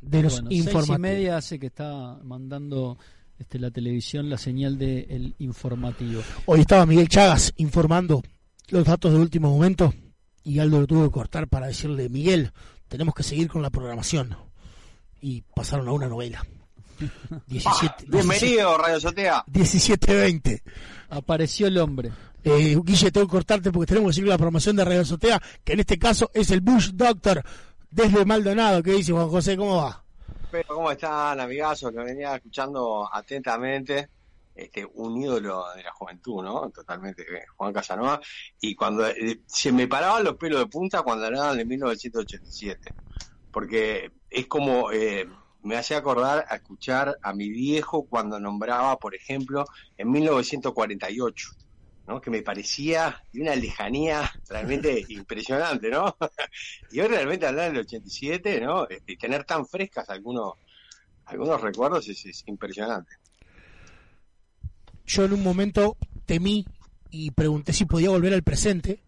de 0.00 0.22
los 0.22 0.34
bueno, 0.34 0.48
seis 0.50 0.64
informativos. 0.66 0.98
y 0.98 1.02
media 1.02 1.36
hace 1.36 1.58
que 1.58 1.66
está 1.66 2.18
mandando 2.22 2.96
este, 3.38 3.58
la 3.58 3.70
televisión 3.70 4.30
la 4.30 4.38
señal 4.38 4.78
del 4.78 5.34
informativo. 5.38 6.22
Hoy 6.46 6.60
estaba 6.60 6.86
Miguel 6.86 7.08
Chagas 7.08 7.52
informando 7.56 8.22
los 8.68 8.84
datos 8.84 9.12
de 9.12 9.18
último 9.18 9.50
momento 9.50 9.92
y 10.44 10.60
Aldo 10.60 10.80
lo 10.80 10.86
tuvo 10.86 11.04
que 11.04 11.10
cortar 11.10 11.48
para 11.48 11.66
decirle, 11.66 12.08
Miguel, 12.08 12.52
tenemos 12.88 13.14
que 13.14 13.22
seguir 13.22 13.48
con 13.48 13.62
la 13.62 13.70
programación. 13.70 14.36
Y 15.20 15.42
pasaron 15.54 15.88
a 15.88 15.92
una 15.92 16.06
novela. 16.08 16.46
17, 17.46 18.06
Bienvenido, 18.08 18.76
Radio 18.78 19.00
Sotea. 19.00 19.44
17-20. 19.46 20.62
Apareció 21.10 21.66
el 21.66 21.78
hombre. 21.78 22.12
Eh, 22.44 22.78
Guille, 22.82 23.10
tengo 23.10 23.26
que 23.26 23.32
cortarte 23.32 23.70
porque 23.72 23.88
tenemos 23.88 24.10
que 24.10 24.14
seguir 24.14 24.28
la 24.28 24.36
programación 24.36 24.76
de 24.76 24.84
Radio 24.84 25.00
Azotea, 25.02 25.40
que 25.64 25.72
en 25.72 25.80
este 25.80 25.98
caso 25.98 26.30
es 26.32 26.50
el 26.50 26.60
Bush 26.60 26.90
Doctor 26.92 27.42
desde 27.90 28.24
Maldonado. 28.24 28.82
¿Qué 28.82 28.92
dice 28.92 29.12
Juan 29.12 29.28
José? 29.28 29.56
¿Cómo 29.56 29.76
va? 29.76 30.02
Pero, 30.50 30.74
¿cómo 30.74 30.90
están, 30.90 31.40
amigazos? 31.40 31.92
Que 31.92 31.98
venía 31.98 32.36
escuchando 32.36 33.08
atentamente. 33.12 34.08
Este, 34.54 34.84
un 34.94 35.16
ídolo 35.16 35.66
de 35.76 35.84
la 35.84 35.92
juventud, 35.92 36.42
¿no? 36.42 36.68
Totalmente, 36.70 37.22
eh, 37.22 37.44
Juan 37.56 37.72
Casanova. 37.72 38.20
Y 38.60 38.74
cuando 38.74 39.06
eh, 39.06 39.42
se 39.46 39.70
me 39.70 39.86
paraban 39.86 40.24
los 40.24 40.34
pelos 40.34 40.58
de 40.58 40.66
punta 40.66 41.02
cuando 41.02 41.26
hablaban 41.26 41.56
de 41.56 41.64
1987. 41.64 42.92
Porque 43.52 44.10
es 44.28 44.46
como, 44.48 44.90
eh, 44.90 45.28
me 45.62 45.76
hacía 45.76 45.98
acordar 45.98 46.44
a 46.48 46.56
escuchar 46.56 47.18
a 47.22 47.32
mi 47.32 47.48
viejo 47.48 48.06
cuando 48.06 48.38
nombraba, 48.38 48.98
por 48.98 49.14
ejemplo, 49.14 49.64
en 49.96 50.10
1948. 50.10 51.50
¿no? 52.08 52.22
que 52.22 52.30
me 52.30 52.40
parecía 52.40 53.22
de 53.32 53.42
una 53.42 53.54
lejanía 53.54 54.32
realmente 54.48 55.04
impresionante, 55.10 55.90
¿no? 55.90 56.16
y 56.90 57.00
hoy 57.00 57.08
realmente 57.08 57.46
hablar 57.46 57.70
del 57.70 57.82
87, 57.82 58.62
¿no? 58.62 58.88
Este, 58.88 59.16
tener 59.16 59.44
tan 59.44 59.66
frescas 59.66 60.08
algunos, 60.08 60.54
algunos 61.26 61.60
recuerdos 61.60 62.08
es, 62.08 62.24
es 62.24 62.44
impresionante. 62.46 63.12
yo 65.04 65.24
en 65.26 65.34
un 65.34 65.42
momento 65.42 65.98
temí 66.24 66.64
y 67.10 67.30
pregunté 67.32 67.74
si 67.74 67.84
podía 67.84 68.08
volver 68.08 68.32
al 68.32 68.42
presente 68.42 69.02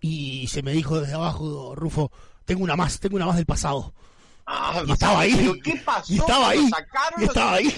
y 0.00 0.48
se 0.48 0.62
me 0.62 0.72
dijo 0.72 1.00
desde 1.00 1.14
abajo, 1.14 1.74
Rufo, 1.76 2.10
tengo 2.44 2.64
una 2.64 2.76
más, 2.76 2.98
tengo 2.98 3.16
una 3.16 3.26
más 3.26 3.36
del 3.36 3.46
pasado. 3.46 3.94
Ah, 4.50 4.82
Y 4.86 4.92
estaba 4.92 5.20
ahí. 5.20 5.34
¿Pero 5.36 5.54
qué 5.62 5.76
pasó? 5.84 6.10
Y 6.12 6.16
estaba 6.16 6.48
ahí. 6.48 6.68
sacaron 6.70 7.20
Y 7.20 7.24
estaba 7.24 7.52
ahí. 7.54 7.74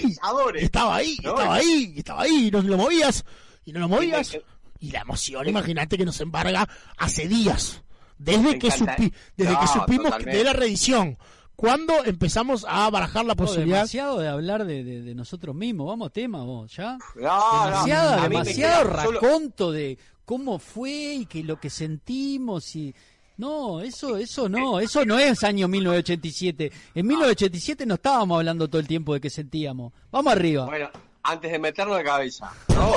Y 0.54 0.64
estaba 0.64 0.94
ahí, 0.96 1.16
y 1.18 1.22
¿No? 1.24 1.30
estaba 1.30 1.54
ahí, 1.56 1.92
y 1.94 1.98
estaba 1.98 2.22
ahí, 2.22 2.46
y 2.46 2.50
no 2.52 2.62
lo 2.62 2.76
movías, 2.76 3.24
y 3.64 3.72
no 3.72 3.80
lo 3.80 3.88
movías. 3.88 4.38
Y 4.78 4.90
la 4.92 5.00
emoción, 5.00 5.48
imagínate 5.48 5.98
que 5.98 6.04
nos 6.04 6.20
embarga 6.20 6.68
hace 6.96 7.26
días. 7.26 7.82
Desde 8.18 8.58
que, 8.58 8.68
encanta. 8.68 8.96
supi- 8.96 9.12
desde 9.36 9.52
No, 9.52 9.60
que 9.60 9.66
supimos 9.66 10.04
totalmente. 10.06 10.36
de 10.38 10.44
la 10.44 10.52
reedición. 10.52 11.18
Cuando 11.56 12.04
empezamos 12.04 12.64
a 12.68 12.88
barajar 12.88 13.24
la 13.24 13.34
posibilidad. 13.34 13.78
demasiado 13.78 14.18
de 14.20 14.28
hablar 14.28 14.64
de, 14.64 14.84
de- 14.84 15.02
de 15.02 15.14
nosotros 15.14 15.54
mismos. 15.56 15.88
Vamos 15.88 16.08
a 16.08 16.10
tema, 16.12 16.42
vos, 16.44 16.74
¿ya? 16.76 16.98
No, 17.16 17.64
demasiado, 17.66 18.22
demasiado 18.22 18.82
queda 18.90 19.02
solo- 19.02 19.20
raconto 19.20 19.72
de 19.72 19.98
cómo 20.24 20.58
fue 20.58 20.90
y 21.14 21.26
que 21.26 21.42
lo 21.42 21.58
que 21.58 21.68
sentimos 21.68 22.76
y 22.76 22.94
no, 23.41 23.80
eso 23.80 24.16
eso 24.16 24.49
no, 24.49 24.78
eso 24.78 25.05
no 25.05 25.18
es 25.18 25.43
año 25.43 25.66
1987. 25.68 26.70
En 26.95 27.07
1987 27.07 27.86
no 27.86 27.95
estábamos 27.95 28.36
hablando 28.38 28.68
todo 28.68 28.80
el 28.80 28.86
tiempo 28.86 29.14
de 29.14 29.20
qué 29.20 29.30
sentíamos. 29.30 29.93
Vamos 30.12 30.32
arriba. 30.32 30.66
Bueno, 30.66 30.88
antes 31.22 31.51
de 31.51 31.59
meterlo 31.59 31.95
de 31.97 32.05
cabeza, 32.05 32.53
¿no? 32.68 32.93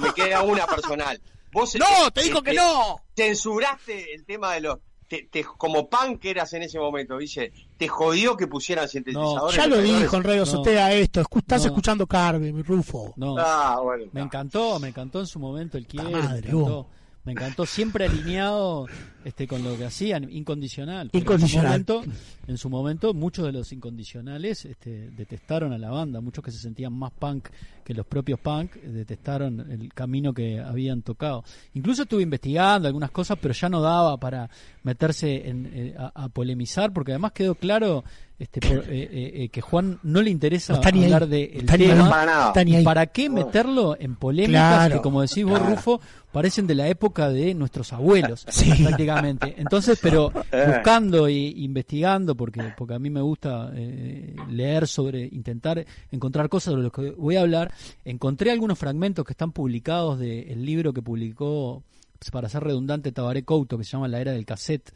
me 0.00 0.12
queda 0.12 0.42
una 0.42 0.66
personal. 0.66 1.20
Vos 1.52 1.76
¡No! 1.76 2.10
¡Te 2.10 2.22
dijo 2.22 2.42
que 2.42 2.54
no! 2.54 2.96
Censuraste 3.14 4.14
el 4.14 4.24
tema 4.24 4.54
de 4.54 4.60
los. 4.62 4.78
Te, 5.08 5.28
te- 5.30 5.44
como 5.44 5.90
pan 5.90 6.16
que 6.16 6.30
eras 6.30 6.50
en 6.54 6.62
ese 6.62 6.78
momento, 6.78 7.18
dice, 7.18 7.52
te 7.76 7.86
jodió 7.86 8.34
que 8.34 8.46
pusieran 8.46 8.88
sintetizadores. 8.88 9.54
Ya 9.56 9.66
lo 9.66 9.76
dijo 9.82 10.16
en 10.16 10.22
Radio 10.24 10.40
No. 10.40 10.46
Sotea 10.46 10.90
esto. 10.94 11.20
escu- 11.20 11.40
Estás 11.40 11.60
No. 11.62 11.66
escuchando 11.68 12.06
Carve, 12.06 12.50
mi 12.50 12.62
Rufo. 12.62 13.12
No. 13.16 13.36
Ah, 13.38 13.78
bueno. 13.82 14.06
Me 14.12 14.22
encantó, 14.22 14.78
me 14.80 14.88
encantó 14.88 15.20
en 15.20 15.26
su 15.26 15.38
momento 15.38 15.76
el 15.76 15.86
quiere, 15.86 16.08
madre, 16.10 16.28
me 16.28 16.48
encantó, 16.48 16.58
vos. 16.76 16.86
Me 17.24 17.32
encantó 17.32 17.66
siempre 17.66 18.06
alineado 18.06 18.86
este 19.24 19.46
con 19.46 19.62
lo 19.62 19.76
que 19.76 19.84
hacían, 19.84 20.28
incondicional. 20.30 21.10
Incondicional. 21.12 21.80
En 21.80 21.86
su 21.86 21.92
momento, 21.94 22.18
en 22.48 22.58
su 22.58 22.70
momento 22.70 23.14
muchos 23.14 23.46
de 23.46 23.52
los 23.52 23.72
incondicionales 23.72 24.64
este, 24.64 25.10
detestaron 25.10 25.72
a 25.72 25.78
la 25.78 25.90
banda, 25.90 26.20
muchos 26.20 26.42
que 26.44 26.50
se 26.50 26.58
sentían 26.58 26.92
más 26.92 27.12
punk 27.12 27.48
que 27.84 27.94
los 27.94 28.06
propios 28.06 28.40
punk 28.40 28.74
detestaron 28.74 29.70
el 29.70 29.92
camino 29.92 30.32
que 30.32 30.60
habían 30.60 31.02
tocado. 31.02 31.44
Incluso 31.74 32.02
estuve 32.02 32.22
investigando 32.22 32.88
algunas 32.88 33.10
cosas, 33.10 33.38
pero 33.40 33.54
ya 33.54 33.68
no 33.68 33.80
daba 33.80 34.16
para 34.18 34.50
meterse 34.82 35.48
en, 35.48 35.70
eh, 35.72 35.94
a, 35.96 36.24
a 36.24 36.28
polemizar, 36.28 36.92
porque 36.92 37.12
además 37.12 37.32
quedó 37.32 37.54
claro 37.54 38.04
este, 38.42 38.60
por- 38.60 38.78
eh, 38.78 38.84
eh, 38.90 39.32
eh, 39.44 39.48
que 39.50 39.60
Juan 39.60 40.00
no 40.02 40.20
le 40.20 40.30
interesa 40.30 40.72
No 40.72 40.80
está 40.80 40.90
ni 40.90 41.04
hablar 41.04 41.22
ahí. 41.24 41.28
del 41.28 41.52
No 41.54 41.58
está 41.60 41.76
ni 41.76 41.84
ahí. 41.84 41.90
tema. 41.90 42.10
Para 42.10 42.26
nada. 42.26 42.46
Está 42.48 42.64
ni 42.64 42.72
¿Y 42.72 42.76
ahí. 42.76 42.84
¿Para 42.84 43.06
qué 43.06 43.30
meterlo 43.30 43.96
en 44.00 44.16
polémicas 44.16 44.74
Claro, 44.76 44.96
que, 44.96 45.00
como 45.02 45.22
decís 45.22 45.44
vos, 45.44 45.58
claro. 45.60 45.74
Rufo, 45.76 46.00
parecen 46.32 46.66
de 46.66 46.74
la 46.74 46.88
época 46.88 47.28
de 47.28 47.54
nuestros 47.54 47.92
abuelos, 47.92 48.44
Sí. 48.50 48.72
prácticamente? 48.82 49.54
Entonces, 49.58 49.98
pero 50.02 50.32
buscando 50.66 51.28
e 51.28 51.32
investigando, 51.32 52.34
porque, 52.34 52.72
porque 52.76 52.94
a 52.94 52.98
mí 52.98 53.10
me 53.10 53.20
gusta 53.20 53.70
eh, 53.74 54.34
leer 54.50 54.88
sobre, 54.88 55.24
intentar 55.30 55.84
encontrar 56.10 56.48
cosas 56.48 56.72
sobre 56.72 56.82
lo 56.82 56.90
que 56.90 57.10
voy 57.12 57.36
a 57.36 57.42
hablar, 57.42 57.72
encontré 58.04 58.50
algunos 58.50 58.78
fragmentos 58.78 59.24
que 59.24 59.32
están 59.34 59.52
publicados 59.52 60.18
del 60.18 60.66
libro 60.66 60.92
que 60.92 61.00
publicó, 61.02 61.84
para 62.32 62.48
ser 62.48 62.62
redundante, 62.64 63.12
Tabaré 63.12 63.44
Couto, 63.44 63.78
que 63.78 63.84
se 63.84 63.90
llama 63.92 64.08
La 64.08 64.20
Era 64.20 64.32
del 64.32 64.44
Cassette. 64.46 64.92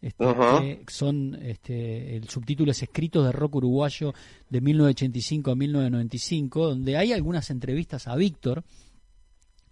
Este, 0.00 0.24
que 0.86 0.92
son 0.92 1.36
este, 1.42 2.16
el 2.16 2.28
subtítulo 2.28 2.70
es 2.70 2.82
Escritos 2.82 3.24
de 3.26 3.32
Rock 3.32 3.56
Uruguayo 3.56 4.14
de 4.48 4.60
1985 4.60 5.50
a 5.50 5.56
1995, 5.56 6.68
donde 6.68 6.96
hay 6.96 7.12
algunas 7.12 7.50
entrevistas 7.50 8.06
a 8.06 8.14
Víctor 8.14 8.62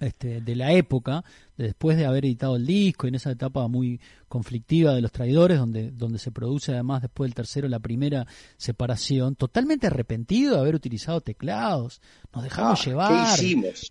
este, 0.01 0.41
de 0.41 0.57
la 0.57 0.72
época, 0.72 1.24
después 1.57 1.96
de 1.96 2.07
haber 2.07 2.24
editado 2.24 2.57
el 2.57 2.66
disco, 2.66 3.07
y 3.07 3.09
en 3.09 3.14
esa 3.16 3.30
etapa 3.30 3.66
muy 3.68 4.00
conflictiva 4.28 4.94
de 4.94 5.00
los 5.00 5.12
traidores, 5.12 5.59
donde, 5.59 5.90
donde 5.92 6.18
se 6.18 6.32
produce 6.32 6.72
además 6.72 7.02
después 7.02 7.28
del 7.28 7.34
tercero 7.34 7.68
la 7.68 7.78
primera 7.78 8.26
separación, 8.57 9.36
totalmente 9.36 9.86
arrepentido 9.86 10.54
de 10.54 10.61
haber 10.61 10.74
utilizado 10.74 11.20
teclados, 11.20 12.00
nos 12.34 12.42
dejamos 12.42 12.80
Ah, 12.80 12.84
llevar, 12.84 13.38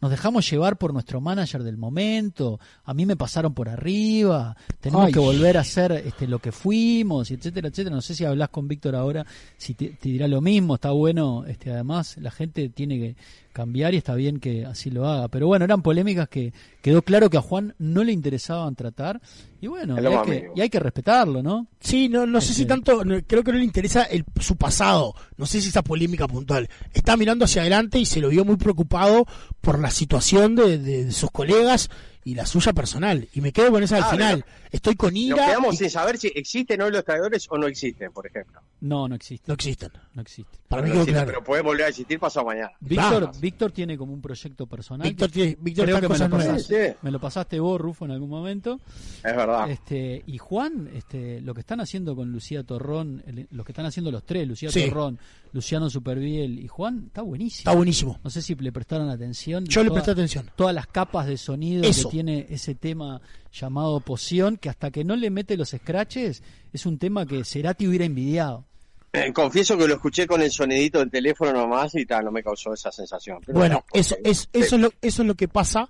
nos 0.01 0.11
dejamos 0.11 0.49
llevar 0.49 0.77
por 0.77 0.93
nuestro 0.93 1.21
manager 1.21 1.63
del 1.63 1.77
momento, 1.77 2.59
a 2.83 2.93
mí 2.93 3.05
me 3.05 3.15
pasaron 3.15 3.53
por 3.53 3.69
arriba, 3.69 4.55
tenemos 4.81 5.07
Ay. 5.07 5.13
que 5.13 5.19
volver 5.19 5.57
a 5.57 5.63
ser 5.63 5.93
este, 5.93 6.27
lo 6.27 6.39
que 6.39 6.51
fuimos, 6.51 7.31
etcétera, 7.31 7.69
etcétera. 7.69 7.95
No 7.95 8.01
sé 8.01 8.13
si 8.13 8.25
hablas 8.25 8.49
con 8.49 8.67
Víctor 8.67 8.95
ahora, 8.95 9.25
si 9.57 9.73
te, 9.73 9.89
te 9.89 10.09
dirá 10.09 10.27
lo 10.27 10.41
mismo, 10.41 10.75
está 10.75 10.91
bueno, 10.91 11.45
este, 11.45 11.71
además 11.71 12.17
la 12.17 12.31
gente 12.31 12.69
tiene 12.69 12.99
que 12.99 13.15
cambiar 13.55 13.93
y 13.93 13.97
está 13.97 14.15
bien 14.15 14.41
que 14.41 14.65
así 14.65 14.91
lo 14.91 15.07
haga. 15.07 15.29
Pero 15.29 15.47
bueno, 15.47 15.63
eran 15.63 15.81
polémicas 15.81 16.27
que 16.27 16.53
quedó 16.81 17.01
claro 17.01 17.29
que 17.29 17.37
a 17.37 17.41
Juan 17.41 17.54
no 17.77 18.03
le 18.03 18.11
interesaban 18.11 18.75
tratar, 18.75 19.21
y 19.61 19.67
bueno, 19.67 19.95
hay, 19.97 20.25
que, 20.25 20.49
y 20.55 20.61
hay 20.61 20.69
que 20.69 20.79
respetarlo, 20.79 21.41
¿no? 21.41 21.67
Sí, 21.79 22.09
no, 22.09 22.25
no 22.25 22.39
sé 22.41 22.53
si 22.53 22.61
Este- 22.63 22.73
tanto, 22.73 23.03
no, 23.03 23.17
creo 23.25 23.43
que 23.43 23.51
no 23.51 23.57
le 23.57 23.63
interesa 23.65 24.03
el, 24.03 24.25
su 24.39 24.55
pasado, 24.55 25.13
no 25.37 25.45
sé 25.45 25.61
si 25.61 25.69
esa 25.69 25.81
polémica 25.83 26.27
puntual. 26.27 26.69
Está 26.93 27.17
mirando 27.17 27.45
hacia 27.45 27.61
adelante 27.61 27.99
y 27.99 28.05
se 28.05 28.19
lo 28.21 28.29
vio 28.29 28.45
muy 28.45 28.57
preocupado 28.57 29.25
por 29.61 29.79
la 29.79 29.91
situación 29.91 30.55
de, 30.55 30.77
de 30.77 31.11
sus 31.11 31.31
colegas 31.31 31.89
y 32.25 32.35
la 32.35 32.45
suya 32.45 32.73
personal. 32.73 33.29
Y 33.33 33.39
me 33.41 33.53
quedo 33.53 33.71
con 33.71 33.83
esa 33.83 33.95
al 33.97 34.01
Claro, 34.01 34.17
final. 34.17 34.45
Estoy 34.71 34.95
con 34.95 35.13
Nos 35.13 35.17
ira. 35.23 35.45
quedamos 35.45 35.75
y- 35.75 35.77
sin 35.77 35.89
saber 35.89 36.17
si 36.17 36.27
existen 36.35 36.81
hoy 36.81 36.91
los 36.91 37.05
traidores 37.05 37.45
o 37.49 37.57
no 37.57 37.67
existen, 37.67 38.11
por 38.11 38.25
ejemplo. 38.27 38.59
No, 38.81 39.07
no 39.07 39.15
existe, 39.15 39.45
No 39.47 39.53
existen. 39.53 39.91
no 40.13 40.21
existe. 40.21 40.57
Para 40.67 40.81
mí 40.81 40.89
No 40.89 40.95
existen, 40.95 41.13
claro. 41.13 41.27
Pero 41.27 41.43
puede 41.43 41.61
volver 41.61 41.85
a 41.85 41.89
existir 41.89 42.19
pasado 42.19 42.47
mañana. 42.47 42.71
Víctor. 42.81 43.31
Víctor 43.39 43.71
tiene 43.71 43.97
como 43.97 44.11
un 44.13 44.21
proyecto 44.21 44.65
personal. 44.67 45.07
Víctor, 45.07 45.29
tiene, 45.31 45.55
Víctor 45.61 45.85
Creo 45.85 45.95
está 45.97 46.07
que 46.07 46.13
me 46.13 46.19
lo, 46.19 46.29
pasaste, 46.37 46.59
Sí, 46.59 46.91
sí. 46.91 46.97
me 47.03 47.11
lo 47.11 47.19
pasaste 47.21 47.59
vos, 47.59 47.79
Rufo, 47.79 48.05
en 48.05 48.11
algún 48.11 48.29
momento. 48.29 48.79
Es 49.23 49.35
verdad. 49.35 49.69
Este, 49.69 50.23
y 50.25 50.37
Juan, 50.37 50.89
este, 50.93 51.39
lo 51.41 51.53
que 51.53 51.61
están 51.61 51.79
haciendo 51.79 52.15
con 52.15 52.31
Lucía 52.31 52.63
Torrón, 52.63 53.23
el- 53.27 53.47
lo 53.51 53.63
que 53.63 53.71
están 53.71 53.85
haciendo 53.85 54.11
los 54.11 54.25
tres, 54.25 54.47
Lucía 54.47 54.69
Sí. 54.71 54.85
Torrón, 54.89 55.19
Luciano 55.55 55.89
Superviel 55.89 56.59
y 56.59 56.67
Juan, 56.67 57.05
está 57.07 57.21
buenísimo. 57.21 57.59
Está 57.59 57.71
buenísimo. 57.71 58.19
No 58.25 58.29
sé 58.29 58.41
si 58.41 58.55
le 58.55 58.73
prestaron 58.73 59.09
atención. 59.09 59.65
Yo 59.65 59.85
le 59.85 59.89
presté 59.89 60.11
atención. 60.11 60.51
Todas 60.57 60.75
las 60.75 60.85
capas 60.85 61.27
de 61.27 61.37
sonido 61.37 61.85
Eso. 61.85 62.09
que 62.09 62.11
tiene 62.11 62.45
ese 62.49 62.75
tema 62.75 63.21
llamado 63.53 64.01
Poción, 64.01 64.57
que 64.57 64.67
hasta 64.67 64.91
que 64.91 65.05
no 65.05 65.15
le 65.15 65.29
mete 65.29 65.55
los 65.55 65.69
scratches, 65.69 66.43
es 66.73 66.85
un 66.85 66.97
tema 66.97 67.25
que 67.25 67.45
Cerati 67.45 67.87
hubiera 67.87 68.03
envidiado. 68.03 68.65
Eh, 69.13 69.31
confieso 69.31 69.77
que 69.77 69.87
lo 69.87 69.93
escuché 69.93 70.27
con 70.27 70.41
el 70.41 70.51
sonidito 70.51 70.99
del 70.99 71.09
teléfono 71.09 71.53
nomás 71.53 71.95
y 71.95 72.05
tal, 72.05 72.25
no 72.25 72.33
me 72.33 72.43
causó 72.43 72.73
esa 72.73 72.91
sensación. 72.91 73.39
Pero 73.45 73.57
Bueno, 73.57 73.75
no, 73.75 73.97
eso, 73.97 74.17
es, 74.25 74.49
eso, 74.51 74.75
es 74.75 74.81
lo, 74.81 74.91
eso 75.01 75.21
es 75.21 75.27
lo 75.27 75.35
que 75.35 75.47
pasa. 75.47 75.87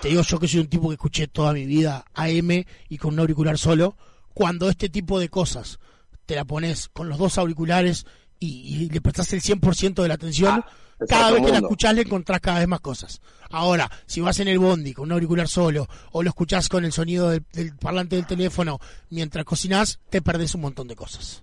Te 0.00 0.08
digo 0.08 0.22
yo 0.22 0.40
que 0.40 0.48
soy 0.48 0.58
un 0.58 0.66
tipo 0.66 0.88
que 0.88 0.94
escuché 0.94 1.28
toda 1.28 1.52
mi 1.52 1.66
vida 1.66 2.04
AM 2.14 2.64
y 2.88 2.98
con 2.98 3.14
un 3.14 3.20
auricular 3.20 3.58
solo. 3.58 3.96
Cuando 4.34 4.68
este 4.68 4.88
tipo 4.88 5.20
de 5.20 5.28
cosas 5.28 5.78
te 6.26 6.34
la 6.34 6.44
pones 6.44 6.88
con 6.88 7.08
los 7.08 7.18
dos 7.18 7.38
auriculares 7.38 8.06
y, 8.42 8.84
y 8.84 8.88
le 8.88 9.00
prestas 9.00 9.32
el 9.32 9.40
100% 9.42 10.02
de 10.02 10.08
la 10.08 10.14
atención, 10.14 10.64
Ah, 10.64 11.06
cada 11.08 11.30
vez 11.32 11.42
que 11.44 11.50
la 11.50 11.58
escuchás 11.58 11.94
le 11.94 12.02
encontrás 12.02 12.40
cada 12.40 12.60
vez 12.60 12.68
más 12.68 12.80
cosas. 12.80 13.20
Ahora, 13.50 13.90
si 14.06 14.20
vas 14.20 14.38
en 14.38 14.46
el 14.48 14.58
bondi 14.60 14.92
con 14.92 15.06
un 15.06 15.12
auricular 15.12 15.48
solo 15.48 15.88
o 16.12 16.22
lo 16.22 16.28
escuchás 16.28 16.68
con 16.68 16.84
el 16.84 16.92
sonido 16.92 17.30
del, 17.30 17.44
del 17.52 17.74
parlante 17.76 18.14
del 18.16 18.26
teléfono 18.26 18.78
mientras 19.10 19.44
cocinás, 19.44 19.98
te 20.10 20.22
perdés 20.22 20.54
un 20.54 20.60
montón 20.60 20.86
de 20.86 20.94
cosas. 20.94 21.42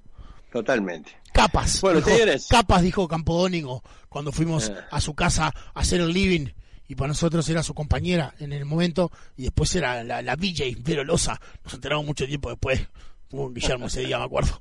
Totalmente. 0.51 1.11
Capas. 1.33 1.81
Bueno, 1.81 1.97
dijo, 1.99 2.09
señores. 2.09 2.47
Capas 2.49 2.81
dijo 2.81 3.07
Campodónico 3.07 3.83
cuando 4.07 4.31
fuimos 4.31 4.69
Eh. 4.69 4.75
a 4.91 5.01
su 5.01 5.13
casa 5.13 5.53
a 5.73 5.79
hacer 5.79 6.01
el 6.01 6.11
living 6.13 6.47
y 6.87 6.95
para 6.95 7.09
nosotros 7.09 7.47
era 7.49 7.61
su 7.61 7.73
compañera 7.75 8.33
en 8.39 8.51
el 8.53 8.65
momento 8.65 9.11
y 9.37 9.43
después 9.43 9.75
era 9.75 10.03
la, 10.03 10.21
la 10.21 10.35
VJ 10.35 10.77
Vero 10.79 11.03
Loza. 11.03 11.39
Nos 11.63 11.73
enteramos 11.75 12.05
mucho 12.05 12.25
tiempo 12.25 12.49
después. 12.49 12.81
Con 13.29 13.53
Guillermo 13.53 13.85
ese 13.87 14.01
día, 14.05 14.17
me 14.17 14.23
acuerdo. 14.25 14.59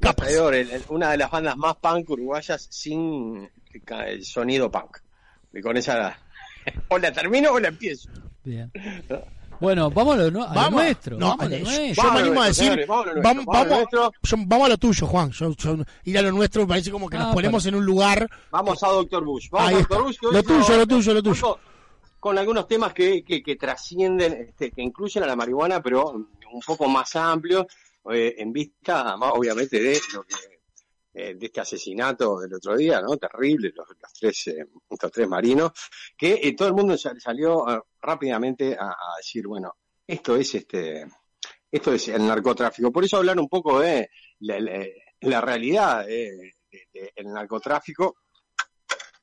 Capas. 0.00 0.28
El- 0.30 0.82
una 0.88 1.10
de 1.10 1.16
las 1.18 1.30
bandas 1.30 1.56
más 1.56 1.76
punk 1.76 2.08
uruguayas 2.10 2.66
sin 2.70 3.48
el 4.06 4.24
sonido 4.24 4.70
punk. 4.70 4.98
Y 5.52 5.60
con 5.60 5.76
esa... 5.76 6.18
O 6.88 6.98
la 6.98 7.10
termino 7.12 7.52
o 7.52 7.58
la 7.60 7.68
empiezo. 7.68 8.10
Bien. 8.44 8.70
Bueno, 9.60 9.90
vamos 9.90 10.14
a 10.14 10.18
lo, 10.22 10.30
nu- 10.30 10.42
a 10.44 10.48
lo 10.48 10.54
Vamos. 10.54 10.82
nuestro. 10.82 11.18
No, 11.18 11.28
vamos 11.36 11.46
a 11.46 11.48
lo 11.48 11.56
yo- 11.56 11.64
nuestro. 11.64 11.94
yo 11.94 12.02
me 12.02 12.08
Vamos 12.08 12.10
a 12.10 12.14
lo 12.14 12.18
animo 12.26 12.40
a 12.40 12.44
nuestro, 12.44 12.64
decir, 12.70 12.86
vamos 12.86 13.06
a 13.06 13.12
lo 13.12 13.22
vamos, 13.22 13.34
nuestro, 13.34 13.46
vamos 13.46 13.46
a 13.46 13.64
lo 13.64 13.70
vamos, 13.70 13.92
nuestro. 13.92 14.12
yo- 14.38 14.44
vamos 14.46 14.66
a 14.66 14.68
lo 14.70 14.78
tuyo, 14.78 15.06
Juan. 15.06 15.30
Yo- 15.32 15.56
yo- 15.56 15.76
ir 16.04 16.18
a 16.18 16.22
lo 16.22 16.32
nuestro 16.32 16.66
parece 16.66 16.90
como 16.90 17.08
que 17.10 17.18
nos 17.18 17.26
Ah, 17.28 17.32
ponemos 17.32 17.66
en 17.66 17.74
un 17.74 17.84
lugar. 17.84 18.28
Vamos 18.50 18.82
a 18.82 18.88
Doctor 18.88 19.24
Bush. 19.24 19.48
Vamos 19.50 19.68
Ahí 19.68 19.74
a. 19.74 19.78
Doctor 19.78 20.02
Bush. 20.04 20.16
Lo 20.22 20.42
tuyo, 20.42 20.76
lo 20.76 20.86
tuyo, 20.86 21.14
lo 21.14 21.22
tuyo. 21.22 21.40
Con, 21.42 21.56
con 22.20 22.38
algunos 22.38 22.66
temas 22.68 22.92
que, 22.94 23.22
que, 23.22 23.42
que 23.42 23.56
trascienden, 23.56 24.32
este, 24.48 24.70
que 24.70 24.82
incluyen 24.82 25.22
a 25.24 25.26
la 25.26 25.36
marihuana, 25.36 25.82
pero 25.82 26.10
un 26.10 26.60
poco 26.66 26.88
más 26.88 27.14
amplio, 27.16 27.66
eh, 28.10 28.34
en 28.38 28.52
vista, 28.52 29.16
obviamente, 29.16 29.80
de 29.80 30.00
lo 30.14 30.22
que 30.24 30.34
eh, 31.12 31.34
de 31.34 31.46
este 31.46 31.60
asesinato 31.60 32.38
del 32.38 32.54
otro 32.54 32.76
día, 32.76 33.00
¿no? 33.00 33.16
Terrible, 33.16 33.72
los, 33.74 33.86
tres, 34.18 34.46
eh, 34.46 34.64
estos 34.88 35.10
tres 35.10 35.28
marinos, 35.28 35.72
que 36.16 36.34
eh, 36.34 36.54
todo 36.54 36.68
el 36.68 36.74
mundo 36.74 36.96
sal- 36.96 37.20
salió 37.20 37.68
eh, 37.68 37.80
rápidamente 38.00 38.76
a, 38.78 38.94
decir, 39.16 39.44
bueno, 39.46 39.74
esto 40.06 40.36
es 40.36 40.54
este, 40.54 41.06
esto 41.70 41.92
es 41.92 42.08
el 42.08 42.24
narcotráfico. 42.24 42.92
Por 42.92 43.04
eso 43.04 43.16
hablar 43.16 43.40
un 43.40 43.48
poco 43.48 43.80
de 43.80 44.08
la, 44.38 45.40
realidad 45.40 46.06
del 46.06 47.26
narcotráfico 47.26 48.18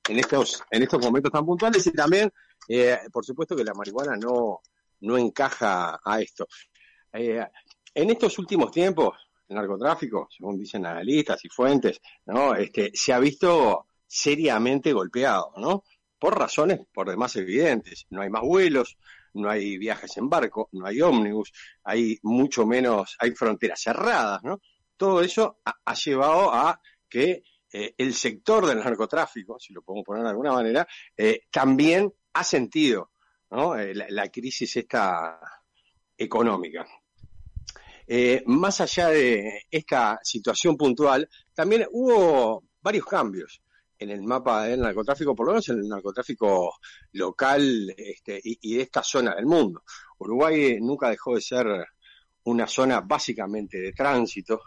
en 0.09 0.19
estos, 0.19 0.61
en 0.69 0.83
estos 0.83 1.01
momentos 1.01 1.31
tan 1.31 1.45
puntuales 1.45 1.87
y 1.87 1.91
también, 1.91 2.31
eh, 2.67 2.99
por 3.11 3.25
supuesto 3.25 3.55
que 3.55 3.63
la 3.63 3.73
marihuana 3.73 4.17
no, 4.17 4.59
no 5.01 5.17
encaja 5.17 5.99
a 6.03 6.21
esto. 6.21 6.47
Eh, 7.13 7.45
en 7.97 8.11
estos 8.11 8.37
últimos 8.37 8.71
tiempos, 8.71 9.17
el 9.47 9.55
narcotráfico, 9.55 10.27
según 10.29 10.55
dicen 10.55 10.85
analistas 10.85 11.43
y 11.43 11.49
fuentes, 11.49 11.99
¿no? 12.27 12.53
Este, 12.53 12.91
se 12.93 13.11
ha 13.11 13.17
visto 13.17 13.87
seriamente 14.05 14.93
golpeado, 14.93 15.51
¿no? 15.57 15.83
Por 16.19 16.37
razones 16.37 16.81
por 16.93 17.09
demás 17.09 17.35
evidentes. 17.37 18.05
No 18.11 18.21
hay 18.21 18.29
más 18.29 18.43
vuelos, 18.43 18.97
no 19.33 19.49
hay 19.49 19.79
viajes 19.79 20.15
en 20.17 20.29
barco, 20.29 20.69
no 20.73 20.85
hay 20.85 21.01
ómnibus, 21.01 21.51
hay 21.83 22.19
mucho 22.21 22.67
menos, 22.67 23.15
hay 23.19 23.31
fronteras 23.31 23.81
cerradas, 23.81 24.43
¿no? 24.43 24.61
Todo 24.95 25.21
eso 25.21 25.59
ha, 25.65 25.93
llevado 25.95 26.53
a 26.53 26.79
que 27.09 27.41
eh, 27.71 27.95
el 27.97 28.13
sector 28.13 28.67
del 28.67 28.77
narcotráfico, 28.77 29.57
si 29.59 29.73
lo 29.73 29.81
podemos 29.81 30.05
poner 30.05 30.23
de 30.23 30.29
alguna 30.29 30.51
manera, 30.51 30.87
eh, 31.15 31.45
también 31.51 32.13
ha 32.33 32.43
sentido. 32.43 33.11
Eh, 33.49 33.93
la, 33.95 34.05
la, 34.09 34.29
crisis 34.29 34.75
esta 34.75 35.39
económica. 36.17 36.85
Más 38.45 38.81
allá 38.81 39.09
de 39.09 39.63
esta 39.69 40.19
situación 40.23 40.77
puntual, 40.77 41.29
también 41.53 41.87
hubo 41.91 42.63
varios 42.81 43.05
cambios 43.05 43.61
en 43.99 44.11
el 44.11 44.21
mapa 44.21 44.63
del 44.63 44.81
narcotráfico, 44.81 45.35
por 45.35 45.47
lo 45.47 45.53
menos 45.53 45.69
en 45.69 45.79
el 45.79 45.89
narcotráfico 45.89 46.75
local 47.13 47.93
este, 47.97 48.39
y, 48.43 48.59
y, 48.61 48.75
de 48.75 48.83
esta 48.83 49.03
zona 49.03 49.35
del 49.35 49.45
mundo. 49.45 49.83
Uruguay 50.19 50.77
nunca 50.79 51.09
dejó 51.09 51.35
de 51.35 51.41
ser 51.41 51.67
una 52.43 52.67
zona 52.67 53.01
básicamente 53.01 53.79
de 53.79 53.91
tránsito, 53.93 54.61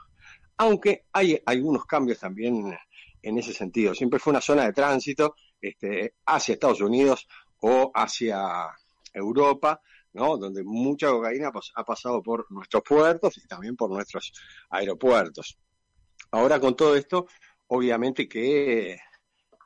aunque 0.59 1.07
hay 1.13 1.41
algunos 1.47 1.87
cambios 1.87 2.19
también 2.19 2.77
en 3.23 3.39
ese 3.39 3.53
sentido. 3.53 3.95
Siempre 3.95 4.19
fue 4.19 4.33
una 4.33 4.41
zona 4.41 4.65
de 4.65 4.73
tránsito 4.73 5.35
este, 5.61 6.15
hacia 6.27 6.55
Estados 6.55 6.81
Unidos 6.81 7.27
o 7.61 7.91
hacia 7.95 8.69
Europa, 9.13 9.81
¿no? 10.13 10.37
donde 10.37 10.63
mucha 10.65 11.11
cocaína 11.11 11.51
ha 11.75 11.85
pasado 11.85 12.23
por 12.23 12.51
nuestros 12.51 12.83
puertos 12.83 13.37
y 13.39 13.47
también 13.47 13.77
por 13.77 13.91
nuestros 13.91 14.33
aeropuertos. 14.71 15.59
Ahora 16.33 16.61
con 16.61 16.77
todo 16.77 16.95
esto, 16.97 17.27
obviamente 17.69 18.29
que 18.29 18.99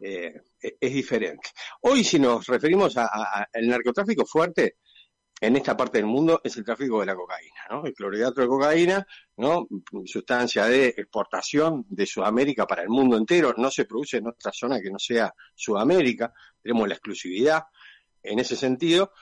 eh, 0.01 0.40
es 0.61 0.92
diferente. 0.92 1.51
Hoy 1.82 2.05
si 2.05 2.18
nos 2.18 2.47
referimos 2.47 2.97
al 2.97 3.66
narcotráfico 3.66 4.24
fuerte, 4.26 4.76
en 5.40 5.57
esta 5.57 5.76
parte 5.76 5.99
del 5.99 6.07
mundo 6.07 6.40
es 6.42 6.57
el 6.57 6.64
tráfico 6.64 7.01
de 7.01 7.07
la 7.07 7.14
cocaína, 7.14 7.61
¿no? 7.68 7.84
El 7.84 7.92
clorhidrato 7.92 8.40
de 8.40 8.47
cocaína, 8.47 9.07
¿no? 9.36 9.66
Sustancia 10.05 10.66
de 10.66 10.88
exportación 10.88 11.84
de 11.88 12.07
Sudamérica 12.07 12.66
para 12.66 12.82
el 12.82 12.88
mundo 12.88 13.16
entero, 13.16 13.53
no 13.57 13.70
se 13.70 13.84
produce 13.84 14.18
en 14.18 14.28
otra 14.28 14.53
zona 14.53 14.80
que 14.80 14.90
no 14.90 14.99
sea 14.99 15.34
Sudamérica, 15.55 16.32
tenemos 16.62 16.88
la 16.88 16.95
exclusividad 16.95 17.64
en 18.22 18.38
ese 18.38 18.57
sentido, 18.57 19.12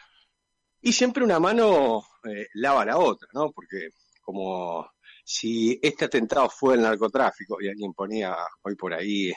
y 0.82 0.92
siempre 0.92 1.24
una 1.24 1.38
mano 1.38 2.04
eh, 2.24 2.48
lava 2.54 2.84
la 2.84 2.98
otra, 2.98 3.28
¿no? 3.32 3.52
Porque 3.52 3.90
como 4.20 4.86
si 5.24 5.78
este 5.80 6.06
atentado 6.06 6.50
fue 6.50 6.74
el 6.74 6.82
narcotráfico, 6.82 7.60
y 7.60 7.68
alguien 7.68 7.94
ponía 7.94 8.36
hoy 8.62 8.74
por 8.74 8.92
ahí 8.92 9.32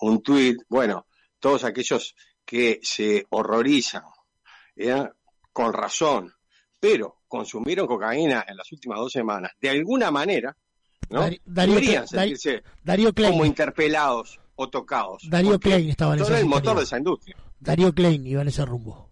un 0.00 0.22
tuit, 0.22 0.58
bueno, 0.68 1.06
todos 1.38 1.64
aquellos 1.64 2.14
que 2.44 2.80
se 2.82 3.26
horrorizan, 3.30 4.02
¿eh? 4.76 5.08
con 5.52 5.72
razón, 5.72 6.32
pero 6.80 7.20
consumieron 7.28 7.86
cocaína 7.86 8.44
en 8.48 8.56
las 8.56 8.70
últimas 8.72 8.98
dos 8.98 9.12
semanas, 9.12 9.52
de 9.60 9.70
alguna 9.70 10.10
manera, 10.10 10.56
¿no? 11.10 11.20
Darío, 11.20 11.40
Deberían 11.44 12.08
sentirse 12.08 12.62
Darío 12.82 13.12
Klein. 13.12 13.32
como 13.32 13.44
interpelados 13.44 14.40
o 14.56 14.68
tocados. 14.68 15.22
Darío 15.28 15.58
Klein 15.58 15.90
estaba 15.90 16.14
en 16.14 16.20
Son 16.20 16.32
esa 16.32 16.40
el 16.40 16.46
motor 16.46 16.76
de 16.76 16.82
esa 16.82 16.98
industria. 16.98 17.36
Darío 17.60 17.94
Klein 17.94 18.26
iba 18.26 18.42
en 18.42 18.48
ese 18.48 18.64
rumbo. 18.64 19.07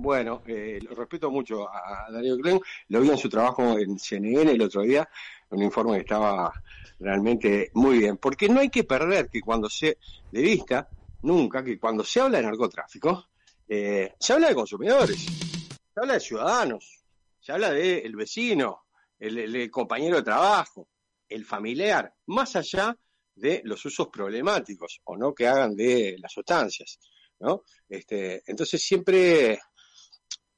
Bueno, 0.00 0.42
eh, 0.46 0.78
lo 0.80 0.94
respeto 0.94 1.28
mucho 1.28 1.68
a 1.68 2.06
Darío 2.12 2.36
Klein, 2.38 2.60
lo 2.88 3.00
vi 3.00 3.10
en 3.10 3.18
su 3.18 3.28
trabajo 3.28 3.76
en 3.76 3.98
CNN 3.98 4.52
el 4.52 4.62
otro 4.62 4.82
día, 4.82 5.08
un 5.50 5.60
informe 5.60 5.94
que 5.94 6.02
estaba 6.02 6.54
realmente 7.00 7.72
muy 7.74 7.98
bien, 7.98 8.16
porque 8.16 8.48
no 8.48 8.60
hay 8.60 8.70
que 8.70 8.84
perder 8.84 9.28
que 9.28 9.40
cuando 9.40 9.68
se, 9.68 9.98
de 10.30 10.40
vista, 10.40 10.88
nunca, 11.22 11.64
que 11.64 11.80
cuando 11.80 12.04
se 12.04 12.20
habla 12.20 12.38
de 12.38 12.44
narcotráfico, 12.44 13.26
eh, 13.66 14.14
se 14.20 14.32
habla 14.34 14.48
de 14.50 14.54
consumidores, 14.54 15.18
se 15.20 16.00
habla 16.00 16.14
de 16.14 16.20
ciudadanos, 16.20 17.04
se 17.40 17.50
habla 17.50 17.72
de 17.72 17.98
el 17.98 18.14
vecino, 18.14 18.84
el, 19.18 19.36
el- 19.36 19.56
el 19.56 19.68
compañero 19.70 20.18
de 20.18 20.22
trabajo, 20.22 20.88
el 21.28 21.44
familiar, 21.44 22.14
más 22.26 22.54
allá 22.54 22.96
de 23.34 23.62
los 23.64 23.84
usos 23.84 24.08
problemáticos 24.10 25.00
o 25.04 25.16
no 25.16 25.34
que 25.34 25.48
hagan 25.48 25.74
de 25.74 26.16
las 26.20 26.32
sustancias, 26.32 27.00
¿no? 27.40 27.62
Este, 27.88 28.42
entonces 28.46 28.80
siempre 28.82 29.58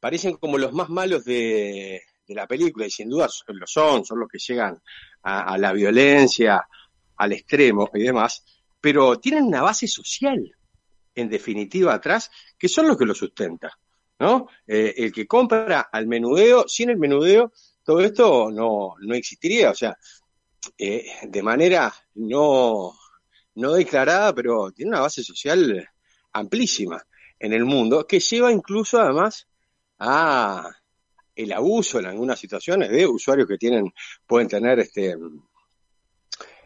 parecen 0.01 0.37
como 0.37 0.59
los 0.59 0.73
más 0.73 0.89
malos 0.89 1.25
de, 1.25 2.03
la 2.29 2.47
película 2.47 2.87
y 2.87 2.91
sin 2.91 3.09
duda 3.09 3.29
lo 3.49 3.67
son, 3.67 4.05
son 4.05 4.21
los 4.21 4.29
que 4.29 4.39
llegan 4.39 4.81
a, 5.23 5.53
a 5.53 5.59
la 5.59 5.73
violencia, 5.73 6.65
al 7.21 7.33
extremo 7.33 7.91
y 7.93 8.03
demás, 8.05 8.43
pero 8.81 9.19
tienen 9.19 9.45
una 9.45 9.63
base 9.63 9.87
social, 9.87 10.57
en 11.15 11.29
definitiva, 11.29 11.93
atrás, 11.93 12.31
que 12.59 12.69
son 12.69 12.89
los 12.89 12.97
que 12.97 13.05
lo 13.05 13.15
sustenta, 13.15 13.79
¿no? 14.19 14.49
Eh, 14.67 14.95
el 14.97 15.13
que 15.13 15.27
compra 15.27 15.89
al 15.93 16.07
menudeo, 16.07 16.67
sin 16.67 16.89
el 16.89 16.97
menudeo, 16.97 17.53
todo 17.85 18.01
esto 18.01 18.51
no, 18.51 18.95
no 19.01 19.15
existiría, 19.15 19.71
o 19.71 19.75
sea, 19.75 19.97
eh, 20.79 21.07
de 21.23 21.43
manera 21.43 21.93
no, 22.15 22.95
no 23.57 23.73
declarada, 23.73 24.35
pero 24.35 24.71
tiene 24.73 24.93
una 24.93 25.01
base 25.01 25.23
social 25.23 25.89
amplísima 26.33 27.03
en 27.39 27.53
el 27.53 27.65
mundo, 27.65 28.07
que 28.07 28.21
lleva 28.21 28.51
incluso 28.51 28.99
además 28.99 29.47
a 30.01 30.69
el 31.35 31.53
abuso 31.53 31.99
en 32.01 32.07
algunas 32.07 32.39
situaciones 32.39 32.91
de 32.91 33.07
usuarios 33.07 33.47
que 33.47 33.59
tienen, 33.59 33.93
pueden 34.27 34.49
tener 34.49 34.81
este 34.81 35.17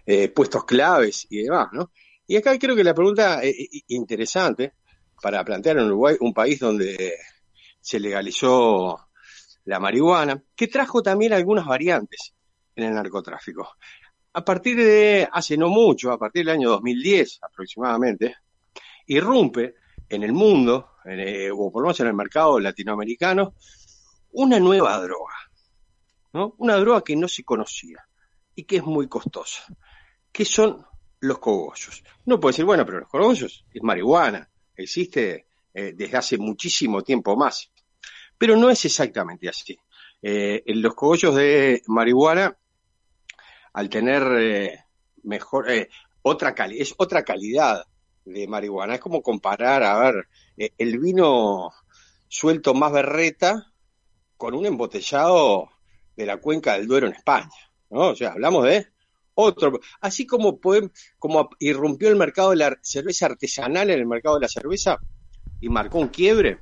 eh, 0.07 0.29
puestos 0.29 0.65
claves 0.65 1.27
y 1.31 1.43
demás, 1.43 1.69
¿no? 1.73 1.91
Y 2.27 2.37
acá 2.37 2.59
creo 2.59 2.75
que 2.75 2.85
la 2.85 2.95
pregunta 2.95 3.43
eh, 3.43 3.51
eh, 3.51 3.81
interesante 3.89 4.75
para 5.21 5.45
plantear 5.45 5.79
en 5.79 5.87
Uruguay, 5.87 6.17
un 6.21 6.33
país 6.33 6.59
donde 6.61 7.15
se 7.81 8.01
legalizó 8.01 9.09
la 9.65 9.81
marihuana, 9.81 10.43
que 10.55 10.69
trajo 10.69 11.03
también 11.03 11.33
algunas 11.33 11.67
variantes 11.67 12.35
en 12.77 12.85
el 12.85 12.95
narcotráfico. 12.95 13.77
A 14.35 14.45
partir 14.45 14.77
de 14.77 15.29
hace 15.31 15.57
no 15.57 15.69
mucho, 15.69 16.11
a 16.11 16.19
partir 16.19 16.45
del 16.45 16.55
año 16.55 16.71
2010 16.71 17.41
aproximadamente, 17.43 18.37
irrumpe 19.07 19.77
en 20.09 20.23
el 20.23 20.33
mundo, 20.33 20.94
eh, 21.05 21.51
o 21.51 21.71
por 21.71 21.83
lo 21.83 21.87
menos 21.89 22.01
en 22.01 22.07
el 22.07 22.15
mercado 22.15 22.59
latinoamericano, 22.59 23.55
una 24.33 24.59
nueva 24.59 24.99
droga, 25.01 25.35
¿no? 26.33 26.55
Una 26.59 26.77
droga 26.77 27.03
que 27.03 27.17
no 27.17 27.29
se 27.29 27.45
conocía 27.45 28.05
y 28.55 28.65
que 28.65 28.77
es 28.77 28.85
muy 28.85 29.09
costosa, 29.09 29.65
que 30.33 30.45
son 30.45 30.85
los 31.21 31.39
cogollos. 31.39 32.03
No 32.27 32.41
puede 32.41 32.53
decir, 32.53 32.65
bueno, 32.65 32.85
pero 32.85 33.01
los 33.01 33.09
cogollos 33.09 33.65
es 33.73 33.83
marihuana, 33.83 34.49
existe 34.77 35.47
eh, 35.73 35.93
desde 35.95 36.17
hace 36.17 36.39
muchísimo 36.39 37.03
tiempo 37.03 37.37
más, 37.37 37.71
pero 38.37 38.57
no 38.57 38.71
es 38.71 38.85
exactamente 38.85 39.49
así. 39.49 39.79
Eh, 40.23 40.63
en 40.67 40.83
los 40.83 40.95
cogollos 40.95 41.35
de 41.35 41.83
marihuana, 41.87 42.57
al 43.73 43.89
tener 43.89 44.23
eh, 44.39 44.85
mejor, 45.23 45.67
otra 46.23 46.55
es 46.71 46.95
otra 46.97 47.25
calidad 47.25 47.85
de 48.25 48.47
marihuana, 48.49 48.95
es 48.95 49.01
como 49.01 49.23
comparar, 49.23 49.83
a 49.83 49.99
ver, 49.99 50.29
eh, 50.57 50.73
el 50.79 50.99
vino 50.99 51.71
suelto 52.29 52.75
más 52.75 52.93
berreta 52.93 53.73
con 54.37 54.55
un 54.55 54.67
embotellado 54.67 55.69
de 56.17 56.27
la 56.27 56.39
cuenca 56.39 56.75
del 56.75 56.87
Duero 56.87 57.07
en 57.07 57.15
España, 57.15 57.51
¿no? 57.91 58.09
O 58.11 58.17
sea, 58.17 58.33
hablamos 58.33 58.65
de 58.65 58.87
otro, 59.35 59.81
así 60.01 60.27
como 60.27 60.61
como 61.19 61.51
irrumpió 61.59 62.09
el 62.09 62.17
mercado 62.17 62.51
de 62.51 62.57
la 62.57 62.79
cerveza 62.83 63.27
artesanal 63.27 63.91
en 63.91 63.99
el 63.99 64.07
mercado 64.07 64.37
de 64.37 64.43
la 64.43 64.49
cerveza 64.49 64.99
y 65.61 65.69
marcó 65.69 65.99
un 65.99 66.09
quiebre 66.09 66.61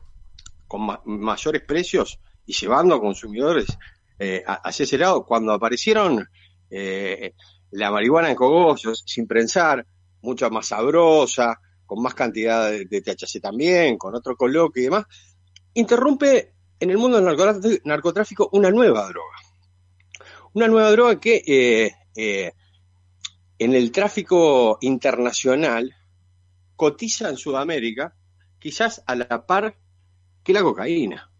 con 0.66 0.82
ma- 0.86 1.02
mayores 1.04 1.62
precios 1.62 2.18
y 2.46 2.54
llevando 2.54 2.94
a 2.94 3.00
consumidores 3.00 3.66
eh, 4.18 4.42
hacia 4.46 4.84
ese 4.84 4.98
lado, 4.98 5.24
cuando 5.24 5.52
aparecieron 5.52 6.26
eh, 6.70 7.34
la 7.72 7.90
marihuana 7.90 8.30
en 8.30 8.36
cogollos 8.36 9.02
sin 9.06 9.26
prensar, 9.26 9.86
mucho 10.22 10.48
más 10.50 10.68
sabrosa, 10.68 11.60
con 11.84 12.02
más 12.02 12.14
cantidad 12.14 12.70
de, 12.70 12.86
de 12.86 13.02
THC 13.02 13.40
también, 13.40 13.98
con 13.98 14.14
otro 14.14 14.36
coloque 14.36 14.80
y 14.80 14.84
demás, 14.84 15.04
interrumpe 15.74 16.52
en 16.82 16.90
el 16.90 16.98
mundo 16.98 17.16
del 17.16 17.26
narcotráfico, 17.26 17.80
narcotráfico 17.84 18.48
una 18.52 18.70
nueva 18.70 19.06
droga. 19.06 19.36
Una 20.54 20.66
nueva 20.66 20.90
droga 20.90 21.20
que 21.20 21.42
eh, 21.46 21.92
eh, 22.16 22.52
en 23.56 23.74
el 23.74 23.92
tráfico 23.92 24.78
internacional 24.80 25.94
cotiza 26.74 27.28
en 27.28 27.36
Sudamérica 27.36 28.16
quizás 28.58 29.02
a 29.06 29.14
la 29.14 29.46
par 29.46 29.76
que 30.42 30.52
la 30.52 30.62
cocaína, 30.62 31.30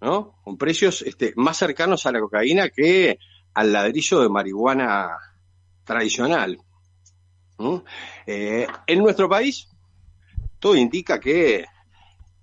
¿no? 0.00 0.40
Con 0.42 0.58
precios 0.58 1.02
este, 1.02 1.32
más 1.36 1.56
cercanos 1.56 2.04
a 2.06 2.12
la 2.12 2.18
cocaína 2.18 2.68
que 2.68 3.16
al 3.54 3.72
ladrillo 3.72 4.20
de 4.22 4.28
marihuana 4.28 5.16
tradicional. 5.84 6.58
¿No? 7.60 7.84
Eh, 8.26 8.66
en 8.86 8.98
nuestro 8.98 9.28
país 9.28 9.68
todo 10.58 10.76
indica 10.76 11.18
que 11.20 11.64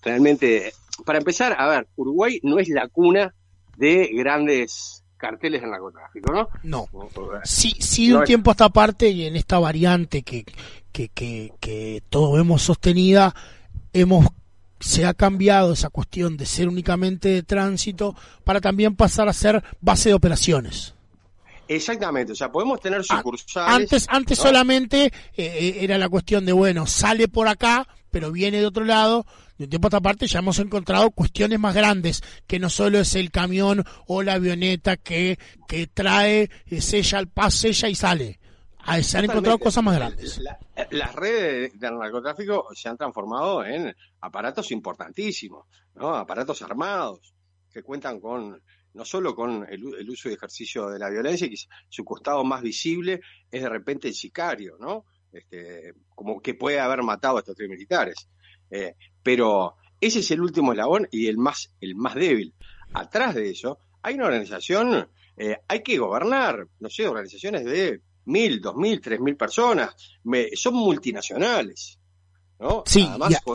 realmente, 0.01 0.73
para 1.05 1.19
empezar, 1.19 1.55
a 1.57 1.67
ver, 1.67 1.87
Uruguay 1.95 2.39
no 2.43 2.59
es 2.59 2.69
la 2.69 2.87
cuna 2.87 3.33
de 3.77 4.09
grandes 4.13 5.03
carteles 5.17 5.61
de 5.61 5.67
narcotráfico, 5.67 6.31
¿no? 6.31 6.49
No. 6.63 6.87
Sí, 7.43 7.75
sí 7.79 8.09
de 8.09 8.17
un 8.17 8.23
tiempo 8.23 8.51
a 8.51 8.53
esta 8.53 8.69
parte 8.69 9.09
y 9.09 9.25
en 9.25 9.35
esta 9.35 9.59
variante 9.59 10.23
que, 10.23 10.45
que, 10.91 11.09
que, 11.09 11.53
que 11.59 12.03
todos 12.09 12.37
vemos 12.37 12.61
sostenida, 12.61 13.33
hemos 13.93 14.27
se 14.79 15.05
ha 15.05 15.13
cambiado 15.13 15.73
esa 15.73 15.89
cuestión 15.89 16.37
de 16.37 16.45
ser 16.45 16.67
únicamente 16.67 17.29
de 17.29 17.43
tránsito 17.43 18.15
para 18.43 18.61
también 18.61 18.95
pasar 18.95 19.27
a 19.27 19.33
ser 19.33 19.63
base 19.81 20.09
de 20.09 20.15
operaciones. 20.15 20.93
Exactamente, 21.67 22.31
o 22.33 22.35
sea, 22.35 22.51
podemos 22.51 22.79
tener 22.79 23.03
sucursales. 23.03 23.75
Antes, 23.75 24.07
antes 24.09 24.37
solamente 24.37 25.05
eh, 25.05 25.11
eh, 25.35 25.77
era 25.81 25.97
la 25.97 26.09
cuestión 26.09 26.45
de, 26.45 26.53
bueno, 26.53 26.85
sale 26.85 27.27
por 27.27 27.47
acá, 27.47 27.87
pero 28.11 28.31
viene 28.31 28.59
de 28.59 28.65
otro 28.65 28.85
lado. 28.85 29.25
De 29.57 29.63
un 29.63 29.69
tiempo 29.71 29.87
a 29.87 29.89
esta 29.89 30.01
parte 30.01 30.27
ya 30.27 30.39
hemos 30.39 30.59
encontrado 30.59 31.09
cuestiones 31.11 31.59
más 31.59 31.73
grandes, 31.73 32.21
que 32.45 32.59
no 32.59 32.69
solo 32.69 32.99
es 32.99 33.15
el 33.15 33.31
camión 33.31 33.83
o 34.05 34.21
la 34.21 34.33
avioneta 34.33 34.97
que, 34.97 35.39
que 35.67 35.87
trae, 35.87 36.49
eh, 36.67 36.81
sella 36.81 37.19
el 37.19 37.27
paz, 37.27 37.55
sella 37.55 37.89
y 37.89 37.95
sale. 37.95 38.39
Ah, 38.79 39.03
se 39.03 39.17
han 39.17 39.25
encontrado 39.25 39.57
cosas 39.59 39.83
más 39.83 39.95
grandes. 39.95 40.39
las 40.91 41.15
redes 41.15 41.77
del 41.77 41.97
narcotráfico 41.97 42.67
se 42.73 42.87
han 42.87 42.95
transformado 42.95 43.65
en 43.65 43.93
aparatos 44.21 44.71
importantísimos, 44.71 45.65
¿no? 45.95 46.15
Aparatos 46.15 46.61
armados 46.61 47.33
que 47.69 47.83
cuentan 47.83 48.21
con 48.21 48.61
no 48.97 49.05
solo 49.05 49.35
con 49.35 49.65
el, 49.69 50.09
uso 50.09 50.29
y 50.29 50.33
ejercicio 50.33 50.89
de 50.89 50.97
la 50.97 51.09
violencia, 51.09 51.47
que 51.47 51.55
su 51.87 52.03
costado 52.03 52.43
más 52.43 52.63
visible 52.63 53.21
es 53.49 53.61
de 53.61 53.69
repente 53.69 54.07
el 54.07 54.15
sicario, 54.15 54.75
¿no? 54.79 55.05
Este, 55.31 55.93
como 56.15 56.41
que 56.41 56.55
puede 56.55 56.79
haber 56.79 57.03
matado 57.03 57.37
a 57.37 57.39
estos 57.41 57.55
tres 57.55 57.69
militares. 57.69 58.27
Eh, 58.71 58.95
pero 59.21 59.75
ese 60.01 60.19
es 60.19 60.31
el 60.31 60.41
último 60.41 60.71
eslabón 60.71 61.07
y 61.11 61.27
el 61.27 61.37
más, 61.37 61.71
el 61.79 61.95
más 61.95 62.15
débil. 62.15 62.55
Atrás 62.93 63.35
de 63.35 63.51
eso 63.51 63.77
hay 64.01 64.15
una 64.15 64.25
organización, 64.25 65.07
eh, 65.37 65.57
hay 65.67 65.83
que 65.83 65.99
gobernar, 65.99 66.67
no 66.79 66.89
sé, 66.89 67.07
organizaciones 67.07 67.65
de 67.65 68.01
mil, 68.25 68.59
dos 68.59 68.75
mil, 68.75 68.99
tres 68.99 69.19
mil 69.19 69.37
personas, 69.37 69.95
son 70.55 70.73
multinacionales. 70.73 71.99
¿no? 72.59 72.81
Sí, 72.87 73.07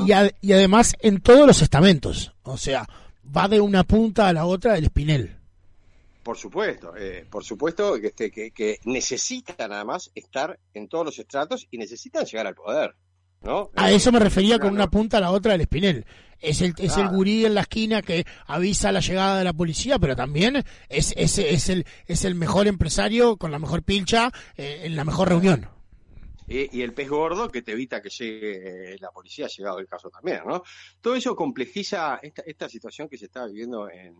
y, 0.04 0.12
y, 0.46 0.52
además 0.52 0.94
en 1.00 1.20
todos 1.20 1.48
los 1.48 1.60
estamentos, 1.60 2.32
o 2.44 2.56
sea, 2.56 2.86
va 3.24 3.48
de 3.48 3.60
una 3.60 3.84
punta 3.84 4.28
a 4.28 4.32
la 4.32 4.46
otra 4.46 4.76
el 4.76 4.84
espinel. 4.84 5.36
Por 6.22 6.36
supuesto, 6.36 6.94
eh, 6.96 7.26
por 7.28 7.42
supuesto 7.44 8.00
que, 8.00 8.08
este, 8.08 8.30
que, 8.30 8.52
que 8.52 8.78
necesitan 8.84 9.70
nada 9.70 9.84
más 9.84 10.10
estar 10.14 10.58
en 10.72 10.88
todos 10.88 11.04
los 11.04 11.18
estratos 11.18 11.66
y 11.70 11.78
necesitan 11.78 12.24
llegar 12.24 12.46
al 12.46 12.54
poder. 12.54 12.94
¿no? 13.42 13.70
A 13.74 13.90
eso 13.90 14.12
me 14.12 14.20
refería 14.20 14.58
con 14.58 14.72
una 14.72 14.88
punta 14.88 15.18
a 15.18 15.20
la 15.20 15.32
otra 15.32 15.52
del 15.52 15.62
espinel. 15.62 16.06
Es 16.40 16.60
el, 16.60 16.74
es 16.78 16.96
el 16.96 17.08
gurí 17.08 17.44
en 17.44 17.54
la 17.54 17.62
esquina 17.62 18.02
que 18.02 18.24
avisa 18.46 18.90
la 18.90 19.00
llegada 19.00 19.38
de 19.38 19.44
la 19.44 19.52
policía, 19.52 19.98
pero 19.98 20.16
también 20.16 20.64
es, 20.88 21.14
es, 21.16 21.38
es, 21.38 21.68
el, 21.68 21.86
es 22.06 22.24
el 22.24 22.34
mejor 22.34 22.66
empresario 22.66 23.36
con 23.36 23.52
la 23.52 23.60
mejor 23.60 23.82
pilcha 23.82 24.32
eh, 24.56 24.82
en 24.84 24.96
la 24.96 25.04
mejor 25.04 25.28
reunión. 25.28 25.68
Y, 26.52 26.82
el 26.82 26.92
pez 26.92 27.08
gordo 27.08 27.50
que 27.50 27.62
te 27.62 27.72
evita 27.72 28.02
que 28.02 28.10
llegue 28.10 28.96
la 29.00 29.10
policía, 29.10 29.46
ha 29.46 29.48
llegado 29.48 29.78
el 29.78 29.86
caso 29.86 30.10
también, 30.10 30.42
¿no? 30.46 30.62
Todo 31.00 31.14
eso 31.14 31.34
complejiza 31.34 32.18
esta, 32.22 32.42
esta 32.46 32.68
situación 32.68 33.08
que 33.08 33.16
se 33.16 33.26
está 33.26 33.46
viviendo 33.46 33.88
en, 33.88 34.14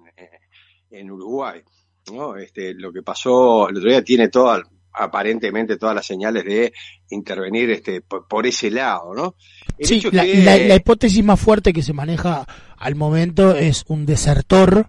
en 0.91 1.11
Uruguay. 1.11 1.63
¿no? 2.11 2.37
Este, 2.37 2.75
lo 2.75 2.93
que 2.93 3.03
pasó 3.03 3.69
el 3.69 3.77
otro 3.77 3.91
día 3.91 4.03
tiene 4.03 4.29
toda, 4.29 4.63
aparentemente 4.93 5.77
todas 5.77 5.95
las 5.95 6.07
señales 6.07 6.45
de 6.45 6.73
intervenir 7.11 7.71
este, 7.71 8.01
por, 8.01 8.47
ese 8.47 8.71
lado, 8.71 9.15
¿no? 9.15 9.35
sí, 9.79 10.03
la, 10.11 10.25
la, 10.25 10.75
hipótesis 10.75 11.23
más 11.25 11.41
fuerte 11.41 11.73
que 11.73 11.83
se 11.83 11.93
maneja 11.93 12.47
al 12.77 12.95
momento 12.95 13.55
es 13.55 13.85
un 13.87 14.07
desertor 14.07 14.89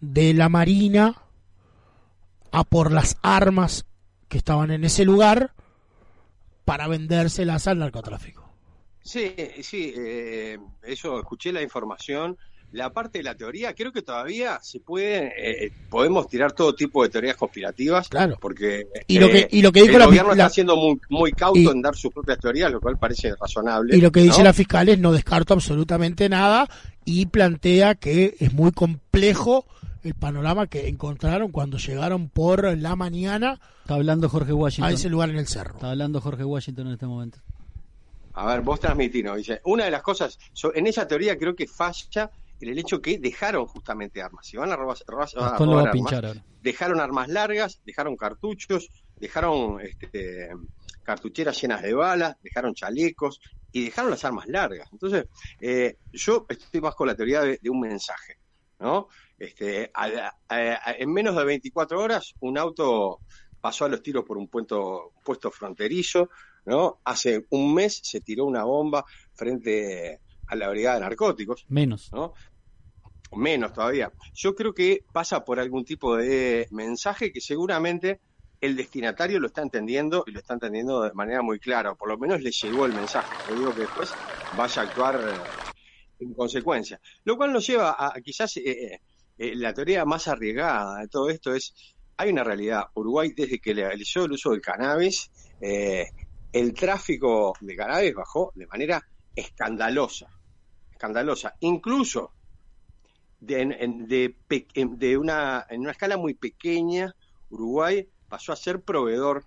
de 0.00 0.34
la 0.34 0.48
Marina 0.48 1.22
a 2.52 2.64
por 2.64 2.92
las 2.92 3.16
armas 3.22 3.86
que 4.28 4.38
estaban 4.38 4.70
en 4.70 4.84
ese 4.84 5.04
lugar 5.04 5.52
para 6.64 6.88
vendérselas 6.88 7.66
al 7.66 7.78
narcotráfico. 7.78 8.52
Sí, 9.02 9.34
sí, 9.62 9.92
eh, 9.96 10.58
eso 10.82 11.18
escuché 11.18 11.52
la 11.52 11.62
información 11.62 12.38
la 12.74 12.92
parte 12.92 13.18
de 13.18 13.24
la 13.24 13.36
teoría, 13.36 13.72
creo 13.72 13.92
que 13.92 14.02
todavía 14.02 14.58
se 14.60 14.80
puede, 14.80 15.32
eh, 15.38 15.72
podemos 15.88 16.26
tirar 16.26 16.52
todo 16.52 16.74
tipo 16.74 17.04
de 17.04 17.08
teorías 17.08 17.36
conspirativas. 17.36 18.08
Claro. 18.08 18.36
Porque 18.40 18.88
y 19.06 19.20
lo 19.20 19.28
que, 19.28 19.38
eh, 19.38 19.48
y 19.52 19.62
lo 19.62 19.70
que 19.70 19.82
dijo 19.82 19.96
el 19.96 20.06
gobierno 20.06 20.32
está 20.32 20.48
siendo 20.48 20.76
muy, 20.76 21.00
muy 21.08 21.30
cauto 21.30 21.70
en 21.70 21.80
dar 21.80 21.94
sus 21.94 22.12
propias 22.12 22.38
teorías, 22.40 22.72
lo 22.72 22.80
cual 22.80 22.98
parece 22.98 23.32
razonable. 23.36 23.96
Y 23.96 24.00
lo 24.00 24.10
que 24.10 24.20
dice 24.20 24.42
la 24.42 24.52
fiscal 24.52 24.88
es 24.88 24.98
no 24.98 25.12
descarto 25.12 25.54
absolutamente 25.54 26.28
nada 26.28 26.68
y 27.04 27.26
plantea 27.26 27.94
que 27.94 28.36
es 28.40 28.52
muy 28.52 28.72
complejo 28.72 29.66
el 30.02 30.14
panorama 30.14 30.66
que 30.66 30.88
encontraron 30.88 31.50
cuando 31.50 31.78
llegaron 31.78 32.28
por 32.28 32.76
la 32.78 32.96
mañana. 32.96 33.60
Está 33.82 33.94
hablando 33.94 34.28
Jorge 34.28 34.52
Washington. 34.52 34.90
A 34.90 34.94
ese 34.94 35.08
lugar 35.08 35.30
en 35.30 35.36
el 35.36 35.46
cerro. 35.46 35.74
Está 35.74 35.90
hablando 35.90 36.20
Jorge 36.20 36.44
Washington 36.44 36.88
en 36.88 36.92
este 36.92 37.06
momento. 37.06 37.38
A 38.34 38.46
ver, 38.46 38.60
vos 38.62 38.80
transmitinos. 38.80 39.36
Dice, 39.36 39.60
una 39.64 39.84
de 39.84 39.90
las 39.90 40.02
cosas, 40.02 40.38
en 40.74 40.86
esa 40.86 41.06
teoría 41.06 41.38
creo 41.38 41.54
que 41.54 41.66
falla 41.66 42.30
el 42.60 42.78
hecho 42.78 43.00
que 43.00 43.18
dejaron 43.18 43.66
justamente 43.66 44.22
armas. 44.22 44.46
Si 44.46 44.56
van 44.56 44.72
a 44.72 44.76
robar, 44.76 44.96
armas, 45.06 45.34
dejaron 46.62 47.00
armas 47.00 47.28
largas, 47.28 47.80
dejaron 47.84 48.16
cartuchos, 48.16 48.90
dejaron 49.16 49.80
este, 49.80 50.48
cartucheras 51.02 51.60
llenas 51.60 51.82
de 51.82 51.94
balas, 51.94 52.36
dejaron 52.42 52.74
chalecos 52.74 53.40
y 53.74 53.86
dejaron 53.86 54.12
las 54.12 54.24
armas 54.24 54.46
largas. 54.46 54.88
Entonces, 54.92 55.26
eh, 55.60 55.98
yo 56.12 56.46
estoy 56.48 56.80
más 56.80 56.94
con 56.94 57.08
la 57.08 57.16
teoría 57.16 57.40
de, 57.42 57.58
un 57.68 57.80
mensaje, 57.80 58.38
¿no? 58.78 59.08
Este, 59.36 59.90
en 60.48 61.12
menos 61.12 61.34
de 61.34 61.44
24 61.44 62.00
horas, 62.00 62.34
un 62.38 62.56
auto 62.56 63.20
pasó 63.60 63.84
a 63.84 63.88
los 63.88 64.00
tiros 64.00 64.24
por 64.24 64.38
un 64.38 64.46
puesto, 64.46 65.12
puesto 65.24 65.50
fronterizo, 65.50 66.30
¿no? 66.66 67.00
Hace 67.04 67.46
un 67.50 67.74
mes 67.74 68.00
se 68.04 68.20
tiró 68.20 68.44
una 68.44 68.62
bomba 68.62 69.04
frente 69.32 70.20
a 70.46 70.54
la 70.54 70.70
brigada 70.70 70.94
de 70.94 71.00
narcóticos. 71.00 71.66
Menos. 71.68 72.12
¿no? 72.12 72.32
Menos 73.32 73.72
todavía. 73.72 74.12
Yo 74.34 74.54
creo 74.54 74.72
que 74.72 75.04
pasa 75.12 75.44
por 75.44 75.58
algún 75.58 75.84
tipo 75.84 76.16
de 76.16 76.68
mensaje 76.70 77.32
que 77.32 77.40
seguramente 77.40 78.20
el 78.64 78.76
destinatario 78.76 79.38
lo 79.40 79.48
está 79.48 79.60
entendiendo 79.60 80.24
y 80.26 80.30
lo 80.30 80.40
está 80.40 80.54
entendiendo 80.54 81.02
de 81.02 81.12
manera 81.12 81.42
muy 81.42 81.58
clara, 81.58 81.94
por 81.94 82.08
lo 82.08 82.16
menos 82.16 82.40
le 82.40 82.50
llegó 82.50 82.86
el 82.86 82.94
mensaje. 82.94 83.30
Yo 83.50 83.56
digo 83.56 83.74
que 83.74 83.82
después 83.82 84.10
vaya 84.56 84.80
a 84.80 84.84
actuar 84.86 85.16
eh, 85.16 86.20
en 86.20 86.32
consecuencia. 86.32 86.98
Lo 87.24 87.36
cual 87.36 87.52
nos 87.52 87.66
lleva 87.66 87.94
a, 87.98 88.14
quizás 88.22 88.56
eh, 88.56 89.00
eh, 89.36 89.54
la 89.56 89.74
teoría 89.74 90.06
más 90.06 90.28
arriesgada 90.28 91.00
de 91.00 91.08
todo 91.08 91.28
esto 91.28 91.54
es, 91.54 91.74
hay 92.16 92.30
una 92.30 92.42
realidad, 92.42 92.84
Uruguay 92.94 93.34
desde 93.36 93.58
que 93.58 93.74
legalizó 93.74 94.24
el 94.24 94.32
uso 94.32 94.52
del 94.52 94.62
cannabis, 94.62 95.30
el 95.60 96.72
tráfico 96.74 97.54
de 97.60 97.76
cannabis 97.76 98.14
bajó 98.14 98.52
de 98.54 98.66
manera 98.66 99.06
escandalosa, 99.34 100.28
escandalosa. 100.90 101.54
Incluso 101.60 102.32
de, 103.40 104.34
de, 104.48 105.18
una, 105.18 105.66
en 105.68 105.80
una 105.80 105.90
escala 105.90 106.16
muy 106.16 106.34
pequeña, 106.34 107.14
Uruguay 107.50 108.08
pasó 108.34 108.52
a 108.52 108.56
ser 108.56 108.80
proveedor, 108.80 109.44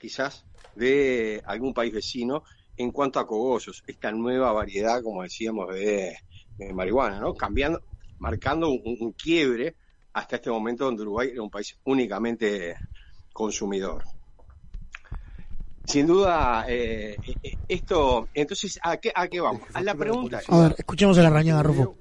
quizás, 0.00 0.44
de 0.74 1.44
algún 1.46 1.72
país 1.72 1.94
vecino 1.94 2.42
en 2.76 2.90
cuanto 2.90 3.20
a 3.20 3.26
cogollos, 3.26 3.84
esta 3.86 4.10
nueva 4.10 4.50
variedad, 4.50 5.00
como 5.00 5.22
decíamos, 5.22 5.72
de, 5.72 6.18
marihuana, 6.74 7.20
¿no? 7.20 7.34
Cambiando, 7.34 7.82
marcando 8.18 8.68
un, 8.68 9.12
quiebre 9.12 9.76
hasta 10.12 10.36
este 10.36 10.50
momento 10.50 10.86
donde 10.86 11.02
Uruguay 11.02 11.28
era 11.34 11.40
un 11.40 11.50
país 11.50 11.78
únicamente 11.84 12.74
consumidor. 13.32 14.02
Sin 15.84 16.08
duda, 16.08 16.64
eh, 16.68 17.16
eh, 17.44 17.58
esto, 17.68 18.26
entonces, 18.34 18.80
¿a 18.82 18.96
qué, 18.96 19.12
¿a 19.14 19.28
qué 19.28 19.40
vamos? 19.40 19.62
A 19.72 19.82
la 19.82 19.94
pregunta. 19.94 20.40
A 20.48 20.58
ver, 20.62 20.74
escuchemos 20.76 21.16
a 21.18 21.22
la 21.22 21.30
rañada, 21.30 21.62
Rufo. 21.62 21.96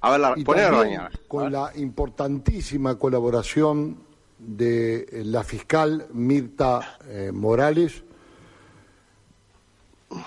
A 0.00 0.10
ver, 0.10 0.20
la, 0.20 1.10
Con 1.26 1.50
la 1.50 1.72
importantísima 1.74 2.98
colaboración 2.98 4.07
de 4.38 5.00
eh, 5.00 5.24
la 5.24 5.42
fiscal 5.42 6.06
Mirta 6.12 6.98
eh, 7.06 7.30
Morales, 7.32 8.02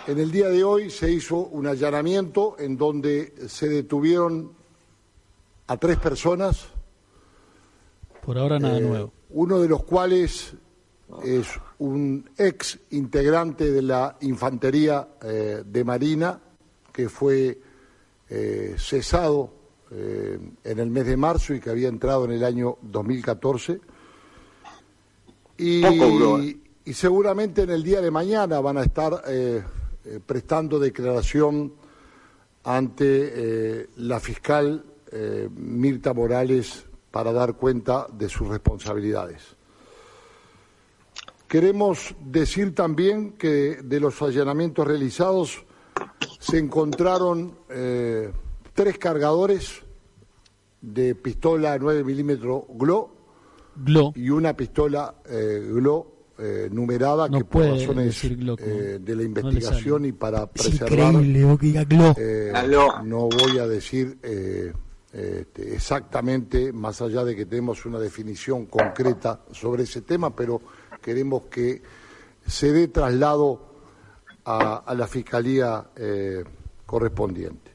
en 0.07 0.19
el 0.19 0.31
día 0.31 0.49
de 0.49 0.63
hoy 0.63 0.89
se 0.89 1.11
hizo 1.11 1.37
un 1.37 1.65
allanamiento 1.65 2.55
en 2.59 2.77
donde 2.77 3.33
se 3.47 3.67
detuvieron 3.67 4.51
a 5.67 5.77
tres 5.77 5.97
personas. 5.97 6.67
Por 8.23 8.37
ahora 8.37 8.59
nada 8.59 8.77
eh, 8.77 8.81
nuevo. 8.81 9.11
Uno 9.31 9.59
de 9.59 9.69
los 9.69 9.83
cuales 9.83 10.53
es 11.23 11.47
un 11.79 12.29
ex 12.37 12.79
integrante 12.91 13.71
de 13.71 13.81
la 13.81 14.17
Infantería 14.21 15.07
de 15.65 15.83
Marina 15.83 16.39
que 16.93 17.09
fue 17.09 17.59
cesado 18.77 19.61
eh, 19.93 20.39
en 20.63 20.79
el 20.79 20.89
mes 20.89 21.05
de 21.05 21.17
marzo 21.17 21.53
y 21.53 21.59
que 21.59 21.69
había 21.69 21.89
entrado 21.89 22.23
en 22.23 22.31
el 22.31 22.45
año 22.45 22.77
2014. 22.81 23.81
Y, 25.61 26.59
y 26.85 26.93
seguramente 26.93 27.61
en 27.61 27.69
el 27.69 27.83
día 27.83 28.01
de 28.01 28.09
mañana 28.09 28.59
van 28.59 28.77
a 28.77 28.83
estar 28.83 29.23
eh, 29.27 29.63
eh, 30.05 30.19
prestando 30.25 30.79
declaración 30.79 31.73
ante 32.63 33.03
eh, 33.83 33.89
la 33.97 34.19
fiscal 34.19 34.83
eh, 35.11 35.49
Mirta 35.55 36.13
Morales 36.13 36.85
para 37.11 37.31
dar 37.31 37.53
cuenta 37.55 38.07
de 38.11 38.29
sus 38.29 38.47
responsabilidades. 38.47 39.55
Queremos 41.47 42.15
decir 42.25 42.73
también 42.73 43.33
que 43.33 43.77
de 43.83 43.99
los 43.99 44.21
allanamientos 44.21 44.87
realizados 44.87 45.65
se 46.39 46.57
encontraron 46.57 47.57
eh, 47.69 48.31
tres 48.73 48.97
cargadores 48.97 49.81
de 50.79 51.13
pistola 51.13 51.77
9 51.77 52.03
milímetros 52.03 52.63
GLO, 52.69 53.20
Glo. 53.75 54.11
y 54.15 54.29
una 54.29 54.55
pistola 54.55 55.15
eh, 55.29 55.63
GLO 55.71 56.07
eh, 56.37 56.69
numerada 56.71 57.27
No 57.29 57.37
que 57.37 57.43
por 57.45 57.51
puede 57.61 57.71
razones 57.79 58.05
decir 58.05 58.37
Glo, 58.37 58.55
eh, 58.59 58.99
de 59.01 59.15
la 59.15 59.23
investigación 59.23 60.05
y 60.05 60.11
para 60.11 60.43
Es 60.43 60.49
preservar 60.49 61.13
Glo. 61.85 62.13
eh, 62.17 62.51
no 63.03 63.29
voy 63.29 63.59
a 63.59 63.67
decir 63.67 64.17
eh, 64.23 64.73
este, 65.13 65.73
exactamente, 65.75 66.71
más 66.73 67.01
allá 67.01 67.23
de 67.25 67.35
que 67.35 67.45
tenemos 67.45 67.85
una 67.85 67.99
definición 67.99 68.65
concreta 68.65 69.41
sobre 69.51 69.83
ese 69.83 70.01
tema, 70.01 70.35
pero 70.35 70.61
queremos 71.01 71.43
que 71.45 71.81
se 72.47 72.71
dé 72.71 72.87
traslado 72.87 73.67
a, 74.45 74.77
a 74.77 74.95
la 74.95 75.07
Fiscalía 75.07 75.89
eh, 75.95 76.43
correspondiente. 76.85 77.70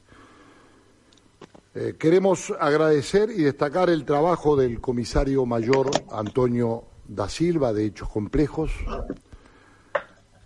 Eh, 1.78 1.94
queremos 1.98 2.55
agradecer 2.59 3.28
y 3.31 3.43
destacar 3.43 3.90
el 3.90 4.07
trabajo 4.07 4.57
del 4.57 4.81
comisario 4.81 5.44
mayor 5.44 5.90
Antonio 6.11 6.85
da 7.07 7.28
Silva 7.28 7.74
de 7.74 7.85
Hechos 7.85 8.09
Complejos, 8.09 8.70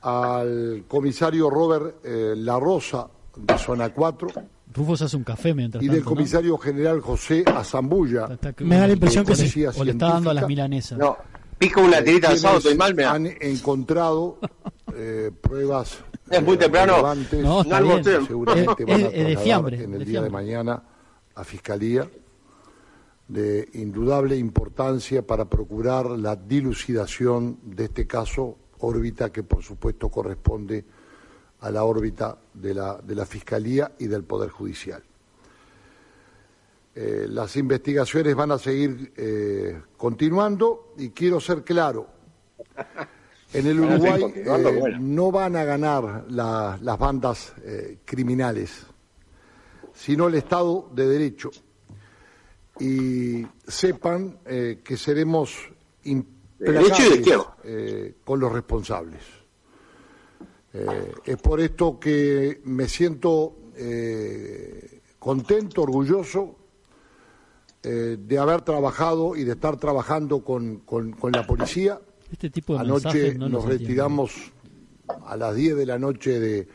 al 0.02 0.85
comisario 0.89 1.48
Robert 1.48 1.97
eh, 2.05 2.35
La 2.36 2.59
Rosa 2.59 3.09
de 3.36 3.57
Zona 3.59 3.90
4 3.90 4.28
Rufo 4.73 4.97
se 4.97 5.05
hace 5.05 5.16
un 5.16 5.23
café 5.24 5.55
mientras 5.55 5.82
y 5.82 5.86
tanto, 5.86 5.94
del 5.97 6.05
¿no? 6.05 6.11
comisario 6.11 6.59
general 6.59 7.01
José 7.01 7.44
Azambulla. 7.47 8.27
Está- 8.32 8.48
está- 8.51 8.65
Me 8.65 8.77
da 8.77 8.86
la 8.86 8.93
impresión 8.93 9.24
que 9.24 9.35
sí. 9.36 9.65
O 9.77 9.85
le 9.85 9.93
está 9.93 10.09
dando 10.11 10.31
a 10.31 10.35
las 10.35 10.47
milanesas. 10.47 10.97
No, 10.98 11.16
pico 11.59 11.81
una 11.81 12.02
tirita 12.02 12.31
de 12.31 12.39
sábado, 12.39 12.59
estoy 12.59 12.77
mal, 12.77 12.94
me 12.94 13.02
da. 13.02 13.12
han 13.15 13.27
encontrado 13.40 14.39
eh, 14.94 15.31
pruebas 15.40 15.98
Es 16.31 16.40
muy 16.43 16.55
eh, 16.55 16.59
temprano. 16.59 17.02
No, 17.43 17.62
está 17.62 17.81
No 17.81 17.86
bien. 18.01 18.05
seguramente 18.27 18.82
Es- 18.85 18.89
van 18.89 19.01
a 19.01 19.07
es- 19.07 19.07
es 19.07 19.11
de 19.11 19.11
trasladar 19.11 19.43
fiambre, 19.44 19.82
en 19.85 19.93
el 19.94 19.98
de 20.01 20.05
día 20.05 20.23
de 20.23 20.31
mañana 20.31 20.82
a 21.41 21.45
Fiscalía 21.45 22.09
de 23.29 23.69
indudable 23.75 24.37
importancia 24.37 25.23
para 25.27 25.45
procurar 25.45 26.07
la 26.11 26.35
dilucidación 26.37 27.59
de 27.62 27.85
este 27.85 28.07
caso, 28.07 28.57
órbita 28.81 29.31
que 29.31 29.43
por 29.43 29.62
supuesto 29.62 30.09
corresponde 30.09 30.85
a 31.61 31.71
la 31.71 31.85
órbita 31.85 32.39
de 32.55 32.75
la, 32.75 32.97
de 32.99 33.15
la 33.15 33.27
Fiscalía 33.27 33.93
y 33.99 34.07
del 34.07 34.25
Poder 34.25 34.51
Judicial. 34.51 35.03
Eh, 36.95 37.27
las 37.29 37.55
investigaciones 37.57 38.35
van 38.35 38.51
a 38.51 38.59
seguir 38.59 39.12
eh, 39.17 39.81
continuando 39.97 40.93
y 40.99 41.11
quiero 41.11 41.39
ser 41.39 41.62
claro, 41.62 42.09
en 43.53 43.67
el 43.67 43.79
Uruguay 43.79 44.25
eh, 44.35 44.97
no 44.99 45.31
van 45.31 45.55
a 45.55 45.62
ganar 45.65 46.25
la- 46.31 46.79
las 46.83 46.99
bandas 46.99 47.53
criminales, 48.05 48.87
sino 50.01 50.28
el 50.28 50.35
Estado 50.35 50.89
de 50.94 51.06
Derecho. 51.06 51.51
Y 52.78 53.47
sepan 53.68 54.39
eh, 54.47 54.81
que 54.82 54.97
seremos 54.97 55.55
implacables 56.05 57.22
eh, 57.64 58.14
con 58.24 58.40
los 58.40 58.51
responsables. 58.51 59.20
Eh, 60.72 61.12
es 61.27 61.36
por 61.36 61.60
esto 61.60 61.98
que 62.01 62.62
me 62.64 62.89
siento 62.89 63.56
eh, 63.77 65.01
contento, 65.18 65.82
orgulloso 65.82 66.56
eh, 67.82 68.16
de 68.18 68.39
haber 68.39 68.62
trabajado 68.62 69.36
y 69.36 69.44
de 69.44 69.52
estar 69.52 69.77
trabajando 69.77 70.43
con, 70.43 70.78
con- 70.78 71.12
con 71.12 71.32
la 71.32 71.47
policía. 71.47 72.01
Este 72.32 72.48
tipo 72.48 72.74
de 72.74 72.81
Anoche 72.81 73.35
no 73.35 73.48
nos 73.51 73.64
retiramos 73.66 74.32
a 75.27 75.36
las 75.36 75.55
10 75.55 75.77
de 75.77 75.86
la 75.86 75.98
noche 75.98 76.39
de, 76.40 76.68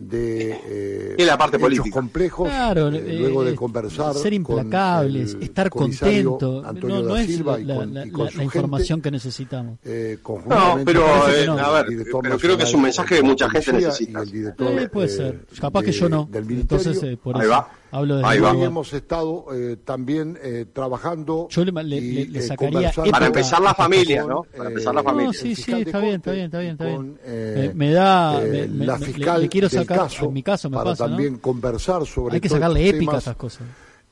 de 0.00 0.58
eh, 0.64 1.14
Y 1.18 1.24
la 1.24 1.36
parte 1.36 1.56
hechos 1.58 1.66
política. 1.68 1.90
complejos, 1.94 2.48
Claro, 2.48 2.88
eh, 2.90 2.96
eh, 3.06 3.18
luego 3.18 3.44
de 3.44 3.52
eh, 3.52 3.54
conversar 3.54 4.14
ser 4.14 4.32
implacables, 4.32 5.32
con 5.32 5.42
el 5.42 5.48
estar 5.48 5.70
contento, 5.70 6.62
Antonio 6.64 6.96
no, 6.96 7.02
no 7.02 7.14
da 7.14 7.22
es 7.22 7.28
la, 7.28 7.34
y 7.60 7.64
con, 7.66 7.94
la- 7.94 8.06
y 8.06 8.10
con 8.10 8.24
la- 8.24 8.30
su 8.30 8.36
la 8.38 8.42
gente, 8.42 8.44
información 8.44 9.00
que 9.02 9.10
necesitamos. 9.10 9.78
eh, 9.84 10.18
No, 10.26 10.78
pero, 10.84 11.02
eh, 11.28 11.46
a 11.48 11.70
ver, 11.70 11.86
pero 12.22 12.38
creo 12.38 12.56
que 12.56 12.64
es 12.64 12.74
un 12.74 12.82
mensaje 12.82 13.16
que 13.16 13.22
mucha 13.22 13.48
gente 13.50 13.72
necesita. 13.74 14.20
el 14.22 14.30
director, 14.30 14.72
Eh, 14.80 14.88
puede 14.88 15.08
ser. 15.08 15.46
Capaz 15.60 15.82
que 15.82 15.92
yo 15.92 16.08
no. 16.08 16.28
Entonces, 16.32 17.02
eh, 17.02 17.16
por 17.22 17.36
Ahí 17.36 17.42
eso 17.42 17.50
va. 17.50 17.68
Hablo 17.90 18.16
desde 18.16 18.28
Ahí 18.28 18.36
el 18.38 18.44
va. 18.44 18.48
Hoy 18.48 18.54
lugar. 18.54 18.68
hemos 18.70 18.92
estado 18.92 19.46
eh, 19.54 19.76
también 19.84 20.38
eh, 20.42 20.66
trabajando 20.72 21.48
Yo 21.50 21.64
le- 21.64 21.72
le- 21.82 21.96
y, 21.96 22.26
le- 22.26 22.38
eh, 22.38 22.42
sacaría 22.42 22.92
Para 23.10 23.26
empezar 23.26 23.60
la 23.60 23.74
familia, 23.74 24.22
con, 24.22 24.30
¿no? 24.30 24.42
Para 24.42 24.64
eh, 24.64 24.72
empezar 24.72 24.94
la 24.94 25.02
No, 25.02 25.08
familia. 25.10 25.32
sí, 25.32 25.50
el 25.50 25.56
sí, 25.56 25.62
fiscal 25.62 25.74
de 25.84 25.90
está 25.90 25.98
bien, 26.00 26.14
está 26.16 26.32
bien, 26.32 26.44
está 26.46 26.58
bien, 26.58 26.70
está 26.72 26.84
bien. 26.84 26.96
con, 26.96 27.18
eh, 27.24 27.72
me, 27.74 27.86
me 27.86 27.92
da, 27.92 28.42
eh, 28.42 28.68
me- 28.70 28.86
la 28.86 28.94
me- 28.98 29.06
le- 29.06 29.12
fiscal 29.12 29.42
le, 29.42 29.48
quiero 29.48 29.68
del 29.68 29.80
sacar, 29.80 29.98
caso 29.98 30.24
en 30.26 30.32
mi 30.32 30.42
caso 30.42 30.70
me 30.70 30.76
para 30.76 30.90
pasa, 30.90 31.04
¿no? 31.04 31.10
también 31.10 31.38
conversar 31.38 32.06
sobre 32.06 32.34
Hay 32.34 32.40
que 32.40 32.48
sacarle 32.48 32.88
épica 32.88 33.12
a 33.16 33.18
esas 33.18 33.36
cosas. 33.36 33.66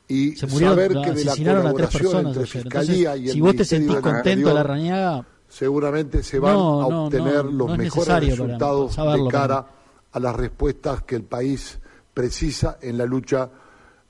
y 0.08 0.32
Se 0.36 0.46
murieron, 0.46 0.74
saber 0.76 0.94
no, 0.94 1.02
que 1.02 1.10
de 1.12 1.24
la 1.24 1.32
asesinaron 1.32 1.66
a 1.66 1.72
tres 1.74 1.88
colaboración 1.90 2.02
personas 2.02 2.26
entre 2.36 2.42
ayer. 2.42 2.62
Fiscalía 2.62 2.98
Entonces, 3.14 3.20
y 3.20 3.26
el 3.28 3.32
si 3.34 3.40
vos 3.40 3.56
te 3.56 3.64
sentís 3.64 3.96
contento 3.96 4.48
de 4.48 4.54
la 4.54 4.62
rañaga, 4.62 5.26
seguramente 5.48 6.22
se 6.22 6.38
van 6.38 6.54
No, 6.54 6.82
a 6.86 6.88
no, 6.90 7.04
obtener 7.04 7.44
no, 7.44 7.50
los 7.52 7.68
no 7.68 7.72
es 7.74 7.78
mejores 7.78 8.06
para 8.08 8.20
resultados 8.20 8.94
saberlo 8.94 9.24
de 9.26 9.30
cara 9.30 9.66
a 10.12 10.20
las 10.20 10.34
respuestas 10.36 11.02
que 11.02 11.14
el 11.16 11.22
país 11.22 11.78
precisa 12.14 12.78
en 12.82 12.98
la 12.98 13.04
lucha 13.06 13.48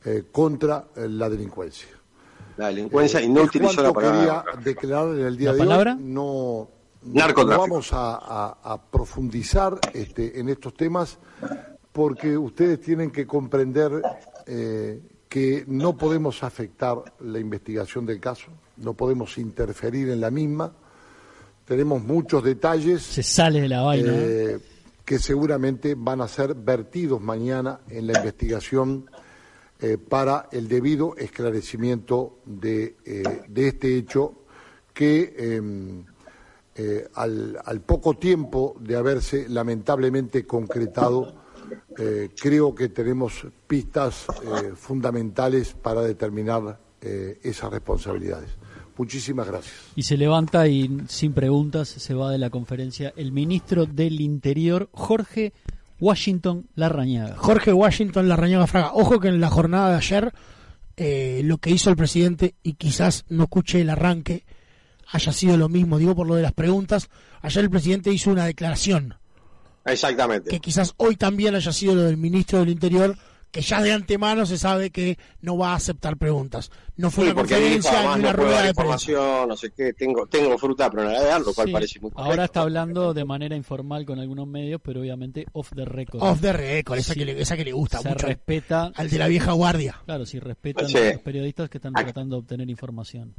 eh, 0.04 0.24
contra 0.30 0.86
eh, 0.96 1.08
la 1.08 1.28
delincuencia. 1.28 1.88
La 2.56 2.68
delincuencia, 2.68 3.20
y 3.22 3.28
no 3.28 3.42
Es 3.42 3.48
utilizo 3.48 3.82
la 3.82 3.92
palabra. 3.92 4.44
quería 4.44 4.64
declarar 4.64 5.08
en 5.16 5.26
el 5.26 5.36
día 5.36 5.48
¿La 5.50 5.54
de 5.54 5.58
palabra? 5.58 5.94
hoy. 5.96 6.02
No, 6.04 6.68
vamos 7.46 7.92
a, 7.92 8.16
a- 8.16 8.58
a 8.64 8.82
profundizar 8.90 9.78
este, 9.94 10.40
en 10.40 10.48
estos 10.48 10.74
temas 10.74 11.18
porque 11.92 12.36
ustedes 12.36 12.80
tienen 12.80 13.10
que 13.10 13.26
comprender 13.26 14.02
eh, 14.46 15.00
que 15.28 15.64
no 15.68 15.96
podemos 15.96 16.42
afectar 16.42 16.98
la 17.20 17.38
investigación 17.38 18.06
del 18.06 18.18
caso, 18.20 18.46
no 18.78 18.94
podemos 18.94 19.36
interferir 19.38 20.08
en 20.10 20.20
la 20.20 20.30
misma. 20.30 20.72
Tenemos 21.64 22.02
muchos 22.02 22.42
detalles 22.42 23.02
se 23.02 23.22
sale 23.22 23.60
de 23.60 23.68
la 23.68 23.82
vaina. 23.82 24.10
¿eh? 24.12 24.54
eh, 24.54 24.58
que 25.04 25.18
seguramente 25.18 25.94
van 25.96 26.20
a 26.20 26.28
ser 26.28 26.54
vertidos 26.54 27.20
mañana 27.20 27.80
en 27.88 28.06
la 28.06 28.18
investigación 28.18 29.08
eh, 29.80 29.96
para 29.98 30.48
el 30.50 30.68
debido 30.68 31.16
esclarecimiento 31.16 32.40
de, 32.44 32.96
eh, 33.04 33.22
de 33.48 33.68
este 33.68 33.96
hecho 33.96 34.34
que 34.92 35.34
eh, 35.38 36.04
eh, 36.74 37.08
al, 37.14 37.58
al 37.64 37.80
poco 37.82 38.14
tiempo 38.14 38.76
de 38.80 38.96
haberse 38.96 39.48
lamentablemente 39.48 40.46
concretado, 40.46 41.46
creo 42.40 42.74
que 42.74 42.88
tenemos 42.88 43.46
pistas 43.66 44.26
fundamentales 44.76 45.74
para 45.74 46.00
determinar 46.00 46.78
esas 47.00 47.70
responsabilidades. 47.70 48.50
Muchísimas 48.96 49.46
gracias. 49.46 49.74
Y 49.94 50.02
se 50.02 50.16
levanta 50.16 50.66
y 50.66 51.02
sin 51.08 51.32
preguntas 51.32 51.88
se 51.88 52.14
va 52.14 52.30
de 52.30 52.38
la 52.38 52.50
conferencia 52.50 53.12
el 53.16 53.32
ministro 53.32 53.84
del 53.84 54.20
Interior, 54.20 54.88
Jorge 54.92 55.52
Washington 56.00 56.68
Larrañaga. 56.74 57.36
Jorge 57.36 57.72
Washington 57.72 58.28
Larrañaga 58.28 58.66
Fraga. 58.66 58.92
Ojo 58.94 59.20
que 59.20 59.28
en 59.28 59.40
la 59.40 59.50
jornada 59.50 59.90
de 59.90 59.96
ayer 59.96 60.32
eh, 60.96 61.42
lo 61.44 61.58
que 61.58 61.70
hizo 61.70 61.90
el 61.90 61.96
presidente, 61.96 62.56
y 62.62 62.74
quizás 62.74 63.24
no 63.28 63.44
escuché 63.44 63.80
el 63.80 63.90
arranque, 63.90 64.44
haya 65.12 65.32
sido 65.32 65.56
lo 65.56 65.68
mismo, 65.68 65.98
digo 65.98 66.16
por 66.16 66.26
lo 66.26 66.34
de 66.34 66.42
las 66.42 66.52
preguntas, 66.52 67.08
ayer 67.40 67.64
el 67.64 67.70
presidente 67.70 68.12
hizo 68.12 68.30
una 68.30 68.44
declaración, 68.46 69.14
Exactamente. 69.84 70.50
que 70.50 70.60
quizás 70.60 70.94
hoy 70.96 71.14
también 71.16 71.54
haya 71.54 71.72
sido 71.72 71.94
lo 71.94 72.02
del 72.02 72.16
ministro 72.16 72.58
del 72.58 72.70
Interior, 72.70 73.16
que 73.50 73.60
ya 73.62 73.80
de 73.82 73.92
antemano 73.92 74.44
se 74.46 74.58
sabe 74.58 74.90
que 74.90 75.18
no 75.40 75.56
va 75.56 75.72
a 75.72 75.76
aceptar 75.76 76.16
preguntas. 76.18 76.70
No 76.96 77.10
fue 77.10 77.24
Sí, 77.24 77.30
una 77.30 77.42
dijo, 77.42 77.54
conferencia 77.56 78.02
ni 78.16 78.20
una 78.20 78.32
rueda 78.32 78.50
de 78.62 78.74
prensa. 78.74 79.00
información, 79.10 79.48
no 79.48 79.56
sé 79.56 79.70
qué, 79.70 79.92
tengo, 79.94 80.26
tengo 80.26 80.58
fruta, 80.58 80.90
pero 80.90 81.04
no 81.04 81.10
la 81.10 81.18
voy 81.18 81.26
a 81.26 81.30
dar, 81.30 81.40
lo 81.40 81.54
cual 81.54 81.66
Sí, 81.68 81.72
parece 81.72 82.00
muy 82.00 82.10
correcto. 82.10 82.30
Ahora 82.30 82.44
está 82.44 82.60
hablando 82.60 83.14
de 83.14 83.24
manera 83.24 83.56
informal 83.56 84.04
con 84.04 84.18
algunos 84.18 84.46
medios, 84.46 84.80
pero 84.84 85.00
obviamente 85.00 85.46
off 85.52 85.70
the 85.74 85.84
record. 85.84 86.22
Off 86.22 86.40
the 86.40 86.52
record, 86.52 86.98
esa, 86.98 87.14
Sí. 87.14 87.20
que, 87.20 87.24
le, 87.24 87.40
esa 87.40 87.56
que 87.56 87.64
le 87.64 87.72
gusta 87.72 87.98
Se 88.02 88.08
mucho 88.10 88.26
al- 88.26 88.32
respeta. 88.34 88.92
al 88.94 89.08
de 89.08 89.18
la 89.18 89.28
vieja 89.28 89.52
guardia. 89.52 90.02
Claro, 90.04 90.26
si 90.26 90.38
respetan 90.38 90.88
Sí. 90.88 90.98
a 90.98 91.12
los 91.14 91.22
periodistas 91.22 91.70
que 91.70 91.78
están 91.78 91.94
tratando 91.94 92.36
de 92.36 92.40
obtener 92.40 92.68
información. 92.68 93.34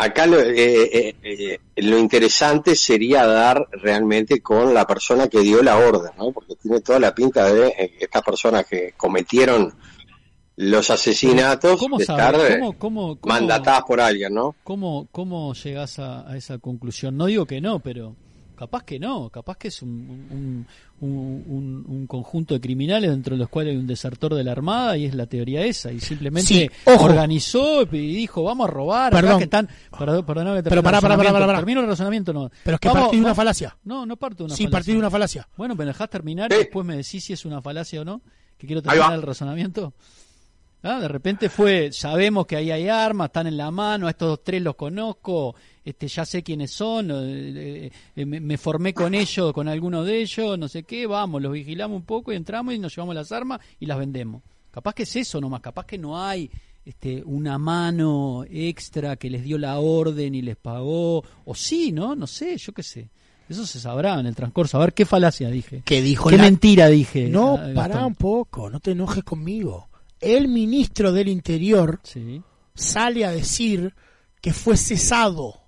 Acá 0.00 0.26
lo, 0.28 0.38
eh, 0.40 0.52
eh, 0.56 1.14
eh, 1.24 1.58
lo 1.76 1.98
interesante 1.98 2.76
sería 2.76 3.26
dar 3.26 3.66
realmente 3.72 4.40
con 4.40 4.72
la 4.72 4.86
persona 4.86 5.26
que 5.26 5.40
dio 5.40 5.60
la 5.60 5.76
orden, 5.76 6.12
¿no? 6.16 6.30
Porque 6.30 6.54
tiene 6.54 6.80
toda 6.80 7.00
la 7.00 7.12
pinta 7.12 7.52
de 7.52 7.66
eh, 7.66 7.94
estas 7.98 8.22
personas 8.22 8.64
que 8.64 8.94
cometieron 8.96 9.74
los 10.54 10.90
asesinatos 10.90 11.80
¿Cómo 11.80 11.98
de 11.98 12.04
estar 12.04 12.32
¿Cómo, 12.32 12.78
cómo, 12.78 13.16
cómo- 13.20 13.34
mandatadas 13.34 13.82
por 13.88 14.00
alguien, 14.00 14.34
¿no? 14.34 14.54
¿Cómo, 14.62 15.08
cómo 15.10 15.52
llegas 15.54 15.98
a, 15.98 16.30
a 16.30 16.36
esa 16.36 16.58
conclusión? 16.58 17.16
No 17.16 17.26
digo 17.26 17.46
que 17.46 17.60
no, 17.60 17.80
pero 17.80 18.14
capaz 18.58 18.82
que 18.84 18.98
no, 18.98 19.30
capaz 19.30 19.56
que 19.56 19.68
es 19.68 19.80
un, 19.82 20.66
un, 21.00 21.08
un, 21.08 21.84
un 21.86 22.06
conjunto 22.06 22.54
de 22.54 22.60
criminales 22.60 23.10
dentro 23.10 23.36
de 23.36 23.38
los 23.40 23.48
cuales 23.48 23.72
hay 23.72 23.78
un 23.78 23.86
desertor 23.86 24.34
de 24.34 24.42
la 24.44 24.52
Armada 24.52 24.96
y 24.96 25.04
es 25.04 25.14
la 25.14 25.26
teoría 25.26 25.64
esa, 25.64 25.92
y 25.92 26.00
simplemente 26.00 26.48
Sí, 26.48 26.68
organizó 26.86 27.82
y 27.82 28.14
dijo, 28.14 28.42
vamos 28.42 28.68
a 28.68 28.70
robar, 28.70 29.08
acá 29.14 29.20
Perdón. 29.22 29.38
que 29.38 29.44
están, 29.44 29.68
perdón, 29.96 30.26
perdón 30.26 30.56
que 30.56 30.62
Pero 30.68 30.82
pará, 30.82 31.00
pará, 31.00 31.16
pará, 31.16 31.32
pará. 31.32 31.56
Termino 31.56 31.80
el 31.80 31.86
razonamiento, 31.86 32.32
no. 32.32 32.50
Pero 32.64 32.74
es 32.74 32.80
que 32.80 32.88
Vamos- 32.88 33.02
partí 33.04 33.16
de 33.16 33.22
una 33.22 33.34
falacia. 33.34 33.76
No, 33.84 34.04
no 34.06 34.16
parto 34.16 34.38
de 34.38 34.44
una 34.46 34.56
Sí, 34.56 34.64
falacia. 34.64 34.70
partí 34.78 34.92
de 34.92 34.98
una 34.98 35.10
falacia. 35.10 35.48
Bueno, 35.56 35.74
me 35.74 35.84
dejás 35.84 36.10
terminar 36.10 36.50
y 36.50 36.54
Sí. 36.54 36.60
después 36.62 36.84
me 36.84 36.96
decís 36.96 37.24
si 37.24 37.32
es 37.32 37.44
una 37.44 37.62
falacia 37.62 38.00
o 38.00 38.04
no, 38.04 38.20
que 38.56 38.66
quiero 38.66 38.82
terminar 38.82 39.12
el 39.14 39.22
razonamiento. 39.22 39.94
Ah, 40.82 41.00
De 41.00 41.08
repente 41.08 41.48
fue, 41.48 41.90
sabemos 41.92 42.46
que 42.46 42.56
ahí 42.56 42.70
hay 42.70 42.88
armas, 42.88 43.26
están 43.26 43.46
en 43.48 43.56
la 43.56 43.70
mano, 43.70 44.06
a 44.06 44.10
estos 44.10 44.44
tres 44.44 44.62
los 44.62 44.76
conozco, 44.76 45.54
este, 45.84 46.06
ya 46.06 46.24
sé 46.24 46.42
quiénes 46.42 46.70
son, 46.70 47.10
eh, 47.12 47.90
eh, 48.14 48.26
me, 48.26 48.38
me 48.40 48.56
formé 48.58 48.94
con 48.94 49.12
ellos, 49.14 49.52
con 49.52 49.66
alguno 49.68 50.04
de 50.04 50.20
ellos, 50.20 50.56
no 50.58 50.68
sé 50.68 50.84
qué, 50.84 51.06
vamos, 51.06 51.42
los 51.42 51.52
vigilamos 51.52 51.96
un 51.96 52.04
poco 52.04 52.32
y 52.32 52.36
entramos 52.36 52.74
y 52.74 52.78
nos 52.78 52.94
llevamos 52.94 53.14
las 53.16 53.32
armas 53.32 53.60
y 53.80 53.86
las 53.86 53.98
vendemos. 53.98 54.42
Capaz 54.70 54.94
que 54.94 55.02
es 55.02 55.16
eso 55.16 55.40
nomás, 55.40 55.60
capaz 55.62 55.84
que 55.86 55.98
no 55.98 56.22
hay 56.22 56.48
este, 56.84 57.22
una 57.24 57.58
mano 57.58 58.44
extra 58.48 59.16
que 59.16 59.30
les 59.30 59.42
dio 59.42 59.58
la 59.58 59.78
orden 59.80 60.34
y 60.36 60.42
les 60.42 60.56
pagó, 60.56 61.24
o 61.44 61.54
sí, 61.54 61.90
¿no? 61.90 62.14
No 62.14 62.26
sé, 62.28 62.56
yo 62.56 62.72
qué 62.72 62.82
sé. 62.84 63.08
Eso 63.48 63.66
se 63.66 63.80
sabrá 63.80 64.20
en 64.20 64.26
el 64.26 64.36
transcurso. 64.36 64.76
A 64.76 64.80
ver, 64.80 64.92
¿qué 64.94 65.06
falacia 65.06 65.48
dije? 65.48 65.82
Que 65.84 66.02
dijo 66.02 66.28
¿Qué 66.28 66.36
la- 66.36 66.42
mentira 66.44 66.86
dije? 66.88 67.28
No, 67.30 67.54
ah, 67.56 67.70
pará 67.74 68.04
un 68.06 68.14
poco, 68.14 68.68
no 68.70 68.78
te 68.78 68.90
enojes 68.92 69.24
conmigo. 69.24 69.87
El 70.20 70.48
ministro 70.48 71.12
del 71.12 71.28
Interior 71.28 72.00
Sí. 72.02 72.42
sale 72.74 73.24
a 73.24 73.30
decir 73.30 73.94
que 74.40 74.52
fue 74.52 74.76
cesado, 74.76 75.60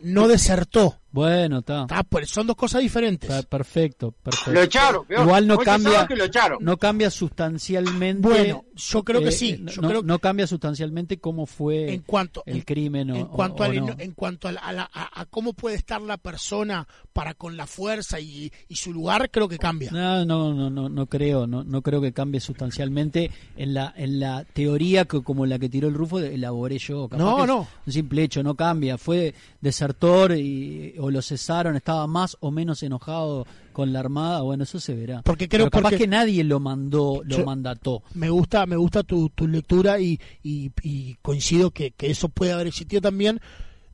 no 0.00 0.28
desertó. 0.28 0.98
Bueno, 1.16 1.58
está. 1.60 1.86
Ah, 1.90 2.04
pues 2.04 2.28
son 2.28 2.46
dos 2.46 2.56
cosas 2.56 2.82
diferentes. 2.82 3.30
Está 3.30 3.42
perfecto, 3.48 4.12
perfecto. 4.22 4.52
Lo 4.52 4.60
echaron, 4.62 5.06
peor. 5.06 5.22
Igual 5.24 5.46
no 5.46 5.56
cambia, 5.58 5.90
cesado 5.90 6.08
que 6.08 6.16
lo 6.16 6.24
echaron. 6.24 6.58
no 6.60 6.76
cambia 6.76 7.10
sustancialmente. 7.10 8.20
Bueno, 8.28 8.64
yo 8.74 9.02
creo 9.02 9.20
que 9.22 9.28
eh, 9.28 9.32
sí, 9.32 9.56
No, 9.58 9.72
yo 9.72 9.82
no- 9.82 9.88
creo- 9.88 10.02
no 10.02 10.18
cambia 10.18 10.46
sustancialmente 10.46 11.18
cómo 11.18 11.46
fue 11.46 11.92
en 11.94 12.02
cuanto 12.02 12.42
el 12.44 12.64
crimen. 12.66 13.10
o- 13.10 13.16
en 13.16 13.22
o- 13.22 13.30
cuanto, 13.30 13.62
o 13.62 13.66
al- 13.66 13.76
no. 13.76 13.94
en 13.98 14.12
cuanto 14.12 14.48
a, 14.48 14.52
la- 14.52 14.60
a 14.60 14.72
la- 14.72 14.90
a- 14.92 15.20
a 15.22 15.24
cómo 15.26 15.54
puede 15.54 15.76
estar 15.76 16.00
la 16.02 16.18
persona 16.18 16.86
para 17.12 17.32
con 17.34 17.56
la 17.56 17.66
fuerza 17.66 18.20
y, 18.20 18.52
y 18.68 18.76
su 18.76 18.92
lugar 18.92 19.30
creo 19.30 19.48
que 19.48 19.58
cambia 19.58 19.90
No, 19.90 20.24
no, 20.26 20.52
no, 20.52 20.68
no, 20.68 20.88
no 20.90 21.06
creo, 21.06 21.46
no, 21.46 21.64
no 21.64 21.80
creo 21.80 22.00
que 22.02 22.12
cambie 22.12 22.40
sustancialmente 22.40 23.30
en 23.56 23.72
la, 23.72 23.94
en 23.96 24.20
la 24.20 24.44
teoría 24.44 25.06
que 25.06 25.22
como 25.22 25.46
la 25.46 25.58
que 25.58 25.70
tiró 25.70 25.88
el 25.88 25.94
Rufo 25.94 26.18
elaboré 26.18 26.78
yo. 26.78 27.08
Capaz 27.08 27.22
No, 27.24 27.46
no. 27.46 27.66
Un 27.86 27.92
simple 27.92 28.22
hecho, 28.24 28.42
no 28.42 28.54
cambia. 28.54 28.98
Fue 28.98 29.34
desertor 29.60 30.32
y, 30.36 30.94
o 31.06 31.10
lo 31.10 31.22
cesaron, 31.22 31.76
estaba 31.76 32.06
más 32.06 32.36
o 32.40 32.50
menos 32.50 32.82
enojado 32.82 33.46
con 33.72 33.92
la 33.92 34.00
armada. 34.00 34.40
Bueno, 34.42 34.64
eso 34.64 34.80
se 34.80 34.94
verá. 34.94 35.22
Porque 35.22 35.48
creo- 35.48 35.66
Pero 35.66 35.70
capaz 35.70 35.90
porque- 35.90 35.98
que 36.04 36.06
nadie 36.08 36.42
lo 36.44 36.60
mandó, 36.60 37.22
lo 37.24 37.44
mandató. 37.44 38.02
me 38.14 38.30
gusta 38.30 38.66
me 38.66 38.76
gusta 38.76 39.02
tu, 39.02 39.28
tu 39.30 39.46
lectura 39.46 40.00
y, 40.00 40.18
y- 40.42 40.70
y 40.82 41.14
coincido 41.22 41.70
que, 41.70 41.90
que 41.92 42.10
eso 42.10 42.28
puede 42.28 42.52
haber 42.52 42.66
existido 42.66 43.00
también 43.02 43.40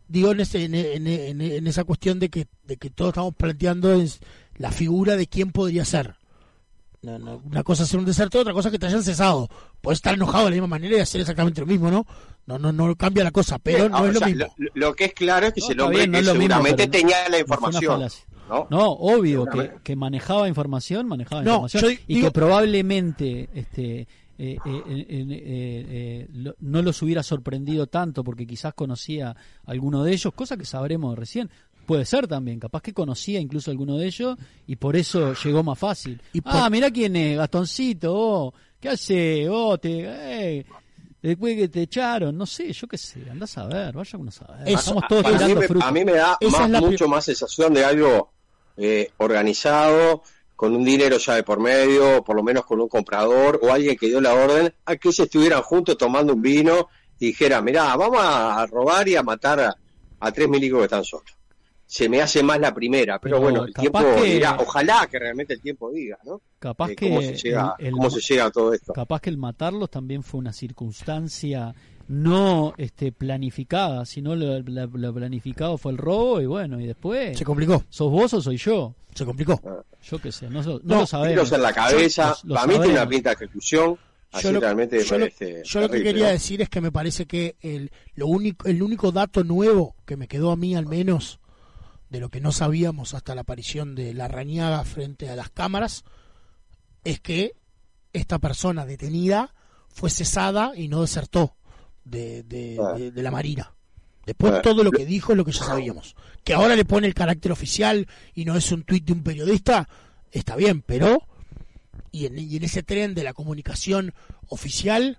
digo 0.08 0.32
en, 0.32 0.40
ese- 0.40 0.64
en, 0.64 0.74
en- 0.74 1.06
en- 1.06 1.40
en 1.40 1.66
esa 1.66 1.84
cuestión 1.84 2.18
de 2.18 2.28
que 2.28 2.46
de 2.66 2.76
que 2.76 2.90
todos 2.90 3.10
estamos 3.10 3.34
planteando 3.34 3.92
es 3.94 4.20
la 4.56 4.70
figura 4.70 5.16
de 5.16 5.26
quién 5.26 5.52
podría 5.52 5.84
ser 5.84 6.16
No, 7.02 7.18
no, 7.18 7.42
una 7.44 7.64
cosa 7.64 7.82
es 7.82 7.88
ser 7.88 7.98
un 7.98 8.06
desertor 8.06 8.42
otra 8.42 8.52
cosa 8.52 8.68
es 8.68 8.72
que 8.72 8.78
te 8.78 8.86
hayan 8.86 9.02
cesado 9.02 9.48
puedes 9.80 9.98
estar 9.98 10.14
enojado 10.14 10.44
de 10.44 10.50
la 10.50 10.54
misma 10.54 10.68
manera 10.68 10.96
y 10.96 11.00
hacer 11.00 11.20
exactamente 11.20 11.60
lo 11.60 11.66
mismo 11.66 11.90
no 11.90 12.06
no 12.46 12.58
no 12.58 12.70
no 12.70 12.94
cambia 12.94 13.24
la 13.24 13.32
cosa 13.32 13.58
pero 13.58 13.88
no 13.88 14.06
es 14.06 14.12
lo 14.14 14.18
sea, 14.20 14.28
mismo 14.28 14.46
Lo, 14.56 14.68
lo 14.74 14.94
que 14.94 15.06
es 15.06 15.12
claro 15.14 15.46
es 15.48 15.52
que 15.54 15.60
No, 15.60 15.66
es 15.66 15.70
el 15.70 15.76
está 15.78 15.84
hombre 15.84 15.98
bien, 15.98 16.10
no 16.12 16.16
que 16.16 16.20
es 16.20 16.26
lo 16.26 16.32
mismo, 16.34 16.54
seguramente 16.54 16.86
tenía 16.86 17.28
la 17.28 17.38
información. 17.40 18.08
¿no? 18.48 18.66
No, 18.70 18.90
obvio 18.92 19.46
que, 19.82 19.96
manejaba 19.96 20.46
información, 20.46 21.08
manejaba 21.08 21.42
No, 21.42 21.50
información 21.66 21.82
yo 21.82 21.90
y 22.06 22.14
digo- 22.14 22.28
que 22.28 22.32
probablemente 22.32 23.48
este 23.54 24.00
eh, 24.00 24.06
eh, 24.38 24.58
eh, 24.64 25.06
eh, 25.08 25.26
eh, 25.48 26.28
lo- 26.32 26.54
no 26.60 26.82
los 26.82 27.00
hubiera 27.02 27.22
sorprendido 27.22 27.86
tanto 27.88 28.22
porque 28.24 28.46
quizás 28.46 28.74
conocía 28.74 29.30
a 29.30 29.36
alguno 29.70 30.02
de 30.04 30.12
ellos, 30.12 30.32
cosa 30.34 30.56
que 30.56 30.64
sabremos 30.64 31.16
recién. 31.18 31.50
Puede 31.86 32.04
ser 32.04 32.26
también, 32.28 32.60
capaz 32.60 32.80
que 32.82 32.92
conocía 32.94 33.40
incluso 33.40 33.70
alguno 33.70 33.96
de 33.98 34.06
ellos 34.06 34.36
y 34.66 34.76
por 34.76 34.96
eso 34.96 35.34
llegó 35.34 35.62
más 35.62 35.78
fácil. 35.78 36.20
Y 36.32 36.40
por- 36.40 36.52
Ah, 36.54 36.70
mirá 36.70 36.90
quién 36.90 37.16
es, 37.16 37.36
Gastoncito, 37.36 38.12
oh, 38.14 38.54
¿qué 38.80 38.90
hace? 38.90 39.48
Oh, 39.48 39.76
te, 39.78 40.04
eh, 40.58 40.66
después 41.20 41.56
que 41.56 41.68
te 41.68 41.82
echaron, 41.82 42.36
no 42.38 42.46
sé, 42.46 42.72
yo 42.72 42.86
qué 42.86 42.96
sé, 42.96 43.28
andás 43.30 43.58
a 43.58 43.66
ver, 43.66 43.92
vaya 43.94 44.18
uno 44.18 44.28
a 44.28 44.32
saber. 44.32 44.68
Eso, 44.68 44.78
Estamos 44.78 45.04
todos 45.08 45.26
a, 45.42 45.46
mí 45.48 45.54
me, 45.54 45.66
fruta. 45.68 45.88
a 45.88 45.92
mí 45.92 46.04
me 46.04 46.12
da 46.12 46.38
más- 46.50 46.80
mucho 46.82 47.08
más 47.08 47.24
sensación 47.24 47.74
de 47.74 47.84
algo 47.84 48.32
eh, 48.76 49.10
organizado, 49.18 50.22
con 50.56 50.74
un 50.76 50.84
dinero 50.84 51.18
ya 51.18 51.34
de 51.34 51.42
por 51.42 51.58
medio, 51.60 52.22
por 52.22 52.36
lo 52.36 52.42
menos 52.44 52.64
con 52.64 52.80
un 52.80 52.88
comprador 52.88 53.58
o 53.62 53.72
alguien 53.72 53.96
que 53.96 54.06
dio 54.06 54.20
la 54.20 54.32
orden, 54.34 54.72
a 54.86 54.96
que 54.96 55.12
se 55.12 55.24
estuvieran 55.24 55.62
juntos 55.62 55.98
tomando 55.98 56.32
un 56.34 56.40
vino 56.42 56.88
y 57.18 57.26
dijera, 57.26 57.60
mirá, 57.60 57.94
vamos 57.96 58.20
a 58.22 58.64
robar 58.66 59.08
y 59.08 59.16
a 59.16 59.22
matar 59.22 59.60
a, 59.60 59.76
a 60.20 60.32
tres 60.32 60.48
milicos 60.48 60.78
que 60.78 60.84
están 60.84 61.04
solos. 61.04 61.26
Se 61.94 62.08
me 62.08 62.22
hace 62.22 62.42
más 62.42 62.58
la 62.58 62.72
primera, 62.72 63.18
pero, 63.20 63.36
Pero 63.36 63.42
bueno, 63.42 63.64
el 63.66 63.74
tiempo 63.74 63.98
que- 64.14 64.22
dirá, 64.32 64.56
ojalá 64.58 65.06
que 65.10 65.18
realmente 65.18 65.52
el 65.52 65.60
tiempo 65.60 65.90
diga, 65.92 66.18
¿no? 66.24 66.40
Capaz 66.58 66.88
Eh, 66.92 66.96
que 66.96 67.08
cómo 67.10 67.20
se 67.20 67.34
llega, 67.36 67.74
el- 67.78 67.86
el- 67.88 67.92
cómo 67.92 68.08
se 68.08 68.20
llega 68.32 68.46
a 68.46 68.50
todo 68.50 68.72
esto. 68.72 68.94
capaz 68.94 69.20
que 69.20 69.28
el 69.28 69.36
matarlos 69.36 69.90
también 69.90 70.22
fue 70.22 70.38
una 70.38 70.54
circunstancia 70.54 71.74
no 72.08 72.72
este 72.78 73.12
planificada, 73.12 74.06
sino 74.06 74.34
lo, 74.34 74.60
la- 74.62 74.86
lo 74.86 75.12
planificado 75.14 75.76
fue 75.76 75.92
el 75.92 75.98
robo 75.98 76.40
y 76.40 76.46
bueno, 76.46 76.80
y 76.80 76.86
después 76.86 77.36
se 77.36 77.44
complicó 77.44 77.84
sos 77.90 78.10
vos 78.10 78.32
o 78.32 78.40
soy 78.40 78.56
yo. 78.56 78.94
se 79.14 79.26
complicó 79.26 79.60
Yo 80.02 80.18
qué 80.18 80.32
sé, 80.32 80.48
no, 80.48 80.62
no 80.62 80.80
No, 80.82 81.00
lo 81.00 81.06
sabemos. 81.06 81.52
En 81.52 81.60
la 81.62 81.72
cabeza, 81.74 82.34
Lo- 82.44 82.48
lo 82.48 82.54
para 82.54 82.66
mí 82.68 82.74
tiene 82.78 82.92
una 82.92 83.06
pinta 83.08 83.28
de 83.30 83.34
ejecución, 83.34 83.98
así 84.32 84.44
yo 84.44 84.52
lo, 84.52 84.60
realmente 84.60 84.96
me 84.96 85.04
yo 85.04 85.18
lo- 85.18 85.24
parece 85.26 85.62
yo 85.62 85.80
lo 85.82 85.88
que 85.90 86.02
quería 86.02 86.28
decir 86.28 86.62
es 86.62 86.70
que 86.70 86.80
me 86.80 86.90
parece 86.90 87.26
que 87.26 87.56
el, 87.60 87.90
lo 88.14 88.28
único, 88.28 88.66
el 88.66 88.82
único 88.82 89.12
dato 89.12 89.44
nuevo 89.44 89.94
que 90.06 90.16
me 90.16 90.26
quedó 90.26 90.50
a 90.52 90.56
mí 90.56 90.74
al 90.74 90.86
menos 90.86 91.38
de 92.12 92.20
lo 92.20 92.28
que 92.28 92.40
no 92.42 92.52
sabíamos 92.52 93.14
hasta 93.14 93.34
la 93.34 93.40
aparición 93.40 93.94
de 93.94 94.12
la 94.14 94.28
rañaga 94.28 94.84
frente 94.84 95.30
a 95.30 95.34
las 95.36 95.48
cámaras 95.50 96.04
es 97.04 97.20
que 97.20 97.52
esta 98.12 98.38
persona 98.38 98.84
detenida 98.84 99.54
fue 99.88 100.10
cesada 100.10 100.72
y 100.76 100.88
no 100.88 101.00
desertó 101.00 101.56
de, 102.04 102.42
de- 102.42 102.78
de- 102.98 103.10
de 103.12 103.22
la 103.22 103.30
Marina. 103.30 103.74
Después 104.26 104.60
todo 104.62 104.84
lo 104.84 104.90
que 104.92 105.06
dijo 105.06 105.32
es 105.32 105.38
lo 105.38 105.44
que 105.44 105.52
ya 105.52 105.64
sabíamos. 105.64 106.14
Que 106.44 106.52
ahora 106.54 106.76
le 106.76 106.84
pone 106.84 107.06
el 107.08 107.14
carácter 107.14 107.50
oficial 107.50 108.06
y 108.34 108.44
no 108.44 108.56
es 108.56 108.70
un 108.70 108.84
tuit 108.84 109.04
de 109.04 109.14
un 109.14 109.22
periodista, 109.22 109.88
está 110.30 110.54
bien, 110.54 110.82
pero 110.82 111.26
y 112.12 112.26
en, 112.26 112.38
y 112.38 112.56
en 112.56 112.62
ese 112.62 112.82
tren 112.82 113.14
de 113.14 113.24
la 113.24 113.32
comunicación 113.32 114.12
oficial, 114.48 115.18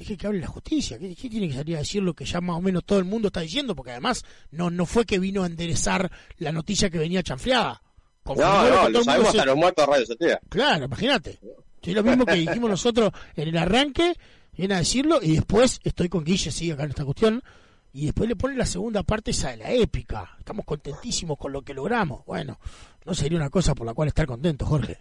dije 0.00 0.16
que 0.16 0.26
hable 0.26 0.40
la 0.40 0.46
justicia. 0.46 0.98
¿Qué, 0.98 1.14
qué 1.14 1.28
tiene 1.28 1.48
que 1.48 1.54
salir 1.54 1.76
a 1.76 1.80
decir 1.80 2.02
lo 2.02 2.14
que 2.14 2.24
ya 2.24 2.40
más 2.40 2.56
o 2.56 2.60
menos 2.60 2.84
todo 2.84 2.98
el 2.98 3.04
mundo 3.04 3.28
está 3.28 3.40
diciendo? 3.40 3.74
Porque 3.76 3.90
además 3.92 4.24
no, 4.50 4.70
no 4.70 4.86
fue 4.86 5.04
que 5.04 5.18
vino 5.18 5.42
a 5.42 5.46
enderezar 5.46 6.10
la 6.38 6.52
noticia 6.52 6.90
que 6.90 6.98
venía 6.98 7.22
chanfleada. 7.22 7.82
No, 8.24 8.34
que 8.34 8.40
no, 8.42 8.88
lo 8.90 9.04
sabemos 9.04 9.30
se- 9.32 9.38
hasta 9.38 9.46
los 9.46 9.56
muertos 9.56 9.86
de 9.86 9.92
Radio 9.92 10.06
Cetea. 10.06 10.40
Claro, 10.48 10.84
imagínate. 10.84 11.38
Es 11.82 11.94
lo 11.94 12.02
mismo 12.02 12.26
que 12.26 12.34
dijimos 12.34 12.68
nosotros 12.68 13.12
en 13.34 13.48
el 13.48 13.56
arranque, 13.56 14.14
viene 14.56 14.74
a 14.74 14.78
decirlo, 14.78 15.20
y 15.22 15.32
después 15.36 15.80
estoy 15.84 16.08
con 16.10 16.24
Guille, 16.24 16.50
sí, 16.50 16.70
acá 16.70 16.82
en 16.84 16.90
esta 16.90 17.04
cuestión, 17.06 17.42
y 17.94 18.04
después 18.06 18.28
le 18.28 18.36
pone 18.36 18.54
la 18.56 18.66
segunda 18.66 19.02
parte 19.02 19.30
esa 19.30 19.50
de 19.50 19.56
la 19.58 19.70
épica. 19.72 20.36
Estamos 20.38 20.66
contentísimos 20.66 21.38
con 21.38 21.52
lo 21.52 21.62
que 21.62 21.72
logramos. 21.72 22.26
Bueno, 22.26 22.58
no 23.06 23.14
sería 23.14 23.38
una 23.38 23.48
cosa 23.48 23.74
por 23.74 23.86
la 23.86 23.94
cual 23.94 24.08
estar 24.08 24.26
contento, 24.26 24.66
Jorge. 24.66 24.98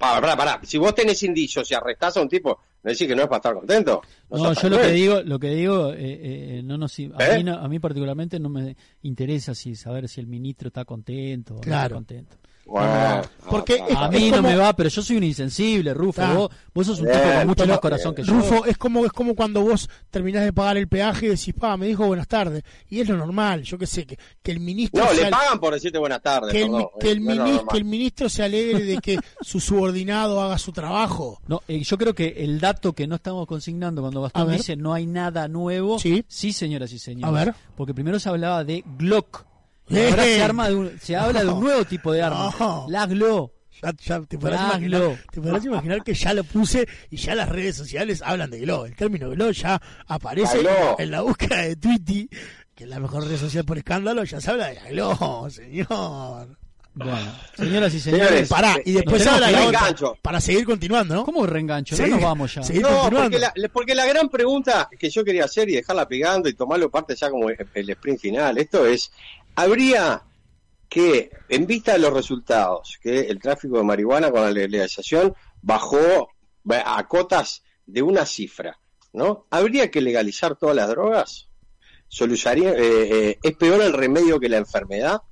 Pará, 0.00 0.18
pará, 0.18 0.34
pará. 0.34 0.60
Si 0.62 0.78
vos 0.78 0.94
tenés 0.94 1.22
indicios 1.24 1.70
y 1.70 1.74
arrestás 1.74 2.16
a 2.16 2.22
un 2.22 2.28
tipo, 2.30 2.58
¿no 2.82 2.90
decís 2.90 3.06
que 3.06 3.14
no 3.14 3.20
es 3.20 3.28
para 3.28 3.36
estar 3.36 3.52
contento? 3.54 4.00
No, 4.30 4.54
yo 4.54 4.68
lo 4.70 4.78
que 4.78 4.92
digo, 4.92 5.20
lo 5.22 5.38
que 5.38 5.50
digo, 5.50 5.92
eh, 5.92 5.96
eh, 5.98 6.62
no 6.64 6.78
nos, 6.78 6.98
a, 6.98 7.02
¿Eh? 7.02 7.36
mí 7.36 7.44
no- 7.44 7.56
a 7.58 7.68
mí 7.68 7.78
particularmente 7.78 8.40
no 8.40 8.48
me 8.48 8.74
interesa 9.02 9.54
si 9.54 9.74
saber 9.76 10.08
si 10.08 10.18
el 10.22 10.26
ministro 10.26 10.68
está 10.68 10.86
contento 10.86 11.52
o 11.52 11.56
no 11.56 11.60
está 11.60 11.70
Claro. 11.70 11.96
contento. 11.96 12.36
Bueno, 12.66 13.22
Porque 13.48 13.80
ah, 13.82 13.86
es- 13.88 13.96
A 13.96 14.08
mí 14.10 14.26
es 14.28 14.32
no 14.32 14.42
me 14.42 14.54
va, 14.54 14.72
pero 14.74 14.88
yo 14.88 15.02
soy 15.02 15.16
un 15.16 15.24
insensible, 15.24 15.92
Rufo. 15.92 16.22
Ah. 16.22 16.34
Vos, 16.34 16.50
vos 16.72 16.86
sos 16.86 17.00
un 17.00 17.06
Bien, 17.06 17.18
tipo 17.20 17.34
con 17.38 17.46
mucho 17.48 17.66
más 17.66 17.80
corazón 17.80 18.14
que 18.14 18.22
yo. 18.22 18.32
Rufo, 18.32 18.64
es 18.64 18.78
como, 18.78 19.04
es 19.04 19.10
como 19.12 19.34
cuando 19.34 19.60
vos 19.62 19.88
terminás 20.08 20.44
de 20.44 20.52
pagar 20.52 20.76
el 20.76 20.86
peaje 20.86 21.26
y 21.26 21.28
decís, 21.30 21.52
pa, 21.58 21.76
me 21.76 21.88
dijo 21.88 22.06
buenas 22.06 22.28
tardes. 22.28 22.62
Y 22.88 23.00
es 23.00 23.08
lo 23.08 23.16
normal, 23.16 23.62
yo 23.64 23.76
qué 23.76 23.88
sé, 23.88 24.06
que, 24.06 24.16
que 24.40 24.52
el 24.52 24.60
ministro... 24.60 25.04
No, 25.04 25.12
le 25.12 25.24
al- 25.24 25.30
pagan 25.32 25.58
por 25.58 25.74
decirte 25.74 25.98
buenas 25.98 26.22
tardes. 26.22 26.52
que 26.52 26.62
el, 26.62 26.68
perdón, 26.70 26.86
que, 27.00 27.10
el 27.10 27.60
que 27.72 27.84
ministro 27.84 28.28
se 28.28 28.44
alegre 28.44 28.84
de 28.84 28.98
que 28.98 29.18
su 29.40 29.58
subordinado 29.58 30.40
haga 30.40 30.56
su 30.56 30.70
trabajo. 30.70 31.40
No, 31.48 31.62
eh, 31.66 31.82
yo 31.82 31.98
creo 31.98 32.14
que 32.14 32.28
el 32.38 32.60
dato 32.60 32.92
que 32.92 33.08
no 33.08 33.16
estamos 33.16 33.48
consignando 33.48 34.00
cuando 34.00 34.20
A 34.20 34.22
Gastón 34.24 34.52
dice 34.52 34.76
no 34.76 34.92
hay 34.94 35.06
nada 35.06 35.48
nuevo, 35.48 35.98
Sí. 35.98 36.24
señoras 36.28 36.92
y 36.92 37.00
señores. 37.00 37.28
A 37.28 37.44
ver. 37.46 37.54
Porque 37.74 37.94
primero 37.94 38.20
se 38.20 38.28
hablaba 38.28 38.62
de 38.62 38.84
Glock. 38.96 39.44
Ahora 39.90 40.24
se, 40.24 40.42
arma 40.42 40.68
de 40.68 40.74
un- 40.74 40.98
se 41.00 41.16
habla 41.16 41.42
de 41.42 41.48
un 41.48 41.60
nuevo 41.60 41.84
tipo 41.84 42.12
de 42.12 42.22
arma. 42.22 42.52
No. 42.58 42.86
La 42.88 43.06
Glock. 43.06 43.52
Ya, 43.82 43.92
ya 43.98 44.20
te, 44.20 44.36
podrás 44.38 44.60
imaginar, 44.74 45.16
te 45.32 45.40
podrás 45.40 45.64
imaginar 45.64 46.02
que 46.04 46.12
ya 46.12 46.34
lo 46.34 46.44
puse 46.44 46.86
y 47.08 47.16
ya 47.16 47.34
las 47.34 47.48
redes 47.48 47.76
sociales 47.76 48.20
hablan 48.22 48.50
de 48.50 48.60
Glow. 48.60 48.84
El 48.84 48.94
término 48.94 49.30
Glow 49.30 49.52
ya 49.52 49.80
aparece 50.06 50.62
La 50.62 50.70
Glow. 50.74 50.96
en 50.98 51.10
la 51.10 51.22
búsqueda 51.22 51.62
de 51.62 51.76
Twitty. 51.76 52.28
que 52.74 52.84
es 52.84 52.90
la 52.90 53.00
mejor 53.00 53.26
red 53.26 53.38
social 53.38 53.64
por 53.64 53.78
escándalo, 53.78 54.22
ya 54.24 54.38
se 54.40 54.50
habla 54.50 54.66
de 54.68 54.78
Aló, 54.80 55.48
señor. 55.50 56.56
Bueno, 56.92 57.32
señoras 57.56 57.94
y 57.94 58.00
Señores, 58.00 58.26
señores. 58.26 58.48
Pará, 58.48 58.76
y 58.84 58.92
después 58.92 59.24
habla 59.26 59.50
la 59.50 59.64
otra, 59.66 59.78
engancho. 59.80 60.18
para 60.20 60.40
seguir 60.40 60.64
continuando, 60.64 61.14
¿no? 61.14 61.24
¿Cómo 61.24 61.46
reengancho? 61.46 61.94
Sí. 61.96 62.02
No 62.02 62.08
nos 62.08 62.22
vamos 62.22 62.52
ya. 62.54 62.62
No, 62.80 63.08
porque 63.10 63.38
la, 63.38 63.52
porque 63.72 63.94
la 63.94 64.06
gran 64.06 64.28
pregunta 64.28 64.88
que 64.98 65.08
yo 65.08 65.24
quería 65.24 65.44
hacer 65.44 65.68
y 65.70 65.76
dejarla 65.76 66.06
pegando 66.08 66.48
y 66.48 66.54
tomarlo 66.54 66.90
parte 66.90 67.14
ya 67.14 67.30
como 67.30 67.48
el 67.48 67.90
sprint 67.90 68.20
final, 68.20 68.58
esto 68.58 68.84
es, 68.86 69.10
¿habría 69.54 70.22
que, 70.88 71.30
en 71.48 71.66
vista 71.66 71.92
de 71.92 71.98
los 72.00 72.12
resultados, 72.12 72.98
que 73.00 73.20
el 73.20 73.38
tráfico 73.38 73.76
de 73.78 73.84
marihuana 73.84 74.30
con 74.30 74.42
la 74.42 74.50
legalización 74.50 75.34
bajó 75.62 76.30
a 76.68 77.06
cotas 77.08 77.62
de 77.86 78.02
una 78.02 78.26
cifra, 78.26 78.78
¿no? 79.12 79.46
¿Habría 79.50 79.90
que 79.90 80.00
legalizar 80.00 80.56
todas 80.56 80.76
las 80.76 80.88
drogas? 80.88 81.48
¿Solucionaría, 82.08 82.72
eh, 82.72 82.78
eh, 83.30 83.38
¿Es 83.42 83.56
peor 83.56 83.80
el 83.82 83.92
remedio 83.92 84.40
que 84.40 84.48
la 84.48 84.56
enfermedad? 84.56 85.22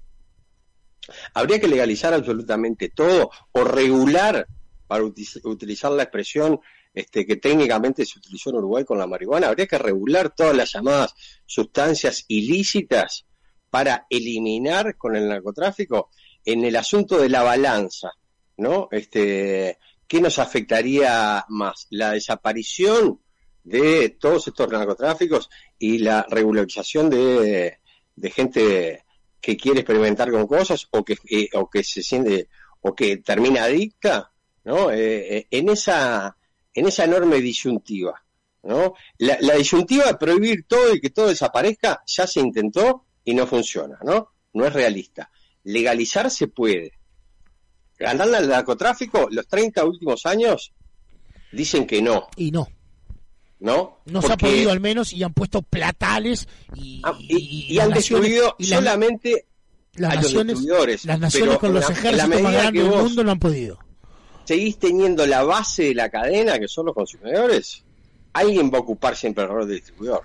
¿Habría 1.35 1.59
que 1.59 1.69
legalizar 1.69 2.13
absolutamente 2.15 2.91
todo 2.91 3.31
o 3.53 3.65
regular, 3.65 4.47
para 4.87 5.03
uti- 5.03 5.41
utilizar 5.45 5.91
la 5.93 6.05
expresión 6.05 6.61
este, 6.95 7.27
que 7.27 7.37
técnicamente 7.37 8.05
se 8.05 8.19
utilizó 8.19 8.51
en 8.51 8.57
Uruguay 8.57 8.85
con 8.85 8.99
la 8.99 9.07
marihuana, 9.07 9.49
habría 9.49 9.67
que 9.67 9.79
regular 9.79 10.35
todas 10.35 10.57
las 10.57 10.73
llamadas 10.73 11.15
sustancias 11.47 12.25
ilícitas 12.29 13.27
para 13.71 14.07
eliminar 14.11 14.97
con 14.97 15.17
el 15.17 15.29
narcotráfico 15.29 16.11
en 16.45 16.65
el 16.65 16.77
asunto 16.77 17.19
de 17.19 17.29
la 17.29 17.43
balanza, 17.43 18.11
¿no? 18.57 18.89
Este, 18.91 19.79
¿qué 20.07 20.21
nos 20.21 20.39
afectaría 20.39 21.45
más? 21.49 21.87
La 21.91 22.13
desaparición 22.13 23.21
de 23.63 24.17
todos 24.19 24.49
estos 24.49 24.69
narcotráficos 24.71 25.51
y 25.79 25.99
la 25.99 26.27
regularización 26.29 27.11
de, 27.11 27.79
gente 28.35 29.05
que 29.41 29.57
quiere 29.57 29.81
experimentar 29.81 30.31
con 30.31 30.47
cosas 30.47 30.89
o 30.91 31.05
que 31.05 31.17
eh, 31.31 31.49
o 31.53 31.69
que 31.69 31.85
se 31.85 32.03
siente 32.03 32.49
o 32.81 32.95
que 32.95 33.19
termina 33.19 33.65
adicta, 33.65 34.33
¿no? 34.65 34.91
Eh, 34.91 35.37
eh, 35.37 35.47
en 35.51 35.69
esa 35.69 36.37
en 36.73 36.87
esa 36.87 37.05
enorme 37.05 37.41
disyuntiva, 37.41 38.25
¿no? 38.63 38.95
La, 39.19 39.37
la 39.41 39.55
disyuntiva 39.55 40.07
de 40.07 40.15
prohibir 40.15 40.65
todo 40.67 40.95
y 40.95 41.01
que 41.01 41.11
todo 41.11 41.29
desaparezca 41.29 42.03
ya 42.07 42.27
se 42.27 42.41
intentó 42.41 43.05
y 43.29 43.35
no 43.35 43.47
funciona, 43.47 43.99
¿no? 44.05 44.31
No 44.55 44.65
es 44.65 44.73
realista. 44.73 45.31
Legalizar 45.65 46.31
se 46.31 46.49
puede. 46.49 46.93
Ganarle 47.99 48.39
al 48.39 48.49
narcotráfico, 48.49 49.29
los 49.31 49.47
30 49.47 49.85
últimos 49.85 50.25
años 50.25 50.73
dicen 51.53 51.87
que 51.87 52.01
no, 52.01 52.29
Y 52.37 52.51
no, 52.51 52.69
¿no? 53.61 53.99
no 54.07 54.23
se 54.23 54.33
ha 54.33 54.37
podido 54.39 54.71
al 54.71 54.81
menos 54.81 55.13
y 55.13 55.23
han 55.23 55.35
puesto 55.35 55.61
platales 55.63 56.49
y, 56.75 57.03
Ah, 57.05 57.15
y, 57.19 57.67
y 57.71 57.75
las 57.75 57.85
han 57.87 57.91
naciones- 57.91 58.23
destruido 58.31 58.57
y 58.59 58.65
solamente 58.65 59.47
las 59.95 60.13
a 60.13 60.15
los 60.15 60.25
naciones, 60.25 60.47
destruidores. 60.57 61.05
las 61.05 61.21
naciones 61.21 61.49
Pero 61.49 61.61
con 61.61 61.75
los 61.75 61.89
la- 61.89 61.95
ejércitos 61.95 62.41
más 62.43 62.53
grandes 62.53 62.83
del 62.85 62.93
mundo 63.03 63.25
no 63.25 63.31
han 63.33 63.39
podido. 63.39 63.79
seguís 64.47 64.79
teniendo 64.79 65.27
la 65.27 65.43
base 65.43 65.83
de 65.85 65.95
la 65.95 66.09
cadena, 66.09 66.59
que 66.59 66.69
son 66.69 66.87
los 66.87 66.95
consumidores, 66.95 67.85
alguien 68.33 68.71
va 68.73 68.79
a 68.79 68.81
ocupar 68.81 69.15
siempre 69.17 69.45
el 69.45 69.51
rol 69.51 69.69
de 69.69 69.75
distribuidor. 69.75 70.23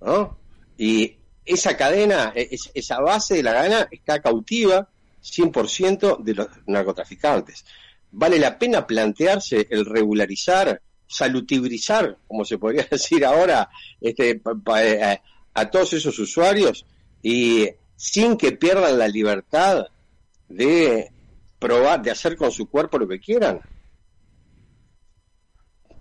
¿no? 0.00 0.38
Y 0.78 1.16
esa 1.44 1.76
cadena, 1.76 2.32
e- 2.34 2.48
es- 2.52 2.70
esa 2.74 3.00
base 3.00 3.34
de 3.36 3.42
la 3.42 3.52
cadena 3.52 3.88
está 3.90 4.20
cautiva 4.20 4.88
100% 5.22 6.18
de 6.22 6.34
los 6.34 6.48
narcotraficantes. 6.66 7.64
Vale 8.10 8.38
la 8.38 8.58
pena 8.58 8.86
plantearse 8.86 9.66
el 9.70 9.84
regularizar, 9.86 10.80
salutibrizar, 11.06 12.16
como 12.28 12.44
se 12.44 12.58
podría 12.58 12.84
decir 12.90 13.24
ahora, 13.24 13.68
este, 14.00 14.36
pa- 14.38 14.54
pa- 14.54 14.84
eh, 14.84 15.20
a 15.54 15.70
todos 15.70 15.92
esos 15.92 16.18
usuarios 16.18 16.84
y 17.22 17.68
sin 17.96 18.36
que 18.36 18.52
pierdan 18.52 18.98
la 18.98 19.08
libertad 19.08 19.86
de 20.48 21.10
probar, 21.58 22.02
de 22.02 22.10
hacer 22.10 22.36
con 22.36 22.50
su 22.52 22.68
cuerpo 22.68 22.98
lo 22.98 23.08
que 23.08 23.20
quieran. 23.20 23.60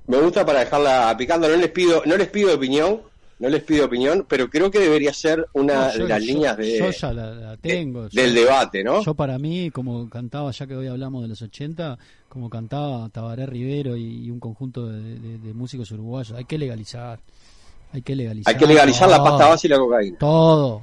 Me 0.07 0.17
gusta 0.17 0.45
para 0.45 0.59
dejarla 0.61 1.15
picando, 1.17 1.47
no 1.47 1.55
les 1.55 1.71
pido, 1.71 2.03
no 2.05 2.17
les 2.17 2.27
pido 2.29 2.53
opinión, 2.55 3.01
no 3.43 3.49
les 3.49 3.61
pido 3.63 3.85
opinión, 3.85 4.25
pero 4.27 4.49
creo 4.49 4.71
que 4.71 4.79
debería 4.79 5.13
ser 5.13 5.45
una 5.53 5.87
No, 5.89 5.93
yo- 5.93 6.03
de 6.03 6.09
las 6.09 6.21
yo- 6.23 6.25
líneas 6.33 6.57
de, 6.57 6.79
Yo 6.79 6.89
ya 6.91 7.13
la, 7.13 7.31
la 7.35 7.57
tengo. 7.57 8.07
del 8.09 8.33
Yo- 8.33 8.41
debate, 8.41 8.83
¿no? 8.83 9.03
Yo 9.03 9.13
para 9.13 9.37
mí, 9.37 9.69
como 9.69 10.09
cantaba, 10.09 10.49
ya 10.51 10.65
que 10.65 10.75
hoy 10.75 10.87
hablamos 10.87 11.21
de 11.23 11.27
los 11.27 11.41
80, 11.41 11.97
como 12.29 12.49
cantaba 12.49 13.09
Tabaré 13.09 13.45
Rivero 13.45 13.97
y, 13.97 14.25
y 14.25 14.31
un 14.31 14.39
conjunto 14.39 14.87
de, 14.87 15.19
de- 15.19 15.37
de 15.39 15.53
músicos 15.53 15.91
uruguayos, 15.91 16.37
hay 16.37 16.45
que 16.45 16.57
legalizar. 16.57 17.19
Hay 17.91 18.01
que 18.01 18.15
legalizar. 18.15 18.51
Hay 18.53 18.59
que 18.59 18.65
legalizar 18.65 19.09
la 19.09 19.23
pasta 19.23 19.47
base 19.49 19.67
y 19.67 19.69
la 19.69 19.77
cocaína. 19.77 20.17
Todo, 20.17 20.81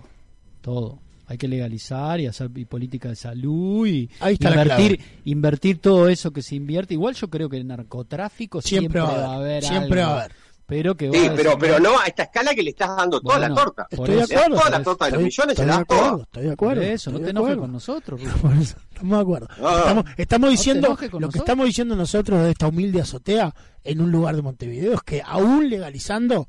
todo. 0.60 0.98
Hay 1.26 1.38
que 1.38 1.46
legalizar 1.46 2.18
y 2.20 2.26
hacer 2.26 2.50
y 2.56 2.64
política 2.64 3.08
de 3.08 3.14
salud 3.16 3.86
y 3.86 4.10
Ahí 4.18 4.34
está 4.34 4.50
la 4.50 4.62
invertir, 4.62 5.00
invertir 5.24 5.78
todo 5.78 6.08
eso 6.08 6.32
que 6.32 6.42
se 6.42 6.56
invierte. 6.56 6.94
Igual 6.94 7.14
yo 7.14 7.30
creo 7.30 7.48
que 7.48 7.56
el 7.56 7.66
narcotráfico 7.68 8.60
siempre, 8.60 9.00
Siempre 9.00 9.16
va 9.18 9.32
a 9.32 9.36
haber. 9.36 9.62
siempre 9.62 10.00
algo, 10.02 10.12
va 10.14 10.20
a 10.20 10.24
haber. 10.24 10.36
Pero 10.70 10.96
que 10.96 11.10
Sí, 11.12 11.28
pero, 11.36 11.58
pero 11.58 11.78
no 11.78 11.98
a 11.98 12.06
esta 12.06 12.22
escala 12.22 12.54
que 12.54 12.62
le 12.62 12.70
estás 12.70 12.96
dando 12.96 13.20
toda 13.20 13.38
Bueno, 13.38 13.54
la 13.54 13.60
torta. 13.62 13.86
Estoy 13.90 14.14
de 14.14 14.22
acuerdo. 14.22 14.56
toda 14.56 14.70
la 14.70 14.82
torta 14.82 15.04
de 15.04 15.10
los 15.10 15.18
estoy- 15.20 15.24
millones, 15.24 15.56
se 15.56 15.62
estoy 15.62 15.66
la 15.66 15.78
de 15.78 15.84
toda. 15.84 16.00
acuerdo, 16.00 16.22
Estoy 16.22 16.42
de 16.44 16.52
acuerdo. 16.52 16.80
Por 16.82 16.90
eso, 16.90 17.10
no 17.10 17.20
te 17.20 17.30
enojes 17.30 17.56
con 17.58 17.72
nosotros. 17.72 18.20
Estamos 18.22 19.16
de 19.18 19.22
acuerdo. 19.22 19.48
No, 19.60 19.70
no. 19.70 19.76
Estamos, 19.78 20.04
estamos 20.16 20.50
diciendo, 20.50 20.96
lo 21.18 21.28
que 21.28 21.38
estamos 21.38 21.66
diciendo 21.66 21.96
nosotros 21.96 22.42
de 22.44 22.50
esta 22.52 22.68
humilde 22.68 23.00
azotea 23.02 23.54
en 23.84 24.00
un 24.00 24.10
lugar 24.10 24.36
de 24.36 24.42
Montevideo 24.42 24.94
es 24.94 25.02
que 25.02 25.22
aún 25.26 25.68
legalizando 25.68 26.48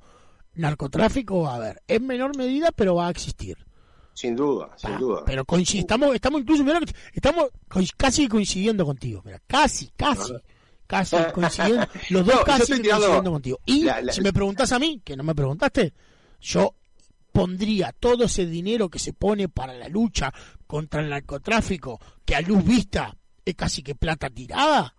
narcotráfico 0.54 1.42
va 1.42 1.54
a 1.54 1.56
haber. 1.56 1.82
En 1.88 2.06
menor 2.08 2.38
medida, 2.38 2.72
pero 2.76 2.96
va 2.96 3.08
a 3.08 3.10
existir. 3.12 3.58
Sin 4.14 4.36
duda, 4.36 4.70
sin 4.76 4.98
duda. 4.98 5.24
Pero 5.26 5.46
estamos, 5.64 6.14
estamos 6.14 6.42
incluso, 6.42 6.64
mirá 6.64 6.80
estamos 7.14 7.46
casi 7.98 8.28
coincidiendo 8.28 8.86
contigo. 8.86 9.22
Mira, 9.26 9.42
casi, 9.48 9.90
casi. 9.96 10.34
Casi 10.92 11.16
coincidiendo. 11.34 11.88
Los 12.10 12.26
dos 12.26 12.36
No, 12.36 12.44
casi 12.44 12.74
coincidiendo 12.74 13.32
contigo. 13.32 13.60
Y 13.66 13.84
la- 13.84 14.02
la- 14.02 14.12
si 14.14 14.20
me 14.22 14.34
preguntas 14.34 14.72
a 14.74 14.80
mí, 14.80 15.02
que 15.04 15.16
no 15.16 15.24
me 15.24 15.34
preguntaste, 15.34 15.94
yo 16.42 16.76
pondría 17.32 17.94
todo 17.98 18.26
ese 18.26 18.46
dinero 18.46 18.90
que 18.90 19.00
se 19.00 19.14
pone 19.14 19.48
para 19.48 19.74
la 19.74 19.88
lucha 19.88 20.34
contra 20.68 21.02
el 21.02 21.10
narcotráfico, 21.10 22.00
que 22.26 22.36
a 22.36 22.42
luz 22.42 22.64
vista 22.66 23.16
es 23.46 23.56
casi 23.56 23.82
que 23.84 23.96
plata 23.96 24.30
tirada, 24.30 24.94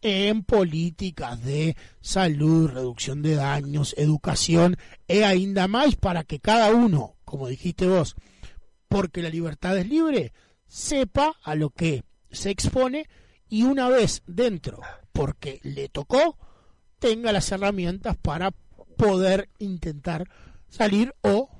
en 0.00 0.44
políticas 0.44 1.42
de 1.44 1.76
salud, 2.00 2.70
reducción 2.70 3.20
de 3.22 3.34
daños, 3.34 3.94
educación, 3.98 4.76
e 5.08 5.24
ainda 5.24 5.66
más 5.66 5.96
para 5.96 6.22
que 6.22 6.38
cada 6.38 6.70
uno, 6.70 7.16
como 7.24 7.48
dijiste 7.48 7.88
vos, 7.88 8.14
porque 8.86 9.20
la 9.22 9.28
libertad 9.30 9.76
es 9.76 9.88
libre, 9.88 10.32
sepa 10.68 11.34
a 11.42 11.56
lo 11.56 11.70
que 11.70 12.04
se 12.30 12.50
expone 12.50 13.08
y 13.48 13.64
una 13.64 13.88
vez 13.88 14.22
dentro, 14.28 14.78
porque 15.18 15.58
le 15.64 15.88
tocó, 15.88 16.38
tenga 17.00 17.32
las 17.32 17.50
herramientas 17.50 18.16
para 18.16 18.52
poder 18.96 19.48
intentar 19.58 20.28
salir 20.68 21.12
o 21.22 21.50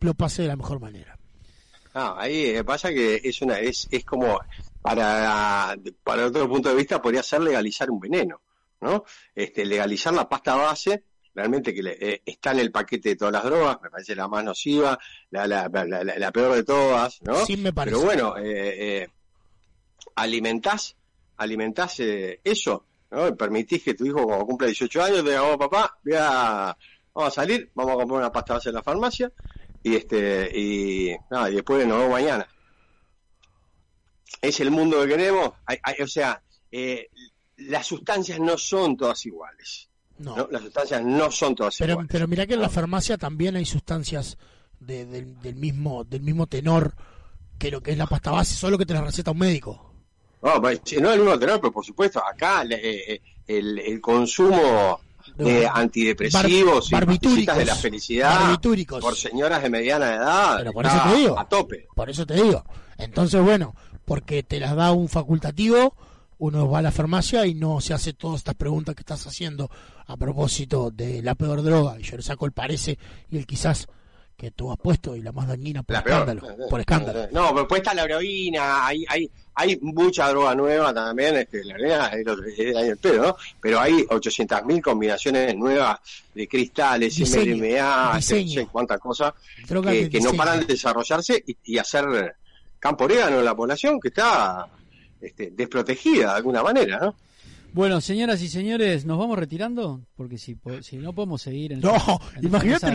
lo 0.00 0.12
pase 0.14 0.42
de 0.42 0.48
la 0.48 0.56
mejor 0.56 0.78
manera. 0.78 1.16
Ah, 1.94 2.16
ahí 2.18 2.46
eh, 2.46 2.64
pasa 2.64 2.90
que 2.90 3.20
es 3.24 3.40
una 3.40 3.58
es, 3.60 3.88
es 3.90 4.04
como 4.04 4.38
para 4.82 5.74
para 6.04 6.26
otro 6.26 6.48
punto 6.48 6.68
de 6.68 6.74
vista 6.74 7.00
podría 7.00 7.22
ser 7.22 7.40
legalizar 7.40 7.90
un 7.90 7.98
veneno, 8.00 8.42
¿no? 8.82 9.04
Este 9.34 9.64
legalizar 9.64 10.12
la 10.12 10.28
pasta 10.28 10.54
base 10.54 11.04
realmente 11.34 11.72
que 11.74 11.82
le- 11.82 11.96
eh, 12.14 12.22
está 12.26 12.50
en 12.52 12.58
el 12.58 12.70
paquete 12.70 13.10
de 13.10 13.16
todas 13.16 13.32
las 13.32 13.44
drogas, 13.44 13.78
me 13.82 13.88
parece 13.88 14.14
la 14.14 14.28
más 14.28 14.44
nociva, 14.44 14.98
la, 15.30 15.46
la, 15.46 15.66
la, 15.72 15.84
la- 16.04 16.18
la 16.18 16.30
peor 16.32 16.54
de 16.56 16.64
todas, 16.64 17.22
¿no? 17.22 17.46
Sí, 17.46 17.56
me 17.56 17.72
parece. 17.72 17.96
Pero 17.96 18.04
bueno, 18.06 18.36
eh, 18.36 19.02
eh, 19.02 19.08
alimentás, 20.16 20.96
alimentás 21.36 21.98
eh, 22.00 22.40
eso, 22.44 22.84
¿no? 23.10 23.34
Permitís 23.36 23.82
que 23.82 23.94
tu 23.94 24.04
hijo 24.06 24.24
cuando 24.24 24.46
cumpla 24.46 24.66
18 24.66 25.02
años 25.02 25.16
te 25.24 25.30
diga, 25.30 25.42
oh 25.42 25.58
papá, 25.58 25.98
voy 26.04 26.14
a, 26.18 26.76
vamos 27.14 27.28
a 27.28 27.30
salir, 27.30 27.70
vamos 27.74 27.92
a 27.94 27.96
comprar 27.96 28.18
una 28.20 28.32
pasta 28.32 28.54
base 28.54 28.68
en 28.70 28.74
la 28.76 28.82
farmacia 28.82 29.30
y 29.82 29.96
este 29.96 30.50
y 30.58 31.16
nada, 31.30 31.50
y 31.50 31.54
después 31.56 31.86
nos 31.86 31.98
vemos 31.98 32.12
mañana. 32.12 32.46
Es 34.40 34.60
el 34.60 34.70
mundo 34.70 35.00
que 35.02 35.08
queremos, 35.08 35.52
Hay- 35.66 35.78
hay- 35.82 36.02
o 36.02 36.06
sea, 36.08 36.42
eh, 36.70 37.08
las 37.56 37.86
sustancias 37.86 38.40
no 38.40 38.56
son 38.58 38.96
todas 38.96 39.24
iguales. 39.26 39.88
No. 40.18 40.36
¿no? 40.36 40.48
Las 40.50 40.62
sustancias 40.62 41.02
no 41.04 41.30
son 41.30 41.54
todas 41.54 41.76
Pero, 41.78 41.92
iguales. 41.92 42.10
pero 42.12 42.28
mira 42.28 42.46
que 42.46 42.54
en 42.54 42.60
la 42.60 42.68
farmacia 42.68 43.18
también 43.18 43.56
hay 43.56 43.64
sustancias 43.64 44.38
de- 44.80 45.04
del, 45.06 45.40
del 45.40 45.54
mismo 45.56 46.02
del 46.04 46.22
mismo 46.22 46.46
tenor 46.46 46.94
que 47.58 47.70
lo 47.70 47.80
que 47.82 47.92
es 47.92 47.98
la 47.98 48.06
pasta 48.06 48.30
base, 48.32 48.54
solo 48.54 48.76
que 48.78 48.86
te 48.86 48.94
la 48.94 49.02
receta 49.02 49.30
un 49.30 49.38
médico. 49.38 49.91
No, 50.42 50.58
no 50.60 51.32
el 51.32 51.38
pero 51.38 51.72
por 51.72 51.84
supuesto, 51.84 52.20
acá 52.24 52.64
eh, 52.64 53.14
eh, 53.14 53.22
el, 53.46 53.78
el 53.78 54.00
consumo 54.00 55.00
de 55.36 55.64
Bar- 55.64 55.78
antidepresivos 55.78 56.90
y 56.90 56.94
barbitúricos, 56.94 57.30
pastillitas 57.46 57.58
de 57.58 57.64
la 57.64 57.74
felicidad 57.76 58.40
barbitúricos. 58.40 59.00
por 59.00 59.16
señoras 59.16 59.62
de 59.62 59.70
mediana 59.70 60.14
edad 60.14 60.56
Pero 60.58 60.72
por 60.72 60.84
está 60.84 60.98
eso 60.98 61.08
te 61.12 61.18
digo. 61.20 61.38
a 61.38 61.48
tope. 61.48 61.86
Por 61.94 62.10
eso 62.10 62.26
te 62.26 62.34
digo. 62.34 62.64
Entonces, 62.98 63.40
bueno, 63.42 63.74
porque 64.04 64.42
te 64.42 64.58
las 64.60 64.74
da 64.74 64.90
un 64.92 65.08
facultativo, 65.08 65.94
uno 66.38 66.68
va 66.68 66.80
a 66.80 66.82
la 66.82 66.90
farmacia 66.92 67.46
y 67.46 67.54
no 67.54 67.80
se 67.80 67.94
hace 67.94 68.12
todas 68.12 68.38
estas 68.38 68.56
preguntas 68.56 68.94
que 68.96 69.02
estás 69.02 69.24
haciendo 69.26 69.70
a 70.06 70.16
propósito 70.16 70.90
de 70.90 71.22
la 71.22 71.36
peor 71.36 71.62
droga. 71.62 71.98
Y 72.00 72.02
yo 72.02 72.16
le 72.16 72.22
saco 72.22 72.46
el 72.46 72.52
parece 72.52 72.98
y 73.30 73.38
el 73.38 73.46
quizás 73.46 73.86
que 74.42 74.50
tú 74.50 74.72
has 74.72 74.76
puesto 74.76 75.14
y 75.14 75.22
la 75.22 75.30
más 75.30 75.46
dañina 75.46 75.84
por 75.84 75.94
La 75.94 76.02
peor. 76.02 76.28
escándalo. 76.28 76.68
Por 76.68 76.80
escándalo. 76.80 77.28
No, 77.30 77.54
pero 77.54 77.76
está 77.76 77.94
la 77.94 78.02
heroína, 78.02 78.84
hay, 78.84 79.04
hay, 79.08 79.30
hay 79.54 79.78
mucha 79.80 80.28
droga 80.30 80.52
nueva 80.56 80.92
también, 80.92 81.36
este, 81.36 81.64
la 81.64 81.76
heroína 81.76 82.06
es 82.08 82.58
el 82.58 82.76
año 82.76 82.96
pedo, 82.96 83.22
¿no? 83.22 83.36
Pero 83.60 83.78
hay 83.78 84.02
800.000 84.02 84.82
combinaciones 84.82 85.54
nuevas 85.54 86.00
de 86.34 86.48
cristales, 86.48 87.14
Diseño, 87.14 87.54
MDMA, 87.54 88.18
este, 88.18 88.34
no 88.34 88.40
diseño. 88.40 88.60
sé 88.62 88.66
cuántas 88.66 88.98
cosas, 88.98 89.32
que, 89.64 90.20
no 90.20 90.32
paran 90.32 90.58
de 90.58 90.66
desarrollarse 90.66 91.44
y, 91.46 91.56
y 91.62 91.78
hacer 91.78 92.34
campo 92.80 93.04
orégano 93.04 93.38
en 93.38 93.44
la 93.44 93.54
población 93.54 94.00
que 94.00 94.08
está 94.08 94.66
este, 95.20 95.52
desprotegida 95.52 96.30
de 96.30 96.36
alguna 96.38 96.64
manera, 96.64 96.98
¿no? 96.98 97.14
Bueno, 97.74 98.00
señoras 98.00 98.42
y 98.42 98.48
señores, 98.48 99.06
¿nos 99.06 99.18
vamos 99.18 99.38
retirando? 99.38 100.02
Porque 100.14 100.36
si, 100.36 100.56
no 100.98 101.12
podemos 101.14 101.40
seguir 101.40 101.72
en 101.72 101.80
No, 101.80 101.94
en 102.36 102.44
imagínate, 102.44 102.92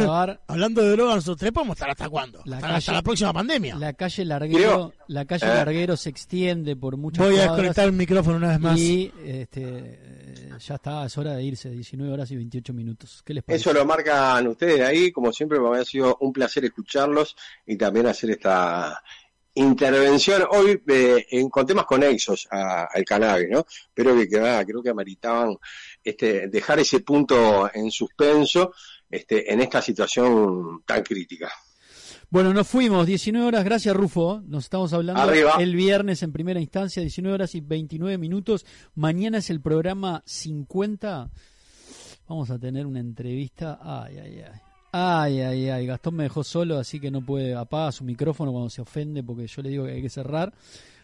hablando 0.48 0.82
de 0.84 0.92
drogas, 0.92 1.16
nosotros 1.16 1.38
tres 1.38 1.52
podemos 1.52 1.76
estar 1.78 1.90
hasta 1.90 2.08
cuándo? 2.10 2.42
La 2.46 2.58
hasta, 2.58 2.68
calle- 2.68 2.78
hasta 2.78 2.92
la 2.94 3.02
próxima 3.02 3.34
pandemia. 3.34 3.76
la 3.76 3.94
calle 3.94 4.26
Larguero, 4.26 4.94
la 5.08 5.26
calle 5.26 5.46
Eh. 5.46 5.56
Larguero 5.56 5.98
se 5.98 6.10
extiende 6.10 6.76
por 6.76 6.96
muchas 6.98 7.26
Voy 7.26 7.38
a 7.38 7.42
desconectar 7.44 7.86
el 7.86 7.94
micrófono 7.94 8.38
una 8.38 8.50
vez 8.50 8.60
más. 8.60 8.78
y 8.80 9.12
este, 9.26 9.64
eh, 9.66 10.50
ya 10.60 10.76
está, 10.76 11.06
es 11.06 11.18
hora 11.18 11.34
de 11.34 11.44
irse, 11.44 11.70
19 11.72 12.14
horas 12.14 12.30
y 12.32 12.36
28 12.36 12.74
minutos. 12.74 13.22
¿Qué 13.26 13.34
les 13.34 13.44
parece? 13.44 13.62
Eso 13.62 13.74
lo 13.74 13.84
marcan 13.86 14.48
ustedes 14.48 14.82
ahí, 14.82 15.12
como 15.12 15.34
siempre 15.34 15.60
me 15.60 15.76
ha 15.78 15.86
sido 15.86 16.18
un 16.22 16.32
placer 16.32 16.64
escucharlos 16.66 17.36
y 17.66 17.76
también 17.78 18.06
hacer 18.08 18.30
esta 18.32 19.02
intervención 19.60 20.44
hoy 20.52 20.82
eh, 20.88 21.26
en- 21.32 21.50
con 21.50 21.66
temas 21.66 21.86
conexos 21.86 22.48
a- 22.52 22.86
al 22.94 23.04
cannabis, 23.06 23.50
¿no? 23.50 23.66
Pero 23.94 24.16
que, 24.16 24.28
que, 24.28 24.40
ah, 24.40 24.64
creo 24.66 24.82
que 24.82 24.90
ameritaban 24.90 25.58
este, 26.04 26.48
dejar 26.48 26.80
ese 26.80 27.02
punto 27.02 27.70
en 27.74 27.92
suspenso 27.92 28.72
este, 29.10 29.52
en 29.52 29.62
esta 29.62 29.82
situación 29.82 30.82
tan 30.86 31.04
crítica. 31.04 31.50
Bueno, 32.30 32.54
nos 32.54 32.68
fuimos, 32.68 33.08
19 33.08 33.48
horas, 33.48 33.64
gracias 33.64 33.96
Rufo. 33.96 34.42
Nos 34.48 34.66
estamos 34.66 34.92
hablando 34.92 35.22
Arriba. 35.22 35.56
el 35.60 35.76
viernes 35.78 36.24
en 36.24 36.34
primera 36.34 36.60
instancia, 36.60 37.02
19 37.02 37.34
horas 37.36 37.56
y 37.56 37.62
29 37.62 38.18
minutos. 38.18 38.66
Mañana 38.96 39.38
es 39.38 39.50
el 39.50 39.62
programa 39.62 40.24
50. 40.26 41.30
Vamos 42.28 42.50
a 42.50 42.60
tener 42.60 42.86
una 42.86 43.00
entrevista. 43.00 43.80
Ay, 43.82 44.18
ay, 44.18 44.42
ay. 44.42 44.60
Ay, 44.92 45.42
ay, 45.42 45.70
ay. 45.70 45.86
Gastón 45.86 46.16
me 46.16 46.24
dejó 46.24 46.44
solo, 46.44 46.78
así 46.78 47.00
que 47.00 47.12
no 47.12 47.22
puede 47.22 47.56
apagar 47.56 47.94
su 47.94 48.04
micrófono 48.04 48.52
cuando 48.52 48.70
se 48.70 48.82
ofende 48.82 49.24
porque 49.24 49.48
yo 49.48 49.62
le 49.62 49.70
digo 49.70 49.86
que 49.86 49.94
hay 49.94 50.02
que 50.02 50.10
cerrar. 50.10 50.54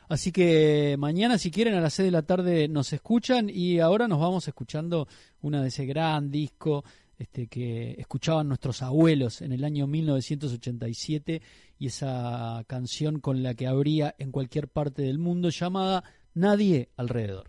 Así 0.10 0.32
que 0.32 0.96
mañana, 1.00 1.38
si 1.38 1.50
quieren, 1.50 1.76
a 1.76 1.82
las 1.82 1.94
6 1.94 2.08
de 2.08 2.12
la 2.12 2.22
tarde 2.22 2.68
nos 2.68 2.94
escuchan 2.94 3.50
y 3.50 3.80
ahora 3.80 4.08
nos 4.08 4.20
vamos 4.20 4.48
escuchando 4.48 5.08
una 5.42 5.62
de 5.62 5.70
ese 5.70 5.86
gran 5.86 6.30
disco 6.30 6.84
este, 7.18 7.48
que 7.48 7.96
escuchaban 7.98 8.48
nuestros 8.48 8.82
abuelos 8.82 9.42
en 9.42 9.54
el 9.54 9.64
año 9.64 9.88
1987 9.88 11.42
y 11.80 11.88
esa 11.88 12.64
canción 12.68 13.20
con 13.20 13.44
la 13.44 13.54
que 13.54 13.68
habría 13.68 14.14
en 14.18 14.32
cualquier 14.32 14.68
parte 14.68 15.04
del 15.04 15.20
mundo 15.20 15.50
llamada 15.50 16.04
Nadie 16.34 16.90
alrededor. 16.98 17.48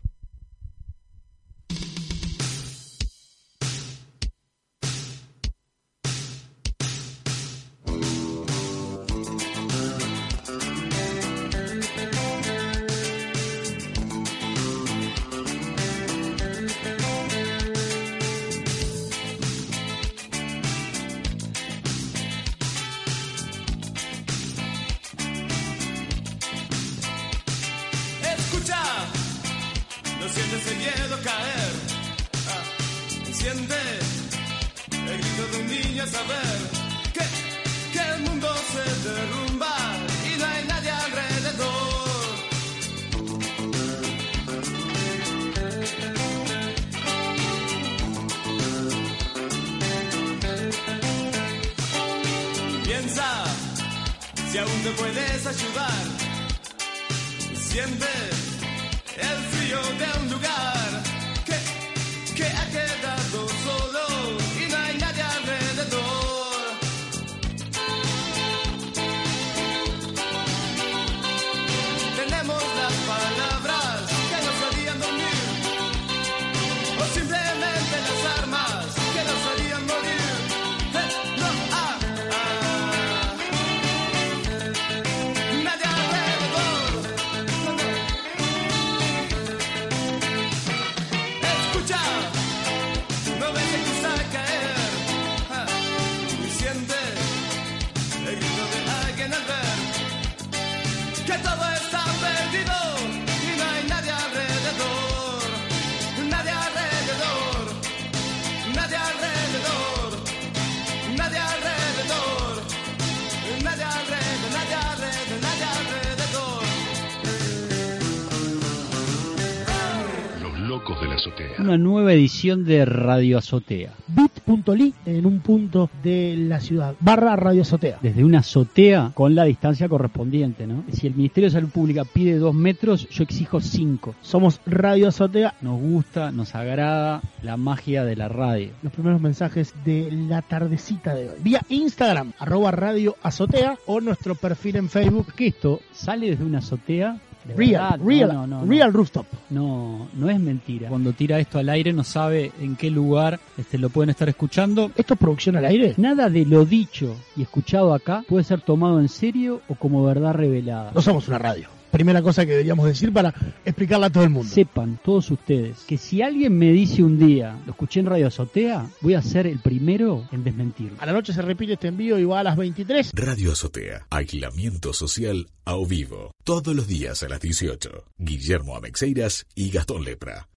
Una 121.75 121.83
nueva 121.83 122.13
edición 122.13 122.65
de 122.65 122.85
Radio 122.85 123.37
Azotea. 123.37 123.91
bit.ly 124.07 124.95
en 125.07 125.27
un 125.27 125.41
punto 125.41 125.91
de 126.05 126.37
la 126.37 126.61
ciudad. 126.61 126.95
Barra 127.01 127.35
Radio 127.35 127.63
Azotea. 127.63 127.99
Desde 128.01 128.23
una 128.23 128.39
azotea 128.39 129.11
con 129.13 129.35
la 129.35 129.43
distancia 129.43 129.89
correspondiente, 129.89 130.69
¿no? 130.69 130.85
Si 130.93 131.09
el 131.09 131.17
Ministerio 131.17 131.49
de 131.49 131.55
Salud 131.55 131.71
Pública 131.71 132.05
pide 132.05 132.39
dos 132.39 132.55
metros, 132.55 133.09
yo 133.09 133.25
exijo 133.25 133.61
cinco. 133.61 134.15
Somos 134.23 134.61
Radio 134.67 135.09
Azotea. 135.09 135.55
Nos 135.63 135.81
gusta, 135.81 136.31
nos 136.31 136.55
agrada 136.55 137.23
la 137.43 137.57
magia 137.57 138.05
de 138.05 138.15
la 138.15 138.29
radio. 138.29 138.69
Los 138.85 138.93
primeros 138.93 139.21
mensajes 139.21 139.75
de 139.85 140.13
la 140.13 140.43
tardecita 140.43 141.13
de 141.13 141.31
hoy. 141.31 141.37
Vía 141.43 141.61
Instagram, 141.71 142.35
arroba 142.39 142.71
Radio 142.71 143.17
Azotea 143.21 143.79
o 143.87 144.01
nuestro 144.01 144.37
perfil 144.37 144.77
en 144.77 144.89
Facebook. 144.89 145.35
Que 145.35 145.49
esto 145.49 145.81
sale 145.93 146.31
desde 146.31 146.45
una 146.45 146.59
azotea. 146.59 147.19
De 147.45 147.55
Real, 147.55 147.99
verdad. 147.99 148.07
real, 148.07 148.29
No, 148.33 148.47
no, 148.47 148.61
no, 148.65 148.66
real 148.71 148.91
no. 148.93 148.97
rooftop. 148.99 149.27
No, 149.51 150.09
no 150.15 150.31
es 150.31 150.41
mentira. 150.41 150.89
Cuando 150.89 151.12
tira 151.12 151.39
esto 151.39 151.59
al 151.59 151.69
aire 151.69 151.93
no 151.93 152.05
sabe 152.05 152.53
en 152.61 152.77
qué 152.77 152.91
lugar 152.91 153.39
este, 153.59 153.79
lo 153.79 153.91
pueden 153.91 154.11
estar 154.11 154.29
escuchando. 154.29 154.91
¿Esto 154.97 155.15
es 155.15 155.21
producción 155.21 155.57
al 155.57 155.66
aire? 155.66 155.95
Nada 155.97 156.29
de 156.31 156.47
lo 156.47 156.65
dicho 156.65 157.15
y 157.37 157.43
escuchado 157.43 157.93
acá 157.95 158.25
puede 158.29 158.45
ser 158.45 158.61
tomado 158.62 158.99
en 159.01 159.09
serio 159.09 159.61
o 159.69 159.75
como 159.75 160.05
verdad 160.05 160.33
revelada. 160.35 160.93
No 160.95 161.03
somos 161.03 161.29
una 161.29 161.39
radio. 161.39 161.69
Primera 161.95 162.23
cosa 162.23 162.45
que 162.45 162.51
deberíamos 162.51 162.87
decir 162.87 163.12
para 163.12 163.33
explicarla 163.65 164.07
a 164.07 164.11
todo 164.11 164.25
el 164.25 164.31
mundo. 164.31 164.51
Sepan 164.53 164.99
todos 165.05 165.31
ustedes 165.31 165.85
que 165.87 165.97
si 165.97 166.23
alguien 166.23 166.59
me 166.59 166.73
dice 166.73 167.05
un 167.05 167.21
día, 167.21 167.57
lo 167.66 167.71
escuché 167.71 168.01
en 168.01 168.07
Radio 168.07 168.27
Azotea, 168.27 168.91
voy 169.01 169.15
a 169.15 169.23
ser 169.23 169.47
el 169.47 169.61
primero 169.61 170.27
en 170.33 170.43
desmentirlo. 170.43 170.97
A 171.01 171.07
la 171.07 171.12
noche 171.12 171.33
se 171.33 171.41
repite 171.41 171.75
este 171.75 171.87
envío 171.87 172.19
y 172.19 172.25
va 172.25 172.41
a 172.41 172.43
las 172.43 172.57
23. 172.57 173.12
Radio 173.15 173.53
Azotea. 173.53 174.09
Aislamiento 174.11 174.93
social 174.93 175.47
a 175.65 175.77
vivo. 175.89 176.33
Todos 176.43 176.75
los 176.75 176.89
días 176.89 177.23
a 177.23 177.29
las 177.29 177.41
18. 177.41 178.05
Guillermo 178.19 178.77
Amexeiras 178.77 179.47
y 179.55 179.71
Gastón 179.71 180.03
Lepra. 180.03 180.49